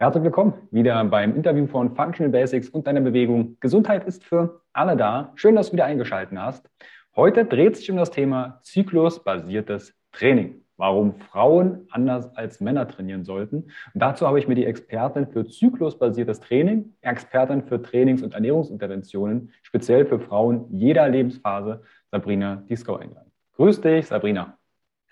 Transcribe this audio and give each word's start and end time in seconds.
Herzlich 0.00 0.22
willkommen 0.22 0.54
wieder 0.70 1.04
beim 1.06 1.34
Interview 1.34 1.66
von 1.66 1.96
Functional 1.96 2.30
Basics 2.30 2.68
und 2.68 2.86
deiner 2.86 3.00
Bewegung. 3.00 3.56
Gesundheit 3.58 4.04
ist 4.04 4.22
für 4.22 4.62
alle 4.72 4.96
da. 4.96 5.32
Schön, 5.34 5.56
dass 5.56 5.70
du 5.70 5.72
wieder 5.72 5.86
eingeschaltet 5.86 6.38
hast. 6.38 6.70
Heute 7.16 7.44
dreht 7.44 7.76
sich 7.76 7.90
um 7.90 7.96
das 7.96 8.12
Thema 8.12 8.60
zyklusbasiertes 8.62 9.96
Training. 10.12 10.62
Warum 10.76 11.18
Frauen 11.18 11.88
anders 11.90 12.32
als 12.36 12.60
Männer 12.60 12.86
trainieren 12.86 13.24
sollten. 13.24 13.56
Und 13.92 14.00
dazu 14.00 14.24
habe 14.24 14.38
ich 14.38 14.46
mir 14.46 14.54
die 14.54 14.66
Expertin 14.66 15.26
für 15.26 15.44
zyklusbasiertes 15.44 16.38
Training, 16.38 16.94
Expertin 17.00 17.64
für 17.64 17.82
Trainings- 17.82 18.22
und 18.22 18.34
Ernährungsinterventionen, 18.34 19.52
speziell 19.64 20.06
für 20.06 20.20
Frauen 20.20 20.66
jeder 20.70 21.08
Lebensphase, 21.08 21.82
Sabrina 22.12 22.62
Dieskau 22.68 22.98
eingeladen. 22.98 23.32
Grüß 23.56 23.80
dich, 23.80 24.06
Sabrina. 24.06 24.58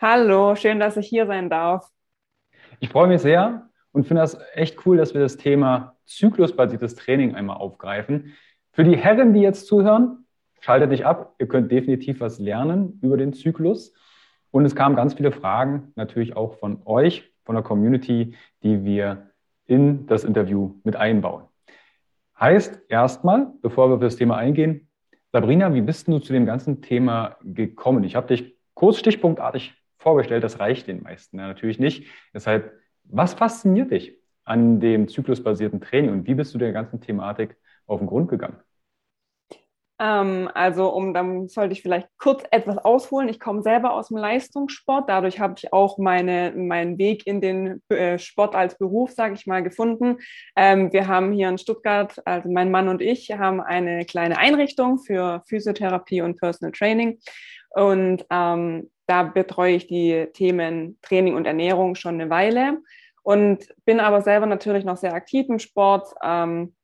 Hallo, 0.01 0.55
schön, 0.55 0.79
dass 0.79 0.97
ich 0.97 1.09
hier 1.09 1.27
sein 1.27 1.51
darf. 1.51 1.91
Ich 2.79 2.89
freue 2.89 3.09
mich 3.09 3.23
sehr 3.23 3.69
und 3.97 4.07
finde 4.07 4.21
das 4.21 4.39
echt 4.53 4.85
cool, 4.85 4.99
dass 4.99 5.15
wir 5.15 5.23
das 5.23 5.39
Thema 5.39 5.97
zyklusbasiertes 6.05 6.97
Training 6.97 7.35
einmal 7.35 7.57
aufgreifen. 7.57 8.35
Für 8.73 8.85
die 8.85 8.95
Herren, 8.95 9.33
die 9.33 9.41
jetzt 9.41 9.67
zuhören, 9.67 10.27
schaltet 10.61 10.93
dich 10.93 11.07
ab. 11.07 11.35
Ihr 11.39 11.49
könnt 11.49 11.73
definitiv 11.73 12.21
was 12.21 12.39
lernen 12.39 12.99
über 13.01 13.17
den 13.17 13.33
Zyklus. 13.33 13.95
Und 14.51 14.67
es 14.67 14.77
kamen 14.77 14.97
ganz 14.97 15.15
viele 15.15 15.33
Fragen, 15.33 15.93
natürlich 15.97 16.37
auch 16.37 16.59
von 16.59 16.83
euch, 16.85 17.33
von 17.47 17.55
der 17.55 17.65
Community, 17.65 18.35
die 18.63 18.85
wir 18.85 19.31
in 19.65 20.07
das 20.07 20.25
Interview 20.25 20.75
mit 20.85 20.95
einbauen. 20.95 21.45
Heißt 22.39 22.79
erstmal, 22.91 23.47
bevor 23.63 23.89
wir 23.89 23.95
auf 23.95 24.03
das 24.03 24.17
Thema 24.17 24.37
eingehen, 24.37 24.91
Sabrina, 25.33 25.73
wie 25.73 25.81
bist 25.81 26.07
du 26.07 26.19
zu 26.19 26.35
dem 26.35 26.45
ganzen 26.45 26.83
Thema 26.83 27.39
gekommen? 27.43 28.05
Ich 28.05 28.15
habe 28.15 28.27
dich 28.27 28.59
kurz 28.75 28.99
stichpunktartig 28.99 29.73
vorgestellt, 29.97 30.45
das 30.45 30.61
reicht 30.61 30.87
den 30.87 31.03
meisten 31.03 31.39
ja, 31.39 31.47
natürlich 31.47 31.79
nicht. 31.79 32.05
Deshalb, 32.35 32.75
was 33.09 33.35
fasziniert 33.35 33.91
dich 33.91 34.17
an 34.45 34.81
dem 34.81 35.09
zyklusbasierten 35.09 35.81
Training 35.81 36.11
und 36.11 36.27
wie 36.27 36.35
bist 36.35 36.55
du 36.55 36.59
der 36.59 36.73
ganzen 36.73 37.01
Thematik 37.01 37.57
auf 37.87 37.99
den 38.01 38.07
Grund 38.07 38.29
gegangen? 38.29 38.59
Ähm, 39.99 40.51
also, 40.53 40.91
um 40.91 41.15
dann 41.15 41.49
sollte 41.49 41.73
ich 41.73 41.81
vielleicht 41.81 42.09
kurz 42.19 42.45
etwas 42.51 42.77
ausholen. 42.77 43.31
Ich 43.31 43.41
komme 43.41 43.63
selber 43.63 43.95
aus 43.95 44.09
dem 44.09 44.19
Leistungssport. 44.19 45.09
Dadurch 45.09 45.41
habe 45.41 45.55
ich 45.57 45.73
auch 45.73 45.97
meine, 45.97 46.53
meinen 46.55 46.99
Weg 46.99 47.27
in 47.27 47.41
den 47.41 47.83
äh, 47.89 48.19
Sport 48.19 48.55
als 48.55 48.77
Beruf, 48.77 49.13
sage 49.13 49.35
ich 49.35 49.47
mal, 49.47 49.63
gefunden. 49.63 50.19
Ähm, 50.55 50.93
wir 50.93 51.09
haben 51.09 51.33
hier 51.33 51.49
in 51.49 51.57
Stuttgart, 51.57 52.21
also 52.27 52.51
mein 52.51 52.71
Mann 52.71 52.89
und 52.89 53.01
ich, 53.01 53.31
haben 53.33 53.61
eine 53.63 54.05
kleine 54.05 54.37
Einrichtung 54.37 54.99
für 54.99 55.43
Physiotherapie 55.49 56.21
und 56.21 56.39
Personal 56.39 56.73
Training. 56.73 57.19
Und 57.71 58.27
ähm, 58.31 58.91
da 59.07 59.23
betreue 59.23 59.77
ich 59.77 59.87
die 59.87 60.27
Themen 60.33 60.99
Training 61.03 61.35
und 61.35 61.47
Ernährung 61.47 61.95
schon 61.95 62.15
eine 62.15 62.31
Weile 62.31 62.79
und 63.23 63.75
bin 63.85 64.01
aber 64.01 64.23
selber 64.23 64.47
natürlich 64.47 64.85
noch 64.85 64.97
sehr 64.97 65.15
aktiv 65.15 65.47
im 65.49 65.59
Sport. 65.59 66.15
Ähm, 66.23 66.75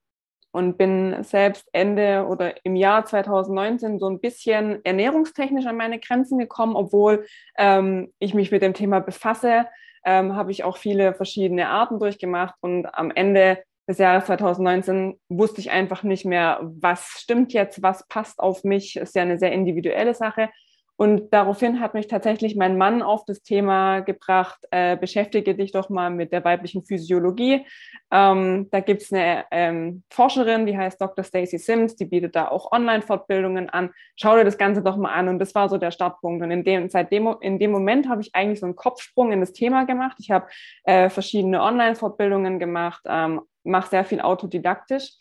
und 0.52 0.76
bin 0.76 1.22
selbst 1.24 1.66
Ende 1.72 2.26
oder 2.28 2.64
im 2.64 2.76
Jahr 2.76 3.04
2019 3.04 3.98
so 3.98 4.08
ein 4.08 4.20
bisschen 4.20 4.84
ernährungstechnisch 4.84 5.66
an 5.66 5.76
meine 5.76 5.98
Grenzen 5.98 6.38
gekommen, 6.38 6.76
obwohl 6.76 7.26
ähm, 7.56 8.12
ich 8.18 8.34
mich 8.34 8.50
mit 8.50 8.62
dem 8.62 8.74
Thema 8.74 9.00
befasse, 9.00 9.66
ähm, 10.04 10.36
habe 10.36 10.50
ich 10.50 10.62
auch 10.62 10.76
viele 10.76 11.14
verschiedene 11.14 11.68
Arten 11.68 11.98
durchgemacht 11.98 12.54
und 12.60 12.86
am 12.86 13.10
Ende 13.10 13.62
des 13.88 13.98
Jahres 13.98 14.26
2019 14.26 15.18
wusste 15.28 15.60
ich 15.60 15.70
einfach 15.70 16.02
nicht 16.02 16.24
mehr, 16.24 16.60
was 16.62 17.06
stimmt 17.18 17.52
jetzt, 17.52 17.82
was 17.82 18.06
passt 18.08 18.38
auf 18.38 18.62
mich, 18.62 18.96
ist 18.96 19.14
ja 19.14 19.22
eine 19.22 19.38
sehr 19.38 19.52
individuelle 19.52 20.14
Sache 20.14 20.50
und 20.96 21.32
daraufhin 21.32 21.80
hat 21.80 21.94
mich 21.94 22.06
tatsächlich 22.06 22.54
mein 22.54 22.76
Mann 22.76 23.02
auf 23.02 23.24
das 23.24 23.42
Thema 23.42 24.00
gebracht, 24.00 24.58
äh, 24.70 24.96
beschäftige 24.96 25.54
dich 25.54 25.72
doch 25.72 25.88
mal 25.88 26.10
mit 26.10 26.32
der 26.32 26.44
weiblichen 26.44 26.84
Physiologie. 26.84 27.66
Ähm, 28.10 28.68
da 28.70 28.80
gibt 28.80 29.02
es 29.02 29.12
eine 29.12 29.44
ähm, 29.50 30.02
Forscherin, 30.10 30.66
die 30.66 30.76
heißt 30.76 31.00
Dr. 31.00 31.24
Stacy 31.24 31.58
Sims, 31.58 31.96
die 31.96 32.04
bietet 32.04 32.36
da 32.36 32.48
auch 32.48 32.70
Online-Fortbildungen 32.72 33.70
an. 33.70 33.90
Schau 34.16 34.36
dir 34.36 34.44
das 34.44 34.58
Ganze 34.58 34.82
doch 34.82 34.96
mal 34.96 35.12
an. 35.12 35.28
Und 35.28 35.38
das 35.38 35.54
war 35.54 35.68
so 35.68 35.78
der 35.78 35.90
Startpunkt. 35.90 36.44
Und 36.44 36.50
in 36.50 36.62
dem, 36.62 36.88
seit 36.90 37.10
dem, 37.10 37.34
in 37.40 37.58
dem 37.58 37.70
Moment 37.72 38.08
habe 38.08 38.20
ich 38.20 38.34
eigentlich 38.34 38.60
so 38.60 38.66
einen 38.66 38.76
Kopfsprung 38.76 39.32
in 39.32 39.40
das 39.40 39.52
Thema 39.52 39.86
gemacht. 39.86 40.18
Ich 40.20 40.30
habe 40.30 40.46
äh, 40.84 41.08
verschiedene 41.08 41.62
Online-Fortbildungen 41.62 42.58
gemacht, 42.58 43.02
ähm, 43.06 43.40
mache 43.64 43.88
sehr 43.90 44.04
viel 44.04 44.20
autodidaktisch 44.20 45.12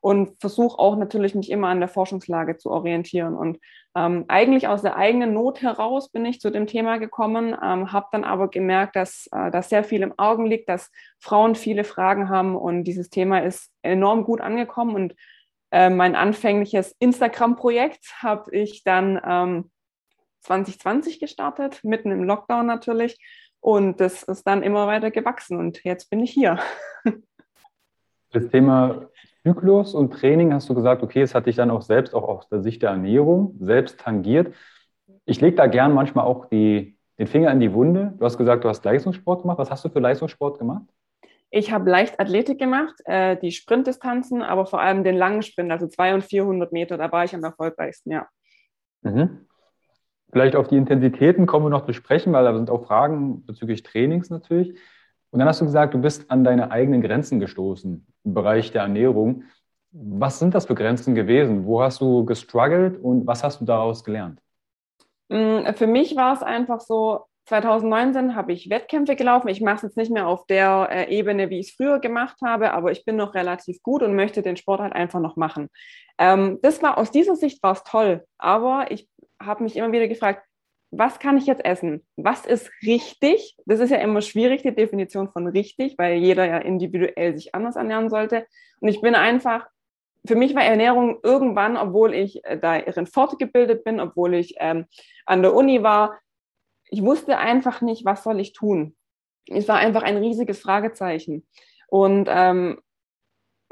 und 0.00 0.40
versuche 0.40 0.78
auch 0.78 0.96
natürlich 0.96 1.34
mich 1.34 1.50
immer 1.50 1.68
an 1.68 1.80
der 1.80 1.88
Forschungslage 1.88 2.56
zu 2.56 2.70
orientieren. 2.70 3.34
Und 3.34 3.58
ähm, 3.96 4.24
eigentlich 4.28 4.68
aus 4.68 4.82
der 4.82 4.96
eigenen 4.96 5.34
Not 5.34 5.62
heraus 5.62 6.10
bin 6.10 6.24
ich 6.24 6.40
zu 6.40 6.50
dem 6.50 6.66
Thema 6.66 6.98
gekommen, 6.98 7.56
ähm, 7.62 7.92
habe 7.92 8.06
dann 8.12 8.24
aber 8.24 8.48
gemerkt, 8.48 8.96
dass 8.96 9.28
äh, 9.32 9.50
das 9.50 9.68
sehr 9.68 9.84
viel 9.84 10.02
im 10.02 10.18
Augen 10.18 10.46
liegt, 10.46 10.68
dass 10.68 10.90
Frauen 11.18 11.54
viele 11.54 11.84
Fragen 11.84 12.28
haben 12.28 12.56
und 12.56 12.84
dieses 12.84 13.10
Thema 13.10 13.38
ist 13.38 13.70
enorm 13.82 14.24
gut 14.24 14.40
angekommen. 14.40 14.94
Und 14.94 15.14
äh, 15.72 15.90
mein 15.90 16.14
anfängliches 16.14 16.94
Instagram-Projekt 16.98 18.22
habe 18.22 18.54
ich 18.54 18.84
dann 18.84 19.20
ähm, 19.26 19.70
2020 20.42 21.20
gestartet, 21.20 21.80
mitten 21.82 22.10
im 22.10 22.24
Lockdown 22.24 22.66
natürlich. 22.66 23.18
Und 23.60 24.00
das 24.00 24.22
ist 24.22 24.44
dann 24.44 24.62
immer 24.62 24.86
weiter 24.86 25.10
gewachsen 25.10 25.58
und 25.58 25.84
jetzt 25.84 26.08
bin 26.10 26.20
ich 26.20 26.30
hier. 26.30 26.58
Das 28.30 28.48
Thema 28.48 29.08
Zyklus 29.42 29.94
und 29.94 30.12
Training 30.12 30.52
hast 30.52 30.68
du 30.68 30.74
gesagt, 30.74 31.02
okay, 31.02 31.22
es 31.22 31.34
hat 31.34 31.46
dich 31.46 31.56
dann 31.56 31.70
auch 31.70 31.82
selbst, 31.82 32.14
auch 32.14 32.28
aus 32.28 32.48
der 32.48 32.62
Sicht 32.62 32.82
der 32.82 32.90
Ernährung, 32.90 33.56
selbst 33.60 33.98
tangiert. 34.00 34.54
Ich 35.24 35.40
lege 35.40 35.56
da 35.56 35.66
gern 35.66 35.94
manchmal 35.94 36.26
auch 36.26 36.46
die, 36.46 36.96
den 37.18 37.26
Finger 37.26 37.50
in 37.50 37.60
die 37.60 37.72
Wunde. 37.72 38.14
Du 38.18 38.24
hast 38.24 38.38
gesagt, 38.38 38.64
du 38.64 38.68
hast 38.68 38.84
Leistungssport 38.84 39.42
gemacht. 39.42 39.58
Was 39.58 39.70
hast 39.70 39.84
du 39.84 39.88
für 39.88 40.00
Leistungssport 40.00 40.58
gemacht? 40.58 40.84
Ich 41.50 41.72
habe 41.72 41.90
Leichtathletik 41.90 42.58
gemacht, 42.60 42.94
äh, 43.06 43.36
die 43.36 43.50
Sprintdistanzen, 43.50 44.42
aber 44.42 44.66
vor 44.66 44.80
allem 44.80 45.02
den 45.02 45.16
langen 45.16 45.42
Sprint, 45.42 45.72
also 45.72 45.88
200 45.88 46.22
und 46.22 46.28
400 46.28 46.72
Meter, 46.72 46.96
da 46.96 47.10
war 47.10 47.24
ich 47.24 47.34
am 47.34 47.42
erfolgreichsten, 47.42 48.12
ja. 48.12 48.28
Mhm. 49.02 49.46
Vielleicht 50.30 50.54
auf 50.54 50.68
die 50.68 50.76
Intensitäten 50.76 51.46
kommen 51.46 51.66
wir 51.66 51.70
noch 51.70 51.86
zu 51.86 51.92
sprechen, 51.92 52.32
weil 52.32 52.44
da 52.44 52.54
sind 52.54 52.70
auch 52.70 52.86
Fragen 52.86 53.44
bezüglich 53.46 53.82
Trainings 53.82 54.30
natürlich. 54.30 54.78
Und 55.30 55.38
dann 55.38 55.48
hast 55.48 55.60
du 55.60 55.64
gesagt, 55.64 55.94
du 55.94 55.98
bist 55.98 56.30
an 56.30 56.44
deine 56.44 56.70
eigenen 56.70 57.02
Grenzen 57.02 57.40
gestoßen 57.40 58.06
im 58.24 58.34
Bereich 58.34 58.72
der 58.72 58.82
Ernährung. 58.82 59.44
Was 59.92 60.38
sind 60.38 60.54
das 60.54 60.66
für 60.66 60.74
Grenzen 60.74 61.14
gewesen? 61.14 61.66
Wo 61.66 61.82
hast 61.82 62.00
du 62.00 62.24
gestruggelt 62.24 63.02
und 63.02 63.26
was 63.26 63.42
hast 63.42 63.60
du 63.60 63.64
daraus 63.64 64.04
gelernt? 64.04 64.40
Mm, 65.28 65.72
für 65.74 65.86
mich 65.86 66.16
war 66.16 66.34
es 66.34 66.42
einfach 66.42 66.80
so, 66.80 67.26
2019 67.46 68.36
habe 68.36 68.52
ich 68.52 68.70
Wettkämpfe 68.70 69.16
gelaufen. 69.16 69.48
Ich 69.48 69.60
mache 69.60 69.76
es 69.76 69.82
jetzt 69.82 69.96
nicht 69.96 70.12
mehr 70.12 70.28
auf 70.28 70.46
der 70.46 70.88
äh, 70.90 71.16
Ebene, 71.16 71.50
wie 71.50 71.58
ich 71.58 71.70
es 71.70 71.74
früher 71.74 71.98
gemacht 71.98 72.36
habe, 72.44 72.72
aber 72.72 72.92
ich 72.92 73.04
bin 73.04 73.16
noch 73.16 73.34
relativ 73.34 73.82
gut 73.82 74.02
und 74.02 74.14
möchte 74.14 74.42
den 74.42 74.56
Sport 74.56 74.80
halt 74.80 74.92
einfach 74.92 75.20
noch 75.20 75.36
machen. 75.36 75.68
Ähm, 76.18 76.58
das 76.62 76.82
war 76.82 76.98
aus 76.98 77.10
dieser 77.10 77.34
Sicht 77.34 77.62
war 77.62 77.72
es 77.72 77.82
toll, 77.82 78.24
aber 78.38 78.90
ich 78.90 79.08
habe 79.42 79.64
mich 79.64 79.74
immer 79.76 79.90
wieder 79.90 80.06
gefragt, 80.06 80.44
was 80.90 81.18
kann 81.20 81.36
ich 81.36 81.46
jetzt 81.46 81.64
essen? 81.64 82.04
Was 82.16 82.46
ist 82.46 82.70
richtig? 82.84 83.56
Das 83.64 83.80
ist 83.80 83.90
ja 83.90 83.98
immer 83.98 84.20
schwierig, 84.20 84.62
die 84.62 84.74
Definition 84.74 85.30
von 85.30 85.46
richtig, 85.46 85.96
weil 85.98 86.16
jeder 86.18 86.46
ja 86.46 86.58
individuell 86.58 87.34
sich 87.34 87.54
anders 87.54 87.76
ernähren 87.76 88.10
sollte. 88.10 88.46
Und 88.80 88.88
ich 88.88 89.00
bin 89.00 89.14
einfach, 89.14 89.66
für 90.26 90.34
mich 90.34 90.54
war 90.54 90.64
Ernährung 90.64 91.20
irgendwann, 91.22 91.76
obwohl 91.76 92.12
ich 92.12 92.44
äh, 92.44 92.58
darin 92.58 93.06
fortgebildet 93.06 93.84
bin, 93.84 94.00
obwohl 94.00 94.34
ich 94.34 94.56
ähm, 94.58 94.86
an 95.26 95.42
der 95.42 95.54
Uni 95.54 95.82
war, 95.82 96.18
ich 96.90 97.02
wusste 97.02 97.38
einfach 97.38 97.80
nicht, 97.82 98.04
was 98.04 98.24
soll 98.24 98.40
ich 98.40 98.52
tun. 98.52 98.96
Es 99.46 99.68
war 99.68 99.76
einfach 99.76 100.02
ein 100.02 100.16
riesiges 100.16 100.60
Fragezeichen. 100.60 101.46
Und 101.86 102.28
ähm, 102.28 102.80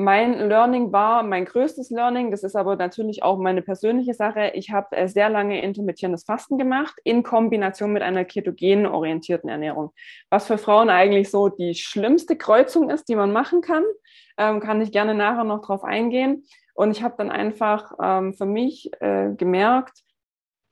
mein 0.00 0.38
Learning 0.48 0.92
war, 0.92 1.24
mein 1.24 1.44
größtes 1.44 1.90
Learning, 1.90 2.30
das 2.30 2.44
ist 2.44 2.54
aber 2.54 2.76
natürlich 2.76 3.24
auch 3.24 3.36
meine 3.36 3.62
persönliche 3.62 4.14
Sache. 4.14 4.52
Ich 4.54 4.70
habe 4.70 4.96
äh, 4.96 5.08
sehr 5.08 5.28
lange 5.28 5.60
intermittierendes 5.60 6.22
Fasten 6.22 6.56
gemacht 6.56 6.94
in 7.02 7.24
Kombination 7.24 7.92
mit 7.92 8.02
einer 8.02 8.24
ketogenen 8.24 8.86
orientierten 8.86 9.50
Ernährung. 9.50 9.90
Was 10.30 10.46
für 10.46 10.56
Frauen 10.56 10.88
eigentlich 10.88 11.32
so 11.32 11.48
die 11.48 11.74
schlimmste 11.74 12.36
Kreuzung 12.36 12.90
ist, 12.90 13.08
die 13.08 13.16
man 13.16 13.32
machen 13.32 13.60
kann, 13.60 13.82
ähm, 14.36 14.60
kann 14.60 14.80
ich 14.80 14.92
gerne 14.92 15.16
nachher 15.16 15.42
noch 15.42 15.62
drauf 15.62 15.82
eingehen. 15.82 16.44
Und 16.74 16.92
ich 16.92 17.02
habe 17.02 17.16
dann 17.18 17.32
einfach 17.32 17.90
ähm, 18.00 18.34
für 18.34 18.46
mich 18.46 18.92
äh, 19.00 19.30
gemerkt, 19.36 20.04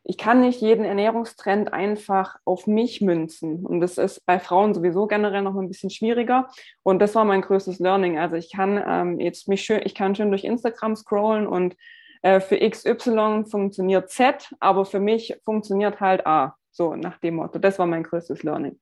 ich 0.08 0.18
kann 0.18 0.40
nicht 0.40 0.60
jeden 0.60 0.84
Ernährungstrend 0.84 1.72
einfach 1.72 2.36
auf 2.44 2.68
mich 2.68 3.00
münzen. 3.00 3.66
Und 3.66 3.80
das 3.80 3.98
ist 3.98 4.24
bei 4.24 4.38
Frauen 4.38 4.72
sowieso 4.72 5.08
generell 5.08 5.42
noch 5.42 5.56
ein 5.56 5.66
bisschen 5.66 5.90
schwieriger. 5.90 6.48
Und 6.84 7.00
das 7.00 7.16
war 7.16 7.24
mein 7.24 7.42
größtes 7.42 7.80
Learning. 7.80 8.16
Also 8.16 8.36
ich 8.36 8.52
kann 8.52 8.80
ähm, 8.86 9.18
jetzt 9.18 9.48
mich 9.48 9.62
schön, 9.62 9.80
ich 9.82 9.96
kann 9.96 10.14
schön 10.14 10.30
durch 10.30 10.44
Instagram 10.44 10.94
scrollen 10.94 11.48
und 11.48 11.76
äh, 12.22 12.38
für 12.38 12.56
XY 12.56 13.46
funktioniert 13.50 14.08
Z, 14.10 14.54
aber 14.60 14.84
für 14.84 15.00
mich 15.00 15.40
funktioniert 15.44 15.98
halt 15.98 16.24
A. 16.24 16.54
So 16.70 16.94
nach 16.94 17.18
dem 17.18 17.36
Motto. 17.36 17.58
Das 17.58 17.80
war 17.80 17.86
mein 17.86 18.04
größtes 18.04 18.44
Learning. 18.44 18.78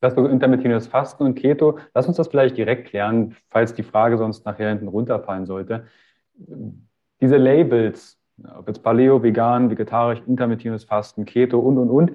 Das 0.00 0.14
so 0.14 0.26
intermittierendes 0.26 0.88
Fasten 0.88 1.22
und 1.22 1.36
Keto. 1.36 1.78
Lass 1.94 2.08
uns 2.08 2.16
das 2.16 2.26
vielleicht 2.26 2.56
direkt 2.56 2.88
klären, 2.88 3.36
falls 3.48 3.74
die 3.74 3.84
Frage 3.84 4.18
sonst 4.18 4.44
nachher 4.44 4.70
hinten 4.70 4.88
runterfallen 4.88 5.46
sollte. 5.46 5.86
Diese 7.20 7.36
Labels, 7.36 8.17
ob 8.56 8.68
jetzt 8.68 8.82
Paleo, 8.82 9.22
vegan, 9.22 9.70
vegetarisch, 9.70 10.22
intermittierendes 10.26 10.84
Fasten, 10.84 11.24
Keto 11.24 11.58
und, 11.58 11.78
und, 11.78 11.90
und. 11.90 12.12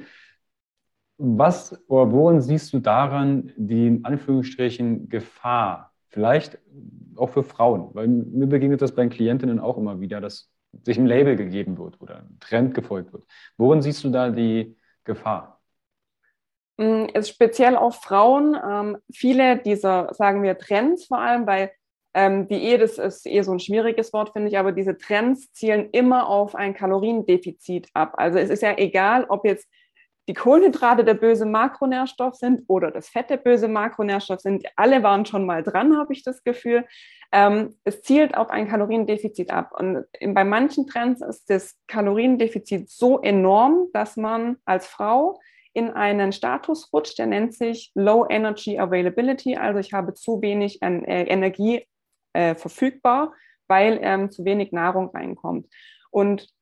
Was 1.17 1.79
oder 1.87 2.11
worin 2.11 2.41
siehst 2.41 2.73
du 2.73 2.79
daran 2.79 3.51
die 3.55 3.87
in 3.87 4.05
Anführungsstrichen 4.05 5.09
Gefahr? 5.09 5.93
Vielleicht 6.09 6.59
auch 7.15 7.29
für 7.29 7.43
Frauen, 7.43 7.89
weil 7.93 8.07
mir 8.07 8.47
begegnet 8.47 8.81
das 8.81 8.93
bei 8.93 9.07
Klientinnen 9.07 9.59
auch 9.59 9.77
immer 9.77 9.99
wieder, 9.99 10.21
dass 10.21 10.51
sich 10.83 10.97
ein 10.97 11.05
Label 11.05 11.35
gegeben 11.35 11.77
wird 11.77 11.99
oder 12.01 12.17
ein 12.17 12.37
Trend 12.39 12.73
gefolgt 12.73 13.13
wird. 13.13 13.25
Worin 13.57 13.81
siehst 13.81 14.03
du 14.03 14.09
da 14.09 14.29
die 14.29 14.75
Gefahr? 15.03 15.61
Mm, 16.77 17.05
ist 17.13 17.29
speziell 17.29 17.75
auf 17.75 17.95
Frauen. 18.01 18.55
Ähm, 18.55 18.97
viele 19.11 19.57
dieser, 19.57 20.13
sagen 20.13 20.41
wir, 20.41 20.57
Trends 20.57 21.05
vor 21.05 21.19
allem, 21.19 21.45
weil 21.45 21.71
ähm, 22.13 22.47
Diät 22.47 22.81
ist, 22.81 22.99
ist 22.99 23.25
eher 23.25 23.43
so 23.43 23.51
ein 23.51 23.59
schwieriges 23.59 24.13
Wort, 24.13 24.31
finde 24.33 24.49
ich, 24.49 24.57
aber 24.57 24.71
diese 24.71 24.97
Trends 24.97 25.51
zielen 25.53 25.89
immer 25.91 26.27
auf 26.27 26.55
ein 26.55 26.73
Kaloriendefizit 26.73 27.87
ab. 27.93 28.13
Also 28.17 28.37
es 28.37 28.49
ist 28.49 28.61
ja 28.61 28.77
egal, 28.77 29.25
ob 29.29 29.45
jetzt 29.45 29.67
die 30.27 30.33
Kohlenhydrate 30.33 31.03
der 31.03 31.15
böse 31.15 31.45
Makronährstoff 31.45 32.35
sind 32.35 32.63
oder 32.67 32.91
das 32.91 33.09
Fett 33.09 33.29
der 33.29 33.37
böse 33.37 33.67
Makronährstoff 33.67 34.39
sind. 34.39 34.65
Alle 34.77 35.03
waren 35.03 35.25
schon 35.25 35.45
mal 35.45 35.63
dran, 35.63 35.97
habe 35.97 36.13
ich 36.13 36.23
das 36.23 36.43
Gefühl. 36.43 36.85
Ähm, 37.31 37.75
es 37.83 38.03
zielt 38.03 38.37
auf 38.37 38.49
ein 38.49 38.69
Kaloriendefizit 38.69 39.51
ab. 39.51 39.71
Und 39.77 40.05
bei 40.33 40.43
manchen 40.45 40.87
Trends 40.87 41.21
ist 41.21 41.49
das 41.49 41.77
Kaloriendefizit 41.87 42.89
so 42.89 43.19
enorm, 43.21 43.87
dass 43.91 44.15
man 44.15 44.57
als 44.65 44.87
Frau 44.87 45.39
in 45.73 45.89
einen 45.89 46.31
Status 46.31 46.93
rutscht, 46.93 47.17
der 47.17 47.25
nennt 47.25 47.55
sich 47.55 47.91
Low 47.95 48.27
Energy 48.29 48.79
Availability. 48.79 49.57
Also 49.57 49.79
ich 49.79 49.91
habe 49.91 50.13
zu 50.13 50.41
wenig 50.41 50.79
Energie 50.81 51.85
äh, 52.33 52.55
verfügbar, 52.55 53.33
weil 53.67 53.99
ähm, 54.01 54.31
zu 54.31 54.45
wenig 54.45 54.71
Nahrung 54.71 55.09
reinkommt. 55.09 55.67
Und 56.11 56.53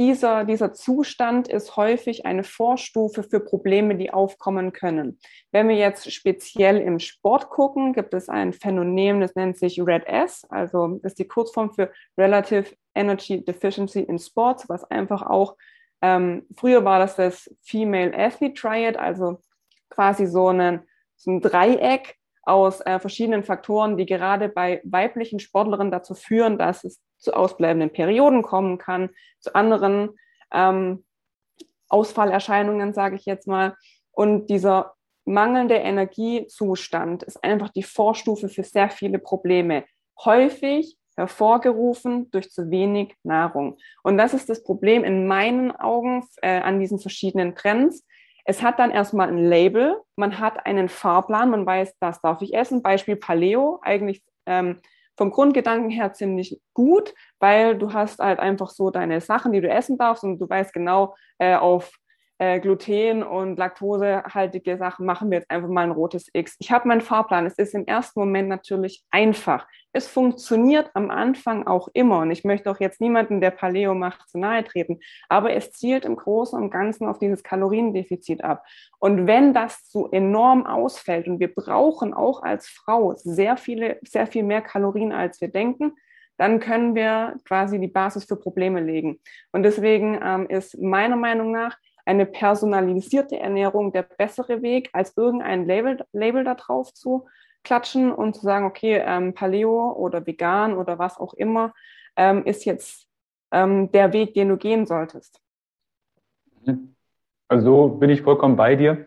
dieser, 0.00 0.44
dieser 0.44 0.72
Zustand 0.72 1.46
ist 1.48 1.76
häufig 1.76 2.24
eine 2.24 2.42
Vorstufe 2.42 3.22
für 3.22 3.40
Probleme, 3.40 3.96
die 3.96 4.10
aufkommen 4.10 4.72
können. 4.72 5.18
Wenn 5.52 5.68
wir 5.68 5.76
jetzt 5.76 6.10
speziell 6.10 6.78
im 6.78 6.98
Sport 7.00 7.50
gucken, 7.50 7.92
gibt 7.92 8.14
es 8.14 8.30
ein 8.30 8.54
Phänomen, 8.54 9.20
das 9.20 9.34
nennt 9.34 9.58
sich 9.58 9.78
RED-S, 9.78 10.46
also 10.48 10.98
das 11.02 11.12
ist 11.12 11.18
die 11.18 11.28
Kurzform 11.28 11.72
für 11.74 11.92
Relative 12.16 12.74
Energy 12.94 13.44
Deficiency 13.44 14.00
in 14.00 14.18
Sports, 14.18 14.68
was 14.70 14.84
einfach 14.84 15.22
auch, 15.22 15.56
ähm, 16.00 16.46
früher 16.56 16.82
war 16.82 16.98
das 16.98 17.16
das 17.16 17.54
Female 17.60 18.16
Athlete 18.16 18.54
Triad, 18.54 18.96
also 18.96 19.38
quasi 19.90 20.26
so, 20.26 20.48
einen, 20.48 20.80
so 21.16 21.32
ein 21.32 21.40
Dreieck, 21.42 22.16
aus 22.42 22.80
äh, 22.80 22.98
verschiedenen 22.98 23.44
Faktoren, 23.44 23.96
die 23.96 24.06
gerade 24.06 24.48
bei 24.48 24.80
weiblichen 24.84 25.40
Sportlerinnen 25.40 25.90
dazu 25.90 26.14
führen, 26.14 26.58
dass 26.58 26.84
es 26.84 27.00
zu 27.18 27.34
ausbleibenden 27.34 27.90
Perioden 27.90 28.42
kommen 28.42 28.78
kann, 28.78 29.10
zu 29.40 29.54
anderen 29.54 30.10
ähm, 30.52 31.04
Ausfallerscheinungen, 31.88 32.94
sage 32.94 33.16
ich 33.16 33.26
jetzt 33.26 33.46
mal. 33.46 33.76
Und 34.12 34.48
dieser 34.48 34.94
mangelnde 35.24 35.76
Energiezustand 35.76 37.22
ist 37.22 37.42
einfach 37.44 37.68
die 37.70 37.82
Vorstufe 37.82 38.48
für 38.48 38.64
sehr 38.64 38.90
viele 38.90 39.18
Probleme. 39.18 39.84
Häufig 40.24 40.96
hervorgerufen 41.16 42.30
durch 42.30 42.50
zu 42.50 42.70
wenig 42.70 43.14
Nahrung. 43.22 43.76
Und 44.02 44.16
das 44.16 44.32
ist 44.32 44.48
das 44.48 44.62
Problem 44.62 45.04
in 45.04 45.26
meinen 45.26 45.70
Augen 45.72 46.26
äh, 46.40 46.60
an 46.60 46.80
diesen 46.80 46.98
verschiedenen 46.98 47.54
Trends, 47.54 48.06
es 48.44 48.62
hat 48.62 48.78
dann 48.78 48.90
erstmal 48.90 49.28
ein 49.28 49.38
Label, 49.38 50.00
man 50.16 50.38
hat 50.38 50.66
einen 50.66 50.88
Fahrplan, 50.88 51.50
man 51.50 51.66
weiß, 51.66 51.96
das 52.00 52.20
darf 52.20 52.42
ich 52.42 52.54
essen. 52.54 52.82
Beispiel 52.82 53.16
Paleo, 53.16 53.80
eigentlich 53.82 54.22
ähm, 54.46 54.80
vom 55.16 55.30
Grundgedanken 55.30 55.90
her 55.90 56.12
ziemlich 56.14 56.60
gut, 56.72 57.14
weil 57.38 57.76
du 57.76 57.92
hast 57.92 58.20
halt 58.20 58.38
einfach 58.38 58.70
so 58.70 58.90
deine 58.90 59.20
Sachen, 59.20 59.52
die 59.52 59.60
du 59.60 59.68
essen 59.68 59.98
darfst 59.98 60.24
und 60.24 60.38
du 60.38 60.48
weißt 60.48 60.72
genau, 60.72 61.14
äh, 61.38 61.56
auf 61.56 61.99
äh, 62.40 62.58
Gluten- 62.58 63.22
und 63.22 63.58
laktosehaltige 63.58 64.78
Sachen 64.78 65.04
machen 65.04 65.30
wir 65.30 65.38
jetzt 65.38 65.50
einfach 65.50 65.68
mal 65.68 65.82
ein 65.82 65.90
rotes 65.90 66.30
X. 66.32 66.56
Ich 66.58 66.72
habe 66.72 66.88
meinen 66.88 67.02
Fahrplan. 67.02 67.44
Es 67.44 67.58
ist 67.58 67.74
im 67.74 67.86
ersten 67.86 68.18
Moment 68.18 68.48
natürlich 68.48 69.04
einfach. 69.10 69.68
Es 69.92 70.08
funktioniert 70.08 70.90
am 70.94 71.10
Anfang 71.10 71.66
auch 71.66 71.88
immer. 71.92 72.20
Und 72.20 72.30
ich 72.30 72.42
möchte 72.42 72.70
auch 72.70 72.80
jetzt 72.80 72.98
niemanden, 72.98 73.42
der 73.42 73.50
Paleo 73.50 73.94
macht, 73.94 74.26
zu 74.30 74.38
nahe 74.38 74.64
treten. 74.64 75.00
Aber 75.28 75.52
es 75.52 75.72
zielt 75.72 76.06
im 76.06 76.16
Großen 76.16 76.58
und 76.58 76.70
Ganzen 76.70 77.06
auf 77.06 77.18
dieses 77.18 77.42
Kaloriendefizit 77.42 78.42
ab. 78.42 78.64
Und 78.98 79.26
wenn 79.26 79.52
das 79.52 79.90
so 79.90 80.08
enorm 80.10 80.64
ausfällt 80.64 81.28
und 81.28 81.40
wir 81.40 81.54
brauchen 81.54 82.14
auch 82.14 82.42
als 82.42 82.68
Frau 82.68 83.12
sehr 83.16 83.58
viele, 83.58 83.98
sehr 84.00 84.26
viel 84.26 84.44
mehr 84.44 84.62
Kalorien, 84.62 85.12
als 85.12 85.42
wir 85.42 85.48
denken, 85.48 85.92
dann 86.38 86.58
können 86.58 86.94
wir 86.94 87.36
quasi 87.44 87.78
die 87.78 87.86
Basis 87.86 88.24
für 88.24 88.36
Probleme 88.36 88.80
legen. 88.80 89.20
Und 89.52 89.62
deswegen 89.62 90.18
ähm, 90.24 90.46
ist 90.48 90.80
meiner 90.80 91.16
Meinung 91.16 91.50
nach 91.50 91.76
eine 92.10 92.26
personalisierte 92.26 93.38
Ernährung 93.38 93.92
der 93.92 94.02
bessere 94.02 94.62
Weg, 94.62 94.90
als 94.92 95.16
irgendein 95.16 95.64
Label, 95.64 96.04
Label 96.12 96.42
da 96.42 96.56
drauf 96.56 96.92
zu 96.92 97.28
klatschen 97.62 98.10
und 98.10 98.34
zu 98.34 98.42
sagen, 98.42 98.66
okay, 98.66 99.00
ähm, 99.06 99.32
Paleo 99.32 99.92
oder 99.92 100.26
vegan 100.26 100.76
oder 100.76 100.98
was 100.98 101.18
auch 101.18 101.34
immer 101.34 101.72
ähm, 102.16 102.44
ist 102.44 102.64
jetzt 102.64 103.06
ähm, 103.52 103.92
der 103.92 104.12
Weg, 104.12 104.34
den 104.34 104.48
du 104.48 104.56
gehen 104.56 104.86
solltest. 104.86 105.40
Also 107.46 107.88
bin 107.88 108.10
ich 108.10 108.22
vollkommen 108.22 108.56
bei 108.56 108.74
dir. 108.74 109.06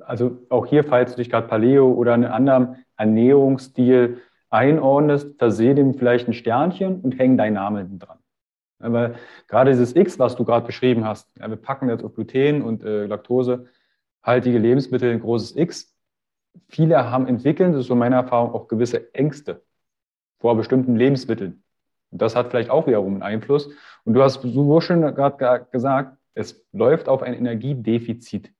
Also 0.00 0.36
auch 0.50 0.66
hier, 0.66 0.84
falls 0.84 1.12
du 1.12 1.16
dich 1.16 1.30
gerade 1.30 1.48
Paleo 1.48 1.90
oder 1.90 2.12
einen 2.12 2.26
anderen 2.26 2.84
Ernährungsstil 2.98 4.20
einordnest, 4.50 5.38
verseh 5.38 5.72
dem 5.72 5.94
vielleicht 5.94 6.28
ein 6.28 6.34
Sternchen 6.34 7.00
und 7.00 7.18
häng 7.18 7.38
deinen 7.38 7.54
Namen 7.54 7.98
dran. 7.98 8.17
Aber 8.78 9.14
gerade 9.48 9.70
dieses 9.70 9.94
X, 9.96 10.18
was 10.18 10.36
du 10.36 10.44
gerade 10.44 10.66
beschrieben 10.66 11.04
hast, 11.04 11.36
ja, 11.38 11.48
wir 11.48 11.56
packen 11.56 11.88
jetzt 11.88 12.04
auf 12.04 12.14
Gluten 12.14 12.62
und 12.62 12.84
äh, 12.84 13.06
Laktosehaltige 13.06 14.58
Lebensmittel 14.58 15.10
ein 15.10 15.20
großes 15.20 15.56
X. 15.56 15.94
Viele 16.68 17.10
haben 17.10 17.26
entwickeln, 17.26 17.72
das 17.72 17.82
ist 17.82 17.88
so 17.88 17.94
meine 17.94 18.16
Erfahrung, 18.16 18.52
auch 18.52 18.68
gewisse 18.68 19.12
Ängste 19.14 19.62
vor 20.38 20.56
bestimmten 20.56 20.96
Lebensmitteln. 20.96 21.62
Und 22.10 22.22
das 22.22 22.36
hat 22.36 22.50
vielleicht 22.50 22.70
auch 22.70 22.86
wiederum 22.86 23.14
einen 23.14 23.22
Einfluss. 23.22 23.70
Und 24.04 24.14
du 24.14 24.22
hast 24.22 24.40
so 24.42 24.80
schön 24.80 25.02
gerade 25.02 25.66
gesagt, 25.70 26.16
es 26.34 26.64
läuft 26.72 27.08
auf 27.08 27.22
ein 27.22 27.34
Energiedefizit 27.34 28.52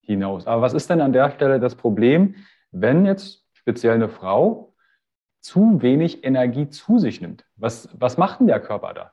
hinaus. 0.00 0.46
Aber 0.46 0.62
was 0.62 0.74
ist 0.74 0.88
denn 0.88 1.00
an 1.00 1.12
der 1.12 1.30
Stelle 1.32 1.60
das 1.60 1.74
Problem, 1.74 2.36
wenn 2.70 3.04
jetzt 3.04 3.44
speziell 3.52 3.94
eine 3.94 4.08
Frau 4.08 4.74
zu 5.40 5.82
wenig 5.82 6.24
Energie 6.24 6.68
zu 6.68 6.98
sich 6.98 7.20
nimmt? 7.20 7.44
Was, 7.56 7.88
was 7.98 8.16
macht 8.16 8.40
denn 8.40 8.46
der 8.46 8.60
Körper 8.60 8.94
da? 8.94 9.12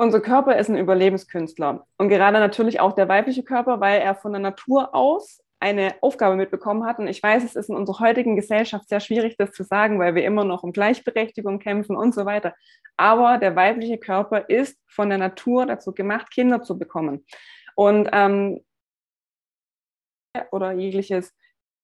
Unser 0.00 0.22
Körper 0.22 0.56
ist 0.56 0.70
ein 0.70 0.78
Überlebenskünstler 0.78 1.86
und 1.98 2.08
gerade 2.08 2.38
natürlich 2.38 2.80
auch 2.80 2.94
der 2.94 3.06
weibliche 3.10 3.42
Körper, 3.42 3.80
weil 3.80 4.00
er 4.00 4.14
von 4.14 4.32
der 4.32 4.40
Natur 4.40 4.94
aus 4.94 5.42
eine 5.58 5.94
Aufgabe 6.00 6.36
mitbekommen 6.36 6.86
hat. 6.86 6.98
Und 6.98 7.06
ich 7.06 7.22
weiß, 7.22 7.44
es 7.44 7.54
ist 7.54 7.68
in 7.68 7.76
unserer 7.76 8.00
heutigen 8.00 8.34
Gesellschaft 8.34 8.88
sehr 8.88 9.00
schwierig, 9.00 9.36
das 9.36 9.52
zu 9.52 9.62
sagen, 9.62 9.98
weil 9.98 10.14
wir 10.14 10.24
immer 10.24 10.44
noch 10.44 10.62
um 10.62 10.72
Gleichberechtigung 10.72 11.58
kämpfen 11.58 11.96
und 11.96 12.14
so 12.14 12.24
weiter. 12.24 12.54
Aber 12.96 13.36
der 13.36 13.56
weibliche 13.56 13.98
Körper 13.98 14.48
ist 14.48 14.78
von 14.86 15.10
der 15.10 15.18
Natur 15.18 15.66
dazu 15.66 15.92
gemacht, 15.92 16.30
Kinder 16.30 16.62
zu 16.62 16.78
bekommen. 16.78 17.26
Und 17.74 18.08
ähm, 18.10 18.64
oder 20.50 20.72
jegliches 20.72 21.34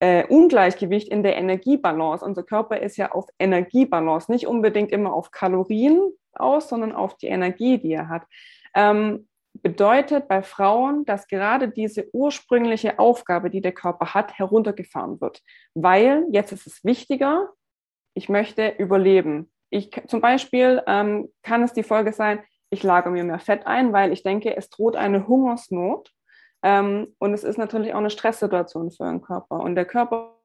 äh, 0.00 0.26
Ungleichgewicht 0.26 1.08
in 1.08 1.22
der 1.22 1.36
Energiebalance. 1.36 2.24
Unser 2.24 2.42
Körper 2.42 2.80
ist 2.80 2.96
ja 2.96 3.12
auf 3.12 3.26
Energiebalance, 3.38 4.30
nicht 4.30 4.46
unbedingt 4.46 4.92
immer 4.92 5.12
auf 5.12 5.30
Kalorien 5.30 6.12
aus, 6.32 6.68
sondern 6.68 6.92
auf 6.92 7.16
die 7.16 7.28
Energie, 7.28 7.78
die 7.78 7.92
er 7.92 8.08
hat. 8.08 8.24
Ähm, 8.74 9.28
bedeutet 9.62 10.28
bei 10.28 10.42
Frauen, 10.42 11.04
dass 11.06 11.28
gerade 11.28 11.68
diese 11.68 12.08
ursprüngliche 12.12 12.98
Aufgabe, 12.98 13.48
die 13.48 13.62
der 13.62 13.72
Körper 13.72 14.12
hat, 14.12 14.38
heruntergefahren 14.38 15.20
wird. 15.20 15.42
Weil 15.74 16.26
jetzt 16.30 16.52
ist 16.52 16.66
es 16.66 16.84
wichtiger, 16.84 17.48
ich 18.14 18.28
möchte 18.28 18.68
überleben. 18.78 19.50
Ich, 19.70 19.90
zum 20.06 20.20
Beispiel 20.20 20.82
ähm, 20.86 21.28
kann 21.42 21.62
es 21.62 21.72
die 21.72 21.82
Folge 21.82 22.12
sein, 22.12 22.40
ich 22.70 22.82
lagere 22.82 23.12
mir 23.12 23.24
mehr 23.24 23.38
Fett 23.38 23.66
ein, 23.66 23.92
weil 23.92 24.12
ich 24.12 24.22
denke, 24.22 24.56
es 24.56 24.68
droht 24.68 24.96
eine 24.96 25.26
Hungersnot 25.26 26.12
und 26.62 27.34
es 27.34 27.44
ist 27.44 27.58
natürlich 27.58 27.94
auch 27.94 27.98
eine 27.98 28.10
Stresssituation 28.10 28.90
für 28.90 29.04
den 29.04 29.22
Körper. 29.22 29.60
Und 29.60 29.74
der 29.74 29.84
Körper 29.84 30.36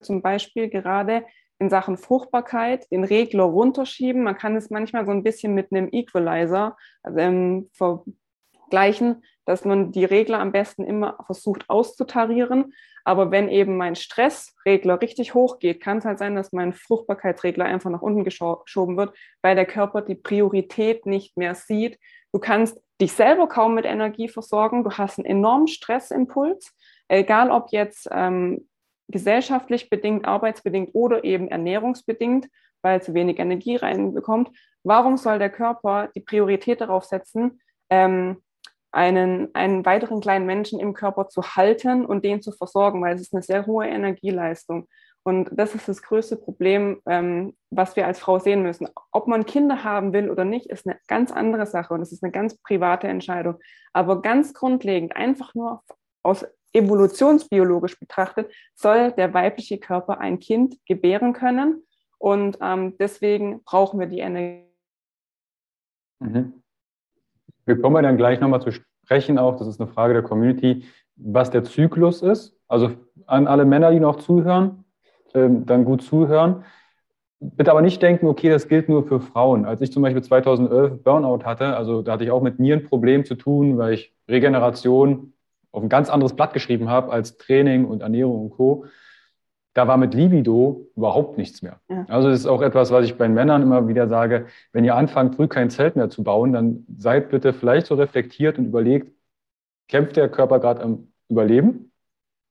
zum 0.00 0.22
Beispiel 0.22 0.68
gerade 0.68 1.24
in 1.58 1.70
Sachen 1.70 1.96
Fruchtbarkeit 1.96 2.90
den 2.90 3.04
Regler 3.04 3.44
runterschieben. 3.44 4.22
Man 4.22 4.36
kann 4.36 4.56
es 4.56 4.70
manchmal 4.70 5.06
so 5.06 5.12
ein 5.12 5.24
bisschen 5.24 5.54
mit 5.54 5.72
einem 5.72 5.88
Equalizer 5.90 6.76
also, 7.02 7.18
ähm, 7.18 7.70
vergleichen, 7.72 9.24
dass 9.44 9.64
man 9.64 9.90
die 9.90 10.04
Regler 10.04 10.38
am 10.38 10.52
besten 10.52 10.84
immer 10.84 11.18
versucht 11.26 11.68
auszutarieren. 11.68 12.74
Aber 13.04 13.30
wenn 13.30 13.48
eben 13.48 13.76
mein 13.76 13.96
Stressregler 13.96 15.00
richtig 15.00 15.34
hoch 15.34 15.58
geht, 15.58 15.80
kann 15.80 15.98
es 15.98 16.04
halt 16.04 16.18
sein, 16.18 16.36
dass 16.36 16.52
mein 16.52 16.74
Fruchtbarkeitsregler 16.74 17.64
einfach 17.64 17.90
nach 17.90 18.02
unten 18.02 18.22
geschoben 18.22 18.96
wird, 18.96 19.16
weil 19.42 19.56
der 19.56 19.64
Körper 19.66 20.02
die 20.02 20.14
Priorität 20.14 21.06
nicht 21.06 21.36
mehr 21.36 21.54
sieht. 21.54 21.98
Du 22.32 22.38
kannst 22.38 22.80
dich 23.00 23.12
selber 23.12 23.48
kaum 23.48 23.74
mit 23.74 23.84
Energie 23.84 24.28
versorgen. 24.28 24.84
Du 24.84 24.90
hast 24.90 25.18
einen 25.18 25.26
enormen 25.26 25.68
Stressimpuls, 25.68 26.74
egal 27.08 27.50
ob 27.50 27.70
jetzt 27.70 28.08
ähm, 28.10 28.68
gesellschaftlich 29.08 29.88
bedingt, 29.88 30.26
arbeitsbedingt 30.26 30.90
oder 30.94 31.24
eben 31.24 31.48
ernährungsbedingt, 31.48 32.48
weil 32.82 33.02
zu 33.02 33.14
wenig 33.14 33.38
Energie 33.38 33.76
reinbekommt. 33.76 34.50
Warum 34.84 35.16
soll 35.16 35.38
der 35.38 35.50
Körper 35.50 36.08
die 36.14 36.20
Priorität 36.20 36.80
darauf 36.80 37.04
setzen, 37.04 37.60
ähm, 37.90 38.42
einen, 38.90 39.54
einen 39.54 39.84
weiteren 39.84 40.20
kleinen 40.20 40.46
Menschen 40.46 40.80
im 40.80 40.94
Körper 40.94 41.28
zu 41.28 41.42
halten 41.42 42.06
und 42.06 42.24
den 42.24 42.40
zu 42.40 42.52
versorgen, 42.52 43.02
weil 43.02 43.14
es 43.14 43.22
ist 43.22 43.34
eine 43.34 43.42
sehr 43.42 43.66
hohe 43.66 43.86
Energieleistung. 43.86 44.88
Und 45.28 45.50
das 45.52 45.74
ist 45.74 45.86
das 45.86 46.00
größte 46.00 46.36
Problem, 46.36 47.02
ähm, 47.04 47.54
was 47.68 47.96
wir 47.96 48.06
als 48.06 48.18
Frau 48.18 48.38
sehen 48.38 48.62
müssen. 48.62 48.88
Ob 49.12 49.28
man 49.28 49.44
Kinder 49.44 49.84
haben 49.84 50.14
will 50.14 50.30
oder 50.30 50.46
nicht, 50.46 50.70
ist 50.70 50.86
eine 50.86 50.98
ganz 51.06 51.30
andere 51.30 51.66
Sache 51.66 51.92
und 51.92 52.00
es 52.00 52.12
ist 52.12 52.22
eine 52.24 52.32
ganz 52.32 52.56
private 52.62 53.08
Entscheidung. 53.08 53.56
Aber 53.92 54.22
ganz 54.22 54.54
grundlegend, 54.54 55.14
einfach 55.16 55.54
nur 55.54 55.82
aus 56.22 56.46
evolutionsbiologisch 56.72 58.00
betrachtet, 58.00 58.50
soll 58.74 59.12
der 59.12 59.34
weibliche 59.34 59.76
Körper 59.76 60.18
ein 60.18 60.38
Kind 60.38 60.78
gebären 60.86 61.34
können. 61.34 61.82
Und 62.16 62.56
ähm, 62.62 62.96
deswegen 62.96 63.62
brauchen 63.64 64.00
wir 64.00 64.06
die 64.06 64.20
Energie. 64.20 64.64
Mhm. 66.20 66.54
Wir 67.66 67.78
kommen 67.78 68.02
dann 68.02 68.16
gleich 68.16 68.40
nochmal 68.40 68.62
zu 68.62 68.70
sprechen, 68.70 69.38
auch, 69.38 69.56
das 69.58 69.68
ist 69.68 69.78
eine 69.78 69.90
Frage 69.92 70.14
der 70.14 70.22
Community, 70.22 70.86
was 71.16 71.50
der 71.50 71.64
Zyklus 71.64 72.22
ist. 72.22 72.58
Also 72.66 72.92
an 73.26 73.46
alle 73.46 73.66
Männer, 73.66 73.90
die 73.90 74.00
noch 74.00 74.16
zuhören, 74.16 74.86
dann 75.32 75.84
gut 75.84 76.02
zuhören. 76.02 76.64
Bitte 77.40 77.70
aber 77.70 77.82
nicht 77.82 78.02
denken, 78.02 78.26
okay, 78.26 78.48
das 78.50 78.66
gilt 78.66 78.88
nur 78.88 79.06
für 79.06 79.20
Frauen. 79.20 79.64
Als 79.64 79.80
ich 79.80 79.92
zum 79.92 80.02
Beispiel 80.02 80.22
2011 80.22 81.04
Burnout 81.04 81.44
hatte, 81.44 81.76
also 81.76 82.02
da 82.02 82.12
hatte 82.12 82.24
ich 82.24 82.32
auch 82.32 82.42
mit 82.42 82.58
Nierenproblemen 82.58 83.24
zu 83.24 83.36
tun, 83.36 83.78
weil 83.78 83.94
ich 83.94 84.12
Regeneration 84.28 85.32
auf 85.70 85.82
ein 85.82 85.88
ganz 85.88 86.10
anderes 86.10 86.34
Blatt 86.34 86.52
geschrieben 86.52 86.88
habe 86.88 87.12
als 87.12 87.36
Training 87.36 87.84
und 87.84 88.02
Ernährung 88.02 88.42
und 88.42 88.50
Co. 88.50 88.86
Da 89.74 89.86
war 89.86 89.96
mit 89.96 90.14
Libido 90.14 90.88
überhaupt 90.96 91.38
nichts 91.38 91.62
mehr. 91.62 91.80
Ja. 91.88 92.04
Also 92.08 92.30
das 92.30 92.40
ist 92.40 92.46
auch 92.46 92.62
etwas, 92.62 92.90
was 92.90 93.04
ich 93.04 93.16
bei 93.16 93.28
Männern 93.28 93.62
immer 93.62 93.86
wieder 93.86 94.08
sage, 94.08 94.46
wenn 94.72 94.84
ihr 94.84 94.96
anfangt, 94.96 95.36
früh 95.36 95.46
kein 95.46 95.70
Zelt 95.70 95.94
mehr 95.94 96.10
zu 96.10 96.24
bauen, 96.24 96.52
dann 96.52 96.84
seid 96.98 97.30
bitte 97.30 97.52
vielleicht 97.52 97.86
so 97.86 97.94
reflektiert 97.94 98.58
und 98.58 98.66
überlegt, 98.66 99.12
kämpft 99.86 100.16
der 100.16 100.28
Körper 100.28 100.58
gerade 100.58 100.82
am 100.82 101.12
Überleben 101.28 101.92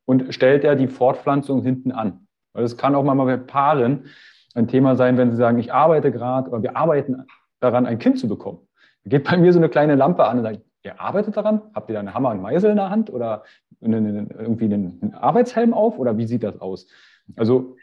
und 0.06 0.34
stellt 0.34 0.64
er 0.64 0.76
die 0.76 0.88
Fortpflanzung 0.88 1.64
hinten 1.64 1.92
an? 1.92 2.27
Weil 2.58 2.64
es 2.64 2.76
kann 2.76 2.96
auch 2.96 3.04
mal 3.04 3.14
bei 3.14 3.38
Paaren 3.38 4.08
ein 4.56 4.68
Thema 4.68 4.96
sein, 4.96 5.16
wenn 5.16 5.30
sie 5.30 5.38
sagen, 5.38 5.60
ich 5.60 5.72
arbeite 5.72 6.12
gerade 6.12 6.50
oder 6.50 6.64
wir 6.64 6.76
arbeiten 6.76 7.28
daran, 7.60 7.86
ein 7.86 8.00
Kind 8.00 8.18
zu 8.18 8.28
bekommen. 8.28 8.68
Da 9.04 9.12
geht 9.12 9.26
bei 9.26 9.38
mir 9.38 9.54
so 9.54 9.60
eine 9.60 9.70
kleine 9.70 9.94
Lampe 9.94 10.26
an 10.26 10.40
und 10.40 10.44
sagt, 10.44 10.62
ihr 10.82 11.00
arbeitet 11.00 11.38
daran? 11.38 11.62
Habt 11.76 11.88
ihr 11.88 11.94
da 11.94 12.00
einen 12.00 12.16
Hammer 12.16 12.32
und 12.32 12.42
Meißel 12.42 12.72
in 12.72 12.78
der 12.78 12.90
Hand 12.90 13.12
oder 13.12 13.44
irgendwie 13.80 14.74
einen 14.74 15.14
Arbeitshelm 15.14 15.72
auf 15.72 16.00
oder 16.00 16.18
wie 16.18 16.26
sieht 16.26 16.42
das 16.42 16.60
aus? 16.60 16.88
Also 17.36 17.76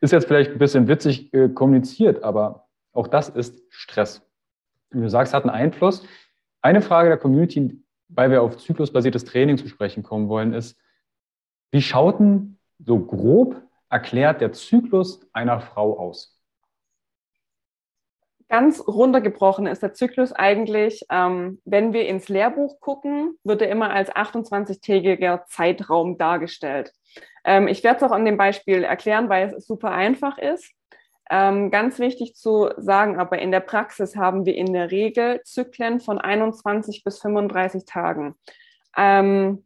ist 0.00 0.12
jetzt 0.14 0.26
vielleicht 0.26 0.52
ein 0.52 0.58
bisschen 0.58 0.88
witzig 0.88 1.30
äh, 1.34 1.50
kommuniziert, 1.50 2.24
aber 2.24 2.68
auch 2.94 3.08
das 3.08 3.28
ist 3.28 3.62
Stress. 3.68 4.26
Wie 4.90 5.02
du 5.02 5.10
sagst, 5.10 5.34
hat 5.34 5.42
einen 5.42 5.50
Einfluss. 5.50 6.02
Eine 6.62 6.80
Frage 6.80 7.10
der 7.10 7.18
Community, 7.18 7.78
weil 8.08 8.30
wir 8.30 8.40
auf 8.40 8.56
zyklusbasiertes 8.56 9.26
Training 9.26 9.58
zu 9.58 9.68
sprechen 9.68 10.02
kommen 10.02 10.30
wollen, 10.30 10.54
ist, 10.54 10.78
wie 11.72 11.82
schaut 11.82 12.20
denn 12.20 12.56
so 12.78 12.98
grob 12.98 13.60
erklärt 13.94 14.40
der 14.40 14.52
Zyklus 14.52 15.20
einer 15.32 15.60
Frau 15.60 15.96
aus? 15.96 16.36
Ganz 18.48 18.80
runtergebrochen 18.86 19.66
ist 19.66 19.82
der 19.84 19.94
Zyklus 19.94 20.32
eigentlich, 20.32 21.04
ähm, 21.10 21.62
wenn 21.64 21.92
wir 21.92 22.08
ins 22.08 22.28
Lehrbuch 22.28 22.80
gucken, 22.80 23.38
wird 23.44 23.62
er 23.62 23.70
immer 23.70 23.90
als 23.90 24.10
28-tägiger 24.10 25.46
Zeitraum 25.46 26.18
dargestellt. 26.18 26.92
Ähm, 27.44 27.68
ich 27.68 27.84
werde 27.84 27.98
es 27.98 28.02
auch 28.02 28.10
an 28.10 28.24
dem 28.24 28.36
Beispiel 28.36 28.82
erklären, 28.82 29.28
weil 29.28 29.54
es 29.54 29.64
super 29.64 29.92
einfach 29.92 30.38
ist. 30.38 30.72
Ähm, 31.30 31.70
ganz 31.70 32.00
wichtig 32.00 32.34
zu 32.34 32.70
sagen, 32.76 33.18
aber 33.18 33.38
in 33.38 33.52
der 33.52 33.60
Praxis 33.60 34.16
haben 34.16 34.44
wir 34.44 34.56
in 34.56 34.72
der 34.72 34.90
Regel 34.90 35.40
Zyklen 35.44 36.00
von 36.00 36.18
21 36.18 37.04
bis 37.04 37.20
35 37.20 37.84
Tagen. 37.86 38.34
Ähm, 38.96 39.64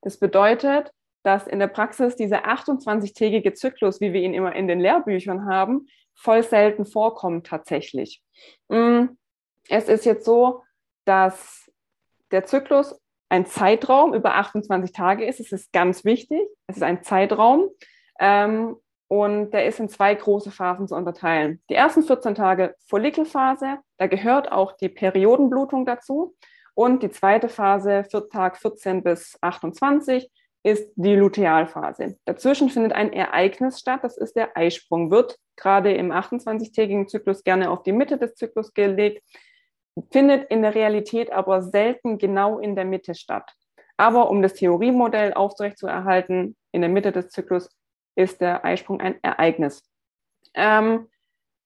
das 0.00 0.18
bedeutet, 0.18 0.92
dass 1.22 1.46
in 1.46 1.58
der 1.58 1.66
Praxis 1.66 2.16
dieser 2.16 2.46
28-tägige 2.46 3.54
Zyklus, 3.54 4.00
wie 4.00 4.12
wir 4.12 4.22
ihn 4.22 4.34
immer 4.34 4.54
in 4.54 4.68
den 4.68 4.80
Lehrbüchern 4.80 5.46
haben, 5.46 5.88
voll 6.14 6.42
selten 6.42 6.84
vorkommt 6.84 7.46
tatsächlich. 7.46 8.22
Mm, 8.68 9.06
es 9.68 9.88
ist 9.88 10.04
jetzt 10.04 10.24
so, 10.24 10.62
dass 11.04 11.70
der 12.30 12.44
Zyklus 12.44 13.00
ein 13.28 13.46
Zeitraum 13.46 14.14
über 14.14 14.34
28 14.34 14.92
Tage 14.92 15.26
ist. 15.26 15.40
Es 15.40 15.52
ist 15.52 15.72
ganz 15.72 16.04
wichtig. 16.04 16.40
Es 16.66 16.76
ist 16.76 16.82
ein 16.82 17.02
Zeitraum. 17.02 17.68
Ähm, 18.18 18.76
und 19.08 19.52
der 19.52 19.66
ist 19.66 19.80
in 19.80 19.88
zwei 19.88 20.14
große 20.14 20.50
Phasen 20.50 20.86
zu 20.86 20.94
unterteilen. 20.94 21.62
Die 21.70 21.74
ersten 21.74 22.02
14 22.02 22.34
Tage 22.34 22.74
Follikelphase, 22.86 23.78
da 23.96 24.06
gehört 24.06 24.52
auch 24.52 24.72
die 24.72 24.90
Periodenblutung 24.90 25.86
dazu. 25.86 26.34
Und 26.74 27.02
die 27.02 27.10
zweite 27.10 27.48
Phase, 27.48 28.06
Tag 28.30 28.58
14 28.58 29.02
bis 29.02 29.36
28, 29.40 30.30
ist 30.62 30.90
die 30.96 31.14
Lutealphase. 31.14 32.18
Dazwischen 32.24 32.68
findet 32.68 32.92
ein 32.92 33.12
Ereignis 33.12 33.78
statt, 33.78 34.00
das 34.02 34.16
ist 34.16 34.34
der 34.34 34.56
Eisprung, 34.56 35.10
wird 35.10 35.38
gerade 35.56 35.92
im 35.94 36.12
28-tägigen 36.12 37.08
Zyklus 37.08 37.44
gerne 37.44 37.70
auf 37.70 37.82
die 37.82 37.92
Mitte 37.92 38.18
des 38.18 38.34
Zyklus 38.34 38.74
gelegt, 38.74 39.22
findet 40.10 40.50
in 40.50 40.62
der 40.62 40.74
Realität 40.74 41.32
aber 41.32 41.62
selten 41.62 42.18
genau 42.18 42.58
in 42.58 42.76
der 42.76 42.84
Mitte 42.84 43.14
statt. 43.14 43.52
Aber 43.96 44.30
um 44.30 44.42
das 44.42 44.54
Theoriemodell 44.54 45.34
aufrechtzuerhalten, 45.34 46.56
in 46.72 46.80
der 46.80 46.90
Mitte 46.90 47.12
des 47.12 47.30
Zyklus 47.30 47.68
ist 48.14 48.40
der 48.40 48.64
Eisprung 48.64 49.00
ein 49.00 49.22
Ereignis. 49.22 49.82
Ähm, 50.54 51.08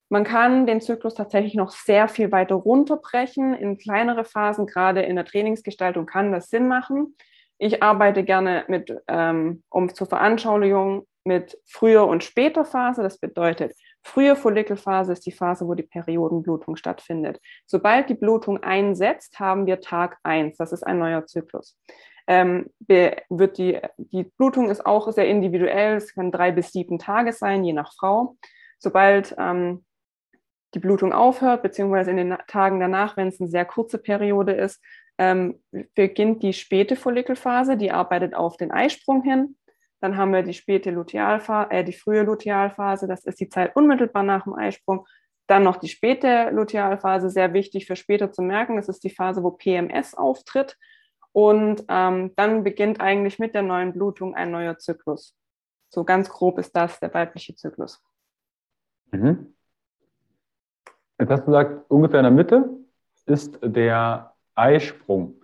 man 0.08 0.24
kann 0.24 0.66
den 0.66 0.82
Zyklus 0.82 1.14
tatsächlich 1.14 1.54
noch 1.54 1.70
sehr 1.70 2.06
viel 2.08 2.30
weiter 2.32 2.54
runterbrechen 2.54 3.54
in 3.54 3.78
kleinere 3.78 4.24
Phasen, 4.24 4.66
gerade 4.66 5.02
in 5.02 5.16
der 5.16 5.24
Trainingsgestaltung 5.24 6.04
kann 6.04 6.32
das 6.32 6.50
Sinn 6.50 6.68
machen. 6.68 7.16
Ich 7.64 7.80
arbeite 7.80 8.24
gerne 8.24 8.64
mit, 8.66 8.92
ähm, 9.06 9.62
um 9.70 9.94
zur 9.94 10.08
Veranschaulichung, 10.08 11.06
mit 11.22 11.56
früher 11.64 12.08
und 12.08 12.24
später 12.24 12.64
Phase. 12.64 13.04
Das 13.04 13.18
bedeutet, 13.18 13.72
frühe 14.02 14.34
Follikelphase 14.34 15.12
ist 15.12 15.24
die 15.26 15.30
Phase, 15.30 15.68
wo 15.68 15.74
die 15.74 15.84
Periodenblutung 15.84 16.74
stattfindet. 16.74 17.40
Sobald 17.64 18.08
die 18.08 18.14
Blutung 18.14 18.60
einsetzt, 18.64 19.38
haben 19.38 19.66
wir 19.66 19.80
Tag 19.80 20.18
eins. 20.24 20.56
Das 20.56 20.72
ist 20.72 20.82
ein 20.82 20.98
neuer 20.98 21.24
Zyklus. 21.26 21.78
Ähm, 22.26 22.68
wird 22.80 23.58
die, 23.58 23.78
die 23.96 24.24
Blutung 24.24 24.68
ist 24.68 24.84
auch 24.84 25.12
sehr 25.12 25.28
individuell. 25.28 25.94
Es 25.94 26.16
kann 26.16 26.32
drei 26.32 26.50
bis 26.50 26.72
sieben 26.72 26.98
Tage 26.98 27.32
sein, 27.32 27.62
je 27.62 27.74
nach 27.74 27.92
Frau. 27.96 28.38
Sobald 28.80 29.36
ähm, 29.38 29.84
die 30.74 30.80
Blutung 30.80 31.12
aufhört, 31.12 31.62
beziehungsweise 31.62 32.10
in 32.10 32.16
den 32.16 32.36
Tagen 32.48 32.80
danach, 32.80 33.16
wenn 33.16 33.28
es 33.28 33.40
eine 33.40 33.50
sehr 33.50 33.66
kurze 33.66 33.98
Periode 33.98 34.50
ist, 34.50 34.82
ähm, 35.18 35.60
beginnt 35.94 36.42
die 36.42 36.52
späte 36.52 36.96
Follikelphase, 36.96 37.76
die 37.76 37.90
arbeitet 37.90 38.34
auf 38.34 38.56
den 38.56 38.70
Eisprung 38.70 39.22
hin. 39.22 39.56
Dann 40.00 40.16
haben 40.16 40.32
wir 40.32 40.42
die 40.42 40.54
späte 40.54 40.90
Lutealphase, 40.90 41.70
äh, 41.70 41.84
die 41.84 41.92
frühe 41.92 42.22
Lutealphase, 42.22 43.06
das 43.06 43.24
ist 43.24 43.40
die 43.40 43.48
Zeit 43.48 43.76
unmittelbar 43.76 44.22
nach 44.22 44.44
dem 44.44 44.54
Eisprung. 44.54 45.06
Dann 45.46 45.64
noch 45.64 45.76
die 45.76 45.88
späte 45.88 46.50
Lutealphase, 46.50 47.30
sehr 47.30 47.52
wichtig 47.52 47.86
für 47.86 47.96
später 47.96 48.32
zu 48.32 48.42
merken. 48.42 48.76
Das 48.76 48.88
ist 48.88 49.04
die 49.04 49.10
Phase, 49.10 49.42
wo 49.42 49.50
PMS 49.50 50.14
auftritt. 50.14 50.76
Und 51.32 51.84
ähm, 51.88 52.32
dann 52.36 52.64
beginnt 52.64 53.00
eigentlich 53.00 53.38
mit 53.38 53.54
der 53.54 53.62
neuen 53.62 53.92
Blutung 53.92 54.34
ein 54.34 54.50
neuer 54.50 54.78
Zyklus. 54.78 55.36
So 55.88 56.04
ganz 56.04 56.28
grob 56.28 56.58
ist 56.58 56.74
das 56.74 56.98
der 57.00 57.12
weibliche 57.12 57.54
Zyklus. 57.54 58.02
Mhm. 59.10 59.54
Jetzt 61.18 61.30
hast 61.30 61.42
du 61.42 61.46
gesagt, 61.46 61.90
ungefähr 61.90 62.20
in 62.20 62.24
der 62.24 62.32
Mitte 62.32 62.70
ist 63.26 63.58
der 63.62 64.31
Eisprung. 64.54 65.34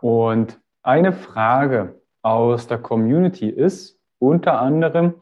Und 0.00 0.60
eine 0.82 1.12
Frage 1.12 2.00
aus 2.22 2.66
der 2.66 2.78
Community 2.78 3.48
ist 3.48 3.98
unter 4.18 4.60
anderem, 4.60 5.14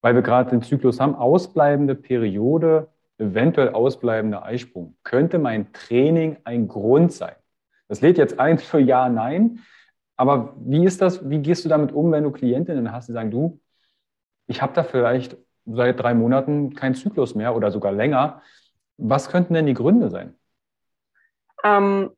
weil 0.00 0.14
wir 0.14 0.22
gerade 0.22 0.50
den 0.50 0.62
Zyklus 0.62 1.00
haben, 1.00 1.14
ausbleibende 1.14 1.94
Periode, 1.94 2.88
eventuell 3.18 3.70
ausbleibender 3.70 4.44
Eisprung. 4.44 4.96
Könnte 5.02 5.38
mein 5.38 5.72
Training 5.72 6.38
ein 6.44 6.68
Grund 6.68 7.12
sein? 7.12 7.34
Das 7.88 8.00
lädt 8.00 8.18
jetzt 8.18 8.38
eins 8.38 8.62
für 8.62 8.78
Ja, 8.78 9.08
Nein. 9.08 9.60
Aber 10.16 10.54
wie 10.58 10.84
ist 10.84 11.02
das? 11.02 11.28
Wie 11.28 11.40
gehst 11.40 11.64
du 11.64 11.68
damit 11.68 11.92
um, 11.92 12.10
wenn 12.10 12.24
du 12.24 12.30
Klientinnen 12.30 12.90
hast, 12.90 13.08
die 13.08 13.12
sagen, 13.12 13.30
du, 13.30 13.60
ich 14.46 14.62
habe 14.62 14.72
da 14.72 14.82
vielleicht 14.82 15.36
seit 15.66 16.00
drei 16.00 16.14
Monaten 16.14 16.74
keinen 16.74 16.94
Zyklus 16.94 17.34
mehr 17.34 17.54
oder 17.56 17.70
sogar 17.70 17.92
länger. 17.92 18.42
Was 18.96 19.28
könnten 19.28 19.54
denn 19.54 19.66
die 19.66 19.74
Gründe 19.74 20.08
sein? 20.10 20.34
Ähm, 21.64 22.10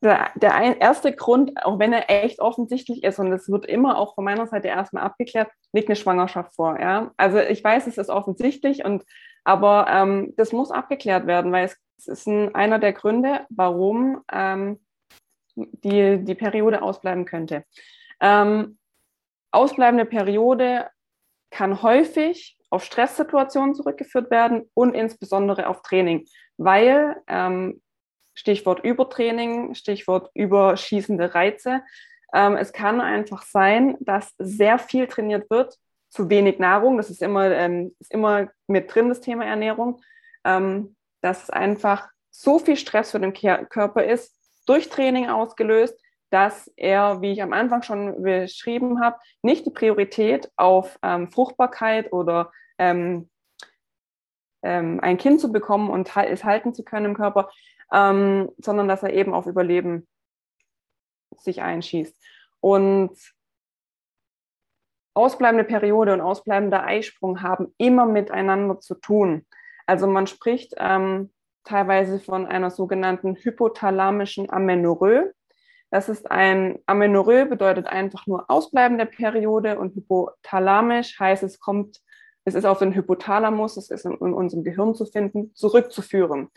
der, 0.00 0.30
der 0.36 0.80
erste 0.80 1.12
Grund, 1.12 1.64
auch 1.64 1.78
wenn 1.78 1.92
er 1.92 2.08
echt 2.08 2.40
offensichtlich 2.40 3.02
ist, 3.02 3.18
und 3.18 3.32
es 3.32 3.48
wird 3.48 3.66
immer 3.66 3.98
auch 3.98 4.14
von 4.14 4.24
meiner 4.24 4.46
Seite 4.46 4.68
erstmal 4.68 5.02
abgeklärt, 5.02 5.50
liegt 5.72 5.88
eine 5.88 5.96
Schwangerschaft 5.96 6.54
vor. 6.54 6.78
Ja? 6.80 7.12
Also 7.16 7.38
ich 7.38 7.62
weiß, 7.62 7.86
es 7.86 7.98
ist 7.98 8.10
offensichtlich, 8.10 8.84
und, 8.84 9.04
aber 9.44 9.86
ähm, 9.90 10.34
das 10.36 10.52
muss 10.52 10.70
abgeklärt 10.70 11.26
werden, 11.26 11.50
weil 11.52 11.66
es, 11.66 11.76
es 11.98 12.06
ist 12.06 12.26
ein, 12.28 12.54
einer 12.54 12.78
der 12.78 12.92
Gründe, 12.92 13.40
warum 13.50 14.22
ähm, 14.32 14.80
die, 15.56 16.24
die 16.24 16.34
Periode 16.36 16.82
ausbleiben 16.82 17.24
könnte. 17.24 17.64
Ähm, 18.20 18.78
ausbleibende 19.50 20.04
Periode 20.04 20.88
kann 21.50 21.82
häufig 21.82 22.56
auf 22.70 22.84
Stresssituationen 22.84 23.74
zurückgeführt 23.74 24.30
werden 24.30 24.70
und 24.74 24.94
insbesondere 24.94 25.66
auf 25.66 25.82
Training, 25.82 26.26
weil 26.58 27.16
ähm, 27.26 27.80
Stichwort 28.38 28.84
Übertraining, 28.84 29.74
Stichwort 29.74 30.30
überschießende 30.34 31.34
Reize. 31.34 31.82
Ähm, 32.32 32.56
es 32.56 32.72
kann 32.72 33.00
einfach 33.00 33.42
sein, 33.42 33.96
dass 34.00 34.34
sehr 34.38 34.78
viel 34.78 35.08
trainiert 35.08 35.50
wird, 35.50 35.76
zu 36.08 36.30
wenig 36.30 36.58
Nahrung. 36.58 36.96
Das 36.96 37.10
ist 37.10 37.20
immer, 37.20 37.50
ähm, 37.50 37.96
ist 37.98 38.12
immer 38.12 38.48
mit 38.68 38.94
drin, 38.94 39.08
das 39.08 39.20
Thema 39.20 39.44
Ernährung. 39.44 40.00
Ähm, 40.44 40.94
dass 41.20 41.44
es 41.44 41.50
einfach 41.50 42.08
so 42.30 42.60
viel 42.60 42.76
Stress 42.76 43.10
für 43.10 43.20
den 43.20 43.32
Körper 43.32 44.04
ist, 44.04 44.36
durch 44.66 44.88
Training 44.88 45.28
ausgelöst, 45.28 46.00
dass 46.30 46.70
er, 46.76 47.20
wie 47.22 47.32
ich 47.32 47.42
am 47.42 47.52
Anfang 47.52 47.82
schon 47.82 48.22
beschrieben 48.22 49.00
habe, 49.00 49.16
nicht 49.42 49.66
die 49.66 49.70
Priorität 49.70 50.48
auf 50.56 50.98
ähm, 51.02 51.28
Fruchtbarkeit 51.28 52.12
oder 52.12 52.52
ähm, 52.78 53.28
ähm, 54.62 55.00
ein 55.00 55.16
Kind 55.16 55.40
zu 55.40 55.50
bekommen 55.50 55.90
und 55.90 56.14
es 56.16 56.44
halten 56.44 56.74
zu 56.74 56.84
können 56.84 57.06
im 57.06 57.16
Körper, 57.16 57.50
ähm, 57.92 58.50
sondern 58.58 58.88
dass 58.88 59.02
er 59.02 59.12
eben 59.12 59.34
auf 59.34 59.46
Überleben 59.46 60.06
sich 61.36 61.62
einschießt. 61.62 62.14
Und 62.60 63.16
ausbleibende 65.14 65.64
Periode 65.64 66.12
und 66.12 66.20
ausbleibender 66.20 66.84
Eisprung 66.84 67.42
haben 67.42 67.74
immer 67.76 68.06
miteinander 68.06 68.80
zu 68.80 68.94
tun. 68.94 69.46
Also 69.86 70.06
man 70.06 70.26
spricht 70.26 70.74
ähm, 70.78 71.32
teilweise 71.64 72.20
von 72.20 72.46
einer 72.46 72.70
sogenannten 72.70 73.34
hypothalamischen 73.34 74.50
Amenorrhoe. 74.50 75.32
Das 75.90 76.08
ist 76.08 76.30
ein 76.30 76.78
Amenorrhoe, 76.86 77.46
bedeutet 77.46 77.86
einfach 77.86 78.26
nur 78.26 78.50
ausbleibende 78.50 79.06
Periode 79.06 79.78
und 79.78 79.94
hypothalamisch 79.94 81.18
heißt, 81.18 81.42
es 81.42 81.58
kommt, 81.58 82.00
es 82.44 82.54
ist 82.54 82.64
auf 82.64 82.78
den 82.78 82.94
Hypothalamus, 82.94 83.76
es 83.76 83.90
ist 83.90 84.04
in, 84.04 84.12
in 84.12 84.34
unserem 84.34 84.64
Gehirn 84.64 84.94
zu 84.94 85.06
finden, 85.06 85.54
zurückzuführen. 85.54 86.50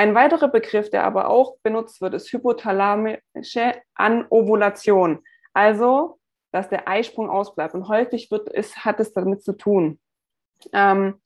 Ein 0.00 0.14
weiterer 0.14 0.48
Begriff, 0.48 0.88
der 0.88 1.04
aber 1.04 1.28
auch 1.28 1.58
benutzt 1.62 2.00
wird, 2.00 2.14
ist 2.14 2.32
hypothalamische 2.32 3.74
Anovulation. 3.94 5.22
Also, 5.52 6.18
dass 6.52 6.70
der 6.70 6.88
Eisprung 6.88 7.28
ausbleibt. 7.28 7.74
Und 7.74 7.86
häufig 7.86 8.30
wird, 8.30 8.48
ist, 8.48 8.86
hat 8.86 8.98
es 8.98 9.12
damit 9.12 9.42
zu 9.42 9.52
tun. 9.52 10.00
Ähm, 10.72 11.20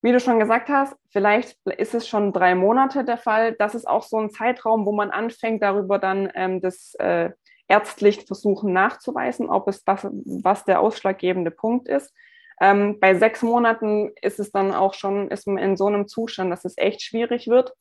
wie 0.00 0.12
du 0.12 0.20
schon 0.20 0.38
gesagt 0.38 0.68
hast, 0.68 0.94
vielleicht 1.10 1.58
ist 1.76 1.92
es 1.92 2.06
schon 2.06 2.32
drei 2.32 2.54
Monate 2.54 3.04
der 3.04 3.18
Fall. 3.18 3.54
Das 3.54 3.74
ist 3.74 3.88
auch 3.88 4.04
so 4.04 4.20
ein 4.20 4.30
Zeitraum, 4.30 4.86
wo 4.86 4.92
man 4.92 5.10
anfängt, 5.10 5.60
darüber 5.60 5.98
dann 5.98 6.30
ähm, 6.36 6.60
das 6.60 6.94
äh, 7.00 7.30
ärztlich 7.66 8.26
versuchen 8.26 8.72
nachzuweisen, 8.72 9.48
ob 9.48 9.66
es 9.66 9.82
was, 9.86 10.06
was 10.24 10.64
der 10.64 10.78
ausschlaggebende 10.78 11.50
Punkt 11.50 11.88
ist. 11.88 12.14
Ähm, 12.60 13.00
bei 13.00 13.16
sechs 13.16 13.42
Monaten 13.42 14.12
ist 14.22 14.38
es 14.38 14.52
dann 14.52 14.72
auch 14.72 14.94
schon, 14.94 15.32
ist 15.32 15.48
man 15.48 15.58
in 15.58 15.76
so 15.76 15.88
einem 15.88 16.06
Zustand, 16.06 16.52
dass 16.52 16.64
es 16.64 16.78
echt 16.78 17.02
schwierig 17.02 17.48
wird. 17.48 17.72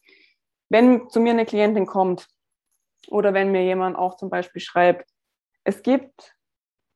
Wenn 0.69 1.09
zu 1.09 1.19
mir 1.19 1.31
eine 1.31 1.45
Klientin 1.45 1.85
kommt 1.85 2.27
oder 3.07 3.33
wenn 3.33 3.51
mir 3.51 3.63
jemand 3.63 3.97
auch 3.97 4.17
zum 4.17 4.29
Beispiel 4.29 4.61
schreibt, 4.61 5.09
es 5.63 5.83
gibt 5.83 6.35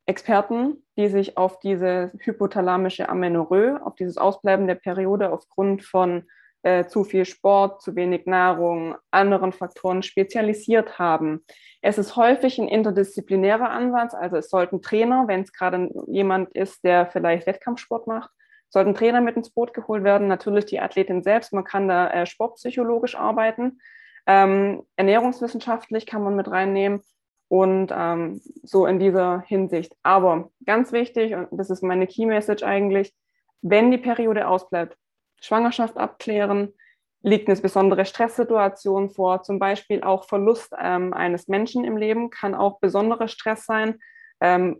Experten, 0.05 0.85
die 0.97 1.09
sich 1.09 1.37
auf 1.37 1.59
diese 1.59 2.11
hypothalamische 2.19 3.09
Amenorrhoe, 3.09 3.81
auf 3.85 3.95
dieses 3.95 4.17
Ausbleiben 4.17 4.67
der 4.67 4.75
Periode 4.75 5.31
aufgrund 5.31 5.83
von 5.83 6.23
äh, 6.63 6.85
zu 6.85 7.03
viel 7.03 7.25
Sport, 7.25 7.81
zu 7.81 7.95
wenig 7.95 8.25
Nahrung, 8.25 8.95
anderen 9.11 9.51
Faktoren 9.51 10.01
spezialisiert 10.03 10.97
haben. 10.97 11.45
Es 11.81 11.97
ist 11.97 12.15
häufig 12.15 12.57
ein 12.57 12.67
interdisziplinärer 12.67 13.69
Ansatz, 13.69 14.13
also 14.13 14.37
es 14.37 14.49
sollten 14.49 14.81
Trainer, 14.81 15.27
wenn 15.27 15.41
es 15.41 15.53
gerade 15.53 15.89
jemand 16.07 16.53
ist, 16.55 16.83
der 16.83 17.05
vielleicht 17.07 17.45
Wettkampfsport 17.45 18.07
macht, 18.07 18.31
sollten 18.69 18.95
Trainer 18.95 19.21
mit 19.21 19.35
ins 19.35 19.49
Boot 19.49 19.73
geholt 19.73 20.03
werden. 20.03 20.27
Natürlich 20.27 20.65
die 20.65 20.79
Athletin 20.79 21.23
selbst, 21.23 21.53
man 21.53 21.63
kann 21.63 21.87
da 21.87 22.09
äh, 22.09 22.25
sportpsychologisch 22.25 23.15
arbeiten. 23.15 23.79
Ähm, 24.25 24.83
ernährungswissenschaftlich 24.97 26.05
kann 26.05 26.23
man 26.23 26.35
mit 26.35 26.49
reinnehmen 26.49 27.01
und 27.47 27.93
ähm, 27.95 28.41
so 28.63 28.85
in 28.85 28.99
dieser 28.99 29.41
Hinsicht. 29.41 29.95
Aber 30.03 30.49
ganz 30.65 30.91
wichtig, 30.91 31.33
und 31.33 31.47
das 31.51 31.69
ist 31.69 31.81
meine 31.81 32.07
Key 32.07 32.25
Message 32.25 32.63
eigentlich, 32.63 33.13
wenn 33.61 33.89
die 33.89 33.97
Periode 33.97 34.47
ausbleibt, 34.47 34.97
Schwangerschaft 35.39 35.97
abklären, 35.97 36.73
liegt 37.21 37.47
eine 37.47 37.59
besondere 37.59 38.05
Stresssituation 38.05 39.09
vor, 39.09 39.43
zum 39.43 39.59
Beispiel 39.59 40.03
auch 40.03 40.25
Verlust 40.25 40.73
ähm, 40.79 41.13
eines 41.13 41.47
Menschen 41.47 41.83
im 41.83 41.97
Leben 41.97 42.29
kann 42.29 42.53
auch 42.55 42.79
besonderer 42.79 43.27
Stress 43.27 43.65
sein. 43.65 43.99
Ähm, 44.39 44.77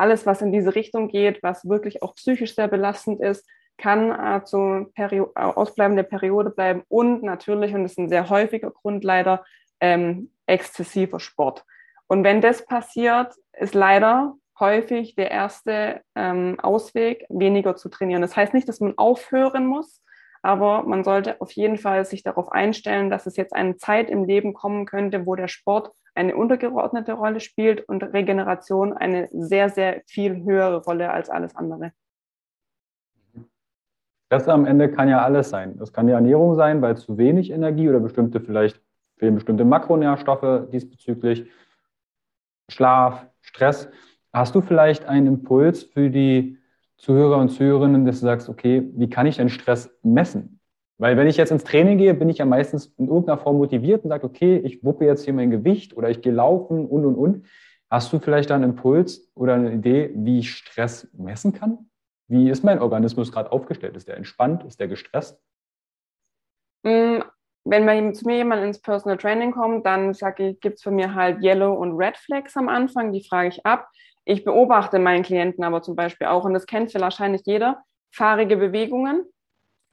alles, 0.00 0.26
was 0.26 0.42
in 0.42 0.52
diese 0.52 0.74
Richtung 0.74 1.08
geht, 1.08 1.42
was 1.42 1.68
wirklich 1.68 2.02
auch 2.02 2.14
psychisch 2.14 2.54
sehr 2.54 2.68
belastend 2.68 3.20
ist, 3.20 3.46
kann 3.78 4.10
äh, 4.10 4.44
zu 4.44 4.90
Perio 4.94 5.32
äh, 5.34 5.40
Ausbleiben 5.40 5.96
der 5.96 6.02
Periode 6.04 6.50
bleiben 6.50 6.82
und 6.88 7.22
natürlich, 7.22 7.74
und 7.74 7.82
das 7.82 7.92
ist 7.92 7.98
ein 7.98 8.08
sehr 8.08 8.28
häufiger 8.28 8.70
Grund 8.70 9.04
leider, 9.04 9.44
ähm, 9.80 10.30
exzessiver 10.46 11.20
Sport. 11.20 11.64
Und 12.06 12.24
wenn 12.24 12.40
das 12.40 12.66
passiert, 12.66 13.34
ist 13.52 13.74
leider 13.74 14.34
häufig 14.58 15.14
der 15.14 15.30
erste 15.30 16.02
ähm, 16.14 16.58
Ausweg, 16.60 17.24
weniger 17.30 17.76
zu 17.76 17.88
trainieren. 17.88 18.20
Das 18.20 18.36
heißt 18.36 18.52
nicht, 18.52 18.68
dass 18.68 18.80
man 18.80 18.98
aufhören 18.98 19.66
muss, 19.66 20.02
aber 20.42 20.84
man 20.84 21.04
sollte 21.04 21.40
auf 21.40 21.52
jeden 21.52 21.76
Fall 21.76 22.04
sich 22.04 22.22
darauf 22.22 22.50
einstellen, 22.52 23.10
dass 23.10 23.26
es 23.26 23.36
jetzt 23.36 23.54
eine 23.54 23.76
Zeit 23.76 24.10
im 24.10 24.24
Leben 24.24 24.54
kommen 24.54 24.86
könnte, 24.86 25.26
wo 25.26 25.34
der 25.34 25.48
Sport 25.48 25.92
eine 26.14 26.36
untergeordnete 26.36 27.12
Rolle 27.12 27.40
spielt 27.40 27.88
und 27.88 28.02
Regeneration 28.02 28.92
eine 28.92 29.28
sehr, 29.32 29.68
sehr 29.68 30.02
viel 30.06 30.42
höhere 30.42 30.82
Rolle 30.82 31.10
als 31.10 31.30
alles 31.30 31.54
andere. 31.54 31.92
Das 34.28 34.48
am 34.48 34.64
Ende 34.64 34.90
kann 34.90 35.08
ja 35.08 35.22
alles 35.22 35.50
sein. 35.50 35.76
Das 35.78 35.92
kann 35.92 36.06
die 36.06 36.12
Ernährung 36.12 36.54
sein, 36.54 36.80
weil 36.82 36.96
zu 36.96 37.18
wenig 37.18 37.50
Energie 37.50 37.88
oder 37.88 38.00
bestimmte 38.00 38.40
vielleicht 38.40 38.80
fehlen 39.20 39.34
bestimmte 39.34 39.64
Makronährstoffe 39.64 40.70
diesbezüglich. 40.70 41.48
Schlaf, 42.68 43.26
Stress. 43.40 43.88
Hast 44.32 44.54
du 44.54 44.60
vielleicht 44.60 45.04
einen 45.04 45.26
Impuls 45.26 45.82
für 45.82 46.10
die 46.10 46.59
Zuhörer 47.00 47.38
und 47.38 47.48
Zuhörerinnen, 47.48 48.04
dass 48.04 48.20
du 48.20 48.26
sagst, 48.26 48.48
okay, 48.50 48.86
wie 48.94 49.08
kann 49.08 49.26
ich 49.26 49.36
denn 49.36 49.48
Stress 49.48 49.90
messen? 50.02 50.60
Weil 50.98 51.16
wenn 51.16 51.28
ich 51.28 51.38
jetzt 51.38 51.50
ins 51.50 51.64
Training 51.64 51.96
gehe, 51.96 52.12
bin 52.12 52.28
ich 52.28 52.38
ja 52.38 52.44
meistens 52.44 52.92
in 52.98 53.08
irgendeiner 53.08 53.38
Form 53.38 53.56
motiviert 53.56 54.04
und 54.04 54.10
sage, 54.10 54.26
okay, 54.26 54.58
ich 54.58 54.84
wuppe 54.84 55.06
jetzt 55.06 55.24
hier 55.24 55.32
mein 55.32 55.50
Gewicht 55.50 55.96
oder 55.96 56.10
ich 56.10 56.20
gehe 56.20 56.32
laufen 56.32 56.86
und, 56.86 57.06
und, 57.06 57.14
und. 57.16 57.46
Hast 57.88 58.12
du 58.12 58.18
vielleicht 58.18 58.50
da 58.50 58.54
einen 58.54 58.64
Impuls 58.64 59.32
oder 59.34 59.54
eine 59.54 59.72
Idee, 59.72 60.12
wie 60.14 60.40
ich 60.40 60.52
Stress 60.52 61.08
messen 61.14 61.54
kann? 61.54 61.90
Wie 62.28 62.50
ist 62.50 62.64
mein 62.64 62.78
Organismus 62.78 63.32
gerade 63.32 63.50
aufgestellt? 63.50 63.96
Ist 63.96 64.06
der 64.06 64.18
entspannt? 64.18 64.62
Ist 64.64 64.78
der 64.78 64.88
gestresst? 64.88 65.42
Mm, 66.82 67.20
wenn 67.64 67.84
man 67.86 68.14
zu 68.14 68.26
mir 68.26 68.36
jemand 68.36 68.62
ins 68.62 68.80
Personal 68.80 69.16
Training 69.16 69.52
kommt, 69.52 69.86
dann 69.86 70.12
sage 70.12 70.50
ich, 70.50 70.60
gibt 70.60 70.76
es 70.76 70.82
für 70.82 70.90
mir 70.90 71.14
halt 71.14 71.42
Yellow 71.42 71.72
und 71.72 71.96
Red 71.96 72.18
Flags 72.18 72.58
am 72.58 72.68
Anfang, 72.68 73.10
die 73.12 73.24
frage 73.26 73.48
ich 73.48 73.64
ab. 73.64 73.88
Ich 74.30 74.44
beobachte 74.44 75.00
meinen 75.00 75.24
Klienten 75.24 75.64
aber 75.64 75.82
zum 75.82 75.96
Beispiel 75.96 76.28
auch, 76.28 76.44
und 76.44 76.54
das 76.54 76.66
kennt 76.66 76.94
wahrscheinlich 76.94 77.42
jeder, 77.46 77.82
fahrige 78.12 78.56
Bewegungen, 78.56 79.24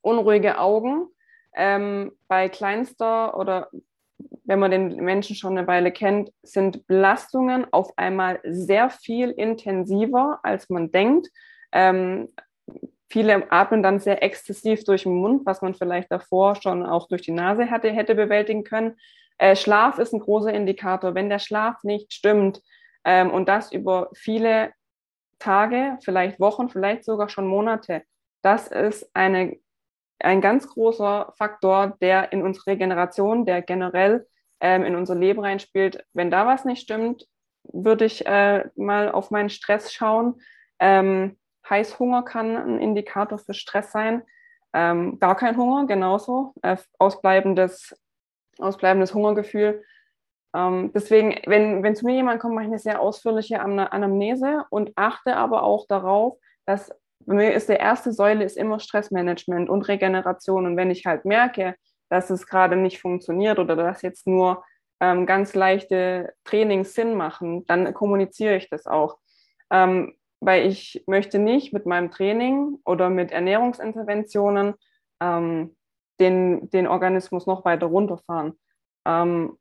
unruhige 0.02 0.60
Augen, 0.60 1.08
ähm, 1.56 2.12
bei 2.28 2.48
kleinster 2.48 3.36
oder 3.36 3.72
wenn 4.44 4.60
man 4.60 4.70
den 4.70 4.98
Menschen 4.98 5.36
schon 5.36 5.58
eine 5.58 5.68
Weile 5.68 5.92
kennt, 5.92 6.32
sind 6.44 6.86
Belastungen 6.86 7.66
auf 7.74 7.98
einmal 7.98 8.40
sehr 8.44 8.92
viel 8.92 9.32
intensiver, 9.32 10.40
als 10.44 10.70
man 10.70 10.92
denkt. 10.92 11.30
Ähm, 11.72 12.28
viele 13.10 13.52
atmen 13.52 13.82
dann 13.82 14.00
sehr 14.00 14.22
exzessiv 14.22 14.84
durch 14.84 15.02
den 15.02 15.16
Mund, 15.16 15.48
was 15.48 15.64
man 15.64 15.74
vielleicht 15.74 16.12
davor 16.12 16.54
schon 16.54 16.86
auch 16.86 17.08
durch 17.08 17.24
die 17.24 17.32
Nase 17.32 17.66
hätte, 17.66 17.90
hätte 17.90 18.14
bewältigen 18.14 18.64
können. 18.64 18.98
Äh, 19.40 19.56
Schlaf 19.56 19.98
ist 19.98 20.14
ein 20.14 20.20
großer 20.20 20.54
Indikator. 20.54 21.16
Wenn 21.16 21.30
der 21.30 21.40
Schlaf 21.40 21.84
nicht 21.84 22.14
stimmt 22.14 22.62
ähm, 23.08 23.32
und 23.32 23.48
das 23.48 23.72
über 23.72 24.10
viele 24.14 24.74
Tage, 25.40 25.98
vielleicht 26.04 26.42
Wochen, 26.42 26.68
vielleicht 26.68 27.06
sogar 27.06 27.30
schon 27.30 27.48
Monate, 27.48 28.04
das 28.42 28.68
ist 28.68 29.10
eine, 29.16 29.58
ein 30.20 30.42
ganz 30.42 30.68
großer 30.68 31.34
Faktor, 31.38 31.98
der 32.02 32.34
in 32.34 32.44
unsere 32.44 32.68
Regeneration, 32.68 33.46
der 33.46 33.62
generell 33.62 34.28
ähm, 34.60 34.84
in 34.84 34.96
unser 34.96 35.16
Leben 35.16 35.40
reinspielt. 35.40 36.06
Wenn 36.14 36.30
da 36.30 36.46
was 36.46 36.66
nicht 36.66 36.82
stimmt, 36.82 37.26
würde 37.64 38.04
ich 38.04 38.28
äh, 38.28 38.66
mal 38.76 39.10
auf 39.10 39.32
meinen 39.32 39.50
Stress 39.50 39.94
schauen. 39.94 40.42
Ähm, 40.80 41.38
Heißhunger 41.70 42.24
kann 42.24 42.58
ein 42.58 42.80
Indikator 42.80 43.40
für 43.40 43.54
Stress 43.54 43.94
sein. 43.94 44.24
Ähm, 44.74 45.18
gar 45.20 45.36
kein 45.38 45.56
Hunger, 45.56 45.88
genauso. 45.88 46.54
Äh, 46.62 46.76
ausbleibendes, 47.00 47.96
ausbleibendes 48.58 49.14
Hungergefühl. 49.14 49.84
Ähm, 50.58 50.92
deswegen, 50.92 51.36
wenn, 51.46 51.84
wenn 51.84 51.96
zu 51.96 52.06
mir 52.06 52.16
jemand 52.16 52.42
kommt, 52.42 52.56
mache 52.56 52.66
ich 52.66 52.72
eine 52.72 52.80
sehr 52.80 53.00
ausführliche 53.00 53.62
Anamnese 53.62 54.66
und 54.72 54.92
achte 54.96 55.36
aber 55.36 55.62
auch 55.62 55.86
darauf, 55.88 56.38
dass 56.66 56.90
bei 57.20 57.36
mir 57.36 57.54
ist 57.54 57.70
der 57.70 57.80
erste 57.80 58.12
Säule 58.12 58.44
ist 58.44 58.58
immer 58.58 58.80
Stressmanagement 58.80 59.70
und 59.70 59.88
Regeneration. 59.88 60.66
Und 60.66 60.78
wenn 60.78 60.90
ich 60.90 61.06
halt 61.06 61.26
merke, 61.26 61.76
dass 62.10 62.32
es 62.32 62.48
gerade 62.48 62.76
nicht 62.76 63.00
funktioniert 63.00 63.60
oder 63.60 63.76
dass 63.76 64.02
jetzt 64.02 64.26
nur 64.26 64.64
ähm, 65.00 65.28
ganz 65.28 65.54
leichte 65.54 66.34
Trainings 66.44 66.94
Sinn 66.94 67.14
machen, 67.14 67.66
dann 67.68 67.94
kommuniziere 67.94 68.56
ich 68.56 68.70
das 68.70 68.88
auch. 68.88 69.20
Ähm, 69.70 70.16
weil 70.40 70.66
ich 70.66 71.04
möchte 71.06 71.38
nicht 71.38 71.72
mit 71.74 71.86
meinem 71.86 72.10
Training 72.10 72.80
oder 72.84 73.10
mit 73.10 73.32
Ernährungsinterventionen 73.32 74.74
ähm, 75.22 75.76
den, 76.20 76.70
den 76.72 76.88
Organismus 76.88 77.46
noch 77.46 77.64
weiter 77.66 77.88
runterfahren. 77.88 78.58
Ähm, 79.06 79.58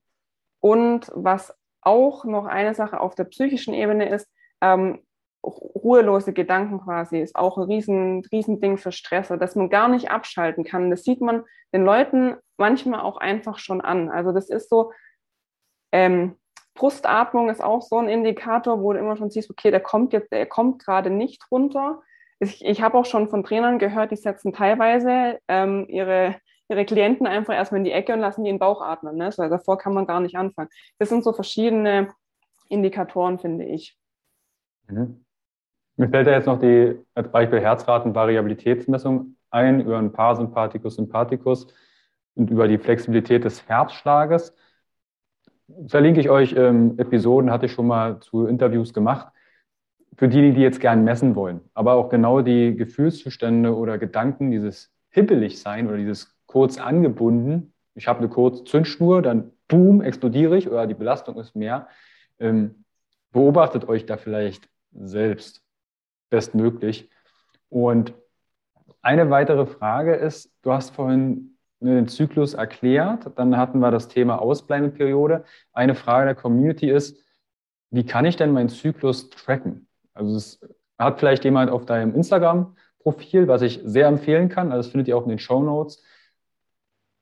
und 0.61 1.11
was 1.14 1.55
auch 1.81 2.25
noch 2.25 2.47
eine 2.47 2.75
Sache 2.75 3.01
auf 3.01 3.14
der 3.14 3.25
psychischen 3.25 3.75
Ebene 3.75 4.09
ist, 4.09 4.29
ähm, 4.61 5.01
ruhelose 5.47 6.33
Gedanken 6.33 6.81
quasi 6.81 7.21
ist 7.21 7.37
auch 7.37 7.57
ein 7.57 7.64
riesen, 7.64 8.25
riesen 8.33 8.79
für 8.79 8.92
Stresser, 8.92 9.37
dass 9.37 9.55
man 9.55 9.71
gar 9.71 9.88
nicht 9.88 10.11
abschalten 10.11 10.64
kann. 10.64 10.90
Das 10.90 11.05
sieht 11.05 11.21
man 11.21 11.45
den 11.73 11.85
Leuten 11.85 12.37
manchmal 12.57 13.01
auch 13.01 13.16
einfach 13.16 13.59
schon 13.59 13.81
an. 13.81 14.11
Also 14.11 14.33
das 14.33 14.49
ist 14.51 14.69
so, 14.69 14.92
ähm, 15.92 16.37
Brustatmung 16.75 17.49
ist 17.49 17.62
auch 17.62 17.83
so 17.83 17.99
ein 17.99 18.09
Indikator, 18.09 18.83
wo 18.83 18.92
du 18.92 18.99
immer 18.99 19.16
schon 19.16 19.31
siehst, 19.31 19.51
okay, 19.51 19.71
der 19.71 19.81
kommt 19.81 20.12
jetzt, 20.12 20.31
der 20.33 20.47
kommt 20.47 20.85
gerade 20.85 21.11
nicht 21.11 21.51
runter. 21.51 22.03
Ich, 22.38 22.64
ich 22.64 22.83
habe 22.83 22.99
auch 22.99 23.07
schon 23.07 23.29
von 23.29 23.45
Trainern 23.45 23.79
gehört, 23.79 24.11
die 24.11 24.16
setzen 24.16 24.53
teilweise 24.53 25.38
ähm, 25.49 25.87
ihre, 25.88 26.37
ihre 26.68 26.85
Klienten 26.85 27.26
einfach 27.26 27.55
erstmal 27.55 27.79
in 27.79 27.85
die 27.85 27.92
Ecke 27.92 28.12
und 28.12 28.20
lassen 28.20 28.44
die 28.44 28.50
den 28.50 28.59
Bauch 28.59 28.81
atmen. 28.81 29.16
Ne? 29.16 29.31
So, 29.33 29.48
davor 29.48 29.79
kann 29.79 29.94
man 29.94 30.07
gar 30.07 30.20
nicht 30.20 30.37
anfangen. 30.37 30.68
Das 30.98 31.09
sind 31.09 31.24
so 31.24 31.33
verschiedene 31.33 32.09
Indikatoren, 32.68 33.38
finde 33.38 33.64
ich. 33.64 33.96
Mhm. 34.88 35.24
Mir 35.96 36.09
fällt 36.11 36.26
da 36.26 36.33
jetzt 36.33 36.46
noch 36.46 36.59
die, 36.59 36.98
als 37.14 37.31
Beispiel 37.31 37.61
Herzratenvariabilitätsmessung 37.61 39.37
ein, 39.50 39.81
über 39.81 39.98
einen 39.98 40.12
Parasympathikus, 40.12 40.96
Sympathikus 40.96 41.68
und 42.35 42.50
über 42.50 42.68
die 42.68 42.79
Flexibilität 42.79 43.44
des 43.44 43.66
Herzschlages 43.66 44.55
verlinke 45.88 46.20
ich 46.20 46.31
euch 46.31 46.55
ähm, 46.57 46.98
Episoden, 46.98 47.50
hatte 47.50 47.66
ich 47.66 47.72
schon 47.72 47.87
mal 47.87 48.20
zu 48.20 48.46
Interviews 48.46 48.92
gemacht. 48.92 49.33
Für 50.16 50.29
die, 50.29 50.52
die 50.52 50.62
jetzt 50.62 50.81
gern 50.81 51.05
messen 51.05 51.35
wollen, 51.35 51.61
aber 51.74 51.94
auch 51.94 52.09
genau 52.09 52.40
die 52.40 52.74
Gefühlszustände 52.74 53.76
oder 53.76 53.98
Gedanken, 53.98 54.50
dieses 54.50 54.90
hippelig 55.11 55.61
sein 55.61 55.88
oder 55.88 55.98
dieses 55.98 56.36
kurz 56.57 56.79
angebunden. 56.79 57.75
Ich 57.95 58.09
habe 58.09 58.21
eine 58.21 58.31
kurze 58.31 58.64
Zündschnur, 58.64 59.21
dann 59.21 59.53
boom, 59.69 60.01
explodiere 60.01 60.57
ich 60.57 60.71
oder 60.71 60.87
die 60.87 60.95
Belastung 60.95 61.38
ist 61.38 61.55
mehr. 61.55 61.87
Ähm, 62.38 62.87
beobachtet 63.31 63.87
euch 63.90 64.07
da 64.07 64.16
vielleicht 64.16 64.66
selbst 64.90 65.61
bestmöglich. 66.31 67.11
Und 67.69 68.14
eine 69.03 69.29
weitere 69.29 69.66
Frage 69.66 70.14
ist, 70.14 70.51
du 70.62 70.73
hast 70.73 70.95
vorhin 70.95 71.59
den 71.81 72.09
Zyklus 72.09 72.55
erklärt. 72.55 73.31
Dann 73.37 73.59
hatten 73.59 73.81
wir 73.81 73.90
das 73.90 74.09
Thema 74.09 74.40
Ausbleibeperiode. 74.40 75.45
Eine 75.75 75.95
Frage 75.95 76.25
der 76.25 76.37
Community 76.37 76.88
ist, 76.88 77.23
wie 77.90 78.07
kann 78.07 78.25
ich 78.25 78.37
denn 78.37 78.53
meinen 78.53 78.71
Zyklus 78.71 79.29
tracken? 79.29 79.88
Also 80.14 80.35
es 80.35 80.59
hat 80.97 81.19
vielleicht 81.19 81.45
jemand 81.45 81.71
auf 81.71 81.85
deinem 81.85 82.14
Instagram-Profil, 82.14 83.47
was 83.47 83.61
ich 83.61 83.83
sehr 83.85 84.07
empfehlen 84.07 84.49
kann. 84.49 84.73
Also 84.73 84.85
das 84.85 84.92
findet 84.92 85.09
ihr 85.09 85.19
auch 85.19 85.25
in 85.25 85.29
den 85.29 85.38
Show 85.38 85.62
Notes. 85.62 86.03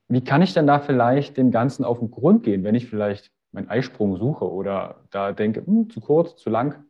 Wie 0.09 0.23
kann 0.23 0.43
ich 0.43 0.53
denn 0.55 0.67
da 0.67 0.81
vielleicht 0.81 1.37
dem 1.37 1.51
Ganzen 1.51 1.85
auf 1.85 1.99
den 1.99 2.11
Grund 2.11 2.43
gehen, 2.43 2.65
wenn 2.65 2.75
ich 2.75 2.89
vielleicht 2.89 3.31
meinen 3.53 3.69
Eisprung 3.69 4.17
suche 4.17 4.51
oder 4.51 5.05
da 5.11 5.33
denke, 5.33 5.65
hm, 5.65 5.89
zu 5.89 6.01
kurz, 6.01 6.37
zu 6.37 6.51
lang? 6.51 6.85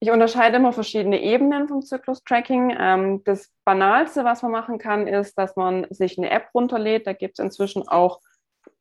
Ich 0.00 0.10
unterscheide 0.10 0.56
immer 0.56 0.72
verschiedene 0.72 1.20
Ebenen 1.22 1.68
vom 1.68 1.82
Zyklus-Tracking. 1.82 2.74
Ähm, 2.78 3.22
das 3.24 3.52
Banalste, 3.64 4.24
was 4.24 4.42
man 4.42 4.50
machen 4.50 4.78
kann, 4.78 5.06
ist, 5.06 5.36
dass 5.36 5.56
man 5.56 5.86
sich 5.90 6.16
eine 6.16 6.30
App 6.30 6.48
runterlädt. 6.54 7.06
Da 7.06 7.12
gibt 7.12 7.38
es 7.38 7.44
inzwischen 7.44 7.86
auch 7.86 8.20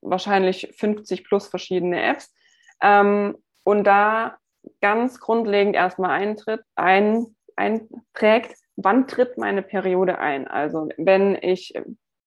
wahrscheinlich 0.02 0.74
50 0.78 1.26
plus 1.26 1.48
verschiedene 1.48 2.02
Apps. 2.02 2.34
Ähm, 2.82 3.38
und 3.63 3.84
da 3.84 4.38
ganz 4.82 5.19
grundlegend 5.19 5.76
erstmal 5.76 6.12
eintritt, 6.12 6.62
ein, 6.76 7.36
einträgt, 7.56 8.56
wann 8.78 9.08
tritt 9.08 9.38
meine 9.38 9.62
Periode 9.62 10.19
ein. 10.19 10.48
Also 10.48 10.88
wenn 10.98 11.38
ich 11.41 11.74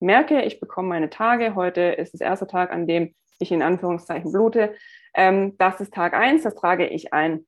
merke, 0.03 0.43
ich 0.43 0.61
bekomme 0.61 0.89
meine 0.89 1.09
Tage, 1.09 1.55
heute 1.55 1.81
ist 1.81 2.13
das 2.13 2.21
erste 2.21 2.47
Tag, 2.47 2.71
an 2.73 2.87
dem 2.87 3.15
ich 3.39 3.53
in 3.53 3.63
Anführungszeichen 3.63 4.33
blute, 4.33 4.75
ähm, 5.15 5.57
das 5.59 5.81
ist 5.81 5.95
Tag 5.95 6.15
eins, 6.15 6.43
das 6.43 6.55
trage 6.55 6.87
ich 6.87 7.13
ein. 7.13 7.47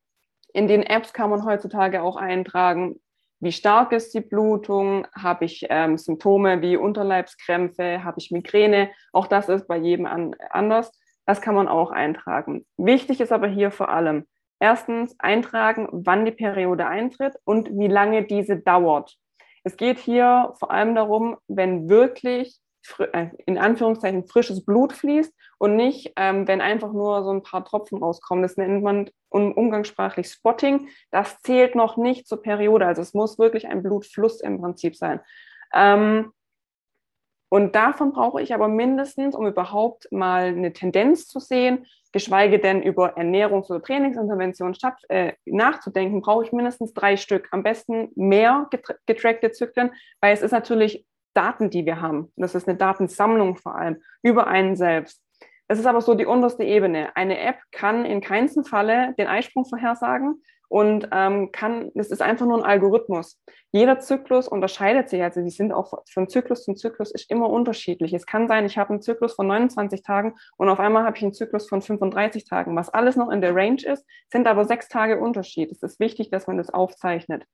In 0.53 0.67
den 0.67 0.83
Apps 0.83 1.13
kann 1.13 1.29
man 1.29 1.45
heutzutage 1.45 2.01
auch 2.01 2.15
eintragen, 2.15 2.99
wie 3.39 3.51
stark 3.51 3.91
ist 3.91 4.13
die 4.13 4.21
Blutung, 4.21 5.05
habe 5.13 5.45
ich 5.45 5.67
ähm, 5.69 5.97
Symptome 5.97 6.61
wie 6.61 6.77
Unterleibskrämpfe, 6.77 8.03
habe 8.03 8.17
ich 8.17 8.31
Migräne. 8.31 8.89
Auch 9.11 9.27
das 9.27 9.49
ist 9.49 9.67
bei 9.67 9.77
jedem 9.77 10.05
an, 10.05 10.35
anders. 10.49 10.91
Das 11.25 11.41
kann 11.41 11.55
man 11.55 11.67
auch 11.67 11.91
eintragen. 11.91 12.65
Wichtig 12.77 13.19
ist 13.19 13.31
aber 13.31 13.47
hier 13.47 13.71
vor 13.71 13.89
allem, 13.89 14.25
erstens 14.59 15.15
eintragen, 15.19 15.87
wann 15.91 16.25
die 16.25 16.31
Periode 16.31 16.87
eintritt 16.87 17.35
und 17.43 17.69
wie 17.77 17.87
lange 17.87 18.23
diese 18.23 18.57
dauert. 18.57 19.17
Es 19.65 19.77
geht 19.77 19.97
hier 19.97 20.53
vor 20.59 20.69
allem 20.69 20.93
darum, 20.93 21.37
wenn 21.47 21.89
wirklich 21.89 22.59
äh, 22.99 23.29
in 23.47 23.57
Anführungszeichen 23.57 24.27
frisches 24.27 24.63
Blut 24.63 24.93
fließt 24.93 25.33
und 25.57 25.75
nicht, 25.75 26.13
ähm, 26.17 26.47
wenn 26.47 26.61
einfach 26.61 26.93
nur 26.93 27.23
so 27.23 27.31
ein 27.31 27.41
paar 27.41 27.65
Tropfen 27.65 27.97
rauskommen. 27.97 28.43
Das 28.43 28.57
nennt 28.57 28.83
man 28.83 29.09
umgangssprachlich 29.29 30.27
Spotting. 30.27 30.89
Das 31.09 31.41
zählt 31.41 31.73
noch 31.73 31.97
nicht 31.97 32.27
zur 32.27 32.43
Periode. 32.43 32.85
Also 32.85 33.01
es 33.01 33.15
muss 33.15 33.39
wirklich 33.39 33.67
ein 33.67 33.81
Blutfluss 33.81 34.39
im 34.39 34.61
Prinzip 34.61 34.95
sein. 34.95 35.19
Ähm, 35.73 36.31
und 37.55 37.73
davon 37.73 38.11
brauche 38.11 38.41
ich 38.41 38.53
aber 38.53 38.67
mindestens, 38.67 39.33
um 39.33 39.47
überhaupt 39.47 40.11
mal 40.11 40.47
eine 40.47 40.73
Tendenz 40.73 41.25
zu 41.25 41.39
sehen, 41.39 41.85
geschweige 42.11 42.59
denn 42.59 42.83
über 42.83 43.17
Ernährungs- 43.17 43.69
oder 43.69 43.81
Trainingsinterventionen 43.81 44.75
statt, 44.75 44.97
äh, 45.07 45.31
nachzudenken, 45.45 46.19
brauche 46.19 46.43
ich 46.43 46.51
mindestens 46.51 46.93
drei 46.93 47.15
Stück. 47.15 47.47
Am 47.51 47.63
besten 47.63 48.09
mehr 48.17 48.69
getrackte 49.05 49.53
Zyklen, 49.53 49.91
weil 50.19 50.33
es 50.33 50.41
ist 50.41 50.51
natürlich 50.51 51.05
Daten, 51.33 51.69
die 51.69 51.85
wir 51.85 52.01
haben. 52.01 52.29
Das 52.35 52.55
ist 52.55 52.67
eine 52.67 52.77
Datensammlung 52.77 53.55
vor 53.55 53.75
allem 53.75 54.01
über 54.21 54.47
einen 54.47 54.75
selbst. 54.75 55.23
Das 55.69 55.79
ist 55.79 55.85
aber 55.85 56.01
so 56.01 56.13
die 56.13 56.25
unterste 56.25 56.65
Ebene. 56.65 57.15
Eine 57.15 57.39
App 57.39 57.59
kann 57.71 58.03
in 58.03 58.19
keinem 58.19 58.65
Falle 58.65 59.13
den 59.17 59.27
Eisprung 59.27 59.63
vorhersagen 59.63 60.43
und 60.69 61.07
ähm, 61.11 61.51
kann, 61.51 61.91
das 61.95 62.07
ist 62.07 62.21
einfach 62.21 62.45
nur 62.45 62.57
ein 62.57 62.63
Algorithmus. 62.63 63.39
Jeder 63.71 63.99
Zyklus 63.99 64.47
unterscheidet 64.47 65.09
sich, 65.09 65.21
also 65.21 65.41
die 65.41 65.49
sind 65.49 65.73
auch 65.73 65.93
von 66.11 66.29
Zyklus 66.29 66.63
zu 66.63 66.73
Zyklus 66.73 67.11
ist 67.11 67.29
immer 67.29 67.49
unterschiedlich. 67.49 68.13
Es 68.13 68.25
kann 68.25 68.47
sein, 68.47 68.65
ich 68.65 68.77
habe 68.77 68.91
einen 68.91 69.01
Zyklus 69.01 69.33
von 69.33 69.47
29 69.47 70.01
Tagen 70.01 70.35
und 70.57 70.69
auf 70.69 70.79
einmal 70.79 71.03
habe 71.03 71.17
ich 71.17 71.23
einen 71.23 71.33
Zyklus 71.33 71.67
von 71.67 71.81
35 71.81 72.45
Tagen. 72.45 72.75
Was 72.75 72.89
alles 72.89 73.15
noch 73.15 73.29
in 73.29 73.41
der 73.41 73.55
Range 73.55 73.81
ist, 73.83 74.05
sind 74.31 74.47
aber 74.47 74.65
sechs 74.65 74.87
Tage 74.87 75.19
Unterschied. 75.19 75.71
Es 75.71 75.83
ist 75.83 75.99
wichtig, 75.99 76.29
dass 76.29 76.47
man 76.47 76.57
das 76.57 76.69
aufzeichnet. 76.69 77.45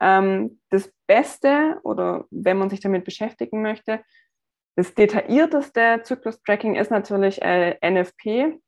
Ähm, 0.00 0.60
das 0.70 0.92
Beste 1.06 1.78
oder 1.82 2.24
wenn 2.30 2.58
man 2.58 2.70
sich 2.70 2.80
damit 2.80 3.04
beschäftigen 3.04 3.62
möchte, 3.62 4.00
Das 4.76 4.92
detaillierteste 4.94 6.00
Zyklus-Tracking 6.02 6.74
ist 6.74 6.90
natürlich 6.90 7.40
äh, 7.42 7.76
NFP. 7.80 8.58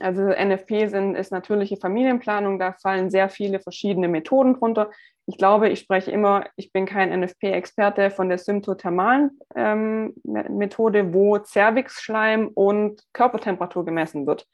Also 0.00 0.22
NFP 0.22 0.88
sind, 0.88 1.14
ist 1.14 1.32
natürliche 1.32 1.76
Familienplanung. 1.76 2.58
Da 2.58 2.72
fallen 2.72 3.10
sehr 3.10 3.28
viele 3.28 3.60
verschiedene 3.60 4.08
Methoden 4.08 4.54
drunter. 4.54 4.90
Ich 5.26 5.36
glaube, 5.36 5.68
ich 5.68 5.80
spreche 5.80 6.10
immer, 6.10 6.44
ich 6.56 6.72
bin 6.72 6.86
kein 6.86 7.10
NFP-Experte 7.20 8.10
von 8.10 8.28
der 8.28 8.38
symptothermalen 8.38 9.38
ähm, 9.54 10.14
Methode, 10.24 11.12
wo 11.12 11.38
Cervixschleim 11.38 12.48
und 12.48 13.02
Körpertemperatur 13.12 13.84
gemessen 13.84 14.26
wird. 14.26 14.46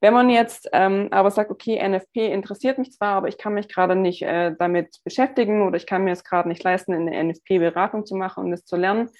Wenn 0.00 0.14
man 0.14 0.30
jetzt 0.30 0.68
ähm, 0.72 1.08
aber 1.12 1.30
sagt, 1.30 1.50
okay, 1.50 1.80
NFP 1.80 2.32
interessiert 2.32 2.78
mich 2.78 2.92
zwar, 2.92 3.14
aber 3.14 3.28
ich 3.28 3.38
kann 3.38 3.54
mich 3.54 3.68
gerade 3.68 3.94
nicht 3.94 4.22
äh, 4.22 4.52
damit 4.58 4.98
beschäftigen 5.04 5.62
oder 5.62 5.76
ich 5.76 5.86
kann 5.86 6.02
mir 6.02 6.12
es 6.12 6.24
gerade 6.24 6.48
nicht 6.48 6.62
leisten, 6.64 6.92
eine 6.92 7.22
NFP-Beratung 7.22 8.04
zu 8.04 8.16
machen 8.16 8.44
und 8.44 8.52
es 8.52 8.64
zu 8.64 8.76
lernen, 8.76 9.10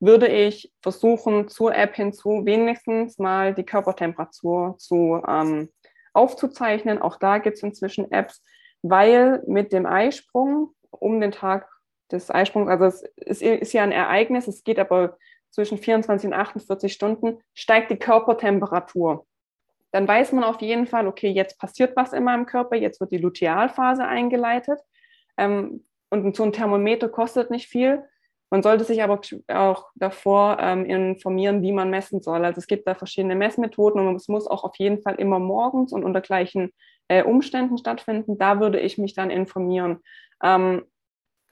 würde 0.00 0.28
ich 0.28 0.72
versuchen, 0.80 1.48
zur 1.48 1.74
App 1.74 1.96
hinzu 1.96 2.44
wenigstens 2.44 3.18
mal 3.18 3.54
die 3.54 3.64
Körpertemperatur 3.64 4.76
zu 4.78 5.22
ähm, 5.26 5.70
aufzuzeichnen. 6.12 7.00
Auch 7.00 7.16
da 7.16 7.38
gibt 7.38 7.56
es 7.56 7.62
inzwischen 7.62 8.10
Apps, 8.12 8.42
weil 8.82 9.42
mit 9.46 9.72
dem 9.72 9.86
Eisprung 9.86 10.74
um 10.90 11.20
den 11.20 11.32
Tag 11.32 11.68
des 12.10 12.30
Eisprungs, 12.30 12.70
also 12.70 12.84
es 12.86 13.02
ist, 13.16 13.42
ist 13.42 13.72
ja 13.72 13.82
ein 13.82 13.92
Ereignis, 13.92 14.46
es 14.46 14.64
geht 14.64 14.78
aber 14.78 15.18
zwischen 15.50 15.78
24 15.78 16.28
und 16.28 16.34
48 16.34 16.92
Stunden, 16.92 17.38
steigt 17.54 17.90
die 17.90 17.98
Körpertemperatur 17.98 19.26
dann 19.90 20.06
weiß 20.06 20.32
man 20.32 20.44
auf 20.44 20.60
jeden 20.60 20.86
Fall, 20.86 21.06
okay, 21.06 21.30
jetzt 21.30 21.58
passiert 21.58 21.96
was 21.96 22.12
in 22.12 22.24
meinem 22.24 22.46
Körper, 22.46 22.76
jetzt 22.76 23.00
wird 23.00 23.10
die 23.10 23.18
Lutealphase 23.18 24.04
eingeleitet. 24.04 24.80
Ähm, 25.36 25.84
und 26.10 26.36
so 26.36 26.42
ein 26.42 26.52
Thermometer 26.52 27.08
kostet 27.08 27.50
nicht 27.50 27.68
viel. 27.68 28.04
Man 28.50 28.62
sollte 28.62 28.84
sich 28.84 29.02
aber 29.02 29.20
auch 29.48 29.88
davor 29.94 30.58
ähm, 30.60 30.84
informieren, 30.86 31.62
wie 31.62 31.72
man 31.72 31.90
messen 31.90 32.22
soll. 32.22 32.44
Also 32.44 32.58
es 32.58 32.66
gibt 32.66 32.86
da 32.86 32.94
verschiedene 32.94 33.34
Messmethoden 33.34 34.06
und 34.06 34.16
es 34.16 34.28
muss 34.28 34.46
auch 34.46 34.64
auf 34.64 34.76
jeden 34.76 35.02
Fall 35.02 35.16
immer 35.16 35.38
morgens 35.38 35.92
und 35.92 36.04
unter 36.04 36.20
gleichen 36.20 36.72
äh, 37.08 37.22
Umständen 37.22 37.76
stattfinden. 37.76 38.38
Da 38.38 38.60
würde 38.60 38.80
ich 38.80 38.96
mich 38.96 39.14
dann 39.14 39.30
informieren. 39.30 39.98
Ähm, 40.42 40.84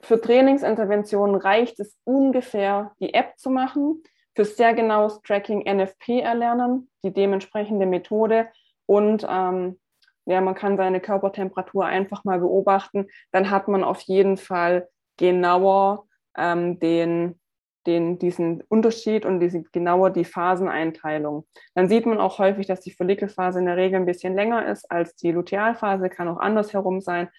für 0.01 0.19
Trainingsinterventionen 0.19 1.35
reicht 1.35 1.79
es 1.79 1.97
ungefähr, 2.03 2.93
die 2.99 3.13
App 3.13 3.37
zu 3.37 3.49
machen 3.49 4.03
für 4.35 4.45
sehr 4.45 4.73
genaues 4.73 5.21
Tracking 5.23 5.65
NFP 5.65 6.19
erlernen, 6.21 6.89
die 7.03 7.11
dementsprechende 7.11 7.87
Methode 7.87 8.47
und 8.85 9.25
ähm, 9.27 9.79
ja, 10.25 10.41
man 10.41 10.55
kann 10.55 10.77
seine 10.77 10.99
Körpertemperatur 10.99 11.85
einfach 11.85 12.23
mal 12.23 12.39
beobachten, 12.39 13.07
dann 13.31 13.49
hat 13.49 13.67
man 13.67 13.83
auf 13.83 14.01
jeden 14.01 14.37
Fall 14.37 14.89
genauer 15.17 16.06
ähm, 16.37 16.79
den, 16.79 17.39
den, 17.85 18.19
diesen 18.19 18.61
Unterschied 18.69 19.25
und 19.25 19.39
diese, 19.39 19.63
genauer 19.63 20.11
die 20.11 20.25
Phaseneinteilung. 20.25 21.45
Dann 21.75 21.89
sieht 21.89 22.05
man 22.05 22.19
auch 22.19 22.39
häufig, 22.39 22.67
dass 22.67 22.81
die 22.81 22.91
Follikelphase 22.91 23.59
in 23.59 23.65
der 23.65 23.77
Regel 23.77 23.99
ein 23.99 24.05
bisschen 24.05 24.35
länger 24.35 24.67
ist 24.67 24.89
als 24.91 25.15
die 25.15 25.31
Lutealphase, 25.31 26.09
kann 26.09 26.27
auch 26.27 26.39
andersherum 26.39 27.01
sein. 27.01 27.29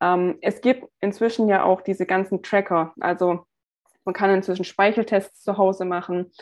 Ähm, 0.00 0.38
es 0.40 0.60
gibt 0.60 0.88
inzwischen 1.00 1.48
ja 1.48 1.64
auch 1.64 1.80
diese 1.80 2.06
ganzen 2.06 2.42
Tracker, 2.42 2.94
also 3.00 3.44
man 4.04 4.14
kann 4.14 4.30
inzwischen 4.30 4.64
Speicheltests 4.64 5.42
zu 5.42 5.58
Hause 5.58 5.84
machen. 5.84 6.32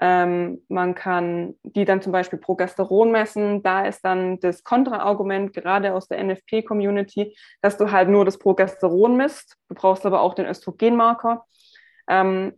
Ähm, 0.00 0.62
man 0.68 0.94
kann 0.94 1.54
die 1.62 1.84
dann 1.84 2.02
zum 2.02 2.12
Beispiel 2.12 2.38
Progesteron 2.38 3.10
messen. 3.10 3.62
Da 3.62 3.86
ist 3.86 4.04
dann 4.04 4.38
das 4.40 4.62
Kontraargument 4.62 5.52
gerade 5.52 5.94
aus 5.94 6.06
der 6.06 6.22
NFP-Community, 6.22 7.36
dass 7.62 7.78
du 7.78 7.90
halt 7.90 8.10
nur 8.10 8.24
das 8.24 8.38
Progesteron 8.38 9.16
misst. 9.16 9.56
Du 9.68 9.74
brauchst 9.74 10.04
aber 10.04 10.20
auch 10.20 10.34
den 10.34 10.46
Östrogenmarker. 10.46 11.44
Ähm, 12.08 12.54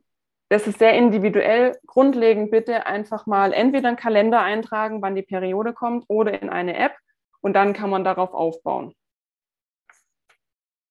das 0.51 0.67
ist 0.67 0.79
sehr 0.79 0.95
individuell. 0.95 1.77
Grundlegend 1.87 2.51
bitte 2.51 2.87
einfach 2.87 3.27
mal 3.27 3.53
entweder 3.53 3.89
einen 3.89 3.97
Kalender 3.97 4.41
eintragen, 4.41 5.03
wann 5.03 5.15
die 5.15 5.23
Periode 5.23 5.73
kommt, 5.73 6.05
oder 6.09 6.41
in 6.41 6.49
eine 6.49 6.77
App 6.77 6.93
und 7.41 7.55
dann 7.55 7.73
kann 7.73 7.91
man 7.91 8.05
darauf 8.05 8.33
aufbauen. 8.33 8.95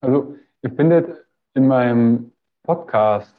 Also 0.01 0.35
ihr 0.61 0.71
findet 0.71 1.25
in 1.53 1.67
meinem 1.67 2.33
Podcast 2.63 3.35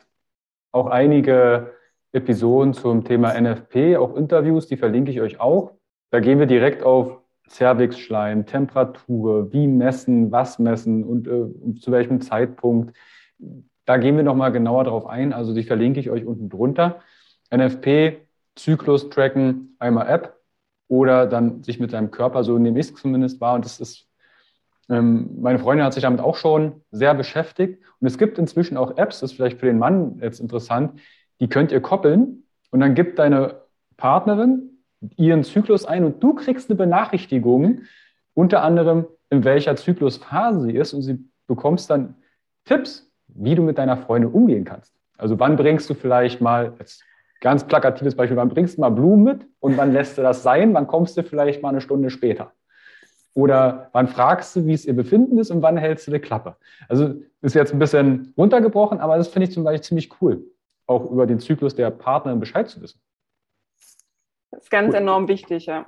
auch 0.72 0.86
einige 0.86 1.74
Episoden 2.12 2.74
zum 2.74 3.04
Thema 3.04 3.38
NFP, 3.38 3.96
auch 3.96 4.16
Interviews, 4.16 4.66
die 4.66 4.76
verlinke 4.76 5.10
ich 5.10 5.20
euch 5.20 5.40
auch. 5.40 5.72
Da 6.10 6.20
gehen 6.20 6.38
wir 6.38 6.46
direkt 6.46 6.82
auf 6.82 7.20
Cervixschleim, 7.48 8.46
Temperatur, 8.46 9.52
wie 9.52 9.66
messen, 9.66 10.32
was 10.32 10.58
messen 10.58 11.04
und 11.04 11.28
äh, 11.28 11.80
zu 11.80 11.92
welchem 11.92 12.20
Zeitpunkt. 12.20 12.96
Da 13.88 13.96
gehen 13.96 14.16
wir 14.16 14.22
nochmal 14.22 14.52
genauer 14.52 14.84
drauf 14.84 15.06
ein. 15.06 15.32
Also 15.32 15.54
die 15.54 15.62
verlinke 15.62 15.98
ich 15.98 16.10
euch 16.10 16.26
unten 16.26 16.50
drunter. 16.50 17.00
NFP, 17.50 18.18
Zyklus 18.54 19.08
tracken, 19.08 19.76
einmal 19.78 20.08
App 20.08 20.36
oder 20.88 21.26
dann 21.26 21.62
sich 21.62 21.80
mit 21.80 21.92
seinem 21.92 22.10
Körper, 22.10 22.44
so 22.44 22.58
nehme 22.58 22.78
ich 22.78 22.88
es 22.88 22.94
zumindest 22.94 23.40
wahr. 23.40 23.54
Und 23.54 23.64
das 23.64 23.80
ist 23.80 24.06
ähm, 24.90 25.40
meine 25.40 25.58
Freundin 25.58 25.86
hat 25.86 25.94
sich 25.94 26.02
damit 26.02 26.20
auch 26.20 26.36
schon 26.36 26.82
sehr 26.90 27.14
beschäftigt. 27.14 27.82
Und 27.98 28.06
es 28.06 28.18
gibt 28.18 28.36
inzwischen 28.36 28.76
auch 28.76 28.98
Apps, 28.98 29.20
das 29.20 29.30
ist 29.30 29.36
vielleicht 29.38 29.58
für 29.58 29.64
den 29.64 29.78
Mann 29.78 30.18
jetzt 30.20 30.40
interessant, 30.40 31.00
die 31.40 31.48
könnt 31.48 31.72
ihr 31.72 31.80
koppeln 31.80 32.44
und 32.70 32.80
dann 32.80 32.94
gibt 32.94 33.18
deine 33.18 33.62
Partnerin 33.96 34.82
ihren 35.16 35.44
Zyklus 35.44 35.86
ein 35.86 36.04
und 36.04 36.22
du 36.22 36.34
kriegst 36.34 36.68
eine 36.68 36.76
Benachrichtigung, 36.76 37.84
unter 38.34 38.62
anderem 38.62 39.06
in 39.30 39.44
welcher 39.44 39.76
Zyklusphase 39.76 40.60
sie 40.60 40.76
ist 40.76 40.92
und 40.92 41.00
sie 41.00 41.24
bekommst 41.46 41.88
dann 41.88 42.16
Tipps, 42.66 43.07
wie 43.38 43.54
du 43.54 43.62
mit 43.62 43.78
deiner 43.78 43.96
Freundin 43.96 44.30
umgehen 44.30 44.64
kannst. 44.64 44.94
Also 45.16 45.38
wann 45.38 45.56
bringst 45.56 45.88
du 45.90 45.94
vielleicht 45.94 46.40
mal, 46.40 46.74
jetzt 46.78 47.04
ganz 47.40 47.64
plakatives 47.64 48.16
Beispiel, 48.16 48.36
wann 48.36 48.48
bringst 48.48 48.76
du 48.76 48.80
mal 48.80 48.90
Blumen 48.90 49.24
mit 49.24 49.46
und 49.60 49.76
wann 49.76 49.92
lässt 49.92 50.18
du 50.18 50.22
das 50.22 50.42
sein, 50.42 50.74
wann 50.74 50.86
kommst 50.86 51.16
du 51.16 51.22
vielleicht 51.22 51.62
mal 51.62 51.70
eine 51.70 51.80
Stunde 51.80 52.10
später. 52.10 52.52
Oder 53.34 53.90
wann 53.92 54.08
fragst 54.08 54.56
du, 54.56 54.66
wie 54.66 54.72
es 54.72 54.84
ihr 54.84 54.96
Befinden 54.96 55.38
ist 55.38 55.50
und 55.50 55.62
wann 55.62 55.76
hältst 55.76 56.06
du 56.06 56.10
die 56.10 56.18
Klappe? 56.18 56.56
Also 56.88 57.14
ist 57.40 57.54
jetzt 57.54 57.72
ein 57.72 57.78
bisschen 57.78 58.32
runtergebrochen, 58.36 58.98
aber 58.98 59.16
das 59.16 59.28
finde 59.28 59.48
ich 59.48 59.54
zum 59.54 59.62
Beispiel 59.62 59.82
ziemlich 59.82 60.20
cool, 60.20 60.44
auch 60.86 61.08
über 61.10 61.26
den 61.26 61.38
Zyklus 61.38 61.74
der 61.74 61.90
Partnerin 61.90 62.40
Bescheid 62.40 62.68
zu 62.68 62.80
wissen. 62.82 63.00
Das 64.50 64.64
ist 64.64 64.70
ganz 64.70 64.88
cool. 64.88 65.00
enorm 65.00 65.28
wichtig, 65.28 65.66
ja. 65.66 65.86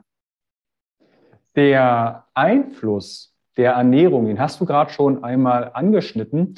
Der 1.57 2.27
Einfluss 2.35 3.35
der 3.57 3.73
Ernährung, 3.73 4.27
den 4.27 4.39
hast 4.39 4.61
du 4.61 4.65
gerade 4.65 4.93
schon 4.93 5.25
einmal 5.25 5.73
angeschnitten. 5.75 6.55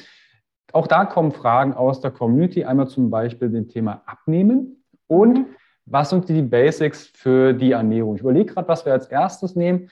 Auch 0.73 0.87
da 0.87 1.05
kommen 1.05 1.31
Fragen 1.31 1.73
aus 1.73 2.01
der 2.01 2.11
Community, 2.11 2.65
einmal 2.65 2.89
zum 2.89 3.09
Beispiel 3.09 3.49
dem 3.49 3.69
Thema 3.69 4.01
Abnehmen 4.05 4.83
und 5.07 5.37
mhm. 5.37 5.45
was 5.85 6.09
sind 6.09 6.27
die 6.27 6.41
Basics 6.41 7.07
für 7.07 7.53
die 7.53 7.71
Ernährung? 7.71 8.15
Ich 8.15 8.21
überlege 8.21 8.53
gerade, 8.53 8.67
was 8.67 8.85
wir 8.85 8.91
als 8.91 9.07
erstes 9.07 9.55
nehmen 9.55 9.89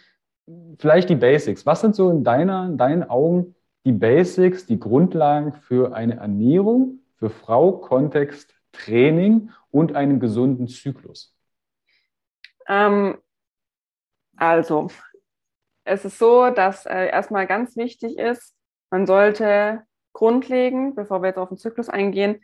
vielleicht 0.80 1.10
die 1.10 1.16
Basics. 1.16 1.66
Was 1.66 1.82
sind 1.82 1.96
so 1.96 2.10
in, 2.10 2.24
deiner, 2.24 2.66
in 2.66 2.78
deinen 2.78 3.04
Augen 3.04 3.56
die 3.86 3.92
Basics, 3.92 4.66
die 4.66 4.80
Grundlagen 4.80 5.54
für 5.54 5.96
eine 5.96 6.18
Ernährung, 6.18 7.00
für 7.18 7.30
Frau, 7.30 7.74
Kontext, 7.74 8.54
Training 8.72 9.52
und 9.72 9.96
einen 9.96 10.20
gesunden 10.20 10.68
Zyklus? 10.68 11.36
Ähm, 12.68 13.18
also, 14.38 14.90
es 15.84 16.06
ist 16.06 16.20
so, 16.20 16.50
dass 16.52 16.86
äh, 16.86 17.08
erstmal 17.08 17.48
ganz 17.48 17.76
wichtig 17.76 18.18
ist, 18.18 18.56
man 18.92 19.06
sollte 19.06 19.84
grundlegend, 20.14 20.96
bevor 20.96 21.22
wir 21.22 21.30
jetzt 21.30 21.38
auf 21.38 21.50
den 21.50 21.58
Zyklus 21.58 21.90
eingehen, 21.90 22.44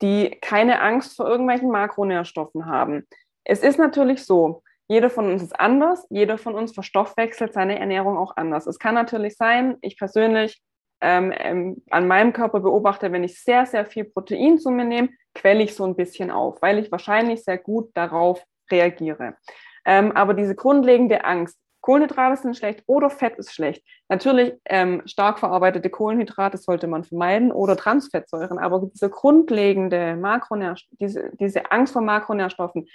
die 0.00 0.30
keine 0.40 0.80
Angst 0.80 1.16
vor 1.16 1.28
irgendwelchen 1.28 1.70
Makronährstoffen 1.70 2.66
haben. 2.66 3.06
Es 3.44 3.62
ist 3.62 3.78
natürlich 3.78 4.24
so, 4.24 4.62
jeder 4.88 5.10
von 5.10 5.30
uns 5.30 5.42
ist 5.42 5.58
anders, 5.58 6.06
jeder 6.10 6.38
von 6.38 6.54
uns 6.54 6.72
verstoffwechselt 6.72 7.54
seine 7.54 7.78
Ernährung 7.78 8.18
auch 8.18 8.36
anders. 8.36 8.66
Es 8.66 8.78
kann 8.78 8.94
natürlich 8.94 9.36
sein, 9.36 9.76
ich 9.80 9.96
persönlich 9.96 10.60
ähm, 11.00 11.32
ähm, 11.36 11.82
an 11.90 12.06
meinem 12.06 12.32
Körper 12.32 12.60
beobachte, 12.60 13.10
wenn 13.10 13.24
ich 13.24 13.42
sehr, 13.42 13.66
sehr 13.66 13.86
viel 13.86 14.04
Protein 14.04 14.58
zu 14.58 14.70
mir 14.70 14.84
nehme, 14.84 15.08
quelle 15.34 15.62
ich 15.62 15.74
so 15.74 15.84
ein 15.84 15.96
bisschen 15.96 16.30
auf, 16.30 16.62
weil 16.62 16.78
ich 16.78 16.92
wahrscheinlich 16.92 17.42
sehr 17.42 17.58
gut 17.58 17.90
darauf 17.94 18.44
reagiere. 18.70 19.36
Ähm, 19.84 20.12
aber 20.12 20.34
diese 20.34 20.54
grundlegende 20.54 21.24
Angst, 21.24 21.58
Kohlenhydrate 21.82 22.40
sind 22.40 22.56
schlecht 22.56 22.82
oder 22.86 23.10
Fett 23.10 23.36
ist 23.36 23.52
schlecht. 23.52 23.84
Natürlich 24.08 24.54
ähm, 24.64 25.02
stark 25.04 25.38
verarbeitete 25.38 25.90
Kohlenhydrate 25.90 26.56
sollte 26.56 26.86
man 26.86 27.04
vermeiden 27.04 27.52
oder 27.52 27.76
Transfettsäuren, 27.76 28.58
aber 28.58 28.88
diese 28.92 29.10
grundlegende 29.10 30.16
Makronährstoffe, 30.16 30.96
diese, 30.98 31.30
diese 31.38 31.70
Angst 31.70 31.92
vor 31.92 32.02
Makronährstoffen, 32.02 32.86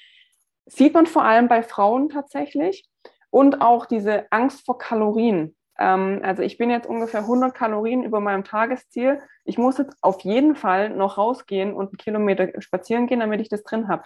Sieht 0.68 0.94
man 0.94 1.08
vor 1.08 1.24
allem 1.24 1.48
bei 1.48 1.64
Frauen 1.64 2.10
tatsächlich. 2.10 2.88
Und 3.30 3.62
auch 3.62 3.86
diese 3.86 4.32
Angst 4.32 4.66
vor 4.66 4.78
Kalorien. 4.78 5.56
Ähm, 5.78 6.22
also 6.24 6.44
ich 6.44 6.58
bin 6.58 6.70
jetzt 6.70 6.88
ungefähr 6.88 7.22
100 7.22 7.54
Kalorien 7.54 8.04
über 8.04 8.20
meinem 8.20 8.44
Tagesziel. 8.44 9.20
Ich 9.44 9.58
muss 9.58 9.78
jetzt 9.78 9.96
auf 10.02 10.22
jeden 10.22 10.56
Fall 10.56 10.90
noch 10.90 11.18
rausgehen 11.18 11.74
und 11.74 11.88
einen 11.88 11.98
Kilometer 11.98 12.62
spazieren 12.62 13.08
gehen, 13.08 13.20
damit 13.20 13.42
ich 13.42 13.50
das 13.50 13.64
drin 13.64 13.88
habe. 13.88 14.04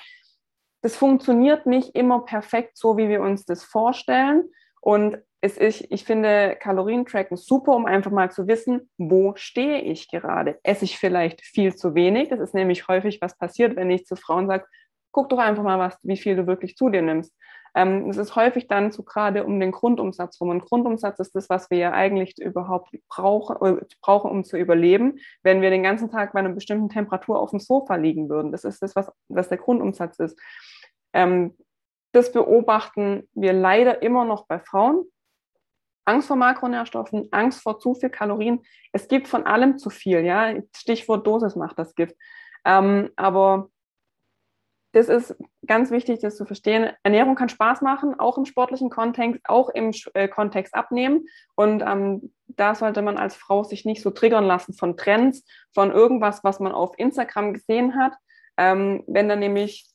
Das 0.81 0.95
funktioniert 0.95 1.67
nicht 1.67 1.95
immer 1.95 2.25
perfekt 2.25 2.77
so, 2.77 2.97
wie 2.97 3.09
wir 3.09 3.21
uns 3.21 3.45
das 3.45 3.63
vorstellen. 3.63 4.49
Und 4.81 5.19
es 5.41 5.57
ist, 5.57 5.85
ich 5.89 6.03
finde 6.03 6.57
Kalorientracken 6.59 7.37
super, 7.37 7.75
um 7.75 7.85
einfach 7.85 8.11
mal 8.11 8.31
zu 8.31 8.47
wissen, 8.47 8.91
wo 8.97 9.33
stehe 9.35 9.81
ich 9.81 10.09
gerade? 10.09 10.59
Esse 10.63 10.85
ich 10.85 10.99
vielleicht 10.99 11.41
viel 11.41 11.75
zu 11.75 11.95
wenig? 11.95 12.29
Das 12.29 12.39
ist 12.39 12.53
nämlich 12.53 12.87
häufig, 12.87 13.21
was 13.21 13.37
passiert, 13.37 13.75
wenn 13.75 13.89
ich 13.89 14.05
zu 14.05 14.15
Frauen 14.15 14.47
sage, 14.47 14.65
guck 15.11 15.29
doch 15.29 15.39
einfach 15.39 15.63
mal, 15.63 15.79
was, 15.79 15.97
wie 16.03 16.17
viel 16.17 16.35
du 16.35 16.47
wirklich 16.47 16.75
zu 16.75 16.89
dir 16.89 17.01
nimmst. 17.01 17.33
Ähm, 17.73 18.09
es 18.09 18.17
ist 18.17 18.35
häufig 18.35 18.67
dann 18.67 18.91
so 18.91 19.03
gerade 19.03 19.45
um 19.45 19.59
den 19.59 19.71
Grundumsatz 19.71 20.39
rum. 20.41 20.49
Und 20.49 20.65
Grundumsatz 20.65 21.19
ist 21.19 21.35
das, 21.35 21.49
was 21.49 21.69
wir 21.69 21.77
ja 21.77 21.91
eigentlich 21.91 22.37
überhaupt 22.37 22.91
brauchen, 23.07 23.55
äh, 23.65 23.85
brauchen, 24.01 24.29
um 24.29 24.43
zu 24.43 24.57
überleben, 24.57 25.19
wenn 25.41 25.61
wir 25.61 25.69
den 25.69 25.83
ganzen 25.83 26.11
Tag 26.11 26.33
bei 26.33 26.39
einer 26.39 26.49
bestimmten 26.49 26.89
Temperatur 26.89 27.39
auf 27.39 27.51
dem 27.51 27.59
Sofa 27.59 27.95
liegen 27.95 28.29
würden. 28.29 28.51
Das 28.51 28.65
ist 28.65 28.81
das, 28.81 28.95
was, 28.95 29.09
was 29.29 29.49
der 29.49 29.57
Grundumsatz 29.57 30.19
ist. 30.19 30.39
Ähm, 31.13 31.55
das 32.11 32.31
beobachten 32.31 33.27
wir 33.33 33.53
leider 33.53 34.01
immer 34.01 34.25
noch 34.25 34.45
bei 34.47 34.59
Frauen. 34.59 35.05
Angst 36.05 36.27
vor 36.27 36.35
Makronährstoffen, 36.35 37.27
Angst 37.31 37.61
vor 37.61 37.79
zu 37.79 37.93
viel 37.93 38.09
Kalorien. 38.09 38.61
Es 38.91 39.07
gibt 39.07 39.27
von 39.27 39.45
allem 39.45 39.77
zu 39.77 39.89
viel, 39.89 40.21
ja. 40.21 40.53
Stichwort 40.75 41.25
Dosis 41.25 41.55
macht 41.55 41.77
das 41.77 41.95
Gift. 41.95 42.15
Ähm, 42.65 43.11
aber 43.15 43.69
das 44.93 45.07
ist 45.07 45.35
ganz 45.65 45.89
wichtig, 45.89 46.19
das 46.19 46.35
zu 46.35 46.45
verstehen. 46.45 46.91
Ernährung 47.03 47.35
kann 47.35 47.47
Spaß 47.47 47.81
machen, 47.81 48.19
auch 48.19 48.37
im 48.37 48.45
sportlichen 48.45 48.89
Kontext, 48.89 49.39
auch 49.45 49.69
im 49.69 49.91
äh, 50.13 50.27
Kontext 50.27 50.73
abnehmen. 50.75 51.25
Und 51.55 51.81
ähm, 51.81 52.33
da 52.47 52.75
sollte 52.75 53.01
man 53.01 53.17
als 53.17 53.35
Frau 53.35 53.63
sich 53.63 53.85
nicht 53.85 54.01
so 54.01 54.11
triggern 54.11 54.43
lassen 54.43 54.73
von 54.73 54.97
Trends, 54.97 55.45
von 55.73 55.91
irgendwas, 55.91 56.43
was 56.43 56.59
man 56.59 56.73
auf 56.73 56.91
Instagram 56.97 57.53
gesehen 57.53 57.95
hat. 57.95 58.13
Ähm, 58.57 59.03
wenn 59.07 59.29
dann 59.29 59.39
nämlich 59.39 59.90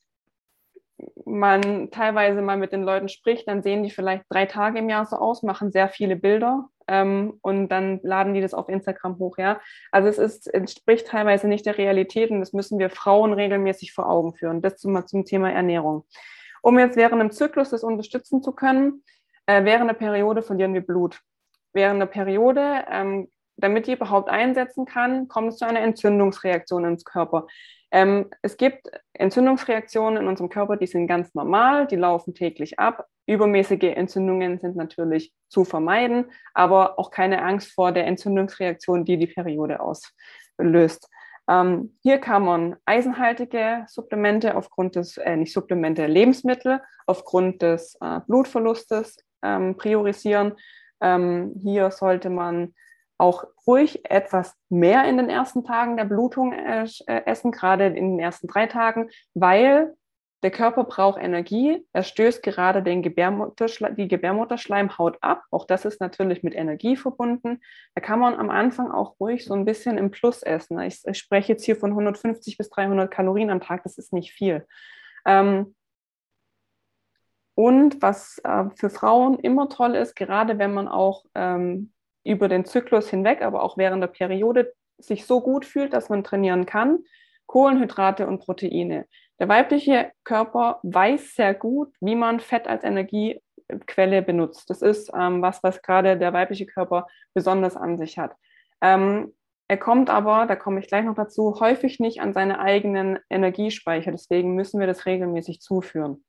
man 1.24 1.90
teilweise 1.90 2.40
mal 2.40 2.56
mit 2.56 2.72
den 2.72 2.82
Leuten 2.82 3.08
spricht, 3.08 3.48
dann 3.48 3.62
sehen 3.62 3.82
die 3.82 3.90
vielleicht 3.90 4.24
drei 4.28 4.46
Tage 4.46 4.78
im 4.78 4.88
Jahr 4.88 5.04
so 5.04 5.16
aus, 5.16 5.42
machen 5.42 5.70
sehr 5.70 5.88
viele 5.88 6.16
Bilder 6.16 6.68
ähm, 6.88 7.38
und 7.42 7.68
dann 7.68 8.00
laden 8.02 8.34
die 8.34 8.40
das 8.40 8.54
auf 8.54 8.68
Instagram 8.68 9.18
hoch, 9.18 9.38
ja. 9.38 9.60
Also 9.90 10.08
es 10.08 10.18
ist, 10.18 10.52
entspricht 10.52 11.08
teilweise 11.08 11.48
nicht 11.48 11.66
der 11.66 11.78
Realität 11.78 12.30
und 12.30 12.40
das 12.40 12.52
müssen 12.52 12.78
wir 12.78 12.90
Frauen 12.90 13.32
regelmäßig 13.32 13.92
vor 13.92 14.08
Augen 14.08 14.34
führen. 14.34 14.62
Das 14.62 14.76
zum, 14.76 15.06
zum 15.06 15.24
Thema 15.24 15.50
Ernährung. 15.52 16.04
Um 16.62 16.78
jetzt 16.78 16.96
während 16.96 17.20
dem 17.20 17.30
Zyklus 17.30 17.70
das 17.70 17.84
unterstützen 17.84 18.42
zu 18.42 18.52
können, 18.52 19.02
äh, 19.46 19.64
während 19.64 19.90
der 19.90 19.94
Periode 19.94 20.42
verlieren 20.42 20.74
wir 20.74 20.80
Blut. 20.80 21.20
Während 21.72 22.00
der 22.00 22.06
Periode 22.06 22.84
ähm, 22.90 23.28
damit 23.56 23.86
die 23.86 23.92
überhaupt 23.94 24.28
einsetzen 24.28 24.84
kann, 24.84 25.28
kommt 25.28 25.48
es 25.48 25.58
zu 25.58 25.66
einer 25.66 25.80
Entzündungsreaktion 25.80 26.84
ins 26.84 27.04
Körper. 27.04 27.46
Ähm, 27.90 28.30
es 28.42 28.56
gibt 28.56 28.90
Entzündungsreaktionen 29.12 30.22
in 30.22 30.28
unserem 30.28 30.50
Körper, 30.50 30.76
die 30.76 30.86
sind 30.86 31.06
ganz 31.06 31.34
normal, 31.34 31.86
die 31.86 31.96
laufen 31.96 32.34
täglich 32.34 32.78
ab. 32.78 33.06
Übermäßige 33.26 33.94
Entzündungen 33.96 34.58
sind 34.60 34.76
natürlich 34.76 35.32
zu 35.48 35.64
vermeiden, 35.64 36.26
aber 36.54 36.98
auch 36.98 37.10
keine 37.10 37.42
Angst 37.42 37.72
vor 37.72 37.92
der 37.92 38.06
Entzündungsreaktion, 38.06 39.04
die 39.04 39.16
die 39.16 39.26
Periode 39.26 39.80
auslöst. 39.80 41.08
Ähm, 41.48 41.96
hier 42.02 42.18
kann 42.18 42.44
man 42.44 42.76
eisenhaltige 42.84 43.84
Supplemente 43.88 44.56
aufgrund 44.56 44.96
des, 44.96 45.16
äh, 45.16 45.36
nicht 45.36 45.52
Supplemente, 45.52 46.06
Lebensmittel 46.06 46.80
aufgrund 47.06 47.62
des 47.62 47.96
äh, 48.00 48.20
Blutverlustes 48.26 49.16
ähm, 49.42 49.76
priorisieren. 49.76 50.54
Ähm, 51.00 51.52
hier 51.62 51.90
sollte 51.90 52.30
man 52.30 52.74
auch 53.18 53.44
ruhig 53.66 54.08
etwas 54.10 54.54
mehr 54.68 55.04
in 55.08 55.16
den 55.16 55.30
ersten 55.30 55.64
Tagen 55.64 55.96
der 55.96 56.04
Blutung 56.04 56.52
äh, 56.52 56.86
essen, 57.06 57.52
gerade 57.52 57.86
in 57.86 58.16
den 58.16 58.18
ersten 58.18 58.46
drei 58.46 58.66
Tagen, 58.66 59.10
weil 59.34 59.94
der 60.42 60.50
Körper 60.50 60.84
braucht 60.84 61.20
Energie. 61.20 61.84
Er 61.92 62.02
stößt 62.02 62.42
gerade 62.42 62.82
den 62.82 63.02
Gebärmutterschle 63.02 63.94
die 63.94 64.06
Gebärmutterschleimhaut 64.06 65.18
ab. 65.22 65.42
Auch 65.50 65.64
das 65.64 65.84
ist 65.84 66.00
natürlich 66.00 66.42
mit 66.42 66.54
Energie 66.54 66.96
verbunden. 66.96 67.60
Da 67.94 68.00
kann 68.00 68.20
man 68.20 68.34
am 68.34 68.50
Anfang 68.50 68.90
auch 68.90 69.18
ruhig 69.18 69.44
so 69.44 69.54
ein 69.54 69.64
bisschen 69.64 69.96
im 69.98 70.10
Plus 70.10 70.42
essen. 70.42 70.78
Ich, 70.80 71.02
ich 71.04 71.18
spreche 71.18 71.52
jetzt 71.52 71.64
hier 71.64 71.76
von 71.76 71.90
150 71.90 72.58
bis 72.58 72.68
300 72.68 73.10
Kalorien 73.10 73.50
am 73.50 73.60
Tag. 73.60 73.82
Das 73.82 73.98
ist 73.98 74.12
nicht 74.12 74.32
viel. 74.32 74.66
Ähm, 75.24 75.74
und 77.54 78.02
was 78.02 78.38
äh, 78.44 78.64
für 78.76 78.90
Frauen 78.90 79.38
immer 79.38 79.70
toll 79.70 79.94
ist, 79.94 80.14
gerade 80.14 80.58
wenn 80.58 80.74
man 80.74 80.86
auch 80.86 81.24
ähm, 81.34 81.92
über 82.26 82.48
den 82.48 82.64
Zyklus 82.64 83.08
hinweg, 83.08 83.42
aber 83.42 83.62
auch 83.62 83.76
während 83.76 84.02
der 84.02 84.08
Periode 84.08 84.72
sich 84.98 85.26
so 85.26 85.40
gut 85.40 85.64
fühlt, 85.64 85.92
dass 85.92 86.08
man 86.08 86.24
trainieren 86.24 86.66
kann. 86.66 86.98
Kohlenhydrate 87.46 88.26
und 88.26 88.40
Proteine. 88.40 89.06
Der 89.38 89.48
weibliche 89.48 90.10
Körper 90.24 90.80
weiß 90.82 91.34
sehr 91.34 91.54
gut, 91.54 91.94
wie 92.00 92.16
man 92.16 92.40
Fett 92.40 92.66
als 92.66 92.82
Energiequelle 92.82 94.22
benutzt. 94.22 94.68
Das 94.70 94.82
ist 94.82 95.12
ähm, 95.14 95.42
was, 95.42 95.62
was 95.62 95.82
gerade 95.82 96.18
der 96.18 96.32
weibliche 96.32 96.66
Körper 96.66 97.06
besonders 97.34 97.76
an 97.76 97.98
sich 97.98 98.18
hat. 98.18 98.34
Ähm, 98.80 99.34
er 99.68 99.76
kommt 99.76 100.10
aber, 100.10 100.46
da 100.46 100.56
komme 100.56 100.80
ich 100.80 100.86
gleich 100.86 101.04
noch 101.04 101.16
dazu, 101.16 101.58
häufig 101.60 101.98
nicht 101.98 102.20
an 102.20 102.32
seine 102.32 102.60
eigenen 102.60 103.18
Energiespeicher. 103.28 104.12
Deswegen 104.12 104.54
müssen 104.54 104.80
wir 104.80 104.86
das 104.86 105.06
regelmäßig 105.06 105.60
zuführen. 105.60 106.24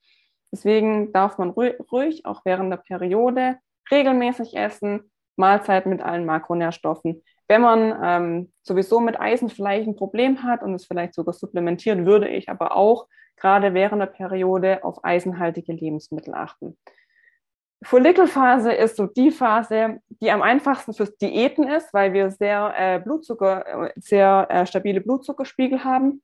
Deswegen 0.51 1.11
darf 1.13 1.37
man 1.37 1.51
ruhig, 1.51 1.75
ruhig 1.91 2.25
auch 2.25 2.41
während 2.45 2.71
der 2.71 2.77
Periode 2.77 3.57
regelmäßig 3.91 4.55
essen, 4.55 5.11
Mahlzeiten 5.37 5.89
mit 5.89 6.01
allen 6.01 6.25
Makronährstoffen. 6.25 7.23
Wenn 7.47 7.61
man 7.61 7.99
ähm, 8.03 8.51
sowieso 8.61 8.99
mit 8.99 9.19
Eisen 9.19 9.49
vielleicht 9.49 9.87
ein 9.87 9.95
Problem 9.95 10.43
hat 10.43 10.63
und 10.63 10.73
es 10.73 10.85
vielleicht 10.85 11.13
sogar 11.13 11.33
supplementiert, 11.33 12.05
würde 12.05 12.27
ich 12.27 12.49
aber 12.49 12.75
auch 12.75 13.07
gerade 13.37 13.73
während 13.73 14.01
der 14.01 14.07
Periode 14.07 14.83
auf 14.83 15.03
eisenhaltige 15.03 15.71
Lebensmittel 15.71 16.33
achten. 16.33 16.77
Follikelphase 17.83 18.73
ist 18.73 18.97
so 18.97 19.05
die 19.05 19.31
Phase, 19.31 19.99
die 20.09 20.31
am 20.31 20.41
einfachsten 20.41 20.93
fürs 20.93 21.15
Diäten 21.17 21.67
ist, 21.67 21.93
weil 21.93 22.11
wir 22.11 22.31
sehr 22.31 22.73
äh, 22.75 22.99
Blutzucker, 22.99 23.85
äh, 23.85 23.91
sehr 23.97 24.47
äh, 24.49 24.65
stabile 24.65 24.99
Blutzuckerspiegel 24.99 25.83
haben, 25.83 26.23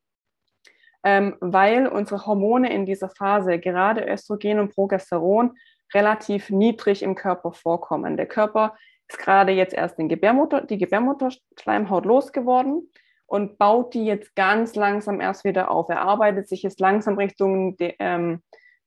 ähm, 1.04 1.36
weil 1.40 1.86
unsere 1.86 2.26
Hormone 2.26 2.72
in 2.72 2.86
dieser 2.86 3.08
Phase, 3.08 3.60
gerade 3.60 4.04
Östrogen 4.04 4.58
und 4.58 4.74
Progesteron, 4.74 5.56
relativ 5.94 6.50
niedrig 6.50 7.04
im 7.04 7.14
Körper 7.14 7.52
vorkommen. 7.52 8.16
Der 8.16 8.26
Körper 8.26 8.76
ist 9.08 9.18
gerade 9.18 9.52
jetzt 9.52 9.74
erst 9.74 9.98
den 9.98 10.08
Gebärmutter, 10.08 10.62
die 10.62 10.78
Gebärmutterschleimhaut 10.78 12.06
losgeworden 12.06 12.90
und 13.26 13.58
baut 13.58 13.94
die 13.94 14.04
jetzt 14.04 14.34
ganz 14.34 14.74
langsam 14.74 15.20
erst 15.20 15.44
wieder 15.44 15.70
auf. 15.70 15.88
Er 15.88 16.02
arbeitet 16.02 16.48
sich 16.48 16.62
jetzt 16.62 16.80
langsam 16.80 17.16
Richtung, 17.16 17.76
ähm, 17.80 18.42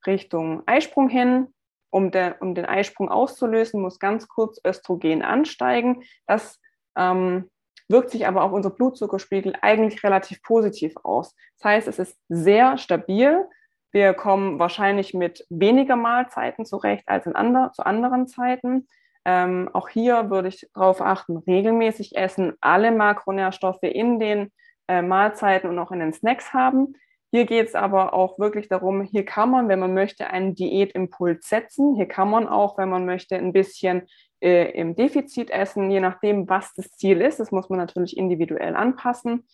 Richtung 0.06 0.62
Eisprung 0.66 1.08
hin. 1.08 1.54
Um, 1.90 2.10
der, 2.10 2.36
um 2.42 2.54
den 2.54 2.66
Eisprung 2.66 3.08
auszulösen, 3.08 3.80
muss 3.80 3.98
ganz 3.98 4.28
kurz 4.28 4.60
Östrogen 4.62 5.22
ansteigen. 5.22 6.02
Das 6.26 6.60
ähm, 6.98 7.48
wirkt 7.88 8.10
sich 8.10 8.26
aber 8.26 8.42
auf 8.42 8.52
unser 8.52 8.68
Blutzuckerspiegel 8.68 9.54
eigentlich 9.62 10.04
relativ 10.04 10.42
positiv 10.42 10.92
aus. 11.02 11.34
Das 11.56 11.64
heißt, 11.64 11.88
es 11.88 11.98
ist 11.98 12.18
sehr 12.28 12.76
stabil. 12.76 13.42
Wir 13.90 14.12
kommen 14.12 14.58
wahrscheinlich 14.58 15.14
mit 15.14 15.46
weniger 15.48 15.96
Mahlzeiten 15.96 16.66
zurecht 16.66 17.08
als 17.08 17.24
in 17.24 17.34
andre, 17.34 17.70
zu 17.72 17.86
anderen 17.86 18.26
Zeiten. 18.26 18.86
Ähm, 19.30 19.68
auch 19.74 19.90
hier 19.90 20.30
würde 20.30 20.48
ich 20.48 20.66
darauf 20.72 21.02
achten, 21.02 21.36
regelmäßig 21.36 22.16
essen, 22.16 22.54
alle 22.62 22.90
Makronährstoffe 22.90 23.82
in 23.82 24.18
den 24.18 24.50
äh, 24.88 25.02
Mahlzeiten 25.02 25.68
und 25.68 25.78
auch 25.78 25.92
in 25.92 25.98
den 25.98 26.14
Snacks 26.14 26.54
haben. 26.54 26.94
Hier 27.30 27.44
geht 27.44 27.68
es 27.68 27.74
aber 27.74 28.14
auch 28.14 28.38
wirklich 28.38 28.70
darum, 28.70 29.02
hier 29.02 29.26
kann 29.26 29.50
man, 29.50 29.68
wenn 29.68 29.80
man 29.80 29.92
möchte, 29.92 30.28
einen 30.28 30.54
Diätimpuls 30.54 31.46
setzen. 31.46 31.94
Hier 31.94 32.08
kann 32.08 32.30
man 32.30 32.48
auch, 32.48 32.78
wenn 32.78 32.88
man 32.88 33.04
möchte, 33.04 33.36
ein 33.36 33.52
bisschen 33.52 34.08
äh, 34.40 34.70
im 34.70 34.96
Defizit 34.96 35.50
essen, 35.50 35.90
je 35.90 36.00
nachdem, 36.00 36.48
was 36.48 36.72
das 36.72 36.92
Ziel 36.92 37.20
ist. 37.20 37.38
Das 37.38 37.52
muss 37.52 37.68
man 37.68 37.80
natürlich 37.80 38.16
individuell 38.16 38.74
anpassen. 38.76 39.46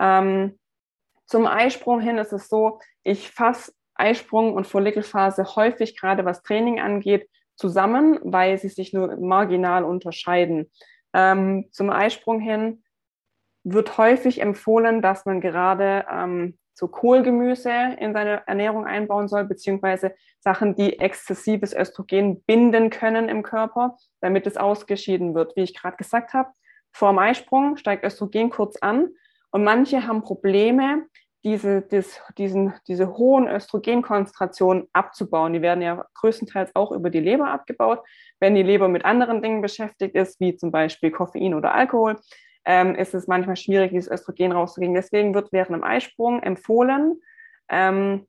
Ähm, 0.00 0.58
zum 1.26 1.46
Eisprung 1.46 2.00
hin 2.00 2.16
ist 2.16 2.32
es 2.32 2.48
so, 2.48 2.80
ich 3.02 3.30
fasse 3.30 3.72
Eisprung 3.96 4.54
und 4.54 4.66
Follikelphase 4.66 5.56
häufig, 5.56 6.00
gerade 6.00 6.24
was 6.24 6.42
Training 6.42 6.80
angeht, 6.80 7.28
zusammen, 7.60 8.18
weil 8.22 8.58
sie 8.58 8.70
sich 8.70 8.92
nur 8.92 9.16
marginal 9.18 9.84
unterscheiden. 9.84 10.70
Ähm, 11.12 11.66
zum 11.70 11.90
Eisprung 11.90 12.40
hin 12.40 12.82
wird 13.62 13.98
häufig 13.98 14.40
empfohlen, 14.40 15.02
dass 15.02 15.26
man 15.26 15.42
gerade 15.42 16.06
ähm, 16.10 16.58
so 16.72 16.88
Kohlgemüse 16.88 17.70
in 17.98 18.14
seine 18.14 18.46
Ernährung 18.46 18.86
einbauen 18.86 19.28
soll, 19.28 19.44
beziehungsweise 19.44 20.14
Sachen, 20.38 20.74
die 20.74 20.98
exzessives 20.98 21.74
Östrogen 21.74 22.42
binden 22.44 22.88
können 22.88 23.28
im 23.28 23.42
Körper, 23.42 23.98
damit 24.22 24.46
es 24.46 24.56
ausgeschieden 24.56 25.34
wird. 25.34 25.54
Wie 25.56 25.62
ich 25.62 25.74
gerade 25.74 25.98
gesagt 25.98 26.32
habe, 26.32 26.48
vor 26.92 27.12
dem 27.12 27.18
Eisprung 27.18 27.76
steigt 27.76 28.04
Östrogen 28.04 28.48
kurz 28.48 28.78
an 28.78 29.10
und 29.50 29.62
manche 29.62 30.06
haben 30.06 30.22
Probleme, 30.22 31.04
diese, 31.42 31.82
das, 31.82 32.20
diesen, 32.36 32.74
diese 32.86 33.16
hohen 33.16 33.48
Östrogenkonzentrationen 33.48 34.88
abzubauen. 34.92 35.52
Die 35.52 35.62
werden 35.62 35.82
ja 35.82 36.04
größtenteils 36.14 36.74
auch 36.74 36.92
über 36.92 37.08
die 37.08 37.20
Leber 37.20 37.48
abgebaut. 37.48 38.00
Wenn 38.40 38.54
die 38.54 38.62
Leber 38.62 38.88
mit 38.88 39.04
anderen 39.04 39.40
Dingen 39.42 39.62
beschäftigt 39.62 40.14
ist, 40.14 40.38
wie 40.40 40.56
zum 40.56 40.70
Beispiel 40.70 41.10
Koffein 41.10 41.54
oder 41.54 41.74
Alkohol, 41.74 42.18
ähm, 42.66 42.94
ist 42.94 43.14
es 43.14 43.26
manchmal 43.26 43.56
schwierig, 43.56 43.90
dieses 43.90 44.10
Östrogen 44.10 44.52
rauszukriegen. 44.52 44.94
Deswegen 44.94 45.34
wird 45.34 45.50
während 45.50 45.76
dem 45.76 45.84
Eisprung 45.84 46.42
empfohlen, 46.42 47.20
ähm, 47.68 48.26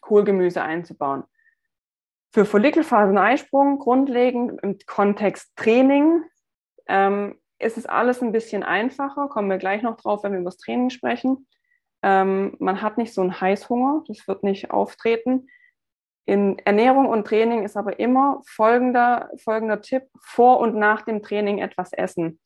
Kohlgemüse 0.00 0.62
einzubauen. 0.62 1.24
Für 2.32 2.44
Follikelphasen-Eisprung 2.44 3.78
grundlegend 3.78 4.60
im 4.62 4.78
Kontext 4.86 5.56
Training 5.56 6.24
ähm, 6.86 7.38
ist 7.60 7.78
es 7.78 7.86
alles 7.86 8.20
ein 8.20 8.32
bisschen 8.32 8.64
einfacher. 8.64 9.28
Kommen 9.28 9.48
wir 9.48 9.58
gleich 9.58 9.82
noch 9.82 9.96
drauf, 9.96 10.24
wenn 10.24 10.32
wir 10.32 10.40
über 10.40 10.50
das 10.50 10.58
Training 10.58 10.90
sprechen 10.90 11.46
Ähm, 12.02 12.56
man 12.58 12.82
hat 12.82 12.98
nicht 12.98 13.12
so 13.12 13.20
einen 13.20 13.40
Heißhunger, 13.40 14.04
das 14.06 14.26
wird 14.28 14.42
nicht 14.42 14.70
auftreten. 14.70 15.48
In 16.26 16.58
Ernährung 16.58 17.06
und 17.06 17.26
Training 17.26 17.64
ist 17.64 17.76
aber 17.76 17.98
immer 17.98 18.42
folgender, 18.46 19.30
folgender 19.42 19.80
Tipp, 19.80 20.02
vor 20.20 20.60
und 20.60 20.76
nach 20.76 21.02
dem 21.02 21.22
Training 21.22 21.58
etwas 21.58 21.92
essen. 21.92 22.38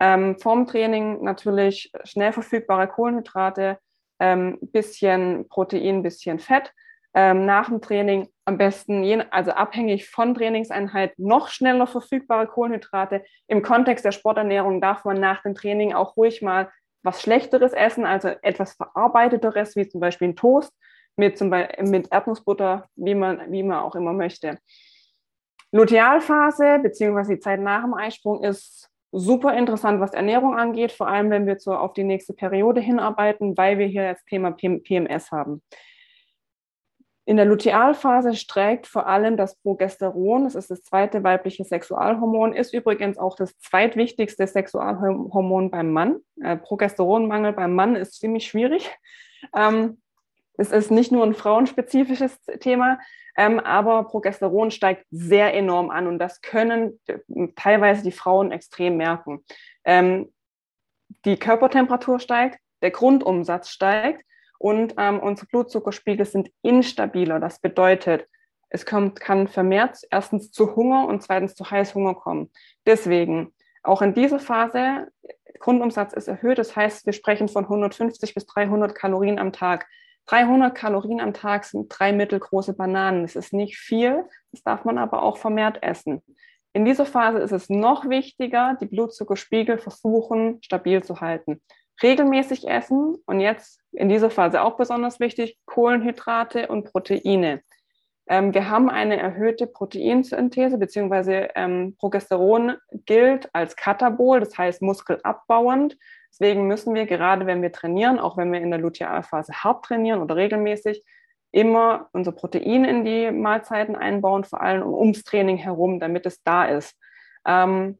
Ähm, 0.00 0.38
vorm 0.38 0.66
Training 0.66 1.22
natürlich 1.22 1.90
schnell 2.04 2.32
verfügbare 2.32 2.88
Kohlenhydrate, 2.88 3.78
ähm, 4.20 4.58
bisschen 4.60 5.48
Protein, 5.48 6.02
bisschen 6.02 6.38
Fett. 6.38 6.72
Ähm, 7.16 7.46
nach 7.46 7.68
dem 7.68 7.80
Training 7.80 8.28
am 8.44 8.58
besten, 8.58 9.04
je, 9.04 9.22
also 9.30 9.52
abhängig 9.52 10.08
von 10.08 10.34
Trainingseinheit, 10.34 11.18
noch 11.18 11.48
schneller 11.48 11.86
verfügbare 11.86 12.46
Kohlenhydrate. 12.46 13.24
Im 13.46 13.62
Kontext 13.62 14.04
der 14.04 14.12
Sporternährung 14.12 14.80
darf 14.80 15.04
man 15.04 15.20
nach 15.20 15.42
dem 15.42 15.54
Training 15.54 15.92
auch 15.92 16.16
ruhig 16.16 16.42
mal 16.42 16.70
was 17.04 17.22
Schlechteres 17.22 17.72
essen, 17.72 18.04
also 18.04 18.28
etwas 18.42 18.72
Verarbeiteteres, 18.72 19.76
wie 19.76 19.86
zum 19.86 20.00
Beispiel 20.00 20.28
ein 20.28 20.36
Toast 20.36 20.72
mit, 21.16 21.38
zum 21.38 21.50
Beispiel, 21.50 21.86
mit 21.86 22.10
Erdnussbutter, 22.10 22.88
wie 22.96 23.14
man, 23.14 23.52
wie 23.52 23.62
man 23.62 23.78
auch 23.78 23.94
immer 23.94 24.12
möchte. 24.12 24.58
Lutealphase 25.70 26.78
beziehungsweise 26.82 27.34
die 27.34 27.40
Zeit 27.40 27.60
nach 27.60 27.82
dem 27.82 27.94
Eisprung 27.94 28.42
ist 28.42 28.90
super 29.12 29.56
interessant, 29.56 30.00
was 30.00 30.12
Ernährung 30.12 30.56
angeht, 30.56 30.92
vor 30.92 31.08
allem 31.08 31.30
wenn 31.30 31.46
wir 31.46 31.58
so 31.58 31.74
auf 31.74 31.92
die 31.92 32.04
nächste 32.04 32.32
Periode 32.32 32.80
hinarbeiten, 32.80 33.56
weil 33.56 33.78
wir 33.78 33.86
hier 33.86 34.12
das 34.12 34.24
Thema 34.24 34.50
PMS 34.52 35.30
haben. 35.30 35.62
In 37.26 37.36
der 37.36 37.46
Lutealphase 37.46 38.34
steigt 38.34 38.86
vor 38.86 39.06
allem 39.06 39.38
das 39.38 39.56
Progesteron, 39.56 40.44
das 40.44 40.54
ist 40.54 40.70
das 40.70 40.82
zweite 40.82 41.24
weibliche 41.24 41.64
Sexualhormon, 41.64 42.52
ist 42.52 42.74
übrigens 42.74 43.16
auch 43.16 43.34
das 43.34 43.58
zweitwichtigste 43.58 44.46
Sexualhormon 44.46 45.70
beim 45.70 45.90
Mann. 45.90 46.18
Äh, 46.42 46.56
Progesteronmangel 46.56 47.54
beim 47.54 47.74
Mann 47.74 47.96
ist 47.96 48.20
ziemlich 48.20 48.46
schwierig. 48.46 48.90
Ähm, 49.56 50.02
es 50.56 50.70
ist 50.70 50.90
nicht 50.90 51.12
nur 51.12 51.24
ein 51.24 51.34
frauenspezifisches 51.34 52.38
Thema, 52.60 52.98
ähm, 53.36 53.58
aber 53.58 54.04
Progesteron 54.04 54.70
steigt 54.70 55.06
sehr 55.10 55.54
enorm 55.54 55.90
an 55.90 56.06
und 56.06 56.18
das 56.18 56.42
können 56.42 57.00
teilweise 57.56 58.02
die 58.02 58.12
Frauen 58.12 58.52
extrem 58.52 58.96
merken. 58.96 59.44
Ähm, 59.84 60.32
die 61.24 61.36
Körpertemperatur 61.36 62.20
steigt, 62.20 62.58
der 62.82 62.90
Grundumsatz 62.90 63.70
steigt 63.70 64.24
und 64.58 64.94
ähm, 64.98 65.20
unsere 65.20 65.46
Blutzuckerspiegel 65.48 66.26
sind 66.26 66.50
instabiler. 66.62 67.40
Das 67.40 67.60
bedeutet, 67.60 68.26
es 68.68 68.86
kommt, 68.86 69.20
kann 69.20 69.46
vermehrt 69.48 70.00
erstens 70.10 70.50
zu 70.50 70.74
Hunger 70.74 71.06
und 71.06 71.22
zweitens 71.22 71.54
zu 71.54 71.70
Heißhunger 71.70 72.14
kommen. 72.14 72.50
Deswegen, 72.86 73.54
auch 73.82 74.02
in 74.02 74.14
dieser 74.14 74.40
Phase, 74.40 75.08
Grundumsatz 75.60 76.12
ist 76.12 76.28
erhöht. 76.28 76.58
Das 76.58 76.74
heißt, 76.74 77.06
wir 77.06 77.12
sprechen 77.12 77.48
von 77.48 77.64
150 77.64 78.34
bis 78.34 78.46
300 78.46 78.94
Kalorien 78.94 79.38
am 79.38 79.52
Tag. 79.52 79.86
300 80.26 80.74
Kalorien 80.74 81.20
am 81.20 81.34
Tag 81.34 81.64
sind 81.64 81.88
drei 81.88 82.12
mittelgroße 82.12 82.74
Bananen. 82.74 83.22
Das 83.22 83.36
ist 83.36 83.52
nicht 83.52 83.76
viel, 83.76 84.24
das 84.52 84.62
darf 84.62 84.84
man 84.84 84.98
aber 84.98 85.22
auch 85.22 85.36
vermehrt 85.36 85.82
essen. 85.82 86.22
In 86.72 86.84
dieser 86.84 87.06
Phase 87.06 87.38
ist 87.38 87.52
es 87.52 87.68
noch 87.68 88.08
wichtiger, 88.08 88.76
die 88.80 88.86
Blutzuckerspiegel 88.86 89.78
versuchen 89.78 90.58
stabil 90.62 91.04
zu 91.04 91.20
halten 91.20 91.60
regelmäßig 92.02 92.68
essen 92.68 93.16
und 93.26 93.40
jetzt 93.40 93.80
in 93.92 94.08
dieser 94.08 94.30
Phase 94.30 94.62
auch 94.62 94.76
besonders 94.76 95.20
wichtig, 95.20 95.58
Kohlenhydrate 95.66 96.68
und 96.68 96.84
Proteine. 96.84 97.62
Ähm, 98.26 98.54
wir 98.54 98.70
haben 98.70 98.88
eine 98.88 99.18
erhöhte 99.18 99.66
Proteinsynthese, 99.66 100.78
beziehungsweise 100.78 101.50
ähm, 101.54 101.94
Progesteron 101.98 102.76
gilt 103.06 103.50
als 103.54 103.76
Katabol, 103.76 104.40
das 104.40 104.56
heißt 104.56 104.82
muskelabbauend. 104.82 105.98
Deswegen 106.30 106.66
müssen 106.66 106.94
wir 106.94 107.06
gerade, 107.06 107.46
wenn 107.46 107.62
wir 107.62 107.70
trainieren, 107.70 108.18
auch 108.18 108.36
wenn 108.36 108.52
wir 108.52 108.60
in 108.60 108.70
der 108.70 108.80
Lutealphase 108.80 109.52
hart 109.52 109.84
trainieren 109.84 110.20
oder 110.20 110.36
regelmäßig, 110.36 111.04
immer 111.52 112.08
unser 112.12 112.32
Protein 112.32 112.84
in 112.84 113.04
die 113.04 113.30
Mahlzeiten 113.30 113.94
einbauen, 113.94 114.42
vor 114.42 114.60
allem 114.60 114.82
ums 114.82 115.22
Training 115.22 115.56
herum, 115.56 116.00
damit 116.00 116.26
es 116.26 116.42
da 116.42 116.64
ist. 116.64 116.96
Ähm, 117.46 117.98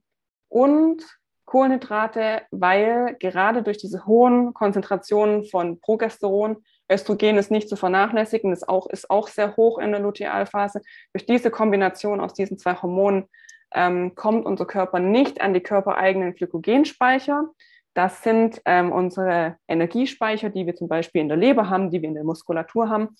und 0.48 1.04
Kohlenhydrate, 1.44 2.42
weil 2.50 3.16
gerade 3.20 3.62
durch 3.62 3.78
diese 3.78 4.06
hohen 4.06 4.54
Konzentrationen 4.54 5.44
von 5.44 5.80
Progesteron, 5.80 6.56
Östrogen 6.90 7.38
ist 7.38 7.50
nicht 7.50 7.68
zu 7.68 7.76
vernachlässigen, 7.76 8.52
ist 8.52 8.68
auch, 8.68 8.86
ist 8.88 9.10
auch 9.10 9.28
sehr 9.28 9.56
hoch 9.56 9.78
in 9.78 9.92
der 9.92 10.00
Lutealphase. 10.00 10.80
Durch 11.12 11.26
diese 11.26 11.50
Kombination 11.50 12.20
aus 12.20 12.34
diesen 12.34 12.58
zwei 12.58 12.74
Hormonen 12.74 13.28
ähm, 13.74 14.14
kommt 14.14 14.46
unser 14.46 14.66
Körper 14.66 15.00
nicht 15.00 15.40
an 15.40 15.54
die 15.54 15.60
körpereigenen 15.60 16.34
Glykogenspeicher. 16.34 17.48
Das 17.94 18.22
sind 18.22 18.60
ähm, 18.64 18.90
unsere 18.90 19.56
Energiespeicher, 19.68 20.50
die 20.50 20.66
wir 20.66 20.74
zum 20.74 20.88
Beispiel 20.88 21.20
in 21.20 21.28
der 21.28 21.36
Leber 21.36 21.70
haben, 21.70 21.90
die 21.90 22.02
wir 22.02 22.08
in 22.08 22.14
der 22.14 22.24
Muskulatur 22.24 22.88
haben. 22.88 23.16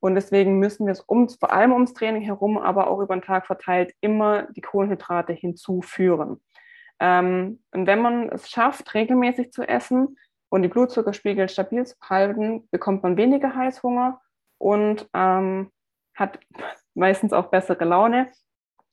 Und 0.00 0.14
deswegen 0.14 0.58
müssen 0.58 0.86
wir 0.86 0.92
es 0.92 1.00
um, 1.00 1.28
vor 1.28 1.52
allem 1.52 1.72
ums 1.72 1.94
Training 1.94 2.22
herum, 2.22 2.58
aber 2.58 2.88
auch 2.88 3.00
über 3.00 3.16
den 3.16 3.22
Tag 3.22 3.46
verteilt 3.46 3.94
immer 4.00 4.48
die 4.52 4.60
Kohlenhydrate 4.60 5.32
hinzuführen. 5.32 6.42
Ähm, 7.00 7.60
und 7.72 7.86
wenn 7.86 8.00
man 8.00 8.28
es 8.30 8.48
schafft, 8.50 8.94
regelmäßig 8.94 9.52
zu 9.52 9.62
essen 9.66 10.18
und 10.48 10.62
die 10.62 10.68
Blutzuckerspiegel 10.68 11.48
stabil 11.48 11.84
zu 11.86 11.96
halten, 12.02 12.68
bekommt 12.70 13.02
man 13.02 13.16
weniger 13.16 13.54
Heißhunger 13.54 14.20
und 14.58 15.08
ähm, 15.14 15.70
hat 16.14 16.38
meistens 16.94 17.32
auch 17.32 17.46
bessere 17.46 17.84
Laune. 17.84 18.28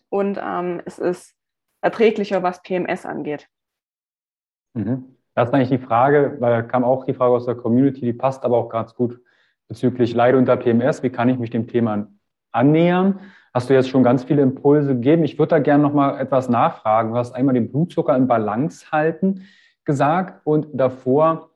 Und 0.09 0.39
ähm, 0.43 0.81
es 0.85 0.99
ist 0.99 1.35
erträglicher, 1.81 2.43
was 2.43 2.61
PMS 2.61 3.05
angeht. 3.05 3.47
Mhm. 4.73 5.15
Das 5.33 5.49
ist 5.49 5.55
eigentlich 5.55 5.69
die 5.69 5.85
Frage, 5.85 6.35
weil 6.39 6.67
kam 6.67 6.83
auch 6.83 7.05
die 7.05 7.13
Frage 7.13 7.33
aus 7.33 7.45
der 7.45 7.55
Community, 7.55 8.01
die 8.01 8.13
passt 8.13 8.43
aber 8.43 8.57
auch 8.57 8.69
ganz 8.69 8.93
gut 8.93 9.21
bezüglich 9.69 10.13
Leid 10.13 10.35
unter 10.35 10.57
PMS. 10.57 11.03
Wie 11.03 11.09
kann 11.09 11.29
ich 11.29 11.39
mich 11.39 11.49
dem 11.49 11.67
Thema 11.67 12.07
annähern? 12.51 13.19
Hast 13.53 13.69
du 13.69 13.73
jetzt 13.73 13.89
schon 13.89 14.03
ganz 14.03 14.23
viele 14.23 14.41
Impulse 14.41 14.95
gegeben. 14.95 15.23
Ich 15.23 15.37
würde 15.37 15.49
da 15.49 15.59
gerne 15.59 15.83
noch 15.83 15.93
mal 15.93 16.19
etwas 16.19 16.49
nachfragen. 16.49 17.11
Du 17.11 17.17
hast 17.17 17.33
einmal 17.33 17.53
den 17.53 17.71
Blutzucker 17.71 18.15
in 18.15 18.27
Balance 18.27 18.91
halten 18.91 19.43
gesagt 19.83 20.41
und 20.45 20.67
davor, 20.73 21.49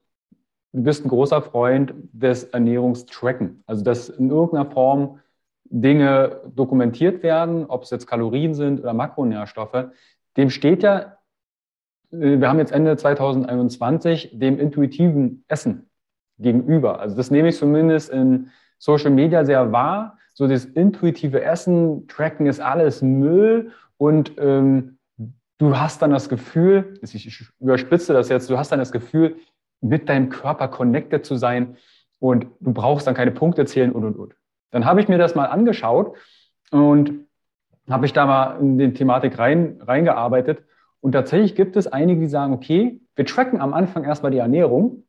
du 0.74 0.84
bist 0.84 1.06
ein 1.06 1.10
großer 1.10 1.42
Freund 1.42 1.94
des 2.12 2.46
Ernährungstracken. 2.46 3.64
Also, 3.66 3.84
dass 3.84 4.10
in 4.10 4.30
irgendeiner 4.30 4.70
Form 4.70 5.20
Dinge 5.66 6.42
dokumentiert 6.54 7.24
werden, 7.24 7.66
ob 7.66 7.84
es 7.84 7.90
jetzt 7.90 8.08
Kalorien 8.08 8.54
sind 8.54 8.80
oder 8.82 8.94
Makronährstoffe. 8.94 9.90
Dem 10.38 10.50
steht 10.50 10.84
ja, 10.84 11.18
äh, 12.12 12.40
wir 12.40 12.50
haben 12.50 12.60
jetzt 12.60 12.72
Ende 12.72 12.96
2021, 12.98 14.38
dem 14.38 14.60
intuitiven 14.60 15.44
Essen 15.48 15.90
gegenüber. 16.38 17.00
Also 17.00 17.16
das 17.16 17.32
nehme 17.32 17.50
ich 17.50 17.58
zumindest 17.58 18.10
in 18.10 18.50
Social 18.78 19.12
Media 19.12 19.46
sehr 19.46 19.72
wahr 19.72 20.18
so 20.36 20.48
das 20.48 20.66
intuitive 20.66 21.42
Essen, 21.42 22.08
Tracken 22.08 22.46
ist 22.46 22.60
alles 22.60 23.02
Müll 23.02 23.72
und 23.98 24.34
ähm, 24.38 24.98
du 25.58 25.78
hast 25.78 26.02
dann 26.02 26.12
das 26.12 26.28
Gefühl, 26.28 27.00
ich 27.02 27.50
überspitze 27.60 28.14
das 28.14 28.28
jetzt, 28.28 28.50
du 28.50 28.58
hast 28.58 28.72
dann 28.72 28.80
das 28.80 28.92
Gefühl, 28.92 29.38
mit 29.80 30.10
deinem 30.10 30.30
Körper 30.30 30.68
connected 30.68 31.26
zu 31.26 31.36
sein 31.36 31.78
und 32.20 32.48
du 32.60 32.74
brauchst 32.74 33.08
dann 33.08 33.16
keine 33.16 33.32
Punkte 33.32 33.66
zählen 33.66 33.94
und 33.94 34.04
und 34.04 34.18
und. 34.18 34.36
Dann 34.72 34.86
habe 34.86 35.00
ich 35.00 35.08
mir 35.08 35.18
das 35.18 35.36
mal 35.36 35.46
angeschaut 35.46 36.18
und 36.70 37.28
habe 37.90 38.06
ich 38.06 38.12
da 38.12 38.26
mal 38.26 38.60
in 38.60 38.78
die 38.78 38.94
Thematik 38.94 39.40
rein, 39.40 39.80
reingearbeitet. 39.82 40.64
Und 41.00 41.14
tatsächlich 41.14 41.56
gibt 41.56 41.78
es 41.78 41.88
einige, 41.88 42.20
die 42.20 42.28
sagen, 42.28 42.52
okay, 42.52 43.00
wir 43.16 43.26
tracken 43.26 43.62
am 43.62 43.74
Anfang 43.74 44.04
erstmal 44.04 44.32
die 44.32 44.40
Ernährung, 44.40 45.04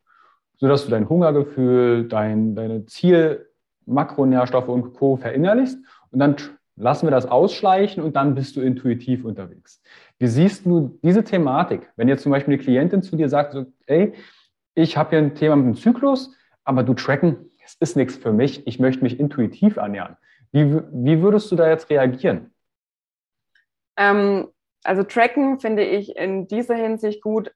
sodass 0.59 0.85
du 0.85 0.91
dein 0.91 1.09
Hungergefühl, 1.09 2.07
dein, 2.07 2.55
deine 2.55 2.87
Ziel, 2.87 3.49
Makronährstoffe 3.87 4.69
und 4.69 4.95
Co. 4.95 5.17
verinnerlichst 5.17 5.79
und 6.11 6.19
dann 6.19 6.37
lassen 6.77 7.07
wir 7.07 7.11
das 7.11 7.27
ausschleichen 7.27 8.03
und 8.03 8.17
dann 8.17 8.35
bist 8.35 8.57
du 8.57 8.61
intuitiv 8.61 9.25
unterwegs. 9.25 9.83
Wie 10.19 10.27
siehst 10.27 10.67
du 10.67 10.99
diese 11.03 11.25
Thematik, 11.25 11.91
wenn 11.97 12.09
jetzt 12.09 12.23
zum 12.23 12.33
Beispiel 12.33 12.55
eine 12.55 12.63
Klientin 12.63 13.03
zu 13.03 13.17
dir 13.17 13.29
sagt, 13.29 13.53
so, 13.53 13.67
ey, 13.87 14.13
ich 14.75 14.97
habe 14.97 15.11
hier 15.11 15.19
ein 15.19 15.35
Thema 15.35 15.57
mit 15.57 15.67
dem 15.67 15.75
Zyklus, 15.75 16.35
aber 16.65 16.83
du 16.83 16.95
tracken, 16.95 17.51
es 17.65 17.75
ist 17.81 17.97
nichts 17.97 18.17
für 18.17 18.33
mich, 18.33 18.67
ich 18.67 18.79
möchte 18.79 19.03
mich 19.03 19.19
intuitiv 19.19 19.77
ernähren. 19.77 20.17
Wie, 20.53 20.81
wie 20.93 21.23
würdest 21.23 21.51
du 21.51 21.57
da 21.57 21.69
jetzt 21.69 21.91
reagieren? 21.91 22.53
Ähm, 23.97 24.49
also 24.85 25.03
tracken 25.03 25.59
finde 25.59 25.85
ich 25.85 26.17
in 26.17 26.47
dieser 26.47 26.77
Hinsicht 26.77 27.23
gut, 27.23 27.53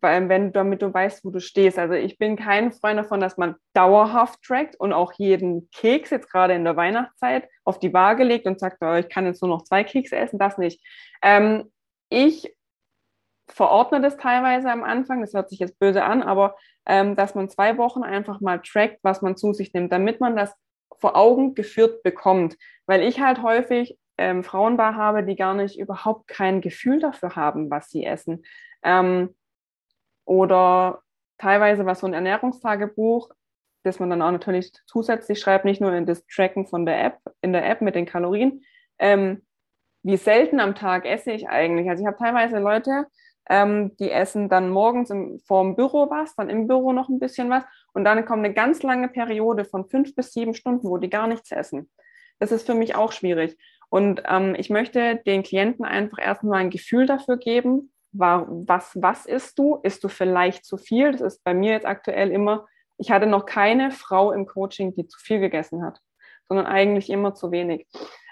wenn 0.00 0.52
damit 0.52 0.82
du 0.82 0.92
weißt, 0.92 1.24
wo 1.24 1.30
du 1.30 1.40
stehst. 1.40 1.78
Also 1.78 1.94
ich 1.94 2.18
bin 2.18 2.36
kein 2.36 2.72
Freund 2.72 2.98
davon, 2.98 3.20
dass 3.20 3.36
man 3.36 3.54
dauerhaft 3.74 4.42
trackt 4.42 4.76
und 4.76 4.92
auch 4.92 5.12
jeden 5.12 5.70
Keks 5.70 6.10
jetzt 6.10 6.30
gerade 6.30 6.54
in 6.54 6.64
der 6.64 6.76
Weihnachtszeit 6.76 7.48
auf 7.64 7.78
die 7.78 7.94
Waage 7.94 8.24
legt 8.24 8.46
und 8.46 8.58
sagt, 8.58 8.78
oh, 8.80 8.94
ich 8.94 9.08
kann 9.08 9.26
jetzt 9.26 9.42
nur 9.42 9.50
noch 9.50 9.62
zwei 9.62 9.84
Kekse 9.84 10.16
essen, 10.16 10.38
das 10.38 10.58
nicht. 10.58 10.84
Ähm, 11.22 11.70
ich 12.08 12.54
verordne 13.48 14.00
das 14.00 14.16
teilweise 14.16 14.70
am 14.70 14.84
Anfang, 14.84 15.20
das 15.20 15.32
hört 15.32 15.48
sich 15.48 15.58
jetzt 15.58 15.78
böse 15.78 16.04
an, 16.04 16.22
aber 16.22 16.56
ähm, 16.86 17.16
dass 17.16 17.34
man 17.34 17.48
zwei 17.48 17.78
Wochen 17.78 18.02
einfach 18.02 18.40
mal 18.40 18.60
trackt, 18.60 18.98
was 19.02 19.22
man 19.22 19.36
zu 19.36 19.52
sich 19.52 19.72
nimmt, 19.72 19.92
damit 19.92 20.20
man 20.20 20.36
das 20.36 20.54
vor 20.98 21.16
Augen 21.16 21.54
geführt 21.54 22.02
bekommt. 22.02 22.56
Weil 22.86 23.02
ich 23.02 23.20
halt 23.20 23.42
häufig 23.42 23.98
ähm, 24.16 24.42
Frauenbar 24.42 24.96
habe, 24.96 25.22
die 25.22 25.36
gar 25.36 25.54
nicht 25.54 25.78
überhaupt 25.78 26.28
kein 26.28 26.60
Gefühl 26.60 27.00
dafür 27.00 27.36
haben, 27.36 27.70
was 27.70 27.88
sie 27.90 28.04
essen. 28.04 28.44
Ähm, 28.82 29.34
oder 30.28 31.00
teilweise 31.38 31.86
was 31.86 32.00
so 32.00 32.06
ein 32.06 32.14
Ernährungstagebuch 32.14 33.30
das 33.88 33.98
man 33.98 34.10
dann 34.10 34.22
auch 34.22 34.30
natürlich 34.30 34.72
zusätzlich 34.86 35.40
schreibt, 35.40 35.64
nicht 35.64 35.80
nur 35.80 35.92
in 35.92 36.06
das 36.06 36.24
Tracken 36.26 36.66
von 36.66 36.86
der 36.86 37.04
App, 37.04 37.18
in 37.40 37.52
der 37.52 37.68
App 37.68 37.80
mit 37.80 37.94
den 37.94 38.06
Kalorien. 38.06 38.62
Ähm, 38.98 39.42
wie 40.02 40.16
selten 40.16 40.60
am 40.60 40.74
Tag 40.74 41.06
esse 41.06 41.32
ich 41.32 41.48
eigentlich? 41.48 41.88
Also 41.88 42.02
ich 42.02 42.06
habe 42.06 42.18
teilweise 42.18 42.58
Leute, 42.58 43.06
ähm, 43.48 43.96
die 43.98 44.10
essen 44.10 44.48
dann 44.48 44.70
morgens 44.70 45.10
im, 45.10 45.40
vorm 45.40 45.74
Büro 45.74 46.10
was, 46.10 46.34
dann 46.36 46.50
im 46.50 46.66
Büro 46.66 46.92
noch 46.92 47.08
ein 47.08 47.18
bisschen 47.18 47.50
was 47.50 47.64
und 47.92 48.04
dann 48.04 48.24
kommt 48.24 48.44
eine 48.44 48.54
ganz 48.54 48.82
lange 48.82 49.08
Periode 49.08 49.64
von 49.64 49.88
fünf 49.88 50.14
bis 50.14 50.32
sieben 50.32 50.54
Stunden, 50.54 50.88
wo 50.88 50.98
die 50.98 51.10
gar 51.10 51.26
nichts 51.26 51.50
essen. 51.50 51.90
Das 52.38 52.52
ist 52.52 52.66
für 52.66 52.74
mich 52.74 52.94
auch 52.94 53.12
schwierig. 53.12 53.56
Und 53.90 54.22
ähm, 54.28 54.54
ich 54.56 54.70
möchte 54.70 55.16
den 55.26 55.42
Klienten 55.42 55.84
einfach 55.84 56.18
erstmal 56.18 56.60
ein 56.60 56.70
Gefühl 56.70 57.06
dafür 57.06 57.38
geben, 57.38 57.90
war, 58.12 58.46
was, 58.48 58.96
was 59.00 59.26
isst 59.26 59.58
du? 59.58 59.78
Isst 59.82 60.02
du 60.04 60.08
vielleicht 60.08 60.64
zu 60.64 60.76
viel? 60.76 61.12
Das 61.12 61.20
ist 61.20 61.44
bei 61.44 61.54
mir 61.54 61.72
jetzt 61.72 61.86
aktuell 61.86 62.30
immer, 62.30 62.66
ich 62.98 63.10
hatte 63.10 63.26
noch 63.26 63.46
keine 63.46 63.90
Frau 63.90 64.32
im 64.32 64.46
Coaching, 64.46 64.94
die 64.94 65.06
zu 65.06 65.18
viel 65.18 65.40
gegessen 65.40 65.82
hat, 65.84 66.00
sondern 66.48 66.66
eigentlich 66.66 67.10
immer 67.10 67.34
zu 67.34 67.50
wenig. 67.50 67.86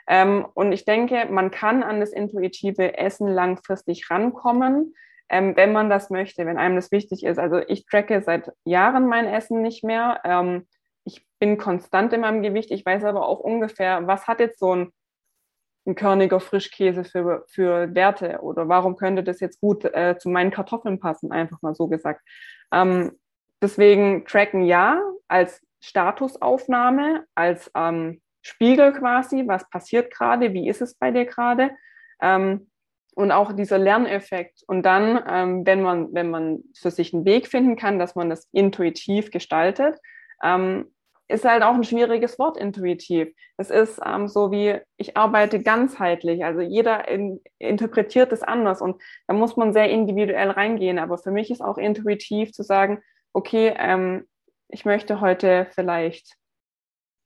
Ähm, 0.09 0.47
und 0.55 0.73
ich 0.73 0.85
denke, 0.85 1.27
man 1.31 1.51
kann 1.51 1.83
an 1.83 2.01
das 2.01 2.13
intuitive 2.13 2.97
Essen 2.99 3.29
langfristig 3.29 4.11
rankommen, 4.11 4.95
ähm, 5.29 5.57
wenn 5.57 5.73
man 5.73 5.91
das 5.91 6.11
möchte, 6.11 6.47
wenn 6.47 6.59
einem 6.59 6.77
das 6.77 6.93
wichtig 6.93 7.25
ist. 7.25 7.39
Also 7.39 7.59
ich 7.59 7.87
tracke 7.87 8.23
seit 8.23 8.53
Jahren 8.65 9.09
mein 9.09 9.27
Essen 9.27 9.63
nicht 9.63 9.83
mehr. 9.83 10.21
Ähm, 10.25 10.67
ich 11.05 11.27
bin 11.39 11.59
konstant 11.59 12.13
in 12.13 12.21
meinem 12.21 12.43
Gewicht. 12.43 12.71
Ich 12.71 12.87
weiß 12.87 13.05
aber 13.05 13.27
auch 13.27 13.41
ungefähr, 13.41 14.07
was 14.07 14.27
hat 14.27 14.41
jetzt 14.41 14.61
so 14.61 14.75
ein, 14.75 14.93
ein 15.87 15.95
körniger 15.95 16.41
Frischkäse 16.41 17.05
für, 17.05 17.45
für 17.49 17.95
Werte 17.95 18.41
oder 18.41 18.69
warum 18.69 18.97
könnte 18.97 19.23
das 19.23 19.41
jetzt 19.41 19.61
gut 19.61 19.85
äh, 19.85 20.17
zu 20.19 20.29
meinen 20.29 20.51
Kartoffeln 20.51 20.99
passen, 20.99 21.33
einfach 21.33 21.63
mal 21.63 21.75
so 21.75 21.87
gesagt. 21.89 22.23
Ähm, 22.73 23.13
deswegen 23.63 24.25
tracken 24.27 24.65
ja 24.65 25.01
als 25.29 25.63
Statusaufnahme, 25.81 27.25
als 27.35 27.71
ähm, 27.75 28.21
Spiegel 28.43 28.93
quasi, 28.93 29.45
was 29.47 29.69
passiert 29.71 30.13
gerade, 30.13 30.53
wie 30.53 30.69
ist 30.69 30.83
es 30.83 30.95
bei 30.95 31.11
dir 31.11 31.25
gerade. 31.25 31.71
Ähm, 32.21 32.69
und 33.15 33.33
auch 33.33 33.53
dieser 33.53 33.79
Lerneffekt. 33.79 34.63
Und 34.67 34.83
dann, 34.83 35.23
ähm, 35.27 35.67
wenn, 35.67 35.83
man, 35.83 36.13
wenn 36.13 36.31
man 36.31 36.65
für 36.77 36.91
sich 36.91 37.15
einen 37.15 37.25
Weg 37.25 37.49
finden 37.49 37.77
kann, 37.77 37.99
dass 37.99 38.15
man 38.15 38.29
das 38.29 38.49
intuitiv 38.53 39.31
gestaltet, 39.31 39.99
ähm, 40.43 40.95
ist 41.29 41.45
halt 41.45 41.63
auch 41.63 41.75
ein 41.75 41.85
schwieriges 41.85 42.39
Wort 42.39 42.57
intuitiv. 42.57 43.35
Es 43.57 43.71
ist 43.71 44.01
ähm, 44.05 44.29
so 44.29 44.51
wie, 44.53 44.79
ich 44.97 45.17
arbeite 45.17 45.63
ganzheitlich. 45.63 46.45
Also 46.45 46.61
jeder 46.61 47.09
in, 47.09 47.41
interpretiert 47.59 48.33
es 48.33 48.43
anders 48.43 48.81
und 48.81 49.01
da 49.27 49.35
muss 49.35 49.57
man 49.57 49.73
sehr 49.73 49.91
individuell 49.91 50.51
reingehen. 50.51 50.99
Aber 50.99 51.19
für 51.19 51.31
mich 51.31 51.51
ist 51.51 51.63
auch 51.63 51.79
intuitiv 51.79 52.53
zu 52.53 52.63
sagen, 52.63 53.03
okay, 53.33 53.75
ähm, 53.77 54.27
ich 54.69 54.85
möchte 54.85 55.21
heute 55.21 55.67
vielleicht 55.75 56.37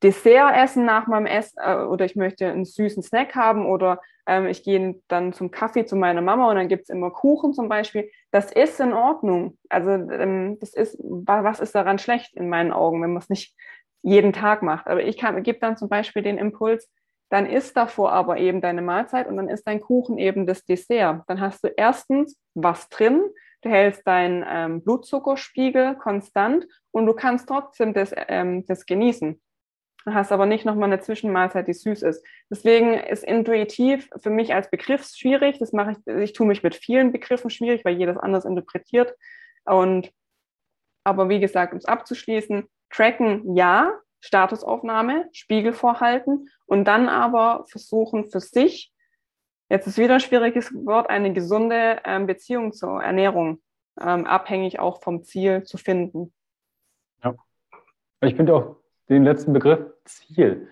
Dessert 0.03 0.55
essen 0.55 0.83
nach 0.83 1.05
meinem 1.05 1.27
Essen 1.27 1.59
äh, 1.63 1.75
oder 1.75 2.05
ich 2.05 2.15
möchte 2.15 2.47
einen 2.47 2.65
süßen 2.65 3.03
Snack 3.03 3.35
haben 3.35 3.67
oder 3.67 4.01
ähm, 4.25 4.47
ich 4.47 4.63
gehe 4.63 4.99
dann 5.07 5.31
zum 5.31 5.51
Kaffee 5.51 5.85
zu 5.85 5.95
meiner 5.95 6.21
Mama 6.21 6.49
und 6.49 6.55
dann 6.55 6.67
gibt 6.67 6.83
es 6.83 6.89
immer 6.89 7.11
Kuchen 7.11 7.53
zum 7.53 7.69
Beispiel. 7.69 8.09
Das 8.31 8.51
ist 8.51 8.79
in 8.79 8.93
Ordnung. 8.93 9.59
Also 9.69 9.91
ähm, 9.91 10.57
das 10.59 10.73
ist, 10.73 10.97
was 10.99 11.59
ist 11.59 11.75
daran 11.75 11.99
schlecht 11.99 12.35
in 12.35 12.49
meinen 12.49 12.71
Augen, 12.71 13.01
wenn 13.03 13.13
man 13.13 13.21
es 13.21 13.29
nicht 13.29 13.55
jeden 14.03 14.33
Tag 14.33 14.63
macht. 14.63 14.87
Aber 14.87 15.03
ich 15.03 15.17
gebe 15.17 15.59
dann 15.59 15.77
zum 15.77 15.89
Beispiel 15.89 16.21
den 16.21 16.37
Impuls, 16.37 16.89
dann 17.29 17.45
isst 17.45 17.77
davor 17.77 18.11
aber 18.11 18.37
eben 18.37 18.61
deine 18.61 18.81
Mahlzeit 18.81 19.27
und 19.27 19.37
dann 19.37 19.47
ist 19.47 19.65
dein 19.65 19.79
Kuchen 19.79 20.17
eben 20.17 20.45
das 20.45 20.65
Dessert. 20.65 21.23
Dann 21.27 21.39
hast 21.39 21.63
du 21.63 21.69
erstens 21.69 22.37
was 22.53 22.89
drin, 22.89 23.21
du 23.61 23.69
hältst 23.69 24.05
deinen 24.05 24.45
ähm, 24.47 24.83
Blutzuckerspiegel 24.83 25.95
konstant 25.95 26.67
und 26.91 27.05
du 27.05 27.13
kannst 27.13 27.47
trotzdem 27.47 27.93
das, 27.93 28.11
ähm, 28.15 28.65
das 28.65 28.85
genießen 28.85 29.39
hast 30.05 30.31
aber 30.31 30.45
nicht 30.45 30.65
nochmal 30.65 30.91
eine 30.91 30.99
Zwischenmahlzeit, 30.99 31.67
die 31.67 31.73
süß 31.73 32.01
ist. 32.03 32.25
Deswegen 32.49 32.93
ist 32.95 33.23
intuitiv 33.23 34.09
für 34.17 34.29
mich 34.29 34.53
als 34.53 34.69
Begriff 34.69 35.05
schwierig. 35.05 35.59
Das 35.59 35.73
mache 35.73 35.91
ich, 35.91 36.13
ich 36.15 36.33
tue 36.33 36.47
mich 36.47 36.63
mit 36.63 36.75
vielen 36.75 37.11
Begriffen 37.11 37.49
schwierig, 37.49 37.85
weil 37.85 37.97
jedes 37.97 38.17
anders 38.17 38.45
interpretiert. 38.45 39.15
Und 39.65 40.11
aber 41.03 41.29
wie 41.29 41.39
gesagt, 41.39 41.73
um 41.73 41.79
es 41.79 41.85
abzuschließen, 41.85 42.67
tracken 42.91 43.55
ja, 43.55 43.91
Statusaufnahme, 44.19 45.27
Spiegel 45.31 45.73
vorhalten 45.73 46.49
und 46.65 46.85
dann 46.85 47.09
aber 47.09 47.65
versuchen 47.67 48.29
für 48.29 48.39
sich, 48.39 48.93
jetzt 49.69 49.87
ist 49.87 49.97
wieder 49.97 50.15
ein 50.15 50.19
schwieriges 50.19 50.73
Wort, 50.85 51.09
eine 51.09 51.33
gesunde 51.33 51.99
ähm, 52.05 52.27
Beziehung 52.27 52.71
zur 52.71 53.01
Ernährung, 53.01 53.61
ähm, 53.99 54.25
abhängig 54.25 54.79
auch 54.79 55.01
vom 55.01 55.23
Ziel 55.23 55.63
zu 55.63 55.77
finden. 55.77 56.31
Ja, 57.23 57.33
ich 58.21 58.35
finde 58.35 58.55
auch 58.55 58.75
den 59.09 59.23
letzten 59.23 59.53
Begriff 59.53 59.79
Ziel. 60.05 60.67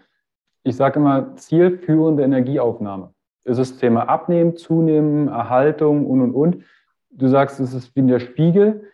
Ich 0.63 0.75
sage 0.75 0.99
immer 0.99 1.35
zielführende 1.35 2.23
Energieaufnahme. 2.23 3.13
Es 3.43 3.57
ist 3.57 3.79
Thema 3.79 4.07
Abnehmen, 4.07 4.55
Zunehmen, 4.55 5.27
Erhaltung 5.27 6.05
und 6.05 6.21
und 6.21 6.33
und. 6.33 6.63
Du 7.09 7.27
sagst, 7.27 7.59
es 7.59 7.73
ist 7.73 7.95
wie 7.95 8.03
der 8.03 8.19
Spiegel. 8.19 8.91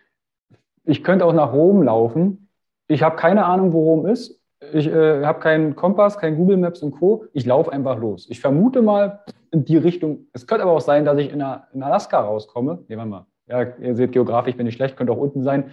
Ich 0.84 1.04
könnte 1.04 1.26
auch 1.26 1.34
nach 1.34 1.52
Rom 1.52 1.82
laufen. 1.82 2.45
Ich 2.88 3.02
habe 3.02 3.16
keine 3.16 3.44
Ahnung, 3.44 3.72
wo 3.72 3.80
Rom 3.80 4.06
ist. 4.06 4.40
Ich 4.72 4.86
äh, 4.86 5.24
habe 5.24 5.40
keinen 5.40 5.76
Kompass, 5.76 6.18
kein 6.18 6.36
Google 6.36 6.56
Maps 6.56 6.82
und 6.82 6.92
Co. 6.92 7.24
Ich 7.32 7.44
laufe 7.44 7.72
einfach 7.72 7.98
los. 7.98 8.26
Ich 8.30 8.40
vermute 8.40 8.82
mal 8.82 9.24
in 9.50 9.64
die 9.64 9.76
Richtung. 9.76 10.26
Es 10.32 10.46
könnte 10.46 10.62
aber 10.62 10.72
auch 10.72 10.80
sein, 10.80 11.04
dass 11.04 11.18
ich 11.18 11.32
in, 11.32 11.44
in 11.72 11.82
Alaska 11.82 12.20
rauskomme. 12.20 12.84
Nee, 12.88 12.96
warte 12.96 13.10
mal. 13.10 13.26
Ja, 13.48 13.62
ihr 13.80 13.94
seht, 13.94 14.12
geografisch 14.12 14.56
bin 14.56 14.66
ich 14.66 14.74
schlecht, 14.74 14.96
könnte 14.96 15.12
auch 15.12 15.18
unten 15.18 15.42
sein. 15.42 15.72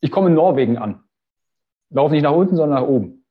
Ich 0.00 0.10
komme 0.10 0.28
in 0.28 0.34
Norwegen 0.34 0.76
an 0.76 1.02
laufe 1.90 2.14
nicht 2.14 2.22
nach 2.22 2.32
unten, 2.32 2.56
sondern 2.56 2.80
nach 2.80 2.88
oben. 2.88 3.24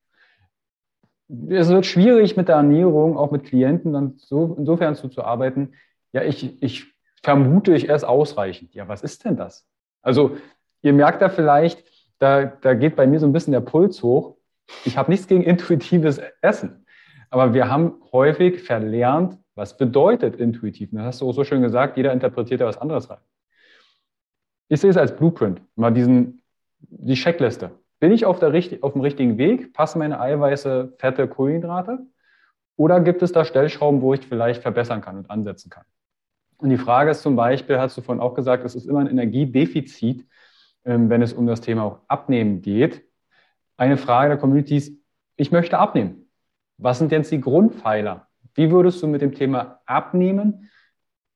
Es 1.49 1.69
wird 1.69 1.85
schwierig 1.85 2.37
mit 2.37 2.47
der 2.47 2.55
Ernährung, 2.55 3.17
auch 3.17 3.31
mit 3.31 3.45
Klienten, 3.45 3.93
dann 3.93 4.13
so, 4.17 4.55
insofern 4.57 4.95
zu, 4.95 5.09
zu 5.09 5.23
arbeiten. 5.23 5.73
Ja, 6.11 6.23
ich, 6.23 6.61
ich 6.61 6.93
vermute, 7.23 7.73
ich 7.73 7.89
esse 7.89 8.07
ausreichend. 8.07 8.75
Ja, 8.75 8.87
was 8.87 9.01
ist 9.01 9.25
denn 9.25 9.35
das? 9.35 9.67
Also, 10.01 10.37
ihr 10.83 10.93
merkt 10.93 11.21
da 11.21 11.29
vielleicht, 11.29 11.83
da, 12.19 12.45
da 12.45 12.73
geht 12.73 12.95
bei 12.95 13.07
mir 13.07 13.19
so 13.19 13.25
ein 13.25 13.33
bisschen 13.33 13.53
der 13.53 13.61
Puls 13.61 14.01
hoch. 14.03 14.37
Ich 14.83 14.97
habe 14.97 15.11
nichts 15.11 15.27
gegen 15.27 15.43
intuitives 15.43 16.19
Essen. 16.41 16.85
Aber 17.29 17.53
wir 17.53 17.69
haben 17.69 18.01
häufig 18.11 18.63
verlernt, 18.63 19.37
was 19.55 19.77
bedeutet 19.77 20.35
intuitiv. 20.35 20.89
das 20.91 21.03
hast 21.03 21.21
du 21.21 21.29
auch 21.29 21.33
so 21.33 21.43
schön 21.43 21.61
gesagt, 21.61 21.97
jeder 21.97 22.13
interpretiert 22.13 22.61
ja 22.61 22.67
was 22.67 22.77
anderes 22.77 23.09
rein. 23.09 23.19
Ich 24.67 24.81
sehe 24.81 24.89
es 24.89 24.97
als 24.97 25.15
Blueprint, 25.15 25.61
mal 25.75 25.91
diesen, 25.91 26.41
die 26.79 27.13
Checkliste. 27.13 27.71
Bin 27.99 28.11
ich 28.11 28.25
auf, 28.25 28.39
der, 28.39 28.53
auf 28.81 28.93
dem 28.93 29.01
richtigen 29.01 29.37
Weg? 29.37 29.73
Passen 29.73 29.99
meine 29.99 30.19
Eiweiße, 30.19 30.95
Fette, 30.97 31.27
Kohlenhydrate? 31.27 31.99
Oder 32.77 32.99
gibt 32.99 33.21
es 33.21 33.31
da 33.31 33.45
Stellschrauben, 33.45 34.01
wo 34.01 34.13
ich 34.13 34.25
vielleicht 34.27 34.61
verbessern 34.61 35.01
kann 35.01 35.17
und 35.17 35.29
ansetzen 35.29 35.69
kann? 35.69 35.85
Und 36.57 36.69
die 36.69 36.77
Frage 36.77 37.11
ist 37.11 37.21
zum 37.21 37.35
Beispiel, 37.35 37.79
hast 37.79 37.97
du 37.97 38.01
vorhin 38.01 38.21
auch 38.21 38.33
gesagt, 38.33 38.65
es 38.65 38.75
ist 38.75 38.85
immer 38.85 38.99
ein 38.99 39.07
Energiedefizit, 39.07 40.25
wenn 40.85 41.21
es 41.21 41.33
um 41.33 41.47
das 41.47 41.61
Thema 41.61 41.83
auch 41.83 41.99
Abnehmen 42.07 42.61
geht. 42.61 43.03
Eine 43.77 43.97
Frage 43.97 44.29
der 44.29 44.37
Community 44.37 44.77
ist, 44.77 44.93
ich 45.35 45.51
möchte 45.51 45.77
abnehmen. 45.77 46.29
Was 46.77 46.99
sind 46.99 47.11
jetzt 47.11 47.31
die 47.31 47.41
Grundpfeiler? 47.41 48.27
Wie 48.53 48.71
würdest 48.71 49.01
du 49.01 49.07
mit 49.07 49.21
dem 49.21 49.33
Thema 49.33 49.81
Abnehmen 49.85 50.69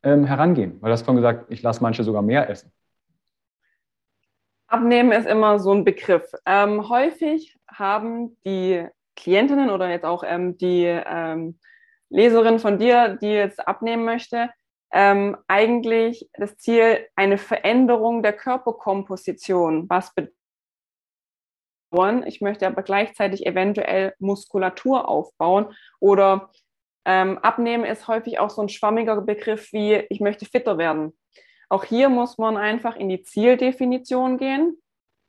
ähm, 0.03 0.25
herangehen? 0.25 0.81
Weil 0.81 0.89
du 0.89 0.93
hast 0.93 1.01
vorhin 1.01 1.21
gesagt, 1.21 1.51
ich 1.51 1.61
lasse 1.61 1.81
manche 1.81 2.03
sogar 2.03 2.21
mehr 2.21 2.49
essen. 2.49 2.71
Abnehmen 4.67 5.11
ist 5.11 5.25
immer 5.25 5.59
so 5.59 5.73
ein 5.73 5.83
Begriff. 5.83 6.31
Ähm, 6.45 6.87
häufig 6.87 7.57
haben 7.67 8.37
die 8.45 8.87
Klientinnen 9.15 9.69
oder 9.71 9.89
jetzt 9.89 10.05
auch 10.05 10.23
ähm, 10.25 10.57
die 10.57 10.85
ähm, 10.85 11.59
Leserin 12.09 12.59
von 12.59 12.77
dir, 12.77 13.17
die 13.21 13.31
jetzt 13.31 13.67
abnehmen 13.67 14.05
möchte, 14.05 14.49
ähm, 14.91 15.37
eigentlich 15.47 16.29
das 16.33 16.57
Ziel, 16.57 17.07
eine 17.15 17.37
Veränderung 17.37 18.23
der 18.23 18.33
Körperkomposition. 18.33 19.89
Was 19.89 20.13
bedeutet, 20.13 20.35
ich 22.27 22.41
möchte 22.41 22.67
aber 22.67 22.83
gleichzeitig 22.83 23.45
eventuell 23.45 24.13
Muskulatur 24.19 25.07
aufbauen 25.09 25.73
oder 25.99 26.51
ähm, 27.05 27.39
abnehmen 27.39 27.85
ist 27.85 28.07
häufig 28.07 28.39
auch 28.39 28.51
so 28.51 28.61
ein 28.61 28.69
schwammiger 28.69 29.19
Begriff 29.21 29.73
wie, 29.73 30.05
ich 30.09 30.19
möchte 30.19 30.45
fitter 30.45 30.77
werden. 30.77 31.17
Auch 31.69 31.83
hier 31.83 32.09
muss 32.09 32.37
man 32.37 32.57
einfach 32.57 32.95
in 32.95 33.09
die 33.09 33.23
Zieldefinition 33.23 34.37
gehen. 34.37 34.77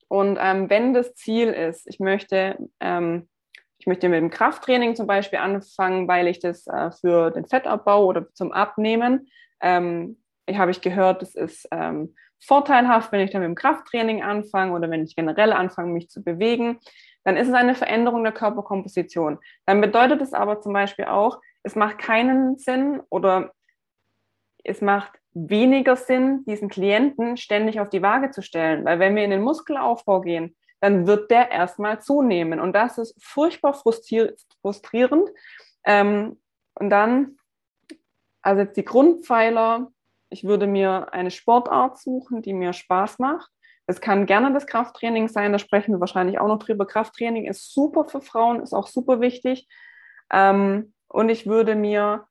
Und 0.09 0.39
ähm, 0.41 0.69
wenn 0.69 0.93
das 0.93 1.15
Ziel 1.15 1.49
ist, 1.49 1.87
ich 1.87 2.01
möchte, 2.01 2.59
ähm, 2.81 3.29
ich 3.79 3.87
möchte 3.87 4.09
mit 4.09 4.21
dem 4.21 4.31
Krafttraining 4.31 4.97
zum 4.97 5.07
Beispiel 5.07 5.39
anfangen, 5.39 6.09
weil 6.09 6.27
ich 6.27 6.41
das 6.41 6.67
äh, 6.67 6.91
für 6.91 7.31
den 7.31 7.47
Fettabbau 7.47 8.05
oder 8.07 8.27
zum 8.35 8.53
Abnehmen, 8.53 9.29
ähm, 9.61 10.23
habe 10.53 10.71
ich 10.71 10.81
gehört, 10.81 11.23
das 11.23 11.35
ist 11.35 11.69
ähm, 11.71 12.15
vorteilhaft, 12.41 13.13
wenn 13.13 13.21
ich 13.21 13.31
dann 13.31 13.43
mit 13.43 13.49
dem 13.49 13.55
Krafttraining 13.55 14.23
anfange 14.23 14.73
oder 14.73 14.91
wenn 14.91 15.05
ich 15.05 15.15
generell 15.15 15.53
anfange, 15.53 15.93
mich 15.93 16.09
zu 16.09 16.23
bewegen, 16.23 16.81
dann 17.25 17.37
ist 17.37 17.49
es 17.49 17.55
eine 17.55 17.75
Veränderung 17.75 18.25
der 18.25 18.33
Körperkomposition. 18.33 19.39
Dann 19.67 19.81
bedeutet 19.81 20.23
es 20.23 20.33
aber 20.33 20.61
zum 20.61 20.73
Beispiel 20.73 21.05
auch, 21.05 21.41
es 21.63 21.77
macht 21.77 21.99
keinen 21.99 22.57
Sinn 22.57 23.03
oder 23.11 23.53
es 24.65 24.81
macht 24.81 25.13
weniger 25.33 25.97
Sinn, 25.97 26.45
diesen 26.47 26.69
Klienten 26.69 27.37
ständig 27.37 27.81
auf 27.81 27.91
die 27.91 28.03
Waage 28.03 28.31
zu 28.31 28.43
stellen. 28.43 28.85
Weil 28.85 28.99
wenn 28.99 29.15
wir 29.15 29.25
in 29.25 29.31
den 29.31 29.43
Muskelaufbau 29.43 30.23
gehen, 30.23 30.57
dann 30.81 31.07
wird 31.07 31.31
der 31.31 31.51
erstmal 31.51 32.01
zunehmen. 32.01 32.59
Und 32.59 32.73
das 32.73 32.99
ist 32.99 33.15
furchtbar 33.23 33.75
frustrierend. 33.75 35.31
Ähm, 35.85 36.41
und 36.75 36.91
dann, 36.91 37.37
also 38.43 38.63
jetzt 38.63 38.77
die 38.77 38.85
Grundpfeiler, 38.85 39.91
ich 40.31 40.45
würde 40.45 40.67
mir 40.67 41.13
eine 41.13 41.31
Sportart 41.31 41.99
suchen, 41.99 42.43
die 42.43 42.53
mir 42.53 42.73
Spaß 42.73 43.19
macht. 43.19 43.51
Es 43.87 44.01
kann 44.01 44.27
gerne 44.27 44.53
das 44.53 44.67
Krafttraining 44.67 45.29
sein, 45.29 45.53
da 45.53 45.59
sprechen 45.59 45.93
wir 45.93 46.01
wahrscheinlich 46.01 46.39
auch 46.39 46.47
noch 46.47 46.61
drüber. 46.61 46.87
Krafttraining 46.87 47.47
ist 47.47 47.73
super 47.73 48.05
für 48.05 48.21
Frauen, 48.21 48.61
ist 48.61 48.73
auch 48.73 48.87
super 48.87 49.21
wichtig. 49.21 49.69
Ähm, 50.33 50.95
und 51.09 51.29
ich 51.29 51.47
würde 51.47 51.75
mir 51.75 52.29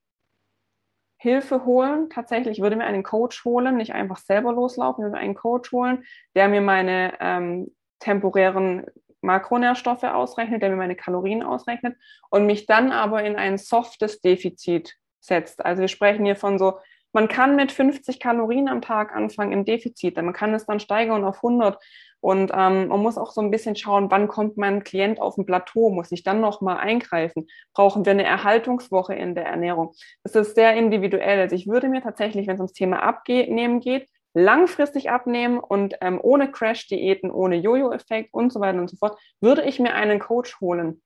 Hilfe 1.18 1.66
holen. 1.66 2.10
Tatsächlich, 2.10 2.58
ich 2.58 2.64
würde 2.64 2.78
mir 2.78 2.86
einen 2.86 3.04
Coach 3.04 3.44
holen, 3.44 3.76
nicht 3.76 3.94
einfach 3.94 4.18
selber 4.18 4.54
loslaufen, 4.54 5.02
ich 5.02 5.06
würde 5.06 5.18
mir 5.18 5.22
einen 5.22 5.36
Coach 5.36 5.72
holen, 5.74 6.06
der 6.34 6.48
mir 6.48 6.62
meine 6.62 7.14
ähm, 7.20 7.76
temporären 8.00 8.86
Makronährstoffe 9.20 10.04
ausrechnet, 10.04 10.62
der 10.62 10.70
mir 10.70 10.78
meine 10.78 10.96
Kalorien 10.96 11.44
ausrechnet 11.44 11.98
und 12.30 12.46
mich 12.46 12.68
dann 12.68 12.94
aber 12.94 13.22
in 13.24 13.36
ein 13.36 13.58
softes 13.58 14.22
Defizit 14.22 14.96
setzt. 15.20 15.64
Also 15.66 15.82
wir 15.82 15.88
sprechen 15.88 16.26
hier 16.26 16.36
von 16.36 16.58
so, 16.58 16.80
man 17.12 17.28
kann 17.28 17.56
mit 17.56 17.72
50 17.72 18.20
Kalorien 18.20 18.68
am 18.68 18.82
Tag 18.82 19.16
anfangen 19.16 19.52
im 19.52 19.66
Defizit, 19.66 20.16
man 20.18 20.34
kann 20.34 20.54
es 20.54 20.66
dann 20.66 20.80
steigern 20.80 21.26
auf 21.26 21.38
100 21.38 21.80
und 22.22 22.52
ähm, 22.54 22.90
man 22.90 23.00
muss 23.00 23.18
auch 23.18 23.32
so 23.32 23.42
ein 23.42 23.50
bisschen 23.50 23.76
schauen, 23.76 24.12
wann 24.12 24.28
kommt 24.28 24.58
mein 24.58 24.84
Klient 24.84 25.22
auf 25.22 25.38
ein 25.38 25.46
Plateau, 25.46 25.90
muss 25.90 26.12
ich 26.12 26.24
dann 26.24 26.42
nochmal 26.42 26.78
eingreifen? 26.78 27.48
Brauchen 27.74 28.06
wir 28.06 28.12
eine 28.12 28.26
Erhaltungswoche 28.26 29.16
in 29.16 29.36
der 29.36 29.46
Ernährung? 29.46 29.94
Das 30.24 30.36
ist 30.36 30.56
sehr 30.56 30.76
individuell. 30.76 31.40
Also 31.40 31.56
ich 31.56 31.68
würde 31.68 31.88
mir 31.88 32.02
tatsächlich, 32.02 32.48
wenn 32.48 32.56
es 32.56 32.60
ums 32.60 32.74
Thema 32.74 33.02
Abnehmen 33.04 33.80
geht, 33.80 34.10
langfristig 34.34 35.10
abnehmen 35.10 35.60
und 35.60 35.96
ähm, 36.02 36.20
ohne 36.22 36.52
Crash-Diäten, 36.52 37.32
ohne 37.32 37.56
Jojo-Effekt 37.56 38.34
und 38.34 38.52
so 38.52 38.60
weiter 38.60 38.80
und 38.80 38.90
so 38.90 38.98
fort, 38.98 39.18
würde 39.40 39.64
ich 39.64 39.80
mir 39.80 39.96
einen 39.96 40.20
Coach 40.20 40.60
holen. 40.60 41.02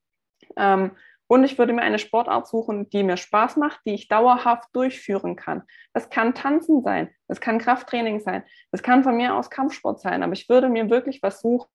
Ähm, 0.57 0.91
und 1.33 1.43
ich 1.43 1.57
würde 1.57 1.73
mir 1.73 1.81
eine 1.81 1.97
Sportart 1.97 2.47
suchen, 2.47 2.91
die 2.91 3.01
mir 3.01 3.17
Spaß 3.17 3.57
macht, 3.57 3.79
die 3.87 3.95
ich 3.95 4.07
dauerhaft 4.07 4.69
durchführen 4.73 5.35
kann. 5.35 5.63
Das 5.91 6.11
kann 6.11 6.35
Tanzen 6.35 6.83
sein, 6.83 7.09
das 7.27 7.41
kann 7.41 7.57
Krafttraining 7.57 8.19
sein, 8.19 8.43
das 8.71 8.83
kann 8.83 9.03
von 9.03 9.17
mir 9.17 9.33
aus 9.33 9.49
Kampfsport 9.49 9.99
sein, 9.99 10.21
aber 10.21 10.33
ich 10.33 10.47
würde 10.47 10.69
mir 10.69 10.91
wirklich 10.91 11.23
was 11.23 11.41
suchen, 11.41 11.67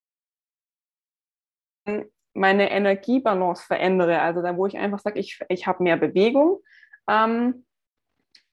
meine 2.35 2.71
Energiebalance 2.71 3.67
verändere, 3.67 4.21
also 4.21 4.43
da, 4.43 4.57
wo 4.57 4.67
ich 4.67 4.79
einfach 4.79 5.01
sage, 5.01 5.19
ich, 5.19 5.41
ich 5.49 5.67
habe 5.67 5.83
mehr 5.83 5.97
Bewegung, 5.97 6.61
ähm, 7.11 7.67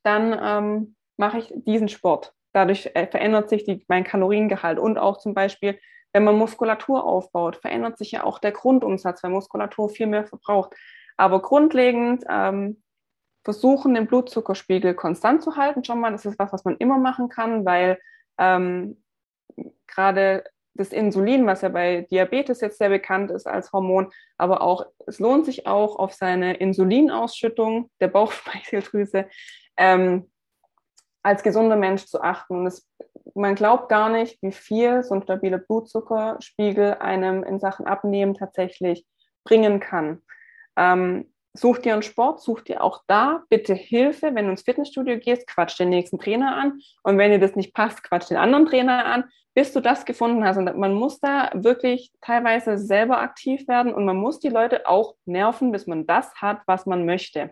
dann 0.02 0.36
ähm, 0.42 0.96
mache 1.18 1.38
ich 1.38 1.54
diesen 1.54 1.88
Sport. 1.88 2.34
Dadurch 2.52 2.90
äh, 2.96 3.06
verändert 3.06 3.50
sich 3.50 3.64
die, 3.64 3.86
mein 3.88 4.06
Kaloriengehalt 4.06 4.80
und 4.80 4.98
auch 4.98 5.20
zum 5.20 5.36
Beispiel 5.36 5.78
wenn 6.16 6.24
man 6.24 6.38
Muskulatur 6.38 7.04
aufbaut, 7.04 7.58
verändert 7.58 7.98
sich 7.98 8.12
ja 8.12 8.24
auch 8.24 8.40
der 8.40 8.54
Grundumsatz, 8.54 9.22
weil 9.22 9.32
Muskulatur 9.32 9.90
viel 9.90 10.08
mehr 10.08 10.26
verbraucht. 10.26 10.74
Aber 11.18 11.42
grundlegend 11.42 12.24
ähm, 12.30 12.82
versuchen, 13.44 13.94
den 13.94 14.08
Blutzuckerspiegel 14.08 14.96
konstant 14.96 15.44
zu 15.44 15.56
halten. 15.56 15.84
Schon 15.84 16.00
mal, 16.00 16.12
das 16.12 16.26
ist 16.26 16.40
was, 16.40 16.52
was 16.52 16.66
man 16.66 16.78
immer 16.78 16.98
machen 16.98 17.30
kann, 17.30 17.66
weil 17.66 18.00
ähm, 18.38 19.02
gerade 19.88 20.44
das 20.74 20.90
Insulin, 20.90 21.46
was 21.46 21.62
ja 21.62 21.70
bei 21.70 22.02
Diabetes 22.12 22.60
jetzt 22.60 22.80
sehr 22.80 22.90
bekannt 22.90 23.32
ist 23.32 23.48
als 23.48 23.72
Hormon, 23.72 24.12
aber 24.38 24.62
auch 24.62 24.86
es 25.08 25.20
lohnt 25.20 25.46
sich 25.46 25.68
auch 25.68 25.98
auf 25.98 26.14
seine 26.14 26.56
Insulinausschüttung 26.56 27.90
der 28.02 28.10
Bauchspeicheldrüse 28.10 29.30
ähm, 29.78 30.30
als 31.24 31.44
gesunder 31.44 31.78
Mensch 31.78 32.06
zu 32.06 32.22
achten. 32.22 32.66
Das 32.66 32.86
man 33.36 33.56
glaubt 33.56 33.90
gar 33.90 34.10
nicht, 34.10 34.42
wie 34.42 34.52
viel 34.52 35.04
so 35.04 35.14
ein 35.14 35.24
stabiler 35.24 35.58
Blutzuckerspiegel 35.58 36.96
einem 36.96 37.44
in 37.44 37.60
Sachen 37.60 37.86
Abnehmen 37.86 38.34
tatsächlich 38.34 39.06
bringen 39.44 39.80
kann. 39.80 40.22
Ähm, 40.78 41.32
such 41.54 41.80
dir 41.80 41.94
einen 41.94 42.04
Sport, 42.04 42.42
such 42.42 42.62
dir 42.62 42.84
auch 42.84 43.04
da 43.08 43.44
bitte 43.50 43.74
Hilfe. 43.74 44.36
Wenn 44.36 44.46
du 44.46 44.52
ins 44.52 44.64
Fitnessstudio 44.64 45.18
gehst, 45.20 45.48
quatsch 45.48 45.80
den 45.80 45.90
nächsten 45.90 46.20
Trainer 46.20 46.56
an. 46.56 46.80
Und 47.04 47.18
wenn 47.18 47.32
dir 47.32 47.40
das 47.40 47.56
nicht 47.56 47.74
passt, 47.74 48.04
quatsch 48.04 48.30
den 48.30 48.38
anderen 48.38 48.66
Trainer 48.66 49.06
an, 49.06 49.26
bis 49.54 49.72
du 49.72 49.80
das 49.80 50.06
gefunden 50.06 50.44
hast. 50.44 50.58
Und 50.58 50.78
man 50.78 50.94
muss 50.94 51.20
da 51.20 51.50
wirklich 51.54 52.12
teilweise 52.22 52.78
selber 52.78 53.22
aktiv 53.22 53.68
werden 53.68 53.94
und 53.94 54.06
man 54.06 54.18
muss 54.18 54.40
die 54.40 54.50
Leute 54.50 54.88
auch 54.88 55.16
nerven, 55.26 55.72
bis 55.72 55.88
man 55.88 56.06
das 56.06 56.36
hat, 56.36 56.62
was 56.68 56.86
man 56.86 57.06
möchte. 57.06 57.52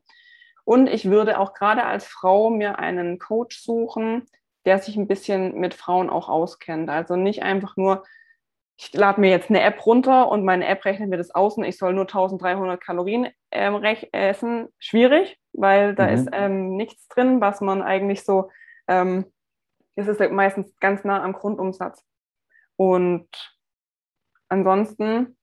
Und 0.65 0.87
ich 0.87 1.09
würde 1.09 1.39
auch 1.39 1.53
gerade 1.53 1.85
als 1.85 2.05
Frau 2.05 2.49
mir 2.49 2.77
einen 2.79 3.19
Coach 3.19 3.61
suchen, 3.61 4.25
der 4.65 4.79
sich 4.79 4.97
ein 4.97 5.07
bisschen 5.07 5.59
mit 5.59 5.73
Frauen 5.73 6.09
auch 6.09 6.29
auskennt. 6.29 6.89
Also 6.89 7.15
nicht 7.15 7.41
einfach 7.41 7.75
nur, 7.77 8.03
ich 8.77 8.93
lade 8.93 9.21
mir 9.21 9.29
jetzt 9.29 9.49
eine 9.49 9.61
App 9.61 9.85
runter 9.85 10.29
und 10.29 10.45
meine 10.45 10.67
App 10.67 10.83
rechnet 10.85 11.09
mir 11.09 11.17
das 11.17 11.33
aus 11.33 11.57
und 11.57 11.63
ich 11.63 11.77
soll 11.77 11.93
nur 11.93 12.03
1300 12.03 12.81
Kalorien 12.81 13.29
ähm, 13.51 13.83
essen. 14.11 14.69
Schwierig, 14.79 15.37
weil 15.53 15.95
da 15.95 16.07
mhm. 16.07 16.13
ist 16.13 16.29
ähm, 16.31 16.75
nichts 16.75 17.07
drin, 17.07 17.39
was 17.39 17.61
man 17.61 17.81
eigentlich 17.81 18.23
so, 18.23 18.49
ähm, 18.87 19.31
es 19.95 20.07
ist 20.07 20.19
meistens 20.31 20.73
ganz 20.79 21.03
nah 21.03 21.23
am 21.23 21.33
Grundumsatz. 21.33 22.03
Und 22.75 23.29
ansonsten 24.49 25.37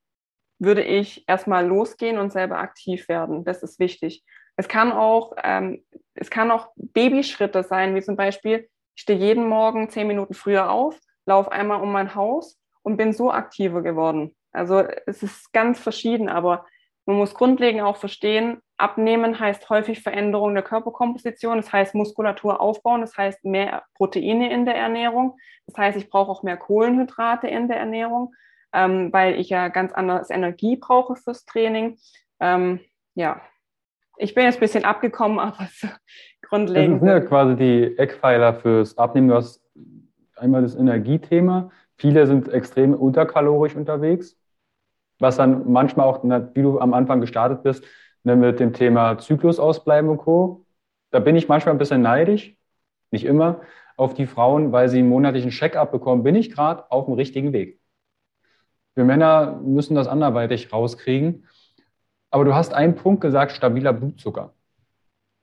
würde 0.58 0.82
ich 0.82 1.24
erstmal 1.28 1.66
losgehen 1.66 2.18
und 2.18 2.32
selber 2.32 2.58
aktiv 2.58 3.08
werden. 3.08 3.44
Das 3.44 3.62
ist 3.62 3.78
wichtig. 3.78 4.24
Es 4.56 4.68
kann 4.68 4.92
auch, 4.92 5.32
ähm, 5.42 5.84
es 6.14 6.30
kann 6.30 6.50
auch 6.50 6.72
Babyschritte 6.74 7.62
sein, 7.62 7.94
wie 7.94 8.02
zum 8.02 8.16
Beispiel, 8.16 8.68
ich 8.96 9.02
stehe 9.02 9.18
jeden 9.18 9.48
Morgen 9.48 9.88
zehn 9.88 10.08
Minuten 10.08 10.34
früher 10.34 10.70
auf, 10.70 10.98
laufe 11.24 11.52
einmal 11.52 11.80
um 11.80 11.92
mein 11.92 12.14
Haus 12.16 12.60
und 12.82 12.96
bin 12.96 13.12
so 13.12 13.30
aktiver 13.30 13.82
geworden. 13.82 14.34
Also 14.52 14.82
es 15.06 15.22
ist 15.22 15.52
ganz 15.52 15.78
verschieden, 15.78 16.28
aber 16.28 16.66
man 17.06 17.16
muss 17.16 17.34
grundlegend 17.34 17.82
auch 17.82 17.96
verstehen, 17.96 18.60
abnehmen 18.76 19.38
heißt 19.38 19.68
häufig 19.68 20.02
Veränderung 20.02 20.54
der 20.54 20.62
Körperkomposition, 20.62 21.56
das 21.56 21.72
heißt 21.72 21.94
Muskulatur 21.94 22.60
aufbauen, 22.60 23.00
das 23.00 23.16
heißt 23.16 23.44
mehr 23.44 23.84
Proteine 23.94 24.52
in 24.52 24.64
der 24.64 24.76
Ernährung, 24.76 25.36
das 25.66 25.76
heißt 25.76 25.98
ich 25.98 26.08
brauche 26.08 26.30
auch 26.30 26.42
mehr 26.42 26.56
Kohlenhydrate 26.56 27.48
in 27.48 27.68
der 27.68 27.78
Ernährung, 27.78 28.34
ähm, 28.72 29.12
weil 29.12 29.34
ich 29.38 29.48
ja 29.50 29.68
ganz 29.68 29.92
anderes 29.92 30.30
Energie 30.30 30.76
brauche 30.76 31.16
fürs 31.16 31.44
Training. 31.44 31.98
Ähm, 32.38 32.80
ja, 33.14 33.40
ich 34.16 34.34
bin 34.34 34.44
jetzt 34.44 34.56
ein 34.56 34.60
bisschen 34.60 34.84
abgekommen, 34.84 35.38
aber 35.40 35.68
so 35.72 35.88
grundlegend. 36.42 36.94
Das 36.94 37.00
sind 37.00 37.08
ja 37.08 37.20
quasi 37.20 37.56
die 37.56 37.98
Eckpfeiler 37.98 38.54
fürs 38.54 38.96
Abnehmen. 38.96 39.28
Du 39.28 39.34
hast 39.34 39.62
einmal 40.36 40.62
das 40.62 40.74
Energiethema. 40.74 41.70
Viele 42.00 42.26
sind 42.26 42.48
extrem 42.48 42.94
unterkalorisch 42.94 43.76
unterwegs, 43.76 44.38
was 45.18 45.36
dann 45.36 45.70
manchmal 45.70 46.06
auch, 46.06 46.24
wie 46.24 46.62
du 46.62 46.80
am 46.80 46.94
Anfang 46.94 47.20
gestartet 47.20 47.62
bist, 47.62 47.84
ne, 48.24 48.36
mit 48.36 48.58
dem 48.58 48.72
Thema 48.72 49.18
Zyklus 49.18 49.60
ausbleiben 49.60 50.08
und 50.08 50.16
Co. 50.16 50.64
Da 51.10 51.18
bin 51.18 51.36
ich 51.36 51.46
manchmal 51.46 51.74
ein 51.74 51.78
bisschen 51.78 52.00
neidisch, 52.00 52.56
nicht 53.10 53.26
immer, 53.26 53.60
auf 53.98 54.14
die 54.14 54.24
Frauen, 54.24 54.72
weil 54.72 54.88
sie 54.88 55.00
einen 55.00 55.10
monatlichen 55.10 55.50
Check-up 55.50 55.92
bekommen. 55.92 56.22
Bin 56.22 56.34
ich 56.34 56.50
gerade 56.50 56.90
auf 56.90 57.04
dem 57.04 57.14
richtigen 57.14 57.52
Weg? 57.52 57.78
Wir 58.94 59.04
Männer 59.04 59.60
müssen 59.62 59.94
das 59.94 60.08
anderweitig 60.08 60.72
rauskriegen. 60.72 61.46
Aber 62.30 62.46
du 62.46 62.54
hast 62.54 62.72
einen 62.72 62.94
Punkt 62.94 63.20
gesagt, 63.20 63.52
stabiler 63.52 63.92
Blutzucker. 63.92 64.54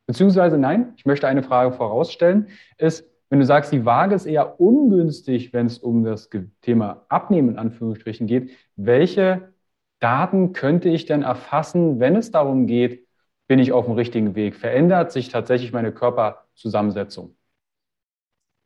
Beziehungsweise 0.08 0.58
nein, 0.58 0.93
ich 0.97 1.05
möchte 1.05 1.28
eine 1.28 1.43
Frage 1.43 1.72
vorausstellen, 1.72 2.47
ist, 2.80 3.08
wenn 3.30 3.40
du 3.40 3.46
sagst, 3.46 3.72
die 3.72 3.86
Waage 3.86 4.16
ist 4.16 4.26
eher 4.26 4.60
ungünstig, 4.60 5.54
wenn 5.54 5.66
es 5.66 5.78
um 5.78 6.04
das 6.04 6.30
Thema 6.62 7.06
Abnehmen 7.10 7.50
in 7.50 7.58
Anführungsstrichen 7.58 8.28
geht, 8.28 8.52
welche 8.76 9.54
Daten 10.00 10.54
könnte 10.54 10.90
ich 10.90 11.06
denn 11.06 11.24
erfassen, 11.24 12.00
wenn 12.00 12.16
es 12.16 12.32
darum 12.32 12.68
geht, 12.68 13.06
bin 13.48 13.60
ich 13.60 13.72
auf 13.72 13.86
dem 13.86 13.96
richtigen 13.96 14.36
Weg? 14.36 14.56
Verändert 14.56 15.12
sich 15.12 15.30
tatsächlich 15.30 15.74
meine 15.74 15.92
Körperzusammensetzung? 15.92 17.36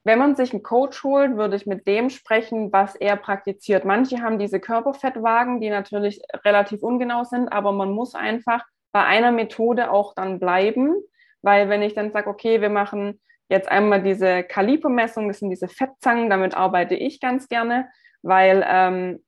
Wenn 0.04 0.18
man 0.18 0.36
sich 0.36 0.52
einen 0.52 0.64
Coach 0.64 1.04
holt, 1.04 1.38
würde 1.38 1.56
ich 1.56 1.68
mit 1.68 1.88
dem 1.88 2.10
sprechen, 2.10 2.74
was 2.74 2.96
er 2.96 3.16
praktiziert. 3.18 3.86
Manche 3.86 4.22
haben 4.22 4.40
diese 4.40 4.60
Körperfettwagen, 4.60 5.62
die 5.62 5.70
natürlich 5.70 6.22
relativ 6.44 6.82
ungenau 6.82 7.24
sind, 7.24 7.50
aber 7.50 7.72
man 7.72 7.92
muss 7.92 8.16
einfach 8.16 8.66
bei 8.92 9.04
einer 9.04 9.32
Methode 9.32 9.92
auch 9.92 10.16
dann 10.16 10.40
bleiben, 10.40 10.96
weil 11.44 11.70
wenn 11.70 11.84
ich 11.84 11.94
dann 11.94 12.12
sage, 12.12 12.30
okay, 12.30 12.62
wir 12.62 12.70
machen 12.70 13.22
jetzt 13.52 13.70
einmal 13.70 14.02
diese 14.02 14.44
Kalibermessung, 14.44 15.28
das 15.28 15.40
sind 15.40 15.50
diese 15.50 15.68
Fettzangen, 15.68 16.30
damit 16.30 16.56
arbeite 16.56 16.96
ich 16.96 17.20
ganz 17.20 17.50
gerne, 17.50 17.90
weil 18.22 18.66
ähm, 18.66 19.24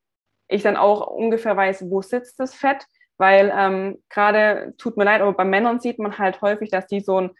ich 0.48 0.62
dann 0.62 0.76
auch 0.76 1.06
ungefähr 1.06 1.56
weiß, 1.56 1.90
wo 1.90 2.00
sitzt 2.00 2.40
das 2.40 2.54
Fett, 2.54 2.86
weil 3.18 3.52
ähm, 3.54 4.02
gerade, 4.08 4.74
tut 4.78 4.96
mir 4.96 5.04
leid, 5.04 5.20
aber 5.20 5.34
bei 5.34 5.44
Männern 5.44 5.78
sieht 5.78 5.98
man 5.98 6.18
halt 6.18 6.40
häufig, 6.40 6.70
dass 6.70 6.86
die 6.86 7.00
so 7.00 7.20
ein 7.20 7.30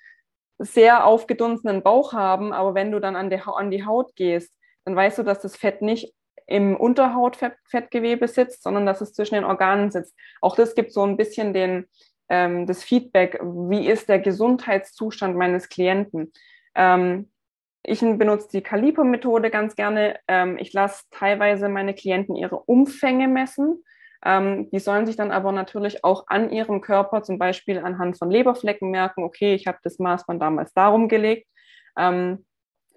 sehr 0.59 1.07
aufgedunsenen 1.07 1.83
Bauch 1.83 2.13
haben, 2.13 2.53
aber 2.53 2.75
wenn 2.75 2.93
du 2.93 3.01
dann 3.01 3.17
an, 3.17 3.31
der, 3.31 3.49
an 3.49 3.71
die 3.71 3.87
Haut 3.87 4.15
gehst, 4.15 4.55
dann 4.85 4.95
weißt 4.95 5.19
du, 5.19 5.23
dass 5.23 5.41
das 5.41 5.57
Fett 5.57 5.81
nicht 5.81 6.15
im 6.47 6.77
Unterhautfettgewebe 6.77 8.29
sitzt, 8.29 8.63
sondern 8.63 8.85
dass 8.85 9.01
es 9.01 9.15
zwischen 9.15 9.37
den 9.37 9.45
Organen 9.45 9.91
sitzt. 9.91 10.15
Auch 10.43 10.55
das 10.55 10.75
gibt 10.75 10.93
so 10.93 11.03
ein 11.03 11.17
bisschen 11.17 11.55
den, 11.55 11.87
ähm, 12.29 12.67
das 12.67 12.85
Feedback, 12.85 13.41
wie 13.43 13.89
ist 13.89 14.11
der 14.11 14.19
Gesundheitszustand 14.19 15.35
meines 15.35 15.71
Klienten. 15.71 16.31
Ähm, 16.75 17.31
ich 17.83 18.01
benutze 18.01 18.49
die 18.53 18.63
Kaliper-Methode 18.63 19.51
ganz 19.51 19.77
gerne. 19.77 20.19
Ähm, 20.27 20.57
ich 20.59 20.73
lasse 20.73 21.05
teilweise 21.11 21.69
meine 21.69 21.95
Klienten 21.95 22.35
ihre 22.35 22.57
Umfänge 22.57 23.29
messen. 23.29 23.85
Ähm, 24.25 24.71
die 24.71 24.79
sollen 24.79 25.05
sich 25.05 25.17
dann 25.17 25.31
aber 25.31 25.53
natürlich 25.53 26.03
auch 26.03 26.25
an 26.29 26.51
ihrem 26.51 26.81
Körper, 26.81 27.23
zum 27.23 27.39
Beispiel 27.39 27.79
anhand 27.79 28.19
von 28.19 28.31
Leberflecken, 28.31 28.91
merken, 28.91 29.23
okay, 29.23 29.55
ich 29.55 29.67
habe 29.67 29.79
das 29.83 29.99
Maßband 29.99 30.41
damals 30.41 30.73
darum 30.73 31.09
gelegt. 31.09 31.47
Ähm, 31.99 32.45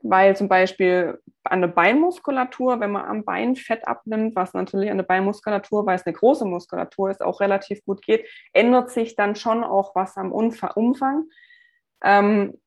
weil 0.04 0.38
zum 0.38 0.48
Beispiel 0.48 1.20
an 1.44 1.62
der 1.62 1.68
Beinmuskulatur, 1.70 2.80
wenn 2.80 2.92
man 2.92 3.06
am 3.06 3.26
Bein 3.26 3.56
Fett 3.56 3.88
abnimmt, 3.88 4.36
was 4.36 4.54
natürlich 4.54 4.92
an 4.92 4.98
der 4.98 5.06
Beinmuskulatur, 5.06 5.86
weil 5.86 5.96
es 5.96 6.06
eine 6.06 6.16
große 6.16 6.46
Muskulatur 6.46 7.10
ist, 7.10 7.22
auch 7.22 7.42
relativ 7.42 7.84
gut 7.84 8.02
geht, 8.02 8.26
ändert 8.54 8.92
sich 8.92 9.16
dann 9.16 9.36
schon 9.36 9.64
auch 9.64 9.96
was 9.96 10.16
am 10.16 10.32
Umfang. 10.32 11.26
Ähm, 12.04 12.58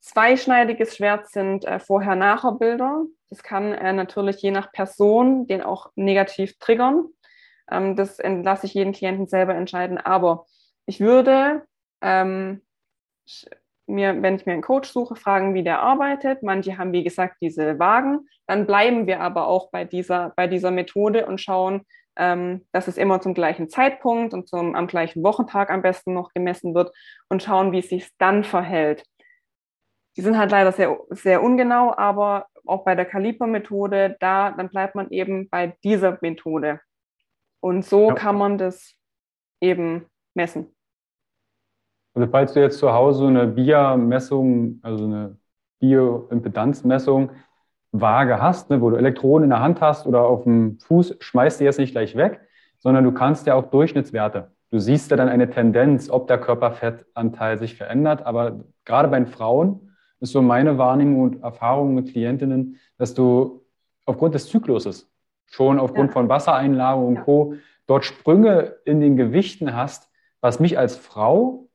zweischneidiges 0.00 0.96
Schwert 0.96 1.28
sind 1.28 1.64
äh, 1.64 1.78
Vorher-Nachher-Bilder. 1.78 3.04
Das 3.28 3.42
kann 3.42 3.72
äh, 3.72 3.92
natürlich 3.92 4.42
je 4.42 4.50
nach 4.50 4.72
Person 4.72 5.46
den 5.46 5.62
auch 5.62 5.90
negativ 5.94 6.58
triggern. 6.58 7.06
Ähm, 7.70 7.96
das 7.96 8.18
lasse 8.18 8.66
ich 8.66 8.74
jeden 8.74 8.92
Klienten 8.92 9.26
selber 9.26 9.54
entscheiden. 9.54 9.98
Aber 9.98 10.46
ich 10.86 11.00
würde 11.00 11.62
ähm, 12.00 12.62
mir, 13.86 14.22
wenn 14.22 14.36
ich 14.36 14.46
mir 14.46 14.52
einen 14.52 14.62
Coach 14.62 14.90
suche, 14.90 15.16
fragen, 15.16 15.54
wie 15.54 15.62
der 15.62 15.80
arbeitet. 15.80 16.42
Manche 16.42 16.78
haben, 16.78 16.92
wie 16.92 17.04
gesagt, 17.04 17.36
diese 17.40 17.78
Wagen. 17.78 18.28
Dann 18.46 18.66
bleiben 18.66 19.06
wir 19.06 19.20
aber 19.20 19.46
auch 19.46 19.70
bei 19.70 19.84
dieser, 19.84 20.32
bei 20.36 20.46
dieser 20.46 20.70
Methode 20.70 21.26
und 21.26 21.40
schauen, 21.40 21.82
ähm, 22.16 22.66
dass 22.72 22.88
es 22.88 22.96
immer 22.96 23.20
zum 23.20 23.34
gleichen 23.34 23.68
Zeitpunkt 23.68 24.34
und 24.34 24.48
zum, 24.48 24.74
am 24.74 24.86
gleichen 24.86 25.22
Wochentag 25.22 25.70
am 25.70 25.82
besten 25.82 26.14
noch 26.14 26.32
gemessen 26.32 26.74
wird 26.74 26.92
und 27.28 27.42
schauen, 27.42 27.72
wie 27.72 27.78
es 27.78 27.88
sich 27.88 28.08
dann 28.18 28.44
verhält. 28.44 29.04
Die 30.16 30.22
sind 30.22 30.36
halt 30.36 30.50
leider 30.50 30.72
sehr, 30.72 30.98
sehr 31.10 31.42
ungenau, 31.42 31.94
aber 31.96 32.46
auch 32.66 32.84
bei 32.84 32.94
der 32.94 33.04
Kaliper-Methode, 33.04 34.16
da, 34.20 34.50
dann 34.52 34.68
bleibt 34.68 34.94
man 34.94 35.10
eben 35.10 35.48
bei 35.48 35.76
dieser 35.84 36.18
Methode. 36.20 36.80
Und 37.60 37.84
so 37.84 38.08
ja. 38.08 38.14
kann 38.14 38.36
man 38.36 38.58
das 38.58 38.94
eben 39.60 40.06
messen. 40.34 40.74
Also 42.14 42.30
falls 42.30 42.52
du 42.54 42.60
jetzt 42.60 42.78
zu 42.78 42.92
Hause 42.92 43.28
eine 43.28 43.46
BIA-Messung, 43.46 44.80
also 44.82 45.04
eine 45.04 45.36
Bioimpedanzmessung, 45.78 47.30
Waage 47.92 48.40
hast, 48.40 48.70
ne, 48.70 48.80
wo 48.80 48.90
du 48.90 48.96
Elektronen 48.96 49.44
in 49.44 49.50
der 49.50 49.60
Hand 49.60 49.80
hast 49.80 50.06
oder 50.06 50.22
auf 50.22 50.44
dem 50.44 50.78
Fuß, 50.80 51.16
schmeißt 51.20 51.60
die 51.60 51.64
jetzt 51.64 51.78
nicht 51.78 51.92
gleich 51.92 52.16
weg, 52.16 52.40
sondern 52.78 53.04
du 53.04 53.12
kannst 53.12 53.46
ja 53.46 53.54
auch 53.54 53.70
Durchschnittswerte. 53.70 54.52
Du 54.70 54.78
siehst 54.78 55.10
ja 55.10 55.16
dann 55.16 55.28
eine 55.28 55.50
Tendenz, 55.50 56.08
ob 56.10 56.28
der 56.28 56.38
Körperfettanteil 56.38 57.58
sich 57.58 57.74
verändert. 57.74 58.24
Aber 58.24 58.60
gerade 58.84 59.08
bei 59.08 59.18
den 59.18 59.26
Frauen 59.26 59.89
ist 60.20 60.32
so 60.32 60.42
meine 60.42 60.78
Wahrnehmung 60.78 61.22
und 61.22 61.42
Erfahrung 61.42 61.94
mit 61.94 62.12
Klientinnen, 62.12 62.78
dass 62.98 63.14
du 63.14 63.64
aufgrund 64.06 64.34
des 64.34 64.48
Zykluses 64.48 65.10
schon 65.46 65.78
aufgrund 65.78 66.10
ja. 66.10 66.12
von 66.12 66.28
Wassereinlagerung 66.28 67.06
und 67.08 67.16
ja. 67.16 67.22
Co. 67.22 67.54
dort 67.86 68.04
Sprünge 68.04 68.76
in 68.84 69.00
den 69.00 69.16
Gewichten 69.16 69.74
hast, 69.74 70.10
was 70.40 70.60
mich 70.60 70.78
als 70.78 70.96
Frau 70.96 71.68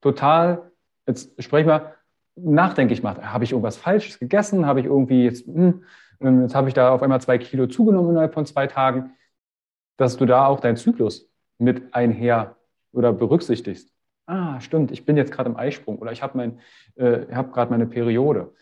total, 0.00 0.70
jetzt 1.06 1.42
sprechen 1.42 1.68
wir, 1.68 1.94
nachdenklich 2.36 3.02
macht. 3.02 3.22
Habe 3.22 3.44
ich 3.44 3.52
irgendwas 3.52 3.76
Falsches 3.76 4.18
gegessen? 4.18 4.66
Habe 4.66 4.80
ich 4.80 4.86
irgendwie 4.86 5.24
jetzt, 5.24 5.46
hm, 5.46 5.84
jetzt 6.20 6.54
habe 6.54 6.68
ich 6.68 6.74
da 6.74 6.92
auf 6.92 7.02
einmal 7.02 7.20
zwei 7.20 7.38
Kilo 7.38 7.66
zugenommen 7.66 8.10
innerhalb 8.10 8.34
von 8.34 8.46
zwei 8.46 8.66
Tagen, 8.66 9.12
dass 9.96 10.16
du 10.16 10.24
da 10.24 10.46
auch 10.46 10.60
deinen 10.60 10.76
Zyklus 10.76 11.28
mit 11.58 11.94
einher 11.94 12.56
oder 12.92 13.12
berücksichtigst. 13.12 13.92
Ah, 14.28 14.60
stimmt, 14.60 14.92
ich 14.92 15.06
bin 15.06 15.16
jetzt 15.16 15.32
gerade 15.32 15.48
im 15.48 15.56
Eisprung 15.56 15.98
oder 16.00 16.12
ich 16.12 16.22
habe 16.22 16.36
mein, 16.36 16.60
äh, 16.96 17.34
habe 17.34 17.50
gerade 17.50 17.70
meine 17.70 17.86
Periode. 17.86 18.52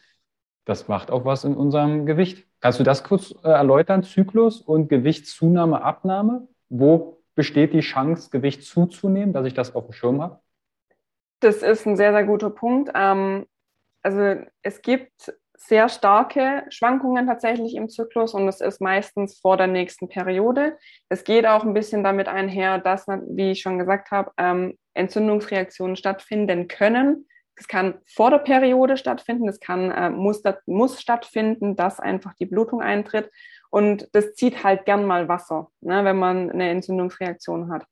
Das 0.64 0.86
macht 0.86 1.10
auch 1.10 1.24
was 1.24 1.42
in 1.42 1.56
unserem 1.56 2.06
Gewicht. 2.06 2.46
Kannst 2.60 2.78
du 2.78 2.84
das 2.84 3.02
kurz 3.02 3.34
äh, 3.42 3.48
erläutern? 3.48 4.04
Zyklus 4.04 4.60
und 4.60 4.86
Gewichtszunahme, 4.88 5.82
Abnahme? 5.82 6.46
Wo 6.68 7.20
besteht 7.34 7.72
die 7.72 7.80
Chance, 7.80 8.30
Gewicht 8.30 8.62
zuzunehmen, 8.62 9.32
dass 9.32 9.44
ich 9.44 9.54
das 9.54 9.74
auf 9.74 9.86
dem 9.86 9.92
Schirm 9.92 10.22
habe? 10.22 10.38
Das 11.40 11.64
ist 11.64 11.84
ein 11.84 11.96
sehr, 11.96 12.12
sehr 12.12 12.24
guter 12.24 12.50
Punkt. 12.50 12.92
Ähm, 12.94 13.46
also 14.04 14.40
es 14.62 14.82
gibt 14.82 15.34
sehr 15.66 15.88
starke 15.88 16.64
Schwankungen 16.68 17.26
tatsächlich 17.26 17.74
im 17.74 17.88
Zyklus 17.88 18.34
und 18.34 18.46
es 18.48 18.60
ist 18.60 18.80
meistens 18.80 19.38
vor 19.40 19.56
der 19.56 19.66
nächsten 19.66 20.08
Periode. 20.08 20.78
Es 21.08 21.24
geht 21.24 21.46
auch 21.46 21.64
ein 21.64 21.74
bisschen 21.74 22.04
damit 22.04 22.28
einher, 22.28 22.78
dass, 22.78 23.06
wie 23.08 23.52
ich 23.52 23.62
schon 23.62 23.78
gesagt 23.78 24.10
habe, 24.10 24.30
ähm, 24.36 24.78
Entzündungsreaktionen 24.94 25.96
stattfinden 25.96 26.68
können. 26.68 27.26
Es 27.56 27.68
kann 27.68 27.98
vor 28.06 28.30
der 28.30 28.38
Periode 28.38 28.96
stattfinden, 28.96 29.48
es 29.48 29.60
kann, 29.60 29.90
äh, 29.90 30.10
muss, 30.10 30.42
muss 30.66 31.00
stattfinden, 31.00 31.74
dass 31.74 31.98
einfach 31.98 32.34
die 32.34 32.46
Blutung 32.46 32.80
eintritt. 32.80 33.30
Und 33.70 34.08
das 34.12 34.34
zieht 34.34 34.62
halt 34.62 34.84
gern 34.84 35.04
mal 35.04 35.28
Wasser, 35.28 35.68
ne, 35.80 36.04
wenn 36.04 36.18
man 36.18 36.50
eine 36.50 36.70
Entzündungsreaktion 36.70 37.72
hat. 37.72 37.84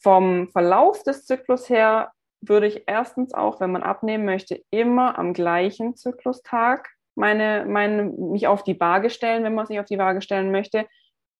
Vom 0.00 0.48
Verlauf 0.48 1.02
des 1.04 1.24
Zyklus 1.24 1.70
her 1.70 2.12
würde 2.40 2.66
ich 2.66 2.84
erstens 2.86 3.34
auch, 3.34 3.60
wenn 3.60 3.72
man 3.72 3.82
abnehmen 3.82 4.24
möchte, 4.24 4.62
immer 4.70 5.18
am 5.18 5.32
gleichen 5.32 5.96
Zyklustag 5.96 6.88
meine, 7.16 7.64
meine, 7.66 8.04
mich 8.04 8.46
auf 8.46 8.62
die 8.62 8.78
Waage 8.78 9.10
stellen, 9.10 9.42
wenn 9.42 9.54
man 9.54 9.66
sich 9.66 9.80
auf 9.80 9.86
die 9.86 9.98
Waage 9.98 10.20
stellen 10.20 10.52
möchte. 10.52 10.86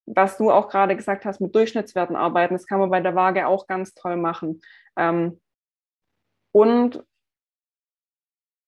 Was 0.07 0.39
du 0.39 0.51
auch 0.51 0.69
gerade 0.69 0.97
gesagt 0.97 1.25
hast, 1.25 1.41
mit 1.41 1.55
Durchschnittswerten 1.55 2.17
arbeiten, 2.17 2.55
das 2.55 2.67
kann 2.67 2.81
man 2.81 2.91
bei 2.91 3.01
der 3.01 3.15
Waage 3.15 3.47
auch 3.47 3.67
ganz 3.67 3.95
toll 3.95 4.17
machen. 4.17 4.63
Ähm, 4.97 5.41
und 6.53 7.05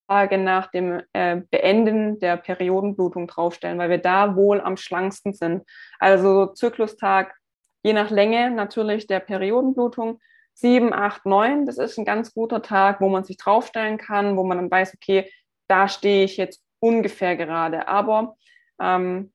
Tage 0.09 0.39
nach 0.39 0.71
dem 0.71 1.03
äh, 1.13 1.43
Beenden 1.51 2.19
der 2.19 2.37
Periodenblutung 2.39 3.27
draufstellen, 3.27 3.79
weil 3.79 3.91
wir 3.91 3.99
da 3.99 4.37
wohl 4.37 4.61
am 4.61 4.77
schlanksten 4.77 5.35
sind. 5.35 5.65
Also 5.99 6.47
Zyklustag, 6.47 7.35
je 7.83 7.93
nach 7.93 8.11
Länge 8.11 8.51
natürlich 8.51 9.07
der 9.07 9.21
Periodenblutung, 9.21 10.21
7, 10.61 10.93
8, 10.93 11.25
9, 11.25 11.67
das 11.67 11.79
ist 11.79 11.99
ein 11.99 12.05
ganz 12.05 12.35
guter 12.35 12.63
Tag, 12.63 13.01
wo 13.01 13.09
man 13.09 13.23
sich 13.23 13.37
draufstellen 13.37 13.97
kann, 13.97 14.37
wo 14.37 14.43
man 14.43 14.59
dann 14.59 14.71
weiß, 14.71 14.95
okay, 14.95 15.31
da 15.69 15.87
stehe 15.89 16.25
ich 16.25 16.37
jetzt 16.37 16.63
ungefähr 16.81 17.37
gerade. 17.37 17.87
Aber 17.87 18.37
ähm, 18.81 19.33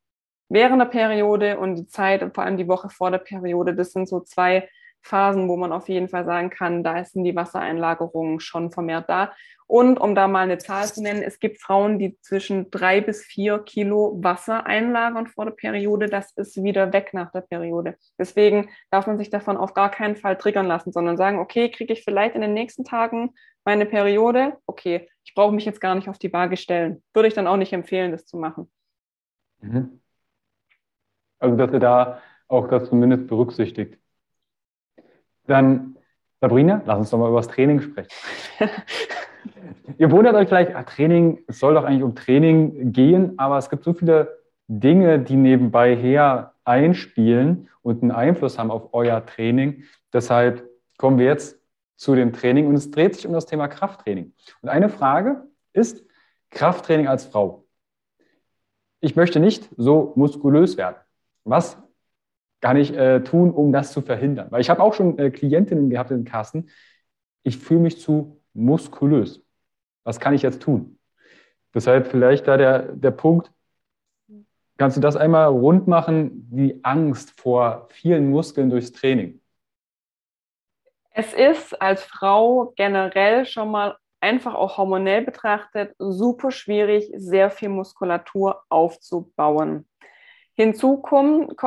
während 0.49 0.81
der 0.81 0.87
Periode 0.87 1.57
und 1.59 1.75
die 1.75 1.87
Zeit 1.87 2.23
und 2.23 2.35
vor 2.35 2.43
allem 2.43 2.57
die 2.57 2.67
Woche 2.67 2.89
vor 2.89 3.09
der 3.09 3.19
Periode, 3.19 3.73
das 3.73 3.93
sind 3.93 4.09
so 4.09 4.19
zwei 4.19 4.69
Phasen, 5.03 5.49
wo 5.49 5.57
man 5.57 5.71
auf 5.71 5.89
jeden 5.89 6.07
Fall 6.07 6.25
sagen 6.25 6.49
kann, 6.49 6.83
da 6.83 7.03
sind 7.03 7.23
die 7.25 7.35
Wassereinlagerungen 7.35 8.39
schon 8.39 8.71
vermehrt 8.71 9.09
da. 9.09 9.33
Und 9.67 9.99
um 9.99 10.13
da 10.15 10.27
mal 10.27 10.43
eine 10.43 10.57
Zahl 10.57 10.85
zu 10.85 11.01
nennen, 11.01 11.23
es 11.23 11.39
gibt 11.39 11.61
Frauen, 11.61 11.97
die 11.97 12.17
zwischen 12.21 12.69
drei 12.69 13.01
bis 13.01 13.23
vier 13.23 13.59
Kilo 13.59 14.17
Wasser 14.21 14.65
einlagern 14.65 15.27
vor 15.27 15.45
der 15.45 15.53
Periode. 15.53 16.07
Das 16.07 16.31
ist 16.33 16.61
wieder 16.61 16.93
weg 16.93 17.09
nach 17.13 17.31
der 17.31 17.41
Periode. 17.41 17.95
Deswegen 18.17 18.69
darf 18.91 19.07
man 19.07 19.17
sich 19.17 19.29
davon 19.29 19.57
auf 19.57 19.73
gar 19.73 19.89
keinen 19.89 20.15
Fall 20.15 20.37
triggern 20.37 20.67
lassen, 20.67 20.91
sondern 20.91 21.17
sagen, 21.17 21.39
okay, 21.39 21.69
kriege 21.69 21.93
ich 21.93 22.03
vielleicht 22.03 22.35
in 22.35 22.41
den 22.41 22.53
nächsten 22.53 22.83
Tagen 22.83 23.33
meine 23.65 23.85
Periode? 23.85 24.57
Okay, 24.65 25.09
ich 25.23 25.33
brauche 25.33 25.53
mich 25.53 25.65
jetzt 25.65 25.81
gar 25.81 25.95
nicht 25.95 26.09
auf 26.09 26.19
die 26.19 26.31
Waage 26.31 26.57
stellen. 26.57 27.01
Würde 27.13 27.27
ich 27.27 27.33
dann 27.33 27.47
auch 27.47 27.57
nicht 27.57 27.73
empfehlen, 27.73 28.11
das 28.11 28.25
zu 28.25 28.37
machen. 28.37 28.71
Mhm. 29.61 30.01
Also, 31.39 31.57
dass 31.57 31.73
ihr 31.73 31.79
da 31.79 32.21
auch 32.47 32.67
das 32.67 32.89
zumindest 32.89 33.27
berücksichtigt. 33.27 33.97
Dann, 35.47 35.97
Sabrina, 36.41 36.81
lass 36.85 36.99
uns 36.99 37.09
doch 37.09 37.17
mal 37.17 37.29
über 37.29 37.37
das 37.37 37.47
Training 37.47 37.81
sprechen. 37.81 38.09
Ihr 39.97 40.11
wundert 40.11 40.35
euch 40.35 40.47
vielleicht, 40.47 40.75
ah, 40.75 40.83
Training, 40.83 41.43
es 41.47 41.59
soll 41.59 41.73
doch 41.73 41.83
eigentlich 41.83 42.03
um 42.03 42.15
Training 42.15 42.93
gehen, 42.93 43.37
aber 43.37 43.57
es 43.57 43.69
gibt 43.69 43.83
so 43.83 43.93
viele 43.93 44.39
Dinge, 44.67 45.19
die 45.19 45.35
nebenbei 45.35 45.95
her 45.95 46.53
einspielen 46.63 47.69
und 47.81 48.01
einen 48.01 48.11
Einfluss 48.11 48.57
haben 48.57 48.71
auf 48.71 48.93
euer 48.93 49.25
Training. 49.25 49.83
Deshalb 50.13 50.69
kommen 50.97 51.19
wir 51.19 51.25
jetzt 51.25 51.59
zu 51.95 52.15
dem 52.15 52.33
Training 52.33 52.67
und 52.67 52.75
es 52.75 52.91
dreht 52.91 53.15
sich 53.15 53.27
um 53.27 53.33
das 53.33 53.45
Thema 53.45 53.67
Krafttraining. 53.67 54.33
Und 54.61 54.69
eine 54.69 54.89
Frage 54.89 55.43
ist 55.73 56.03
Krafttraining 56.49 57.07
als 57.07 57.25
Frau. 57.25 57.65
Ich 58.99 59.15
möchte 59.15 59.39
nicht 59.39 59.69
so 59.75 60.13
muskulös 60.15 60.77
werden. 60.77 60.95
Was 61.43 61.77
kann 62.63 62.77
ich 62.77 62.95
äh, 62.95 63.19
tun, 63.19 63.51
um 63.51 63.73
das 63.73 63.91
zu 63.91 64.01
verhindern? 64.01 64.47
Weil 64.49 64.61
ich 64.61 64.69
habe 64.69 64.81
auch 64.81 64.93
schon 64.93 65.19
äh, 65.19 65.31
Klientinnen 65.31 65.89
gehabt 65.89 66.11
in 66.11 66.23
Kassen. 66.23 66.69
Ich 67.43 67.57
fühle 67.57 67.81
mich 67.81 67.99
zu 67.99 68.41
muskulös. 68.53 69.43
Was 70.05 70.17
kann 70.21 70.33
ich 70.33 70.43
jetzt 70.43 70.61
tun? 70.61 70.97
Deshalb 71.73 72.07
vielleicht 72.07 72.47
da 72.47 72.55
der, 72.55 72.93
der 72.93 73.11
Punkt, 73.11 73.51
kannst 74.77 74.95
du 74.95 75.01
das 75.01 75.17
einmal 75.17 75.49
rund 75.49 75.89
machen, 75.89 76.47
die 76.51 76.79
Angst 76.85 77.37
vor 77.37 77.89
vielen 77.91 78.29
Muskeln 78.29 78.69
durchs 78.69 78.93
Training? 78.93 79.41
Es 81.09 81.33
ist 81.33 81.81
als 81.81 82.05
Frau 82.05 82.71
generell 82.77 83.45
schon 83.45 83.71
mal 83.71 83.97
einfach 84.21 84.55
auch 84.55 84.77
hormonell 84.77 85.21
betrachtet 85.21 85.95
super 85.99 86.49
schwierig, 86.49 87.11
sehr 87.13 87.51
viel 87.51 87.67
Muskulatur 87.67 88.63
aufzubauen. 88.69 89.85
Hinzu 90.53 91.01
kommt, 91.01 91.57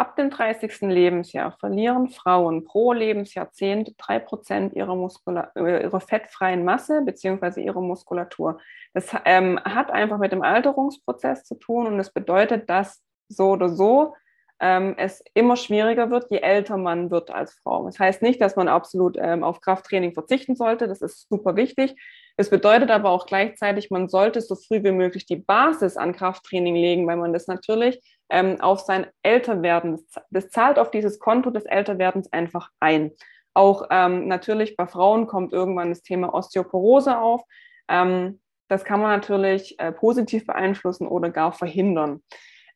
ab 0.00 0.16
dem 0.16 0.30
30. 0.30 0.80
Lebensjahr 0.80 1.52
verlieren 1.52 2.08
Frauen 2.08 2.64
pro 2.64 2.94
Lebensjahrzehnt 2.94 3.94
drei 3.98 4.18
Prozent 4.18 4.72
ihrer, 4.72 4.96
Muskula 4.96 5.52
äh, 5.54 6.00
fettfreien 6.00 6.64
Masse 6.64 7.02
bzw. 7.04 7.60
ihrer 7.60 7.82
Muskulatur. 7.82 8.58
Das 8.94 9.14
ähm, 9.26 9.60
hat 9.62 9.90
einfach 9.90 10.16
mit 10.16 10.32
dem 10.32 10.40
Alterungsprozess 10.40 11.44
zu 11.44 11.54
tun 11.56 11.86
und 11.86 12.00
es 12.00 12.06
das 12.06 12.14
bedeutet, 12.14 12.70
dass 12.70 13.02
so 13.28 13.50
oder 13.50 13.68
so 13.68 14.14
ähm, 14.58 14.94
es 14.96 15.22
immer 15.34 15.56
schwieriger 15.56 16.10
wird, 16.10 16.30
je 16.30 16.38
älter 16.38 16.78
man 16.78 17.10
wird 17.10 17.30
als 17.30 17.52
Frau. 17.62 17.84
Das 17.84 17.98
heißt 17.98 18.22
nicht, 18.22 18.40
dass 18.40 18.56
man 18.56 18.68
absolut 18.68 19.18
ähm, 19.20 19.44
auf 19.44 19.60
Krafttraining 19.60 20.14
verzichten 20.14 20.56
sollte. 20.56 20.88
Das 20.88 21.02
ist 21.02 21.28
super 21.28 21.56
wichtig. 21.56 21.94
Es 22.38 22.48
bedeutet 22.48 22.90
aber 22.90 23.10
auch 23.10 23.26
gleichzeitig, 23.26 23.90
man 23.90 24.08
sollte 24.08 24.40
so 24.40 24.56
früh 24.56 24.82
wie 24.82 24.92
möglich 24.92 25.26
die 25.26 25.36
Basis 25.36 25.98
an 25.98 26.14
Krafttraining 26.14 26.74
legen, 26.74 27.06
weil 27.06 27.18
man 27.18 27.34
das 27.34 27.46
natürlich 27.48 28.00
ähm, 28.30 28.60
auf 28.60 28.80
sein 28.80 29.06
Älterwerden, 29.22 30.04
das, 30.30 30.50
zahlt 30.50 30.78
auf 30.78 30.90
dieses 30.90 31.18
Konto 31.18 31.50
des 31.50 31.64
Älterwerdens 31.64 32.32
einfach 32.32 32.70
ein. 32.80 33.12
Auch 33.54 33.88
ähm, 33.90 34.28
natürlich 34.28 34.76
bei 34.76 34.86
Frauen 34.86 35.26
kommt 35.26 35.52
irgendwann 35.52 35.90
das 35.90 36.02
Thema 36.02 36.32
Osteoporose 36.32 37.18
auf. 37.18 37.42
Ähm, 37.88 38.40
das 38.68 38.84
kann 38.84 39.00
man 39.00 39.10
natürlich 39.10 39.78
äh, 39.80 39.90
positiv 39.90 40.46
beeinflussen 40.46 41.08
oder 41.08 41.30
gar 41.30 41.52
verhindern. 41.52 42.22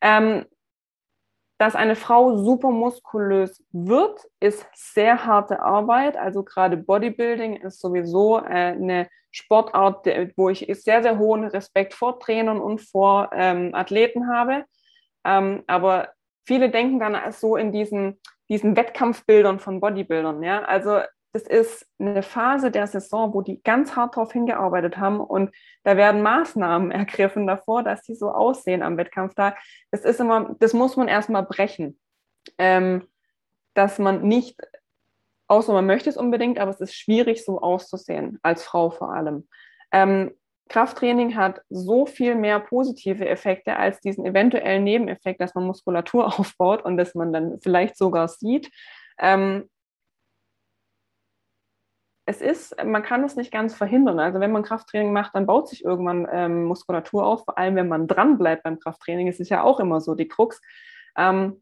Ähm, 0.01 0.45
dass 1.57 1.75
eine 1.75 1.95
Frau 1.95 2.35
super 2.37 2.69
muskulös 2.69 3.63
wird, 3.71 4.19
ist 4.41 4.67
sehr 4.73 5.25
harte 5.25 5.61
Arbeit. 5.61 6.17
Also 6.17 6.43
gerade 6.43 6.75
Bodybuilding 6.75 7.55
ist 7.55 7.79
sowieso 7.79 8.39
äh, 8.39 8.73
eine 8.73 9.07
Sportart, 9.31 10.05
wo 10.35 10.49
ich 10.49 10.65
sehr, 10.81 11.01
sehr 11.01 11.17
hohen 11.17 11.45
Respekt 11.45 11.93
vor 11.93 12.19
Trainern 12.19 12.59
und 12.59 12.81
vor 12.81 13.29
ähm, 13.33 13.73
Athleten 13.73 14.27
habe. 14.27 14.65
Ähm, 15.25 15.63
aber 15.67 16.09
viele 16.45 16.69
denken 16.69 16.99
dann 16.99 17.17
so 17.31 17.57
in 17.57 17.71
diesen, 17.71 18.19
diesen 18.49 18.75
Wettkampfbildern 18.75 19.59
von 19.59 19.81
Bodybuildern. 19.81 20.43
Ja? 20.43 20.63
Also 20.63 21.01
das 21.33 21.43
ist 21.43 21.85
eine 21.99 22.23
Phase 22.23 22.71
der 22.71 22.87
Saison, 22.87 23.33
wo 23.33 23.41
die 23.41 23.61
ganz 23.61 23.97
hart 23.97 24.15
darauf 24.15 24.31
hingearbeitet 24.31 24.97
haben 24.97 25.19
und 25.19 25.53
da 25.83 25.97
werden 25.97 26.21
Maßnahmen 26.21 26.91
ergriffen 26.91 27.45
davor, 27.45 27.83
dass 27.83 28.03
die 28.03 28.15
so 28.15 28.31
aussehen 28.31 28.81
am 28.81 28.95
Wettkampftag. 28.95 29.57
Das 29.91 30.05
ist 30.05 30.21
immer, 30.21 30.55
das 30.59 30.73
muss 30.73 30.95
man 30.95 31.09
erstmal 31.09 31.43
brechen. 31.43 31.99
Ähm, 32.57 33.05
dass 33.73 33.99
man 33.99 34.21
nicht, 34.21 34.57
außer 35.49 35.73
man 35.73 35.85
möchte 35.85 36.09
es 36.09 36.15
unbedingt, 36.15 36.57
aber 36.57 36.71
es 36.71 36.79
ist 36.79 36.95
schwierig, 36.95 37.43
so 37.43 37.59
auszusehen, 37.59 38.39
als 38.41 38.63
Frau 38.63 38.89
vor 38.89 39.13
allem. 39.13 39.47
Ähm, 39.91 40.31
Krafttraining 40.69 41.35
hat 41.35 41.61
so 41.69 42.05
viel 42.05 42.35
mehr 42.35 42.59
positive 42.59 43.27
Effekte 43.27 43.77
als 43.77 43.99
diesen 43.99 44.25
eventuellen 44.25 44.83
Nebeneffekt, 44.83 45.39
dass 45.39 45.55
man 45.55 45.65
Muskulatur 45.65 46.25
aufbaut 46.39 46.83
und 46.83 46.97
dass 46.97 47.15
man 47.15 47.31
dann 47.31 47.59
vielleicht 47.61 47.97
sogar 47.97 48.27
sieht. 48.27 48.71
Ähm, 49.19 49.69
es 52.27 52.41
ist, 52.41 52.75
man 52.83 53.03
kann 53.03 53.23
es 53.23 53.35
nicht 53.35 53.51
ganz 53.51 53.75
verhindern. 53.75 54.19
Also 54.19 54.39
wenn 54.39 54.51
man 54.51 54.63
Krafttraining 54.63 55.13
macht, 55.13 55.35
dann 55.35 55.45
baut 55.45 55.69
sich 55.69 55.85
irgendwann 55.85 56.27
ähm, 56.31 56.65
Muskulatur 56.65 57.25
auf, 57.25 57.45
vor 57.45 57.57
allem 57.57 57.75
wenn 57.75 57.87
man 57.87 58.07
dran 58.07 58.39
bleibt 58.39 58.63
beim 58.63 58.79
Krafttraining. 58.79 59.27
Es 59.27 59.39
ist 59.39 59.49
ja 59.49 59.61
auch 59.61 59.79
immer 59.79 60.01
so 60.01 60.15
die 60.15 60.27
Krux. 60.27 60.59
Ähm, 61.15 61.61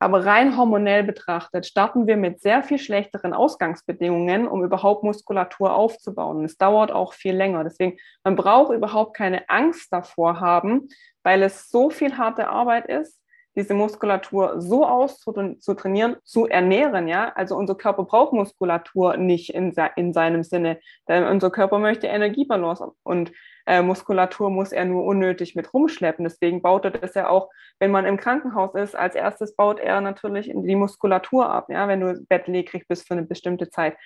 aber 0.00 0.24
rein 0.24 0.56
hormonell 0.56 1.04
betrachtet 1.04 1.66
starten 1.66 2.06
wir 2.06 2.16
mit 2.16 2.40
sehr 2.40 2.62
viel 2.62 2.78
schlechteren 2.78 3.34
Ausgangsbedingungen, 3.34 4.48
um 4.48 4.64
überhaupt 4.64 5.04
Muskulatur 5.04 5.74
aufzubauen. 5.74 6.42
Es 6.44 6.56
dauert 6.56 6.90
auch 6.90 7.12
viel 7.12 7.36
länger. 7.36 7.64
Deswegen, 7.64 7.98
man 8.24 8.34
braucht 8.34 8.72
überhaupt 8.72 9.14
keine 9.14 9.48
Angst 9.50 9.92
davor 9.92 10.40
haben, 10.40 10.88
weil 11.22 11.42
es 11.42 11.68
so 11.68 11.90
viel 11.90 12.16
harte 12.16 12.48
Arbeit 12.48 12.86
ist, 12.86 13.20
diese 13.56 13.74
Muskulatur 13.74 14.60
so 14.62 14.86
auszutrainieren, 14.86 16.16
zu 16.24 16.46
ernähren, 16.46 17.06
ja. 17.06 17.32
Also 17.34 17.56
unser 17.56 17.74
Körper 17.74 18.04
braucht 18.04 18.32
Muskulatur 18.32 19.18
nicht 19.18 19.52
in, 19.52 19.74
in 19.96 20.12
seinem 20.14 20.44
Sinne, 20.44 20.80
denn 21.08 21.24
unser 21.24 21.50
Körper 21.50 21.78
möchte 21.78 22.06
Energiebalance 22.06 22.90
und 23.02 23.32
äh, 23.70 23.82
Muskulatur 23.82 24.50
muss 24.50 24.72
er 24.72 24.84
nur 24.84 25.04
unnötig 25.04 25.54
mit 25.54 25.72
rumschleppen. 25.72 26.24
Deswegen 26.24 26.60
baut 26.60 26.84
er 26.84 26.90
das 26.90 27.14
ja 27.14 27.28
auch, 27.28 27.50
wenn 27.78 27.92
man 27.92 28.04
im 28.04 28.16
Krankenhaus 28.16 28.74
ist, 28.74 28.96
als 28.96 29.14
erstes 29.14 29.54
baut 29.54 29.78
er 29.78 30.00
natürlich 30.00 30.50
die 30.52 30.74
Muskulatur 30.74 31.48
ab, 31.48 31.68
ja, 31.68 31.86
wenn 31.86 32.00
du 32.00 32.20
bettlägerig 32.28 32.88
bist 32.88 33.06
für 33.06 33.14
eine 33.14 33.22
bestimmte 33.22 33.70
Zeit. 33.70 33.96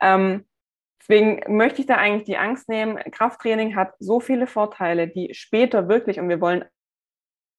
Ähm, 0.00 0.46
Deswegen 1.02 1.56
möchte 1.56 1.80
ich 1.80 1.86
da 1.86 1.96
eigentlich 1.96 2.24
die 2.24 2.36
Angst 2.36 2.68
nehmen. 2.68 2.98
Krafttraining 3.10 3.74
hat 3.74 3.94
so 3.98 4.20
viele 4.20 4.46
Vorteile, 4.46 5.08
die 5.08 5.32
später 5.32 5.88
wirklich, 5.88 6.20
und 6.20 6.28
wir 6.28 6.42
wollen 6.42 6.66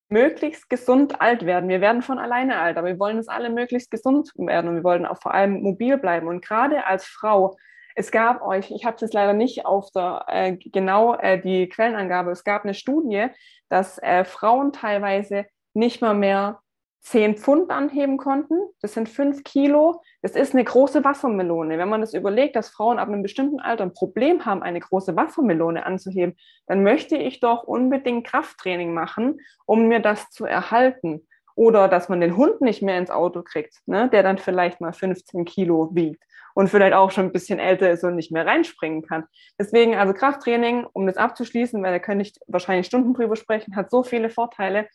möglichst 0.09 0.69
gesund 0.69 1.21
alt 1.21 1.45
werden. 1.45 1.67
Wir 1.67 1.81
werden 1.81 2.01
von 2.03 2.19
alleine 2.19 2.59
alt, 2.59 2.77
aber 2.77 2.87
wir 2.87 2.99
wollen 2.99 3.17
es 3.17 3.27
alle 3.27 3.49
möglichst 3.49 3.89
gesund 3.89 4.31
werden 4.37 4.69
und 4.69 4.75
wir 4.75 4.83
wollen 4.83 5.07
auch 5.07 5.19
vor 5.21 5.33
allem 5.33 5.61
mobil 5.61 5.97
bleiben. 5.97 6.27
Und 6.27 6.45
gerade 6.45 6.85
als 6.85 7.05
Frau, 7.05 7.57
es 7.95 8.11
gab 8.11 8.41
euch, 8.41 8.71
ich 8.71 8.85
habe 8.85 9.03
es 9.03 9.13
leider 9.13 9.33
nicht 9.33 9.65
auf 9.65 9.91
der 9.91 10.25
äh, 10.27 10.57
genau 10.57 11.15
äh, 11.15 11.39
die 11.39 11.67
Quellenangabe, 11.67 12.31
es 12.31 12.43
gab 12.43 12.63
eine 12.63 12.73
Studie, 12.73 13.27
dass 13.69 13.97
äh, 13.99 14.25
Frauen 14.25 14.73
teilweise 14.73 15.45
nicht 15.73 16.01
mal 16.01 16.13
mehr 16.13 16.59
10 17.01 17.37
Pfund 17.37 17.71
anheben 17.71 18.17
konnten. 18.17 18.53
Das 18.81 18.93
sind 18.93 19.09
5 19.09 19.43
Kilo. 19.43 20.01
Das 20.21 20.33
ist 20.33 20.53
eine 20.53 20.63
große 20.63 21.03
Wassermelone. 21.03 21.77
Wenn 21.77 21.89
man 21.89 22.01
das 22.01 22.13
überlegt, 22.13 22.55
dass 22.55 22.69
Frauen 22.69 22.99
ab 22.99 23.07
einem 23.07 23.23
bestimmten 23.23 23.59
Alter 23.59 23.85
ein 23.85 23.93
Problem 23.93 24.45
haben, 24.45 24.61
eine 24.61 24.79
große 24.79 25.15
Wassermelone 25.15 25.85
anzuheben, 25.85 26.35
dann 26.67 26.83
möchte 26.83 27.17
ich 27.17 27.39
doch 27.39 27.63
unbedingt 27.63 28.27
Krafttraining 28.27 28.93
machen, 28.93 29.39
um 29.65 29.87
mir 29.87 29.99
das 29.99 30.29
zu 30.29 30.45
erhalten. 30.45 31.27
Oder 31.55 31.87
dass 31.87 32.07
man 32.07 32.21
den 32.21 32.37
Hund 32.37 32.61
nicht 32.61 32.81
mehr 32.81 32.97
ins 32.97 33.09
Auto 33.09 33.41
kriegt, 33.41 33.75
ne, 33.87 34.07
der 34.09 34.23
dann 34.23 34.37
vielleicht 34.37 34.79
mal 34.79 34.93
15 34.93 35.43
Kilo 35.45 35.89
wiegt 35.93 36.23
und 36.53 36.69
vielleicht 36.69 36.93
auch 36.93 37.11
schon 37.11 37.25
ein 37.25 37.31
bisschen 37.31 37.59
älter 37.59 37.89
ist 37.91 38.03
und 38.03 38.15
nicht 38.15 38.31
mehr 38.31 38.45
reinspringen 38.45 39.01
kann. 39.03 39.25
Deswegen 39.59 39.95
also 39.95 40.13
Krafttraining, 40.13 40.85
um 40.93 41.07
das 41.07 41.17
abzuschließen, 41.17 41.81
weil 41.83 41.93
da 41.93 41.99
könnte 41.99 42.23
ich 42.23 42.33
wahrscheinlich 42.47 42.87
Stunden 42.87 43.13
drüber 43.13 43.35
sprechen, 43.35 43.75
hat 43.75 43.91
so 43.91 44.03
viele 44.03 44.29
Vorteile. 44.29 44.87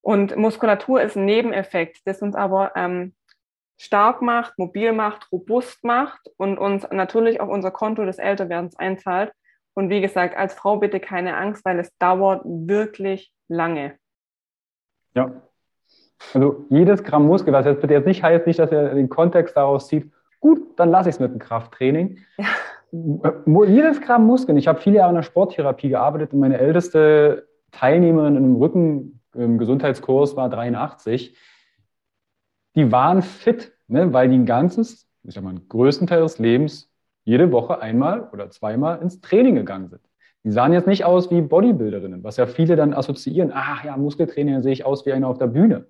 Und 0.00 0.36
Muskulatur 0.36 1.02
ist 1.02 1.16
ein 1.16 1.24
Nebeneffekt, 1.24 1.98
das 2.04 2.22
uns 2.22 2.36
aber 2.36 2.72
ähm, 2.76 3.14
stark 3.78 4.22
macht, 4.22 4.58
mobil 4.58 4.92
macht, 4.92 5.30
robust 5.32 5.84
macht 5.84 6.30
und 6.36 6.58
uns 6.58 6.86
natürlich 6.90 7.40
auf 7.40 7.48
unser 7.48 7.70
Konto 7.70 8.04
des 8.04 8.18
Älterwerdens 8.18 8.76
einzahlt. 8.76 9.32
Und 9.74 9.90
wie 9.90 10.00
gesagt, 10.00 10.36
als 10.36 10.54
Frau 10.54 10.78
bitte 10.78 11.00
keine 11.00 11.36
Angst, 11.36 11.64
weil 11.64 11.78
es 11.78 11.94
dauert 11.98 12.42
wirklich 12.44 13.32
lange. 13.48 13.98
Ja. 15.14 15.42
Also 16.32 16.64
jedes 16.70 17.04
Gramm 17.04 17.26
Muskel, 17.26 17.52
was 17.52 17.66
jetzt 17.66 17.82
bitte 17.82 17.94
jetzt 17.94 18.06
nicht 18.06 18.22
heißt, 18.22 18.46
nicht, 18.46 18.58
dass 18.58 18.72
er 18.72 18.94
den 18.94 19.10
Kontext 19.10 19.56
daraus 19.56 19.88
zieht, 19.88 20.10
gut, 20.40 20.78
dann 20.78 20.90
lasse 20.90 21.08
ich 21.08 21.16
es 21.16 21.20
mit 21.20 21.32
dem 21.32 21.38
Krafttraining. 21.38 22.18
Ja. 22.38 22.46
Jedes 23.66 24.00
Gramm 24.00 24.26
Muskeln. 24.26 24.56
Ich 24.56 24.68
habe 24.68 24.80
viele 24.80 24.96
Jahre 24.98 25.10
in 25.10 25.16
der 25.16 25.22
Sporttherapie 25.22 25.88
gearbeitet 25.88 26.32
und 26.32 26.40
meine 26.40 26.58
älteste 26.58 27.48
Teilnehmerin 27.72 28.36
im 28.36 28.56
Rücken 28.56 29.20
im 29.34 29.58
Gesundheitskurs 29.58 30.36
war 30.36 30.48
83, 30.48 31.36
die 32.74 32.92
waren 32.92 33.22
fit, 33.22 33.72
ne, 33.88 34.12
weil 34.12 34.28
die 34.28 34.36
ein 34.36 34.46
ganzes, 34.46 35.08
ich 35.24 35.34
sag 35.34 35.44
mal, 35.44 35.50
einen 35.50 35.68
größten 35.68 36.06
Teil 36.06 36.22
des 36.22 36.38
Lebens 36.38 36.90
jede 37.24 37.52
Woche 37.52 37.80
einmal 37.80 38.28
oder 38.32 38.50
zweimal 38.50 39.02
ins 39.02 39.20
Training 39.20 39.56
gegangen 39.56 39.88
sind. 39.88 40.00
Die 40.44 40.52
sahen 40.52 40.72
jetzt 40.72 40.86
nicht 40.86 41.04
aus 41.04 41.30
wie 41.30 41.40
Bodybuilderinnen, 41.42 42.22
was 42.22 42.36
ja 42.36 42.46
viele 42.46 42.76
dann 42.76 42.94
assoziieren. 42.94 43.50
Ach 43.52 43.84
ja, 43.84 43.96
Muskeltraining, 43.96 44.54
dann 44.54 44.62
sehe 44.62 44.72
ich 44.72 44.84
aus 44.84 45.04
wie 45.04 45.12
einer 45.12 45.28
auf 45.28 45.38
der 45.38 45.48
Bühne. 45.48 45.86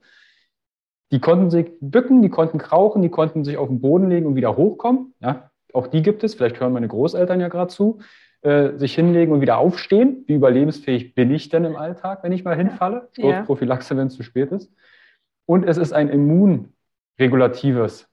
Die 1.13 1.21
konnten 1.21 1.51
sich 1.51 1.71
bücken, 1.81 2.23
die 2.23 2.29
konnten 2.29 2.59
krauchen, 2.59 3.03
die 3.03 3.11
konnten 3.11 3.45
sich 3.45 3.57
auf 3.57 3.69
den 3.69 3.81
Boden 3.81 4.09
legen 4.09 4.27
und 4.27 4.35
wieder 4.35 4.57
hochkommen. 4.57 5.15
Ja, 5.21 5.51
auch 5.73 5.87
die 5.87 6.03
gibt 6.03 6.25
es. 6.25 6.35
Vielleicht 6.35 6.61
hören 6.61 6.73
meine 6.73 6.89
Großeltern 6.89 7.41
ja 7.41 7.49
gerade 7.49 7.69
zu. 7.69 7.99
Äh, 8.43 8.79
sich 8.79 8.95
hinlegen 8.95 9.33
und 9.33 9.41
wieder 9.41 9.59
aufstehen. 9.59 10.23
Wie 10.27 10.35
überlebensfähig 10.35 11.15
bin 11.15 11.33
ich 11.33 11.49
denn 11.49 11.65
im 11.65 11.75
Alltag, 11.75 12.23
wenn 12.23 12.31
ich 12.31 12.45
mal 12.45 12.57
hinfalle? 12.57 13.09
Ja. 13.17 13.43
Prophylaxe, 13.43 13.97
wenn 13.97 14.07
es 14.07 14.15
zu 14.15 14.23
spät 14.23 14.53
ist. 14.53 14.73
Und 15.47 15.65
es 15.65 15.79
ist 15.79 15.93
ein 15.93 16.09
immunregulatives 16.09 18.09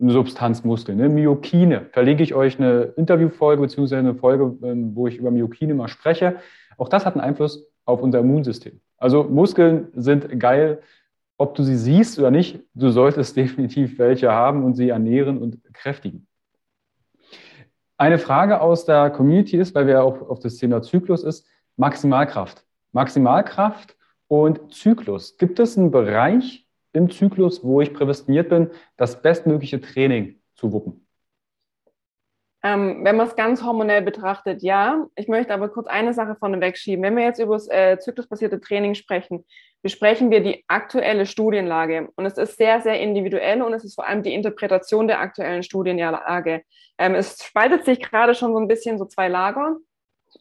Substanzmuskel, 0.00 0.96
ne? 0.96 1.08
Myokine. 1.08 1.86
Verlege 1.92 2.22
ich 2.22 2.34
euch 2.34 2.58
eine 2.58 2.94
Interviewfolge 2.96 3.62
beziehungsweise 3.62 3.98
eine 3.98 4.14
Folge, 4.14 4.56
ähm, 4.66 4.96
wo 4.96 5.06
ich 5.06 5.18
über 5.18 5.30
Myokine 5.30 5.74
mal 5.74 5.88
spreche. 5.88 6.36
Auch 6.76 6.88
das 6.88 7.06
hat 7.06 7.14
einen 7.14 7.24
Einfluss 7.24 7.68
auf 7.84 8.02
unser 8.02 8.20
Immunsystem. 8.20 8.80
Also 8.96 9.24
Muskeln 9.24 9.88
sind 9.94 10.40
geil, 10.40 10.80
ob 11.38 11.54
du 11.54 11.62
sie 11.62 11.76
siehst 11.76 12.18
oder 12.18 12.30
nicht. 12.30 12.60
Du 12.74 12.90
solltest 12.90 13.36
definitiv 13.36 13.98
welche 13.98 14.30
haben 14.30 14.64
und 14.64 14.74
sie 14.74 14.90
ernähren 14.90 15.38
und 15.38 15.62
kräftigen. 15.72 16.26
Eine 17.96 18.18
Frage 18.18 18.60
aus 18.60 18.84
der 18.84 19.10
Community 19.10 19.56
ist, 19.56 19.74
weil 19.74 19.86
wir 19.86 20.04
auch 20.04 20.28
auf 20.28 20.38
das 20.40 20.56
Thema 20.56 20.82
Zyklus 20.82 21.24
ist, 21.24 21.46
Maximalkraft. 21.76 22.64
Maximalkraft 22.92 23.96
und 24.28 24.72
Zyklus. 24.72 25.36
Gibt 25.36 25.58
es 25.58 25.76
einen 25.76 25.90
Bereich 25.90 26.66
im 26.92 27.10
Zyklus, 27.10 27.64
wo 27.64 27.80
ich 27.80 27.92
prädestiniert 27.92 28.50
bin, 28.50 28.70
das 28.96 29.20
bestmögliche 29.20 29.80
Training 29.80 30.40
zu 30.54 30.72
wuppen? 30.72 31.06
Ähm, 32.62 33.04
wenn 33.04 33.16
man 33.16 33.28
es 33.28 33.36
ganz 33.36 33.62
hormonell 33.62 34.02
betrachtet, 34.02 34.62
ja. 34.62 35.06
Ich 35.14 35.28
möchte 35.28 35.54
aber 35.54 35.68
kurz 35.68 35.86
eine 35.86 36.12
Sache 36.12 36.36
vorneweg 36.36 36.76
schieben. 36.76 37.04
Wenn 37.04 37.16
wir 37.16 37.24
jetzt 37.24 37.38
über 37.38 37.54
das 37.54 37.68
äh, 37.68 37.98
zyklusbasierte 37.98 38.60
Training 38.60 38.94
sprechen, 38.94 39.44
besprechen 39.82 40.30
wir 40.30 40.40
die 40.40 40.64
aktuelle 40.66 41.26
Studienlage. 41.26 42.08
Und 42.16 42.26
es 42.26 42.36
ist 42.36 42.56
sehr, 42.56 42.80
sehr 42.80 43.00
individuell 43.00 43.62
und 43.62 43.72
es 43.72 43.84
ist 43.84 43.94
vor 43.94 44.06
allem 44.06 44.22
die 44.22 44.34
Interpretation 44.34 45.08
der 45.08 45.20
aktuellen 45.20 45.62
Studienlage. 45.62 46.62
Ähm, 46.98 47.14
es 47.14 47.42
spaltet 47.42 47.84
sich 47.84 48.00
gerade 48.00 48.34
schon 48.34 48.52
so 48.52 48.58
ein 48.58 48.68
bisschen 48.68 48.98
so 48.98 49.04
zwei 49.04 49.28
Lager. 49.28 49.76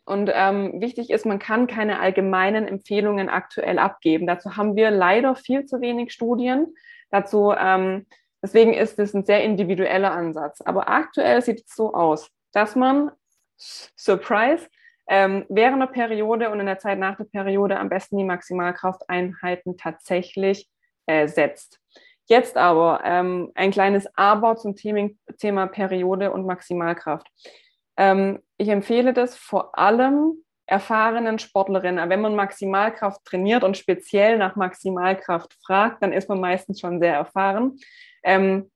Und 0.06 0.30
ähm, 0.34 0.82
wichtig 0.82 1.10
ist, 1.10 1.26
man 1.26 1.40
kann 1.40 1.68
keine 1.68 2.00
allgemeinen 2.00 2.68
Empfehlungen 2.68 3.30
aktuell 3.30 3.80
abgeben. 3.80 4.28
Dazu 4.28 4.58
haben 4.58 4.76
wir 4.76 4.92
leider 4.92 5.36
viel 5.36 5.66
zu 5.66 5.80
wenig 5.82 6.12
Studien. 6.12 6.76
Dazu 7.10 7.54
ähm, 7.58 8.06
Deswegen 8.42 8.74
ist 8.74 9.00
es 9.00 9.14
ein 9.14 9.26
sehr 9.26 9.44
individueller 9.44 10.12
Ansatz. 10.12 10.62
Aber 10.62 10.90
aktuell 10.90 11.42
sieht 11.42 11.66
es 11.66 11.76
so 11.76 11.94
aus, 11.94 12.30
dass 12.54 12.76
man, 12.76 13.12
Surprise, 13.58 14.68
ähm, 15.08 15.46
während 15.50 15.82
der 15.82 15.88
Periode 15.88 16.50
und 16.50 16.60
in 16.60 16.66
der 16.66 16.80
Zeit 16.80 17.00
nach 17.00 17.18
der 17.18 17.26
Periode 17.26 17.80
am 17.80 17.90
besten 17.90 18.18
die 18.18 18.24
Maximalkrafteinheiten 18.24 19.78
tatsächlich 19.78 20.70
äh, 21.06 21.28
setzt. 21.28 21.80
Jetzt 22.26 22.58
aber 22.58 23.02
ähm, 23.06 23.52
ein 23.56 23.72
kleines 23.72 24.06
Aber 24.18 24.58
zum 24.58 24.76
Thema, 24.76 25.68
Periode 25.68 26.32
und 26.32 26.46
Maximalkraft. 26.46 27.28
Ähm, 27.96 28.40
ich 28.58 28.68
empfehle 28.68 29.14
das 29.14 29.38
vor 29.38 29.78
allem 29.78 30.44
erfahrenen 30.66 31.40
Sportlerinnen. 31.40 32.10
Wenn 32.10 32.20
man 32.20 32.36
Maximalkraft 32.36 33.24
trainiert 33.24 33.64
und 33.64 33.78
speziell 33.78 34.38
nach 34.38 34.58
Maximalkraft 34.58 35.54
fragt, 35.66 36.04
dann 36.04 36.12
ist 36.12 36.28
man 36.28 36.42
meistens 36.42 36.82
schon 36.82 37.00
sehr 37.00 37.14
erfahren. 37.14 37.78
Ähm, 38.24 38.70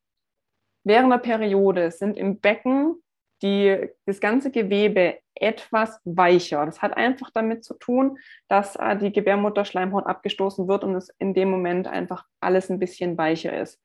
während 0.85 1.11
der 1.11 1.17
Periode 1.17 1.91
sind 1.91 2.17
im 2.17 2.39
Becken 2.39 3.03
die, 3.41 3.89
das 4.05 4.19
ganze 4.19 4.51
Gewebe 4.51 5.19
etwas 5.35 5.99
weicher. 6.03 6.65
Das 6.65 6.81
hat 6.81 6.95
einfach 6.95 7.31
damit 7.33 7.63
zu 7.63 7.73
tun, 7.75 8.17
dass 8.47 8.75
äh, 8.75 8.95
die 8.97 9.11
Gebärmutterschleimhaut 9.11 10.05
abgestoßen 10.05 10.67
wird 10.67 10.83
und 10.83 10.95
es 10.95 11.09
in 11.19 11.33
dem 11.33 11.49
Moment 11.49 11.87
einfach 11.87 12.25
alles 12.39 12.69
ein 12.69 12.79
bisschen 12.79 13.17
weicher 13.17 13.59
ist. 13.59 13.81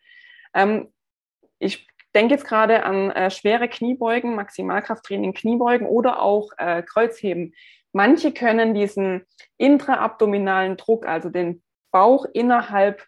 Ähm, 0.55 0.93
ich 1.59 1.89
denke 2.15 2.35
jetzt 2.35 2.47
gerade 2.47 2.85
an 2.85 3.11
äh, 3.11 3.31
schwere 3.31 3.69
Kniebeugen, 3.69 4.35
Maximalkrafttraining 4.35 5.35
Kniebeugen 5.35 5.87
oder 5.87 6.21
auch 6.21 6.51
äh, 6.59 6.83
Kreuzheben. 6.83 7.55
Manche 7.93 8.33
können 8.33 8.75
diesen 8.75 9.25
intraabdominalen 9.57 10.77
Druck, 10.77 11.07
also 11.07 11.31
den 11.31 11.63
Bauch 11.91 12.27
innerhalb 12.35 13.07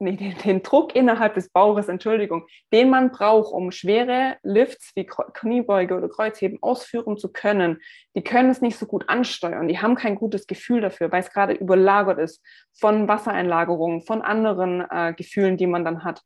nee, 0.00 0.16
den, 0.16 0.36
den, 0.38 0.62
Druck 0.62 0.94
innerhalb 0.96 1.34
des 1.34 1.50
Bauches, 1.50 1.88
Entschuldigung, 1.88 2.46
den 2.72 2.90
man 2.90 3.10
braucht, 3.10 3.52
um 3.52 3.70
schwere 3.70 4.36
Lifts 4.42 4.92
wie 4.94 5.06
Kniebeuge 5.06 5.96
oder 5.96 6.08
Kreuzheben 6.08 6.58
ausführen 6.62 7.16
zu 7.18 7.32
können, 7.32 7.80
die 8.16 8.22
können 8.22 8.50
es 8.50 8.60
nicht 8.60 8.78
so 8.78 8.86
gut 8.86 9.08
ansteuern. 9.08 9.68
Die 9.68 9.78
haben 9.78 9.94
kein 9.94 10.16
gutes 10.16 10.46
Gefühl 10.46 10.80
dafür, 10.80 11.12
weil 11.12 11.20
es 11.20 11.32
gerade 11.32 11.52
überlagert 11.52 12.18
ist 12.18 12.42
von 12.72 13.08
Wassereinlagerungen, 13.08 14.02
von 14.02 14.22
anderen 14.22 14.84
äh, 14.90 15.14
Gefühlen, 15.16 15.56
die 15.56 15.66
man 15.66 15.84
dann 15.84 16.04
hat. 16.04 16.22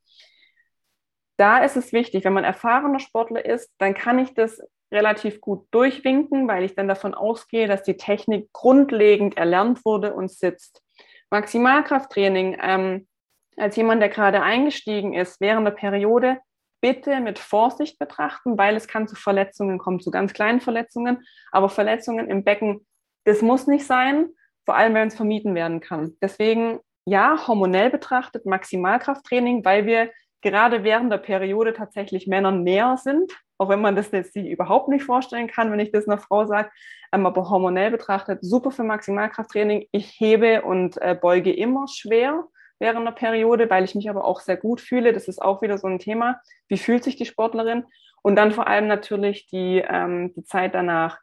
Da 1.37 1.59
ist 1.59 1.77
es 1.77 1.93
wichtig, 1.93 2.25
wenn 2.25 2.33
man 2.33 2.45
erfahrener 2.45 3.01
Sportler 3.01 3.45
ist, 3.45 3.70
dann 3.79 3.95
kann 3.95 4.18
ich 4.20 4.35
das 4.35 4.61
relativ 4.93 5.41
gut 5.41 5.66
durchwinken, 5.72 6.47
weil 6.47 6.62
ich 6.62 6.75
dann 6.75 6.89
davon 6.89 7.14
ausgehe, 7.14 7.66
dass 7.66 7.83
die 7.83 7.97
Technik 7.97 8.53
grundlegend 8.53 9.37
erlernt 9.37 9.85
wurde 9.85 10.14
und 10.14 10.31
sitzt. 10.31 10.83
Maximalkrafttraining 11.31 12.57
ähm, 12.62 13.09
als 13.57 13.77
jemand, 13.77 14.03
der 14.03 14.09
gerade 14.09 14.43
eingestiegen 14.43 15.15
ist, 15.15 15.41
während 15.41 15.67
der 15.67 15.73
Periode 15.73 16.39
bitte 16.81 17.21
mit 17.21 17.39
Vorsicht 17.39 17.99
betrachten, 17.99 18.59
weil 18.59 18.77
es 18.77 18.89
kann 18.89 19.09
zu 19.09 19.17
Verletzungen 19.17 19.79
kommen, 19.79 20.01
zu 20.01 20.11
ganz 20.11 20.35
kleinen 20.35 20.61
Verletzungen. 20.61 21.25
Aber 21.51 21.69
Verletzungen 21.69 22.29
im 22.29 22.45
Becken, 22.45 22.87
das 23.25 23.41
muss 23.41 23.67
nicht 23.67 23.87
sein, 23.87 24.29
vor 24.67 24.77
allem 24.77 24.95
wenn 24.95 25.09
es 25.09 25.15
vermieden 25.15 25.55
werden 25.55 25.81
kann. 25.81 26.15
Deswegen 26.21 26.81
ja, 27.07 27.47
hormonell 27.47 27.91
betrachtet 27.91 28.47
Maximalkrafttraining, 28.47 29.65
weil 29.65 29.87
wir 29.87 30.11
gerade 30.41 30.85
während 30.85 31.11
der 31.13 31.19
Periode 31.19 31.73
tatsächlich 31.73 32.27
Männern 32.27 32.63
näher 32.63 32.97
sind, 32.97 33.33
auch 33.59 33.69
wenn 33.69 33.81
man 33.81 33.97
das 33.97 34.11
jetzt 34.11 34.35
sich 34.35 34.47
überhaupt 34.47 34.89
nicht 34.89 35.05
vorstellen 35.05 35.47
kann, 35.47 35.71
wenn 35.71 35.81
ich 35.81 35.93
das 35.93 36.07
einer 36.07 36.19
Frau 36.19 36.47
sage, 36.47 36.71
ähm, 37.13 37.27
aber 37.27 37.49
hormonell 37.49 37.91
betrachtet 37.91 38.41
super 38.43 38.71
für 38.71 38.85
Maximalkrafttraining. 38.85 39.87
Ich 39.93 40.19
hebe 40.19 40.63
und 40.63 41.01
äh, 41.01 41.17
beuge 41.19 41.53
immer 41.53 41.87
schwer 41.89 42.45
während 42.85 43.07
der 43.07 43.12
Periode, 43.12 43.70
weil 43.70 43.82
ich 43.85 43.95
mich 43.95 44.11
aber 44.11 44.26
auch 44.26 44.41
sehr 44.41 44.59
gut 44.59 44.78
fühle. 44.78 45.14
Das 45.14 45.26
ist 45.26 45.41
auch 45.41 45.62
wieder 45.62 45.78
so 45.78 45.87
ein 45.87 45.99
Thema. 45.99 46.39
Wie 46.68 46.76
fühlt 46.76 47.03
sich 47.03 47.16
die 47.16 47.24
Sportlerin? 47.24 47.85
Und 48.22 48.37
dann 48.37 48.53
vor 48.53 48.66
allem 48.68 48.87
natürlich 48.87 49.47
die, 49.47 49.82
ähm, 49.89 50.35
die 50.35 50.45
Zeit 50.45 50.74
danach. 50.74 51.18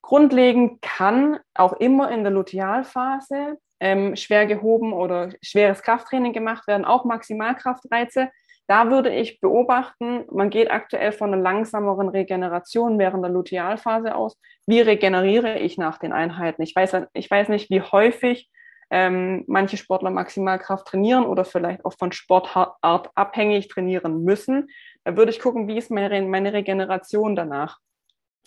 Grundlegend 0.00 0.80
kann 0.82 1.40
auch 1.54 1.72
immer 1.72 2.12
in 2.12 2.22
der 2.22 2.32
Lutealphase 2.32 3.58
ähm, 3.80 4.14
schwer 4.14 4.46
gehoben 4.46 4.92
oder 4.92 5.30
schweres 5.42 5.82
Krafttraining 5.82 6.32
gemacht 6.32 6.68
werden, 6.68 6.84
auch 6.84 7.04
Maximalkraftreize. 7.04 8.30
Da 8.68 8.88
würde 8.88 9.12
ich 9.12 9.40
beobachten, 9.40 10.24
man 10.30 10.50
geht 10.50 10.70
aktuell 10.70 11.10
von 11.10 11.32
einer 11.32 11.42
langsameren 11.42 12.08
Regeneration 12.08 12.96
während 13.00 13.24
der 13.24 13.32
Lutealphase 13.32 14.14
aus. 14.14 14.38
Wie 14.66 14.80
regeneriere 14.80 15.58
ich 15.58 15.78
nach 15.78 15.98
den 15.98 16.12
Einheiten? 16.12 16.62
Ich 16.62 16.76
weiß, 16.76 16.96
ich 17.12 17.28
weiß 17.28 17.48
nicht, 17.48 17.70
wie 17.70 17.82
häufig 17.82 18.48
ähm, 18.90 19.44
manche 19.46 19.76
Sportler 19.76 20.10
Maximalkraft 20.10 20.86
trainieren 20.86 21.24
oder 21.24 21.44
vielleicht 21.44 21.84
auch 21.84 21.94
von 21.98 22.12
Sportart 22.12 23.10
abhängig 23.14 23.68
trainieren 23.68 24.22
müssen. 24.22 24.68
Da 25.04 25.16
würde 25.16 25.30
ich 25.30 25.40
gucken, 25.40 25.66
wie 25.68 25.78
ist 25.78 25.90
meine, 25.90 26.22
meine 26.22 26.52
Regeneration 26.52 27.34
danach. 27.34 27.78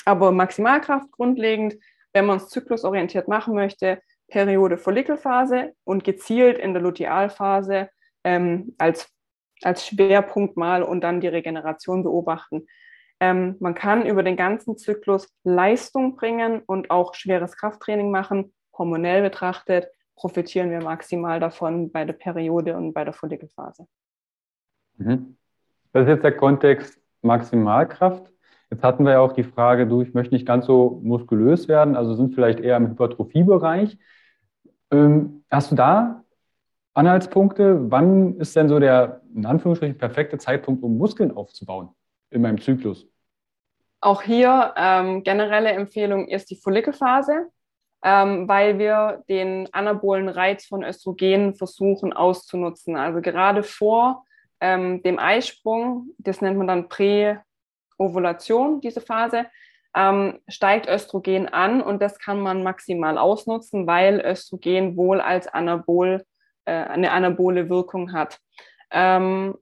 Aber 0.05 0.31
Maximalkraft 0.31 1.11
grundlegend, 1.11 1.75
wenn 2.13 2.25
man 2.25 2.37
es 2.37 2.49
zyklusorientiert 2.49 3.27
machen 3.27 3.53
möchte, 3.53 4.01
Periode 4.29 4.77
Follikelphase 4.77 5.73
und 5.83 6.03
gezielt 6.03 6.57
in 6.57 6.73
der 6.73 6.81
Lutealphase 6.81 7.89
ähm, 8.23 8.75
als, 8.77 9.11
als 9.63 9.87
Schwerpunkt 9.87 10.55
mal 10.55 10.83
und 10.83 11.01
dann 11.01 11.19
die 11.19 11.27
Regeneration 11.27 12.03
beobachten. 12.03 12.65
Ähm, 13.19 13.57
man 13.59 13.75
kann 13.75 14.05
über 14.05 14.23
den 14.23 14.37
ganzen 14.37 14.77
Zyklus 14.77 15.27
Leistung 15.43 16.15
bringen 16.15 16.61
und 16.65 16.91
auch 16.91 17.13
schweres 17.15 17.57
Krafttraining 17.57 18.11
machen, 18.11 18.53
hormonell 18.77 19.21
betrachtet 19.21 19.89
profitieren 20.19 20.69
wir 20.69 20.83
maximal 20.83 21.39
davon 21.39 21.91
bei 21.91 22.03
der 22.03 22.13
Periode 22.13 22.75
und 22.75 22.91
bei 22.93 23.05
der 23.05 23.13
Follikelphase. 23.13 23.87
Mhm. 24.97 25.37
Das 25.93 26.03
ist 26.03 26.09
jetzt 26.09 26.23
der 26.23 26.35
Kontext 26.35 27.01
Maximalkraft. 27.21 28.29
Jetzt 28.69 28.83
hatten 28.83 29.05
wir 29.05 29.13
ja 29.13 29.19
auch 29.21 29.31
die 29.31 29.45
Frage, 29.45 29.87
du, 29.87 30.01
ich 30.01 30.13
möchte 30.13 30.35
nicht 30.35 30.45
ganz 30.45 30.65
so 30.65 30.99
muskulös 31.03 31.67
werden, 31.69 31.95
also 31.95 32.13
sind 32.15 32.35
vielleicht 32.35 32.59
eher 32.59 32.77
im 32.77 32.89
Hypertrophiebereich. 32.89 33.97
Ähm, 34.91 35.45
hast 35.49 35.71
du 35.71 35.75
da 35.75 36.23
Anhaltspunkte? 36.93 37.89
Wann 37.89 38.35
ist 38.35 38.55
denn 38.57 38.67
so 38.67 38.77
der, 38.77 39.21
in 39.33 39.45
Anführungsstrichen, 39.45 39.97
perfekte 39.97 40.37
Zeitpunkt, 40.37 40.83
um 40.83 40.97
Muskeln 40.97 41.35
aufzubauen 41.35 41.89
in 42.29 42.41
meinem 42.41 42.59
Zyklus? 42.59 43.07
Auch 44.01 44.21
hier 44.21 44.73
ähm, 44.75 45.23
generelle 45.23 45.69
Empfehlung 45.69 46.27
ist 46.27 46.51
die 46.51 46.57
Follikelphase 46.57 47.47
ähm, 48.03 48.47
weil 48.47 48.79
wir 48.79 49.23
den 49.29 49.67
anabolen 49.73 50.29
Reiz 50.29 50.65
von 50.65 50.83
Östrogen 50.83 51.55
versuchen 51.55 52.13
auszunutzen. 52.13 52.95
Also 52.95 53.21
gerade 53.21 53.63
vor 53.63 54.25
ähm, 54.61 55.01
dem 55.03 55.19
Eisprung, 55.19 56.09
das 56.17 56.41
nennt 56.41 56.57
man 56.57 56.67
dann 56.67 56.89
Präovulation, 56.89 58.81
diese 58.81 59.01
Phase, 59.01 59.45
ähm, 59.95 60.39
steigt 60.47 60.87
Östrogen 60.87 61.47
an 61.49 61.81
und 61.81 62.01
das 62.01 62.19
kann 62.19 62.39
man 62.39 62.63
maximal 62.63 63.17
ausnutzen, 63.17 63.87
weil 63.87 64.21
Östrogen 64.21 64.95
wohl 64.95 65.19
als 65.19 65.47
Anabol, 65.47 66.23
äh, 66.65 66.71
eine 66.71 67.11
anabole 67.11 67.69
Wirkung 67.69 68.13
hat. 68.13 68.39
Ähm, 68.91 69.55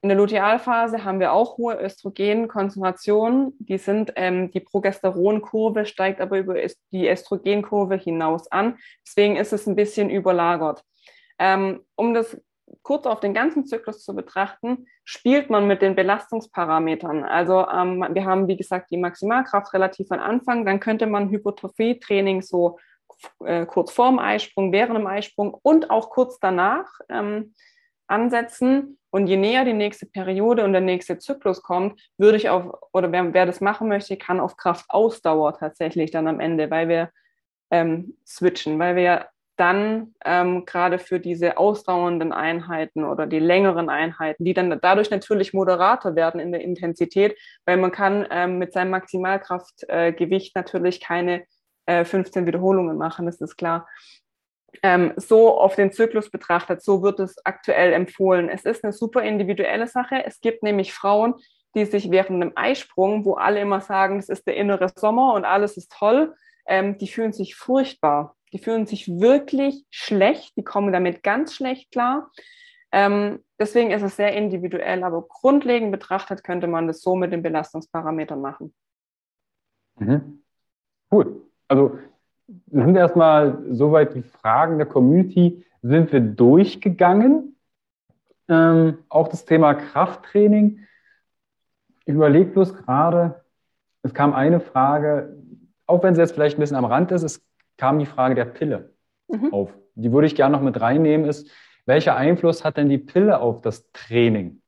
in 0.00 0.08
der 0.10 0.18
Lutealphase 0.18 1.04
haben 1.04 1.18
wir 1.18 1.32
auch 1.32 1.56
hohe 1.56 1.74
Östrogenkonzentrationen. 1.74 3.52
Die 3.58 3.78
sind, 3.78 4.12
ähm, 4.14 4.50
die 4.52 4.60
Progesteronkurve 4.60 5.86
steigt 5.86 6.20
aber 6.20 6.38
über 6.38 6.54
die 6.92 7.08
Östrogenkurve 7.08 7.96
hinaus 7.96 8.50
an. 8.52 8.78
Deswegen 9.04 9.36
ist 9.36 9.52
es 9.52 9.66
ein 9.66 9.74
bisschen 9.74 10.08
überlagert. 10.08 10.84
Ähm, 11.40 11.80
um 11.96 12.14
das 12.14 12.40
kurz 12.82 13.06
auf 13.06 13.18
den 13.18 13.34
ganzen 13.34 13.66
Zyklus 13.66 14.04
zu 14.04 14.14
betrachten, 14.14 14.86
spielt 15.04 15.50
man 15.50 15.66
mit 15.66 15.82
den 15.82 15.96
Belastungsparametern. 15.96 17.24
Also 17.24 17.66
ähm, 17.66 18.06
wir 18.12 18.24
haben, 18.24 18.46
wie 18.46 18.56
gesagt, 18.56 18.90
die 18.90 18.98
Maximalkraft 18.98 19.72
relativ 19.74 20.12
am 20.12 20.20
Anfang. 20.20 20.64
Dann 20.64 20.78
könnte 20.78 21.06
man 21.06 21.30
Hypertrophie-Training 21.30 22.42
so 22.42 22.78
äh, 23.44 23.66
kurz 23.66 23.90
vorm 23.90 24.20
Eisprung, 24.20 24.70
während 24.70 24.96
dem 24.96 25.06
Eisprung 25.08 25.56
und 25.62 25.90
auch 25.90 26.10
kurz 26.10 26.38
danach 26.38 26.86
ähm, 27.08 27.54
ansetzen 28.06 28.97
und 29.10 29.26
je 29.26 29.36
näher 29.36 29.64
die 29.64 29.72
nächste 29.72 30.06
Periode 30.06 30.64
und 30.64 30.72
der 30.72 30.82
nächste 30.82 31.18
Zyklus 31.18 31.62
kommt, 31.62 32.00
würde 32.18 32.36
ich 32.36 32.50
auf, 32.50 32.74
oder 32.92 33.10
wer, 33.12 33.32
wer 33.32 33.46
das 33.46 33.60
machen 33.60 33.88
möchte, 33.88 34.16
kann 34.16 34.40
auf 34.40 34.56
Kraftausdauer 34.56 35.58
tatsächlich 35.58 36.10
dann 36.10 36.28
am 36.28 36.40
Ende, 36.40 36.70
weil 36.70 36.88
wir 36.88 37.10
ähm, 37.70 38.16
switchen, 38.26 38.78
weil 38.78 38.96
wir 38.96 39.26
dann 39.56 40.14
ähm, 40.24 40.64
gerade 40.66 40.98
für 40.98 41.18
diese 41.18 41.58
ausdauernden 41.58 42.32
Einheiten 42.32 43.02
oder 43.02 43.26
die 43.26 43.40
längeren 43.40 43.88
Einheiten, 43.88 44.44
die 44.44 44.54
dann 44.54 44.78
dadurch 44.80 45.10
natürlich 45.10 45.52
moderater 45.52 46.14
werden 46.14 46.40
in 46.40 46.52
der 46.52 46.60
Intensität, 46.60 47.36
weil 47.66 47.76
man 47.76 47.90
kann 47.90 48.26
ähm, 48.30 48.58
mit 48.58 48.72
seinem 48.72 48.90
Maximalkraftgewicht 48.90 50.54
äh, 50.54 50.58
natürlich 50.58 51.00
keine 51.00 51.44
äh, 51.86 52.04
15 52.04 52.46
Wiederholungen 52.46 52.96
machen, 52.96 53.26
das 53.26 53.40
ist 53.40 53.56
klar. 53.56 53.88
Ähm, 54.82 55.12
so 55.16 55.58
auf 55.58 55.76
den 55.76 55.92
Zyklus 55.92 56.30
betrachtet, 56.30 56.82
so 56.82 57.02
wird 57.02 57.20
es 57.20 57.36
aktuell 57.44 57.92
empfohlen. 57.92 58.48
Es 58.48 58.64
ist 58.64 58.84
eine 58.84 58.92
super 58.92 59.22
individuelle 59.22 59.86
Sache. 59.86 60.24
Es 60.24 60.40
gibt 60.40 60.62
nämlich 60.62 60.92
Frauen, 60.92 61.34
die 61.74 61.84
sich 61.84 62.10
während 62.10 62.42
einem 62.42 62.52
Eisprung, 62.54 63.24
wo 63.24 63.34
alle 63.34 63.60
immer 63.60 63.80
sagen, 63.80 64.18
es 64.18 64.28
ist 64.28 64.46
der 64.46 64.56
innere 64.56 64.88
Sommer 64.94 65.34
und 65.34 65.44
alles 65.44 65.76
ist 65.76 65.92
toll, 65.92 66.34
ähm, 66.66 66.98
die 66.98 67.08
fühlen 67.08 67.32
sich 67.32 67.56
furchtbar 67.56 68.36
die 68.52 68.58
fühlen 68.58 68.86
sich 68.86 69.08
wirklich 69.08 69.84
schlecht, 69.90 70.56
die 70.56 70.64
kommen 70.64 70.92
damit 70.92 71.22
ganz 71.22 71.54
schlecht 71.54 71.90
klar. 71.90 72.30
Ähm, 72.90 73.44
deswegen 73.58 73.90
ist 73.90 74.02
es 74.02 74.16
sehr 74.16 74.32
individuell, 74.32 75.04
aber 75.04 75.22
grundlegend 75.22 75.92
betrachtet 75.92 76.42
könnte 76.42 76.66
man 76.66 76.86
das 76.86 77.02
so 77.02 77.16
mit 77.16 77.32
den 77.32 77.42
Belastungsparametern 77.42 78.40
machen. 78.40 78.74
Mhm. 79.98 80.42
Cool. 81.10 81.42
Also 81.68 81.98
sind 82.70 82.96
erstmal 82.96 83.58
soweit 83.70 84.14
die 84.14 84.22
Fragen 84.22 84.78
der 84.78 84.86
Community 84.86 85.64
sind 85.82 86.12
wir 86.12 86.20
durchgegangen. 86.20 87.56
Ähm, 88.48 88.98
auch 89.08 89.28
das 89.28 89.44
Thema 89.44 89.74
Krafttraining. 89.74 90.80
Ich 92.06 92.14
überlege 92.14 92.50
bloß 92.50 92.74
gerade, 92.74 93.44
es 94.02 94.14
kam 94.14 94.32
eine 94.32 94.60
Frage, 94.60 95.36
auch 95.86 96.02
wenn 96.02 96.14
sie 96.14 96.22
jetzt 96.22 96.32
vielleicht 96.32 96.56
ein 96.56 96.60
bisschen 96.60 96.76
am 96.76 96.86
Rand 96.86 97.12
ist, 97.12 97.22
es 97.22 97.44
kam 97.76 97.98
die 97.98 98.06
Frage 98.06 98.34
der 98.34 98.46
Pille 98.46 98.94
mhm. 99.28 99.52
auf. 99.52 99.74
Die 99.94 100.12
würde 100.12 100.26
ich 100.26 100.34
gerne 100.34 100.56
noch 100.56 100.62
mit 100.62 100.80
reinnehmen, 100.80 101.26
ist, 101.26 101.50
welcher 101.84 102.16
Einfluss 102.16 102.64
hat 102.64 102.76
denn 102.76 102.88
die 102.88 102.98
Pille 102.98 103.40
auf 103.40 103.60
das 103.60 103.90
Training? 103.92 104.62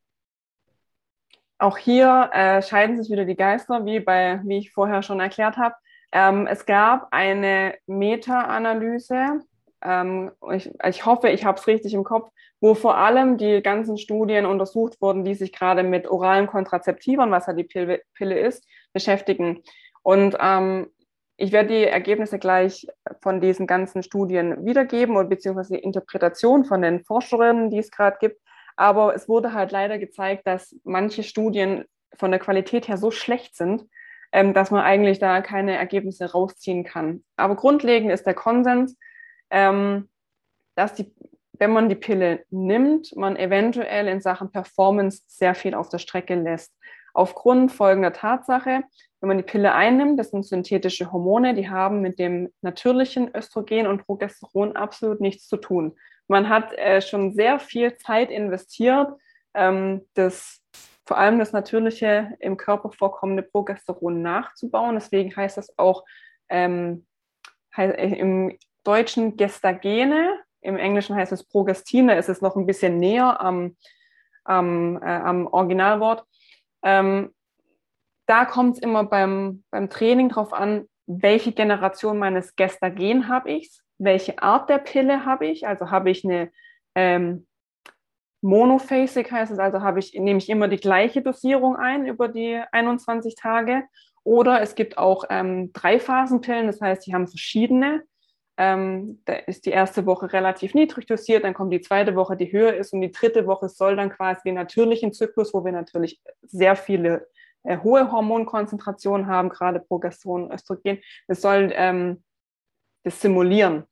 Auch 1.58 1.76
hier 1.76 2.30
äh, 2.32 2.62
scheiden 2.62 2.96
sich 2.96 3.10
wieder 3.10 3.26
die 3.26 3.36
Geister, 3.36 3.84
wie, 3.84 4.00
bei, 4.00 4.40
wie 4.44 4.56
ich 4.56 4.72
vorher 4.72 5.02
schon 5.02 5.20
erklärt 5.20 5.58
habe. 5.58 5.74
Ähm, 6.12 6.46
es 6.46 6.66
gab 6.66 7.08
eine 7.12 7.74
Meta-Analyse, 7.86 9.40
ähm, 9.82 10.32
ich, 10.52 10.70
ich 10.86 11.06
hoffe, 11.06 11.28
ich 11.30 11.44
habe 11.44 11.58
es 11.58 11.66
richtig 11.66 11.94
im 11.94 12.04
Kopf, 12.04 12.30
wo 12.60 12.74
vor 12.74 12.96
allem 12.96 13.38
die 13.38 13.62
ganzen 13.62 13.96
Studien 13.96 14.44
untersucht 14.44 15.00
wurden, 15.00 15.24
die 15.24 15.34
sich 15.34 15.52
gerade 15.52 15.82
mit 15.82 16.08
oralen 16.08 16.46
Kontrazeptivern, 16.46 17.30
was 17.30 17.46
ja 17.46 17.54
die 17.54 17.64
Pille, 17.64 18.02
Pille 18.14 18.38
ist, 18.38 18.66
beschäftigen. 18.92 19.62
Und 20.02 20.36
ähm, 20.40 20.90
ich 21.36 21.52
werde 21.52 21.70
die 21.70 21.86
Ergebnisse 21.86 22.38
gleich 22.38 22.86
von 23.22 23.40
diesen 23.40 23.66
ganzen 23.66 24.02
Studien 24.02 24.66
wiedergeben 24.66 25.16
und 25.16 25.30
beziehungsweise 25.30 25.74
die 25.74 25.82
Interpretation 25.82 26.66
von 26.66 26.82
den 26.82 27.02
Forscherinnen, 27.02 27.70
die 27.70 27.78
es 27.78 27.90
gerade 27.90 28.18
gibt. 28.20 28.40
Aber 28.76 29.14
es 29.14 29.28
wurde 29.28 29.54
halt 29.54 29.72
leider 29.72 29.98
gezeigt, 29.98 30.46
dass 30.46 30.76
manche 30.84 31.22
Studien 31.22 31.84
von 32.14 32.30
der 32.30 32.40
Qualität 32.40 32.88
her 32.88 32.98
so 32.98 33.10
schlecht 33.10 33.56
sind, 33.56 33.84
ähm, 34.32 34.54
dass 34.54 34.70
man 34.70 34.82
eigentlich 34.82 35.18
da 35.18 35.40
keine 35.40 35.76
Ergebnisse 35.76 36.32
rausziehen 36.32 36.84
kann. 36.84 37.24
Aber 37.36 37.56
grundlegend 37.56 38.10
ist 38.12 38.26
der 38.26 38.34
Konsens, 38.34 38.96
ähm, 39.50 40.08
dass 40.74 40.94
die, 40.94 41.12
wenn 41.52 41.72
man 41.72 41.88
die 41.88 41.96
Pille 41.96 42.44
nimmt, 42.50 43.14
man 43.16 43.36
eventuell 43.36 44.08
in 44.08 44.20
Sachen 44.20 44.50
Performance 44.50 45.22
sehr 45.26 45.54
viel 45.54 45.74
auf 45.74 45.88
der 45.88 45.98
Strecke 45.98 46.34
lässt. 46.34 46.72
Aufgrund 47.12 47.72
folgender 47.72 48.12
Tatsache, 48.12 48.84
wenn 49.20 49.28
man 49.28 49.36
die 49.36 49.44
Pille 49.44 49.74
einnimmt, 49.74 50.18
das 50.18 50.30
sind 50.30 50.46
synthetische 50.46 51.12
Hormone, 51.12 51.54
die 51.54 51.68
haben 51.68 52.00
mit 52.00 52.18
dem 52.18 52.50
natürlichen 52.62 53.34
Östrogen 53.34 53.86
und 53.86 54.06
Progesteron 54.06 54.76
absolut 54.76 55.20
nichts 55.20 55.46
zu 55.48 55.56
tun. 55.56 55.96
Man 56.28 56.48
hat 56.48 56.72
äh, 56.78 57.02
schon 57.02 57.34
sehr 57.34 57.58
viel 57.58 57.96
Zeit 57.96 58.30
investiert, 58.30 59.12
ähm, 59.52 60.06
das, 60.14 60.59
vor 61.10 61.18
allem 61.18 61.40
das 61.40 61.52
natürliche 61.52 62.36
im 62.38 62.56
Körper 62.56 62.92
vorkommende 62.92 63.42
Progesteron 63.42 64.22
nachzubauen. 64.22 64.94
Deswegen 64.94 65.34
heißt 65.34 65.56
das 65.56 65.76
auch 65.76 66.04
ähm, 66.48 67.04
äh, 67.76 68.14
im 68.16 68.56
Deutschen 68.84 69.36
Gestagene, 69.36 70.38
im 70.60 70.76
Englischen 70.76 71.16
heißt 71.16 71.32
es 71.32 71.42
Progestine, 71.42 72.16
ist 72.16 72.28
es 72.28 72.42
noch 72.42 72.54
ein 72.54 72.64
bisschen 72.64 72.98
näher 72.98 73.40
am, 73.40 73.76
am, 74.44 75.02
äh, 75.02 75.06
am 75.06 75.48
Originalwort. 75.48 76.24
Ähm, 76.84 77.34
da 78.26 78.44
kommt 78.44 78.76
es 78.76 78.80
immer 78.80 79.02
beim, 79.02 79.64
beim 79.72 79.90
Training 79.90 80.28
drauf 80.28 80.52
an, 80.52 80.86
welche 81.06 81.50
Generation 81.50 82.20
meines 82.20 82.54
Gestagen 82.54 83.26
habe 83.26 83.50
ich, 83.50 83.80
welche 83.98 84.40
Art 84.40 84.70
der 84.70 84.78
Pille 84.78 85.24
habe 85.24 85.48
ich, 85.48 85.66
also 85.66 85.90
habe 85.90 86.08
ich 86.10 86.24
eine 86.24 86.52
ähm, 86.94 87.48
Monophasic 88.42 89.30
heißt 89.30 89.52
es, 89.52 89.58
also 89.58 89.82
habe 89.82 89.98
ich, 89.98 90.14
nehme 90.14 90.38
ich 90.38 90.48
immer 90.48 90.68
die 90.68 90.78
gleiche 90.78 91.22
Dosierung 91.22 91.76
ein 91.76 92.06
über 92.06 92.28
die 92.28 92.60
21 92.72 93.34
Tage. 93.34 93.84
Oder 94.22 94.60
es 94.60 94.74
gibt 94.74 94.98
auch 94.98 95.24
ähm, 95.30 95.72
Dreiphasenpillen, 95.72 96.66
das 96.66 96.80
heißt, 96.80 97.06
die 97.06 97.14
haben 97.14 97.26
verschiedene. 97.26 98.02
Ähm, 98.56 99.22
da 99.24 99.34
ist 99.34 99.64
die 99.64 99.70
erste 99.70 100.04
Woche 100.04 100.32
relativ 100.32 100.74
niedrig 100.74 101.06
dosiert, 101.06 101.44
dann 101.44 101.54
kommt 101.54 101.72
die 101.72 101.80
zweite 101.80 102.14
Woche, 102.14 102.36
die 102.36 102.52
höher 102.52 102.74
ist 102.74 102.92
und 102.92 103.00
die 103.00 103.10
dritte 103.10 103.46
Woche 103.46 103.70
soll 103.70 103.96
dann 103.96 104.10
quasi 104.10 104.42
den 104.44 104.56
natürlichen 104.56 105.14
Zyklus, 105.14 105.54
wo 105.54 105.64
wir 105.64 105.72
natürlich 105.72 106.20
sehr 106.42 106.76
viele 106.76 107.26
äh, 107.62 107.78
hohe 107.78 108.12
Hormonkonzentrationen 108.12 109.26
haben, 109.26 109.48
gerade 109.48 109.80
Progesteron 109.80 110.52
Östrogen, 110.52 111.00
das 111.26 111.40
soll 111.40 111.72
ähm, 111.74 112.22
das 113.02 113.20
simulieren. 113.20 113.84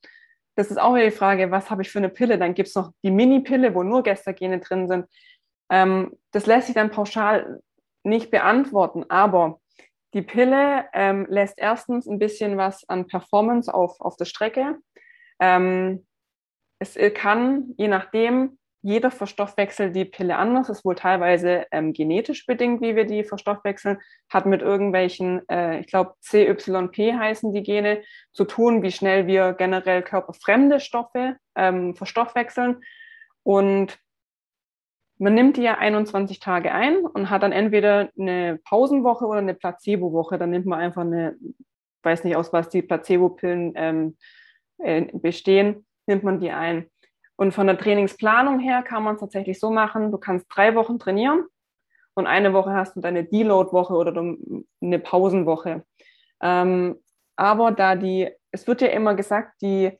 Das 0.58 0.72
ist 0.72 0.78
auch 0.78 0.96
wieder 0.96 1.04
die 1.04 1.12
Frage, 1.12 1.52
was 1.52 1.70
habe 1.70 1.82
ich 1.82 1.90
für 1.90 2.00
eine 2.00 2.08
Pille? 2.08 2.36
Dann 2.36 2.52
gibt 2.52 2.68
es 2.68 2.74
noch 2.74 2.90
die 3.04 3.12
Mini-Pille, 3.12 3.76
wo 3.76 3.84
nur 3.84 4.02
Gestagene 4.02 4.58
drin 4.58 4.88
sind. 4.88 5.06
Ähm, 5.70 6.18
das 6.32 6.46
lässt 6.46 6.66
sich 6.66 6.74
dann 6.74 6.90
pauschal 6.90 7.60
nicht 8.02 8.32
beantworten, 8.32 9.04
aber 9.08 9.60
die 10.14 10.22
Pille 10.22 10.86
ähm, 10.94 11.28
lässt 11.30 11.60
erstens 11.60 12.08
ein 12.08 12.18
bisschen 12.18 12.56
was 12.56 12.88
an 12.88 13.06
Performance 13.06 13.72
auf, 13.72 14.00
auf 14.00 14.16
der 14.16 14.24
Strecke. 14.24 14.78
Ähm, 15.38 16.04
es 16.80 16.98
kann, 17.14 17.74
je 17.76 17.86
nachdem, 17.86 18.57
jeder 18.82 19.10
verstoffwechselt 19.10 19.94
die 19.96 20.04
Pille 20.04 20.36
anders, 20.36 20.68
ist 20.68 20.84
wohl 20.84 20.94
teilweise 20.94 21.66
ähm, 21.72 21.92
genetisch 21.92 22.46
bedingt, 22.46 22.80
wie 22.80 22.94
wir 22.94 23.06
die 23.06 23.24
verstoffwechseln, 23.24 23.98
hat 24.28 24.46
mit 24.46 24.62
irgendwelchen, 24.62 25.46
äh, 25.48 25.80
ich 25.80 25.86
glaube, 25.88 26.14
CYP 26.22 27.14
heißen 27.14 27.52
die 27.52 27.62
Gene, 27.62 28.02
zu 28.32 28.44
tun, 28.44 28.82
wie 28.82 28.92
schnell 28.92 29.26
wir 29.26 29.52
generell 29.52 30.02
körperfremde 30.02 30.78
Stoffe 30.78 31.36
ähm, 31.56 31.96
verstoffwechseln. 31.96 32.82
Und 33.42 33.98
man 35.18 35.34
nimmt 35.34 35.56
die 35.56 35.62
ja 35.62 35.78
21 35.78 36.38
Tage 36.38 36.72
ein 36.72 36.98
und 36.98 37.30
hat 37.30 37.42
dann 37.42 37.52
entweder 37.52 38.10
eine 38.16 38.60
Pausenwoche 38.64 39.26
oder 39.26 39.40
eine 39.40 39.54
Placebo-Woche. 39.54 40.38
Dann 40.38 40.50
nimmt 40.50 40.66
man 40.66 40.78
einfach 40.78 41.02
eine, 41.02 41.36
weiß 42.04 42.22
nicht 42.22 42.36
aus 42.36 42.52
was 42.52 42.68
die 42.68 42.82
Placebo-Pillen 42.82 43.72
ähm, 43.74 44.16
äh, 44.78 45.06
bestehen, 45.12 45.86
nimmt 46.06 46.22
man 46.22 46.38
die 46.38 46.52
ein. 46.52 46.88
Und 47.38 47.52
von 47.52 47.68
der 47.68 47.78
Trainingsplanung 47.78 48.58
her 48.58 48.82
kann 48.82 49.04
man 49.04 49.14
es 49.14 49.20
tatsächlich 49.20 49.60
so 49.60 49.70
machen, 49.70 50.10
du 50.10 50.18
kannst 50.18 50.46
drei 50.50 50.74
Wochen 50.74 50.98
trainieren 50.98 51.44
und 52.14 52.26
eine 52.26 52.52
Woche 52.52 52.72
hast 52.72 52.96
du 52.96 53.00
deine 53.00 53.22
Deload-Woche 53.24 53.94
oder 53.94 54.34
eine 54.82 54.98
Pausenwoche. 54.98 55.84
Ähm, 56.42 56.96
aber 57.36 57.70
da 57.70 57.94
die, 57.94 58.28
es 58.50 58.66
wird 58.66 58.80
ja 58.80 58.88
immer 58.88 59.14
gesagt, 59.14 59.62
die 59.62 59.92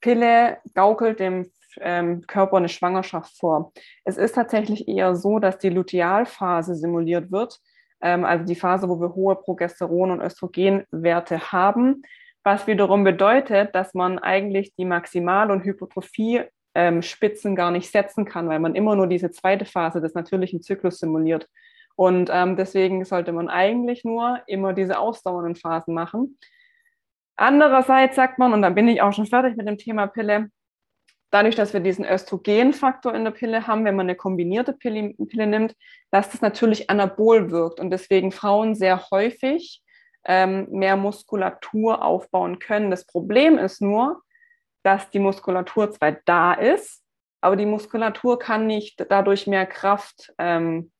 Pille 0.00 0.58
gaukelt 0.74 1.20
dem 1.20 1.50
ähm, 1.78 2.26
Körper 2.26 2.56
eine 2.56 2.70
Schwangerschaft 2.70 3.36
vor. 3.38 3.72
Es 4.04 4.16
ist 4.16 4.36
tatsächlich 4.36 4.88
eher 4.88 5.14
so, 5.14 5.38
dass 5.40 5.58
die 5.58 5.68
Lutealphase 5.68 6.74
simuliert 6.74 7.30
wird, 7.30 7.60
ähm, 8.00 8.24
also 8.24 8.46
die 8.46 8.56
Phase, 8.56 8.88
wo 8.88 8.98
wir 8.98 9.14
hohe 9.14 9.34
Progesteron- 9.34 10.12
und 10.12 10.22
Östrogenwerte 10.22 11.52
haben, 11.52 12.02
was 12.44 12.66
wiederum 12.66 13.04
bedeutet, 13.04 13.74
dass 13.74 13.92
man 13.92 14.18
eigentlich 14.18 14.74
die 14.74 14.86
Maximal- 14.86 15.50
und 15.50 15.64
Hypertrophie 15.64 16.44
ähm, 16.78 17.02
Spitzen 17.02 17.56
gar 17.56 17.72
nicht 17.72 17.90
setzen 17.90 18.24
kann, 18.24 18.48
weil 18.48 18.60
man 18.60 18.76
immer 18.76 18.94
nur 18.94 19.08
diese 19.08 19.32
zweite 19.32 19.64
Phase 19.64 20.00
des 20.00 20.14
natürlichen 20.14 20.62
Zyklus 20.62 21.00
simuliert. 21.00 21.48
Und 21.96 22.30
ähm, 22.32 22.54
deswegen 22.54 23.04
sollte 23.04 23.32
man 23.32 23.48
eigentlich 23.48 24.04
nur 24.04 24.38
immer 24.46 24.74
diese 24.74 25.00
ausdauernden 25.00 25.56
Phasen 25.56 25.92
machen. 25.92 26.38
Andererseits 27.34 28.14
sagt 28.14 28.38
man, 28.38 28.52
und 28.52 28.62
dann 28.62 28.76
bin 28.76 28.86
ich 28.86 29.02
auch 29.02 29.12
schon 29.12 29.26
fertig 29.26 29.56
mit 29.56 29.66
dem 29.66 29.76
Thema 29.76 30.06
Pille, 30.06 30.50
dadurch, 31.32 31.56
dass 31.56 31.72
wir 31.72 31.80
diesen 31.80 32.04
Östrogenfaktor 32.04 33.12
in 33.12 33.24
der 33.24 33.32
Pille 33.32 33.66
haben, 33.66 33.84
wenn 33.84 33.96
man 33.96 34.06
eine 34.06 34.14
kombinierte 34.14 34.72
Pille, 34.72 35.14
Pille 35.26 35.48
nimmt, 35.48 35.74
dass 36.12 36.30
das 36.30 36.42
natürlich 36.42 36.90
anabol 36.90 37.50
wirkt 37.50 37.80
und 37.80 37.90
deswegen 37.90 38.30
Frauen 38.30 38.76
sehr 38.76 39.10
häufig 39.10 39.82
ähm, 40.24 40.68
mehr 40.70 40.96
Muskulatur 40.96 42.04
aufbauen 42.04 42.60
können. 42.60 42.92
Das 42.92 43.04
Problem 43.04 43.58
ist 43.58 43.82
nur, 43.82 44.22
dass 44.88 45.10
die 45.10 45.18
Muskulatur 45.18 45.90
zwar 45.90 46.12
da 46.24 46.54
ist, 46.54 47.04
aber 47.42 47.56
die 47.56 47.66
Muskulatur 47.66 48.38
kann 48.38 48.66
nicht 48.66 49.04
dadurch 49.10 49.46
mehr 49.46 49.66
Kraft 49.66 50.32
ähm, 50.38 50.90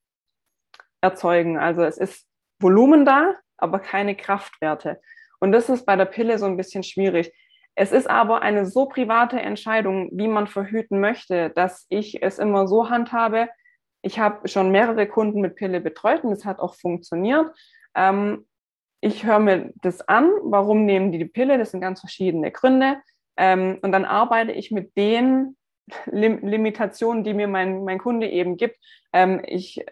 erzeugen. 1.01 1.57
Also 1.57 1.83
es 1.85 1.97
ist 1.97 2.27
Volumen 2.61 3.07
da, 3.07 3.35
aber 3.57 3.79
keine 3.79 4.15
Kraftwerte. 4.15 5.01
Und 5.41 5.53
das 5.53 5.71
ist 5.71 5.87
bei 5.87 5.97
der 5.97 6.05
Pille 6.05 6.39
so 6.39 6.45
ein 6.45 6.59
bisschen 6.59 6.83
schwierig. 6.83 7.33
Es 7.77 7.91
ist 7.91 8.11
aber 8.11 8.43
eine 8.43 8.67
so 8.67 8.85
private 8.85 9.41
Entscheidung, 9.41 10.11
wie 10.13 10.29
man 10.29 10.49
verhüten 10.49 11.01
möchte, 11.01 11.49
dass 11.49 11.87
ich 11.89 12.23
es 12.23 12.39
immer 12.39 12.69
so 12.69 12.91
handhabe. 12.91 13.49
Ich 14.03 14.19
habe 14.19 14.47
schon 14.49 14.71
mehrere 14.71 15.07
Kunden 15.07 15.41
mit 15.41 15.57
Pille 15.57 15.81
betreut 15.81 16.25
und 16.25 16.33
es 16.33 16.45
hat 16.45 16.59
auch 16.59 16.75
funktioniert. 16.75 17.51
Ähm, 17.95 18.47
ich 19.01 19.25
höre 19.25 19.39
mir 19.39 19.73
das 19.77 20.03
an, 20.03 20.31
warum 20.43 20.85
nehmen 20.85 21.11
die 21.11 21.19
die 21.19 21.25
Pille, 21.25 21.57
das 21.57 21.71
sind 21.71 21.81
ganz 21.81 22.01
verschiedene 22.01 22.53
Gründe. 22.53 22.99
Ähm, 23.39 23.79
und 23.83 23.93
dann 23.93 24.05
arbeite 24.05 24.53
ich 24.53 24.71
mit 24.71 24.97
den 24.97 25.57
Lim 26.07 26.47
Limitationen, 26.47 27.25
die 27.25 27.33
mir 27.33 27.49
mein, 27.49 27.85
mein 27.85 27.99
Kunde 27.99 28.29
eben 28.29 28.59
gibt. 28.59 28.77
Ähm, 29.13 29.41
ich 29.47 29.83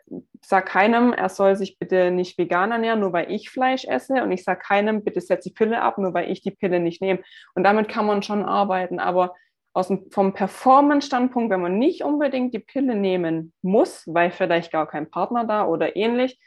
sage 0.44 0.66
keinem, 0.66 1.14
er 1.14 1.30
soll 1.30 1.56
sich 1.56 1.78
bitte 1.78 2.10
nicht 2.10 2.36
vegan 2.36 2.70
ernähren, 2.70 3.00
nur 3.00 3.14
weil 3.14 3.30
ich 3.30 3.48
Fleisch 3.48 3.86
esse. 3.86 4.22
Und 4.22 4.30
ich 4.32 4.44
sage 4.44 4.60
keinem, 4.60 5.04
bitte 5.04 5.20
setz 5.20 5.44
die 5.44 5.52
Pille 5.52 5.80
ab, 5.80 5.96
nur 5.96 6.12
weil 6.12 6.30
ich 6.30 6.42
die 6.42 6.50
Pille 6.50 6.80
nicht 6.80 7.00
nehme. 7.00 7.20
Und 7.54 7.64
damit 7.64 7.88
kann 7.88 8.04
man 8.04 8.22
schon 8.22 8.44
arbeiten. 8.44 8.98
Aber 8.98 9.34
aus 9.72 9.88
dem, 9.88 10.10
vom 10.10 10.34
Performance-Standpunkt, 10.34 11.50
wenn 11.50 11.60
man 11.60 11.78
nicht 11.78 12.02
unbedingt 12.02 12.52
die 12.52 12.58
Pille 12.58 12.94
nehmen 12.94 13.52
muss, 13.62 14.04
weil 14.06 14.30
vielleicht 14.30 14.72
gar 14.72 14.86
kein 14.86 15.10
Partner 15.10 15.44
da 15.44 15.66
oder 15.66 15.96
ähnlich, 15.96 16.38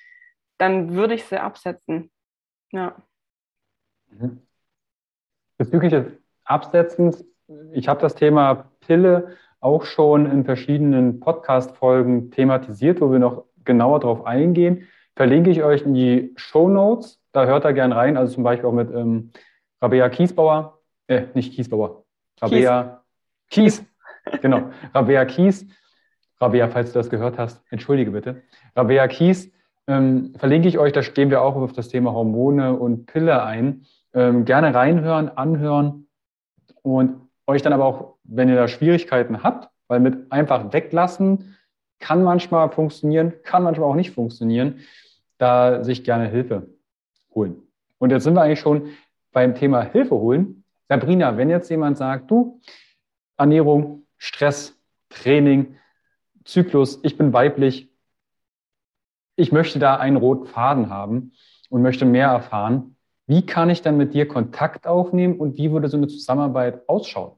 dann 0.57 0.93
würde 0.93 1.15
ich 1.15 1.23
sie 1.23 1.41
absetzen. 1.41 2.11
Ja. 2.71 2.95
Mhm. 4.09 4.41
Bezüglich 5.57 5.91
des 5.91 6.05
Absetzens, 6.49 7.23
ich 7.73 7.87
habe 7.87 8.01
das 8.01 8.15
Thema 8.15 8.65
Pille 8.81 9.35
auch 9.59 9.83
schon 9.83 10.25
in 10.25 10.45
verschiedenen 10.45 11.19
Podcast-Folgen 11.19 12.31
thematisiert, 12.31 13.01
wo 13.01 13.11
wir 13.11 13.19
noch 13.19 13.45
genauer 13.65 13.99
drauf 13.99 14.25
eingehen. 14.25 14.87
Verlinke 15.15 15.51
ich 15.51 15.63
euch 15.63 15.83
in 15.83 15.93
die 15.93 16.33
Show 16.37 16.67
Notes. 16.69 17.21
Da 17.33 17.45
hört 17.45 17.65
er 17.65 17.73
gern 17.73 17.91
rein. 17.91 18.17
Also 18.17 18.33
zum 18.33 18.43
Beispiel 18.43 18.67
auch 18.67 18.73
mit 18.73 18.89
ähm, 18.89 19.31
Rabea 19.81 20.09
Kiesbauer, 20.09 20.79
äh, 21.07 21.25
nicht 21.35 21.53
Kiesbauer, 21.53 22.03
Rabea 22.41 23.03
Kies. 23.49 23.85
Kies. 24.31 24.41
genau, 24.41 24.71
Rabea 24.93 25.25
Kies. 25.25 25.67
Rabea, 26.41 26.69
falls 26.69 26.93
du 26.93 26.99
das 26.99 27.09
gehört 27.09 27.37
hast, 27.37 27.61
entschuldige 27.69 28.11
bitte. 28.11 28.41
Rabea 28.75 29.07
Kies 29.07 29.51
ähm, 29.87 30.33
verlinke 30.37 30.67
ich 30.67 30.79
euch, 30.79 30.93
da 30.93 31.03
stehen 31.03 31.29
wir 31.29 31.41
auch 31.41 31.55
auf 31.55 31.73
das 31.73 31.89
Thema 31.89 32.13
Hormone 32.13 32.73
und 32.73 33.05
Pille 33.05 33.43
ein. 33.43 33.85
Ähm, 34.13 34.45
gerne 34.45 34.73
reinhören, 34.73 35.29
anhören 35.29 36.08
und 36.81 37.29
euch 37.47 37.61
dann 37.61 37.73
aber 37.73 37.85
auch, 37.85 38.15
wenn 38.23 38.49
ihr 38.49 38.55
da 38.55 38.67
Schwierigkeiten 38.67 39.43
habt, 39.43 39.69
weil 39.87 39.99
mit 39.99 40.31
einfach 40.31 40.71
weglassen 40.71 41.55
kann 41.99 42.23
manchmal 42.23 42.69
funktionieren, 42.69 43.33
kann 43.43 43.63
manchmal 43.63 43.89
auch 43.89 43.95
nicht 43.95 44.11
funktionieren, 44.11 44.79
da 45.37 45.83
sich 45.83 46.03
gerne 46.03 46.27
Hilfe 46.27 46.67
holen. 47.33 47.63
Und 47.97 48.11
jetzt 48.11 48.23
sind 48.23 48.35
wir 48.35 48.41
eigentlich 48.41 48.59
schon 48.61 48.89
beim 49.31 49.55
Thema 49.55 49.81
Hilfe 49.81 50.15
holen. 50.15 50.63
Sabrina, 50.87 51.37
wenn 51.37 51.49
jetzt 51.49 51.69
jemand 51.69 51.97
sagt, 51.97 52.31
du, 52.31 52.59
Ernährung, 53.37 54.05
Stress, 54.17 54.77
Training, 55.09 55.75
Zyklus, 56.45 56.99
ich 57.03 57.17
bin 57.17 57.33
weiblich, 57.33 57.91
ich 59.35 59.51
möchte 59.51 59.79
da 59.79 59.97
einen 59.97 60.17
roten 60.17 60.47
Faden 60.47 60.89
haben 60.89 61.31
und 61.69 61.81
möchte 61.81 62.05
mehr 62.05 62.27
erfahren. 62.27 62.95
Wie 63.29 63.45
kann 63.45 63.69
ich 63.69 63.83
dann 63.83 63.95
mit 63.95 64.15
dir 64.15 64.27
Kontakt 64.27 64.87
aufnehmen 64.87 65.39
und 65.39 65.55
wie 65.55 65.71
würde 65.71 65.87
so 65.87 65.97
eine 65.97 66.07
Zusammenarbeit 66.07 66.81
ausschauen? 66.89 67.37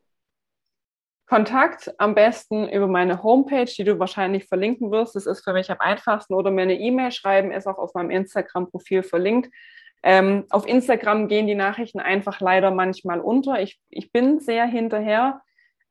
Kontakt 1.27 1.93
am 1.97 2.15
besten 2.15 2.69
über 2.69 2.87
meine 2.87 3.23
Homepage, 3.23 3.65
die 3.65 3.83
du 3.83 3.99
wahrscheinlich 3.99 4.45
verlinken 4.45 4.89
wirst. 4.89 5.17
Das 5.17 5.25
ist 5.25 5.43
für 5.43 5.51
mich 5.51 5.69
am 5.69 5.81
einfachsten. 5.81 6.33
Oder 6.33 6.49
mir 6.49 6.61
eine 6.61 6.79
E-Mail 6.79 7.11
schreiben, 7.11 7.51
ist 7.51 7.67
auch 7.67 7.77
auf 7.77 7.93
meinem 7.93 8.09
Instagram-Profil 8.09 9.03
verlinkt. 9.03 9.53
Ähm, 10.01 10.45
auf 10.49 10.65
Instagram 10.65 11.27
gehen 11.27 11.45
die 11.45 11.55
Nachrichten 11.55 11.99
einfach 11.99 12.39
leider 12.39 12.71
manchmal 12.71 13.19
unter. 13.19 13.61
Ich, 13.61 13.81
ich 13.89 14.13
bin 14.13 14.39
sehr 14.39 14.65
hinterher. 14.65 15.41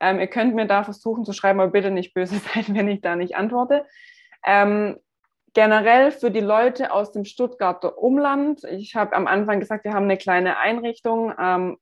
Ähm, 0.01 0.18
ihr 0.18 0.28
könnt 0.28 0.55
mir 0.55 0.66
da 0.66 0.82
versuchen 0.82 1.27
zu 1.27 1.35
schreiben, 1.35 1.60
aber 1.60 1.72
bitte 1.72 1.90
nicht 1.90 2.14
böse 2.14 2.36
sein, 2.55 2.64
wenn 2.68 2.89
ich 2.89 3.02
da 3.02 3.16
nicht 3.16 3.36
antworte. 3.36 3.85
Ähm, 4.47 4.97
generell 5.52 6.10
für 6.12 6.31
die 6.31 6.40
Leute 6.40 6.93
aus 6.93 7.12
dem 7.12 7.24
Stuttgarter 7.24 7.98
Umland. 7.98 8.64
Ich 8.64 8.94
habe 8.94 9.14
am 9.16 9.27
Anfang 9.27 9.60
gesagt, 9.60 9.85
wir 9.85 9.93
haben 9.93 10.05
eine 10.05 10.16
kleine 10.16 10.59
Einrichtung. 10.59 11.32
Ähm, 11.39 11.78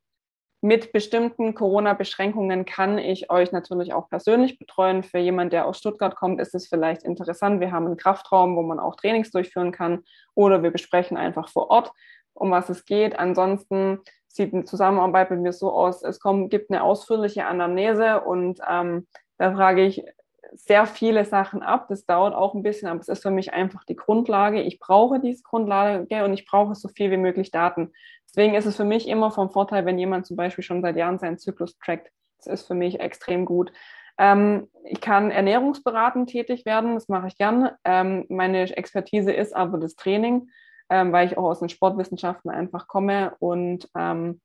mit 0.61 0.93
bestimmten 0.93 1.55
Corona-Beschränkungen 1.55 2.65
kann 2.65 2.99
ich 2.99 3.31
euch 3.31 3.53
natürlich 3.53 3.93
auch 3.93 4.09
persönlich 4.09 4.59
betreuen. 4.59 5.05
Für 5.05 5.19
jemanden, 5.19 5.51
der 5.51 5.67
aus 5.67 5.79
Stuttgart 5.79 6.17
kommt, 6.17 6.41
ist 6.41 6.55
es 6.55 6.67
vielleicht 6.67 7.05
interessant. 7.05 7.61
Wir 7.61 7.71
haben 7.71 7.87
einen 7.87 7.97
Kraftraum, 7.97 8.57
wo 8.57 8.63
man 8.63 8.81
auch 8.81 8.97
Trainings 8.97 9.31
durchführen 9.31 9.71
kann 9.71 10.03
oder 10.35 10.63
wir 10.65 10.73
besprechen 10.73 11.17
einfach 11.17 11.49
vor 11.49 11.71
Ort, 11.71 11.93
um 12.35 12.51
was 12.51 12.69
es 12.71 12.85
geht. 12.85 13.17
Ansonsten 13.17 14.01
sieht 14.27 14.53
eine 14.53 14.65
Zusammenarbeit 14.65 15.31
mit 15.31 15.41
mir 15.41 15.53
so 15.53 15.73
aus, 15.73 16.03
es 16.03 16.19
kommt, 16.19 16.51
gibt 16.51 16.71
eine 16.71 16.83
ausführliche 16.83 17.47
Anamnese 17.47 18.21
und 18.21 18.61
ähm, 18.69 19.07
da 19.39 19.53
frage 19.53 19.85
ich 19.85 20.05
sehr 20.53 20.87
viele 20.87 21.25
Sachen 21.25 21.63
ab. 21.63 21.87
Das 21.89 22.07
dauert 22.07 22.35
auch 22.35 22.55
ein 22.55 22.63
bisschen, 22.63 22.89
aber 22.89 23.01
es 23.01 23.09
ist 23.09 23.23
für 23.23 23.31
mich 23.31 23.53
einfach 23.53 23.85
die 23.85 23.97
Grundlage. 23.97 24.63
Ich 24.63 24.79
brauche 24.79 25.21
diese 25.21 25.43
Grundlage 25.43 26.25
und 26.25 26.33
ich 26.33 26.47
brauche 26.47 26.75
so 26.75 26.89
viel 26.89 27.11
wie 27.11 27.17
möglich 27.17 27.51
Daten. 27.51 27.93
Deswegen 28.29 28.55
ist 28.55 28.67
es 28.67 28.77
für 28.77 28.85
mich 28.85 29.09
immer 29.09 29.31
vom 29.31 29.51
Vorteil, 29.51 29.87
wenn 29.87 29.99
jemand 29.99 30.27
zum 30.27 30.37
Beispiel 30.37 30.65
schon 30.65 30.83
seit 30.83 30.97
Jahren 30.97 31.19
seinen 31.19 31.39
Zyklus 31.39 31.79
trackt. 31.79 32.11
Das 32.39 32.47
ist 32.47 32.67
für 32.67 32.75
mich 32.75 33.01
extrem 33.01 33.45
gut. 33.45 33.73
Ähm, 34.19 34.69
ich 34.85 35.01
kann 35.01 35.31
ernährungsberatend 35.31 36.29
tätig 36.29 36.67
werden, 36.67 36.95
das 36.95 37.09
mache 37.09 37.29
ich 37.29 37.39
gern. 37.39 37.71
Ähm, 37.85 38.27
meine 38.29 38.77
Expertise 38.77 39.33
ist 39.33 39.55
aber 39.55 39.79
das 39.79 39.95
Training, 39.97 40.51
ähm, 40.91 41.13
weil 41.13 41.27
ich 41.27 41.39
auch 41.39 41.45
aus 41.45 41.61
den 41.61 41.69
Sportwissenschaften 41.69 42.51
einfach 42.51 42.89
komme. 42.89 43.35
Und 43.39 43.89
ähm, 43.97 44.41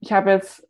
ich 0.00 0.12
habe 0.12 0.30
jetzt 0.30 0.66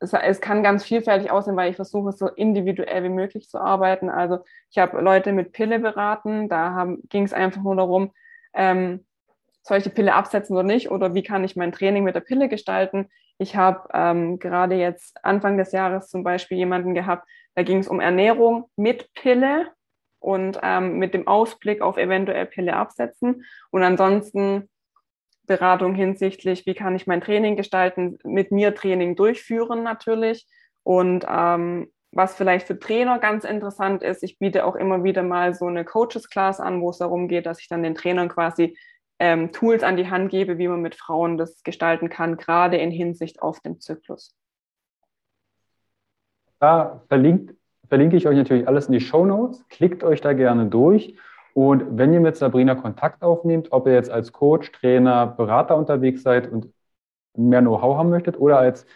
es, 0.00 0.12
es, 0.12 0.40
kann 0.40 0.62
ganz 0.62 0.82
vielfältig 0.84 1.30
aussehen, 1.30 1.56
weil 1.56 1.70
ich 1.70 1.76
versuche, 1.76 2.12
so 2.12 2.26
individuell 2.28 3.04
wie 3.04 3.10
möglich 3.10 3.48
zu 3.48 3.58
arbeiten. 3.58 4.08
Also 4.08 4.38
ich 4.70 4.78
habe 4.78 5.00
Leute 5.00 5.32
mit 5.32 5.52
Pille 5.52 5.78
beraten, 5.78 6.48
da 6.48 6.88
ging 7.08 7.24
es 7.24 7.32
einfach 7.32 7.62
nur 7.62 7.76
darum, 7.76 8.12
ähm, 8.54 9.04
soll 9.62 9.78
ich 9.78 9.84
die 9.84 9.90
Pille 9.90 10.14
absetzen 10.14 10.56
oder 10.56 10.66
nicht 10.66 10.90
oder 10.90 11.14
wie 11.14 11.22
kann 11.22 11.44
ich 11.44 11.54
mein 11.54 11.72
Training 11.72 12.04
mit 12.04 12.14
der 12.14 12.20
Pille 12.20 12.48
gestalten. 12.48 13.08
Ich 13.38 13.56
habe 13.56 13.88
ähm, 13.92 14.38
gerade 14.38 14.74
jetzt 14.74 15.22
Anfang 15.24 15.58
des 15.58 15.72
Jahres 15.72 16.08
zum 16.08 16.24
Beispiel 16.24 16.56
jemanden 16.56 16.94
gehabt, 16.94 17.28
da 17.54 17.62
ging 17.62 17.78
es 17.78 17.88
um 17.88 18.00
Ernährung 18.00 18.70
mit 18.76 19.12
Pille 19.14 19.68
und 20.18 20.58
ähm, 20.62 20.98
mit 20.98 21.14
dem 21.14 21.26
Ausblick 21.26 21.82
auf 21.82 21.96
eventuell 21.96 22.46
Pille 22.46 22.74
absetzen. 22.74 23.44
Und 23.70 23.82
ansonsten 23.82 24.68
Beratung 25.50 25.96
hinsichtlich, 25.96 26.64
wie 26.64 26.74
kann 26.74 26.94
ich 26.94 27.08
mein 27.08 27.20
Training 27.20 27.56
gestalten, 27.56 28.18
mit 28.22 28.52
mir 28.52 28.72
Training 28.72 29.16
durchführen 29.16 29.82
natürlich. 29.82 30.46
Und 30.84 31.26
ähm, 31.28 31.90
was 32.12 32.36
vielleicht 32.36 32.68
für 32.68 32.78
Trainer 32.78 33.18
ganz 33.18 33.42
interessant 33.42 34.04
ist, 34.04 34.22
ich 34.22 34.38
biete 34.38 34.64
auch 34.64 34.76
immer 34.76 35.02
wieder 35.02 35.24
mal 35.24 35.52
so 35.52 35.66
eine 35.66 35.84
Coaches 35.84 36.30
Class 36.30 36.60
an, 36.60 36.80
wo 36.80 36.90
es 36.90 36.98
darum 36.98 37.26
geht, 37.26 37.46
dass 37.46 37.60
ich 37.60 37.66
dann 37.66 37.82
den 37.82 37.96
Trainern 37.96 38.28
quasi 38.28 38.78
ähm, 39.18 39.50
Tools 39.50 39.82
an 39.82 39.96
die 39.96 40.08
Hand 40.08 40.30
gebe, 40.30 40.56
wie 40.58 40.68
man 40.68 40.82
mit 40.82 40.94
Frauen 40.94 41.36
das 41.36 41.64
gestalten 41.64 42.10
kann, 42.10 42.36
gerade 42.36 42.76
in 42.76 42.92
Hinsicht 42.92 43.42
auf 43.42 43.58
den 43.58 43.80
Zyklus. 43.80 44.36
Da 46.60 47.02
verlinkt, 47.08 47.56
verlinke 47.88 48.16
ich 48.16 48.28
euch 48.28 48.36
natürlich 48.36 48.68
alles 48.68 48.86
in 48.86 48.92
die 48.92 49.00
Show 49.00 49.26
Notes. 49.26 49.66
Klickt 49.68 50.04
euch 50.04 50.20
da 50.20 50.32
gerne 50.32 50.66
durch. 50.66 51.16
Und 51.54 51.98
wenn 51.98 52.12
ihr 52.12 52.20
mit 52.20 52.36
Sabrina 52.36 52.74
Kontakt 52.74 53.22
aufnehmt, 53.22 53.68
ob 53.72 53.86
ihr 53.86 53.94
jetzt 53.94 54.10
als 54.10 54.32
Coach, 54.32 54.70
Trainer, 54.72 55.26
Berater 55.26 55.76
unterwegs 55.76 56.22
seid 56.22 56.50
und 56.50 56.72
mehr 57.36 57.60
Know-how 57.60 57.96
haben 57.96 58.10
möchtet 58.10 58.38
oder 58.38 58.58
als, 58.58 58.86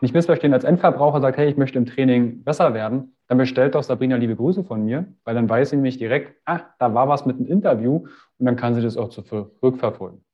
nicht 0.00 0.14
missverstehen, 0.14 0.52
als 0.52 0.64
Endverbraucher 0.64 1.20
sagt, 1.20 1.36
hey, 1.38 1.48
ich 1.48 1.56
möchte 1.56 1.78
im 1.78 1.86
Training 1.86 2.42
besser 2.44 2.74
werden, 2.74 3.16
dann 3.28 3.38
bestellt 3.38 3.74
doch 3.74 3.82
Sabrina 3.82 4.16
liebe 4.16 4.36
Grüße 4.36 4.64
von 4.64 4.84
mir, 4.84 5.06
weil 5.24 5.34
dann 5.34 5.48
weiß 5.48 5.70
sie 5.70 5.76
nämlich 5.76 5.98
direkt, 5.98 6.40
ah, 6.44 6.60
da 6.78 6.94
war 6.94 7.08
was 7.08 7.26
mit 7.26 7.36
einem 7.36 7.46
Interview 7.46 8.06
und 8.38 8.46
dann 8.46 8.56
kann 8.56 8.74
sie 8.74 8.82
das 8.82 8.96
auch 8.96 9.08
zurückverfolgen. 9.08 10.24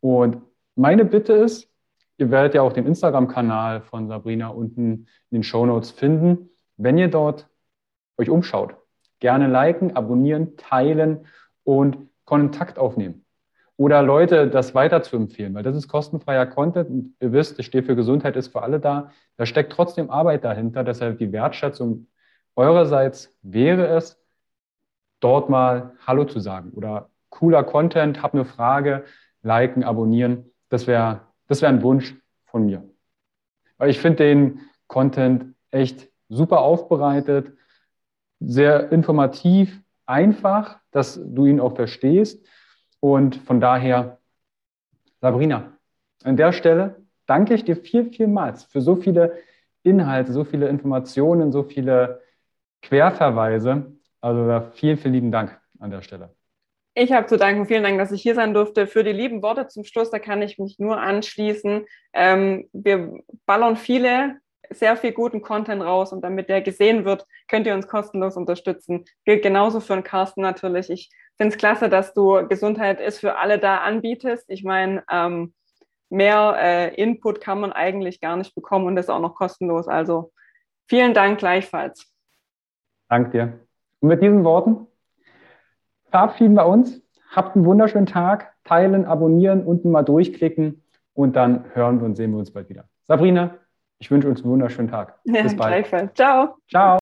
Und 0.00 0.42
meine 0.76 1.04
Bitte 1.04 1.32
ist, 1.32 1.68
ihr 2.18 2.30
werdet 2.30 2.54
ja 2.54 2.62
auch 2.62 2.72
den 2.72 2.86
Instagram-Kanal 2.86 3.82
von 3.82 4.08
Sabrina 4.08 4.48
unten 4.48 5.06
in 5.30 5.38
den 5.38 5.42
Show 5.42 5.66
Notes 5.66 5.90
finden, 5.90 6.50
wenn 6.76 6.98
ihr 6.98 7.08
dort 7.08 7.48
euch 8.18 8.30
umschaut 8.30 8.76
Gerne 9.20 9.48
liken, 9.48 9.96
abonnieren, 9.96 10.56
teilen 10.56 11.26
und 11.64 11.96
Kontakt 12.24 12.78
aufnehmen. 12.78 13.24
Oder 13.76 14.02
Leute 14.02 14.48
das 14.48 14.74
weiter 14.74 15.02
zu 15.02 15.16
empfehlen, 15.16 15.54
weil 15.54 15.62
das 15.62 15.76
ist 15.76 15.88
kostenfreier 15.88 16.46
Content 16.46 16.90
und 16.90 17.14
ihr 17.20 17.32
wisst, 17.32 17.58
es 17.58 17.64
steht 17.64 17.86
für 17.86 17.94
Gesundheit, 17.94 18.36
ist 18.36 18.48
für 18.48 18.62
alle 18.62 18.80
da. 18.80 19.12
Da 19.36 19.46
steckt 19.46 19.72
trotzdem 19.72 20.10
Arbeit 20.10 20.44
dahinter. 20.44 20.82
Deshalb 20.82 21.18
die 21.18 21.30
Wertschätzung 21.30 22.08
eurerseits 22.56 23.36
wäre 23.42 23.86
es, 23.86 24.20
dort 25.20 25.48
mal 25.48 25.92
Hallo 26.06 26.24
zu 26.24 26.40
sagen 26.40 26.72
oder 26.72 27.10
cooler 27.30 27.62
Content, 27.62 28.22
hab 28.22 28.34
eine 28.34 28.44
Frage, 28.44 29.04
liken, 29.42 29.84
abonnieren. 29.84 30.50
Das 30.68 30.86
wäre 30.86 31.20
das 31.48 31.62
wäre 31.62 31.72
ein 31.72 31.82
Wunsch 31.82 32.14
von 32.44 32.66
mir. 32.66 32.88
Weil 33.78 33.90
ich 33.90 33.98
finde 33.98 34.24
den 34.24 34.60
Content 34.86 35.54
echt 35.70 36.08
super 36.28 36.60
aufbereitet 36.60 37.52
sehr 38.40 38.92
informativ, 38.92 39.80
einfach, 40.06 40.78
dass 40.90 41.20
du 41.22 41.46
ihn 41.46 41.60
auch 41.60 41.74
verstehst. 41.74 42.46
Und 43.00 43.36
von 43.36 43.60
daher, 43.60 44.18
Sabrina, 45.20 45.72
an 46.24 46.36
der 46.36 46.52
Stelle 46.52 46.96
danke 47.26 47.54
ich 47.54 47.64
dir 47.64 47.76
viel, 47.76 48.10
vielmals 48.10 48.64
für 48.64 48.80
so 48.80 48.96
viele 48.96 49.38
Inhalte, 49.82 50.32
so 50.32 50.44
viele 50.44 50.68
Informationen, 50.68 51.52
so 51.52 51.62
viele 51.62 52.22
Querverweise. 52.82 53.92
Also 54.20 54.70
vielen, 54.74 54.96
vielen 54.96 55.14
lieben 55.14 55.32
Dank 55.32 55.60
an 55.78 55.90
der 55.90 56.02
Stelle. 56.02 56.34
Ich 56.94 57.12
habe 57.12 57.26
zu 57.26 57.36
danken. 57.36 57.66
Vielen 57.66 57.84
Dank, 57.84 57.98
dass 57.98 58.10
ich 58.10 58.22
hier 58.22 58.34
sein 58.34 58.54
durfte. 58.54 58.88
Für 58.88 59.04
die 59.04 59.12
lieben 59.12 59.40
Worte 59.40 59.68
zum 59.68 59.84
Schluss, 59.84 60.10
da 60.10 60.18
kann 60.18 60.42
ich 60.42 60.58
mich 60.58 60.80
nur 60.80 61.00
anschließen. 61.00 61.86
Ähm, 62.12 62.68
wir 62.72 63.20
ballern 63.46 63.76
viele, 63.76 64.40
sehr 64.70 64.96
viel 64.96 65.12
guten 65.12 65.42
Content 65.42 65.82
raus 65.82 66.12
und 66.12 66.22
damit 66.22 66.48
der 66.48 66.60
gesehen 66.62 67.04
wird, 67.04 67.26
könnt 67.48 67.66
ihr 67.66 67.74
uns 67.74 67.88
kostenlos 67.88 68.36
unterstützen. 68.36 69.04
Gilt 69.24 69.42
genauso 69.42 69.80
für 69.80 69.94
den 69.94 70.04
Carsten 70.04 70.42
natürlich. 70.42 70.90
Ich 70.90 71.10
finde 71.36 71.54
es 71.54 71.58
klasse, 71.58 71.88
dass 71.88 72.14
du 72.14 72.46
Gesundheit 72.48 73.00
ist 73.00 73.20
für 73.20 73.36
alle 73.36 73.58
da 73.58 73.78
anbietest. 73.78 74.50
Ich 74.50 74.64
meine, 74.64 75.04
ähm, 75.10 75.54
mehr 76.10 76.56
äh, 76.58 76.94
Input 76.94 77.40
kann 77.40 77.60
man 77.60 77.72
eigentlich 77.72 78.20
gar 78.20 78.36
nicht 78.36 78.54
bekommen 78.54 78.86
und 78.86 78.96
ist 78.96 79.10
auch 79.10 79.20
noch 79.20 79.34
kostenlos. 79.34 79.88
Also 79.88 80.32
vielen 80.88 81.14
Dank 81.14 81.38
gleichfalls. 81.38 82.12
Danke 83.08 83.30
dir. 83.30 83.60
Und 84.00 84.08
mit 84.08 84.22
diesen 84.22 84.44
Worten 84.44 84.86
verabschieden 86.10 86.54
wir 86.54 86.66
uns. 86.66 87.02
Habt 87.30 87.56
einen 87.56 87.64
wunderschönen 87.64 88.06
Tag. 88.06 88.54
Teilen, 88.64 89.06
abonnieren, 89.06 89.64
unten 89.64 89.90
mal 89.90 90.02
durchklicken 90.02 90.82
und 91.14 91.36
dann 91.36 91.74
hören 91.74 92.00
wir 92.00 92.06
und 92.06 92.16
sehen 92.16 92.32
wir 92.32 92.38
uns 92.38 92.52
bald 92.52 92.68
wieder. 92.68 92.84
Sabrina, 93.04 93.56
ich 93.98 94.10
wünsche 94.10 94.28
uns 94.28 94.42
einen 94.42 94.52
wunderschönen 94.52 94.88
Tag. 94.88 95.18
Ja, 95.24 95.42
Bis 95.42 95.56
bald. 95.56 95.72
Gleichfalls. 95.72 96.14
Ciao. 96.14 96.56
Ciao. 96.68 96.98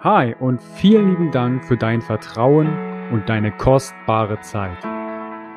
Hi 0.00 0.34
und 0.40 0.60
vielen 0.62 1.10
lieben 1.10 1.30
Dank 1.30 1.64
für 1.64 1.76
dein 1.76 2.00
Vertrauen 2.00 2.68
und 3.12 3.28
deine 3.28 3.52
kostbare 3.52 4.40
Zeit. 4.40 4.78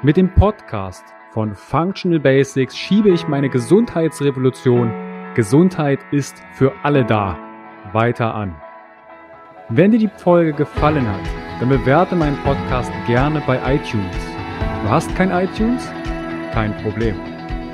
Mit 0.02 0.18
dem 0.18 0.34
Podcast 0.34 1.06
von 1.32 1.56
Functional 1.56 2.20
Basics 2.20 2.78
schiebe 2.78 3.10
ich 3.10 3.28
meine 3.28 3.50
Gesundheitsrevolution 3.50 4.92
Gesundheit 5.34 6.00
ist 6.12 6.44
für 6.54 6.74
alle 6.84 7.06
da 7.06 7.38
weiter 7.94 8.36
an. 8.36 8.56
Wenn 9.70 9.92
dir 9.92 9.98
die 9.98 10.10
Folge 10.10 10.54
gefallen 10.54 11.08
hat, 11.10 11.22
dann 11.60 11.70
bewerte 11.70 12.16
meinen 12.16 12.38
Podcast 12.44 12.92
gerne 13.08 13.42
bei 13.48 13.58
iTunes. 13.76 14.16
Du 14.84 14.90
hast 14.90 15.16
kein 15.16 15.32
iTunes? 15.32 15.90
Kein 16.52 16.76
Problem. 16.84 17.33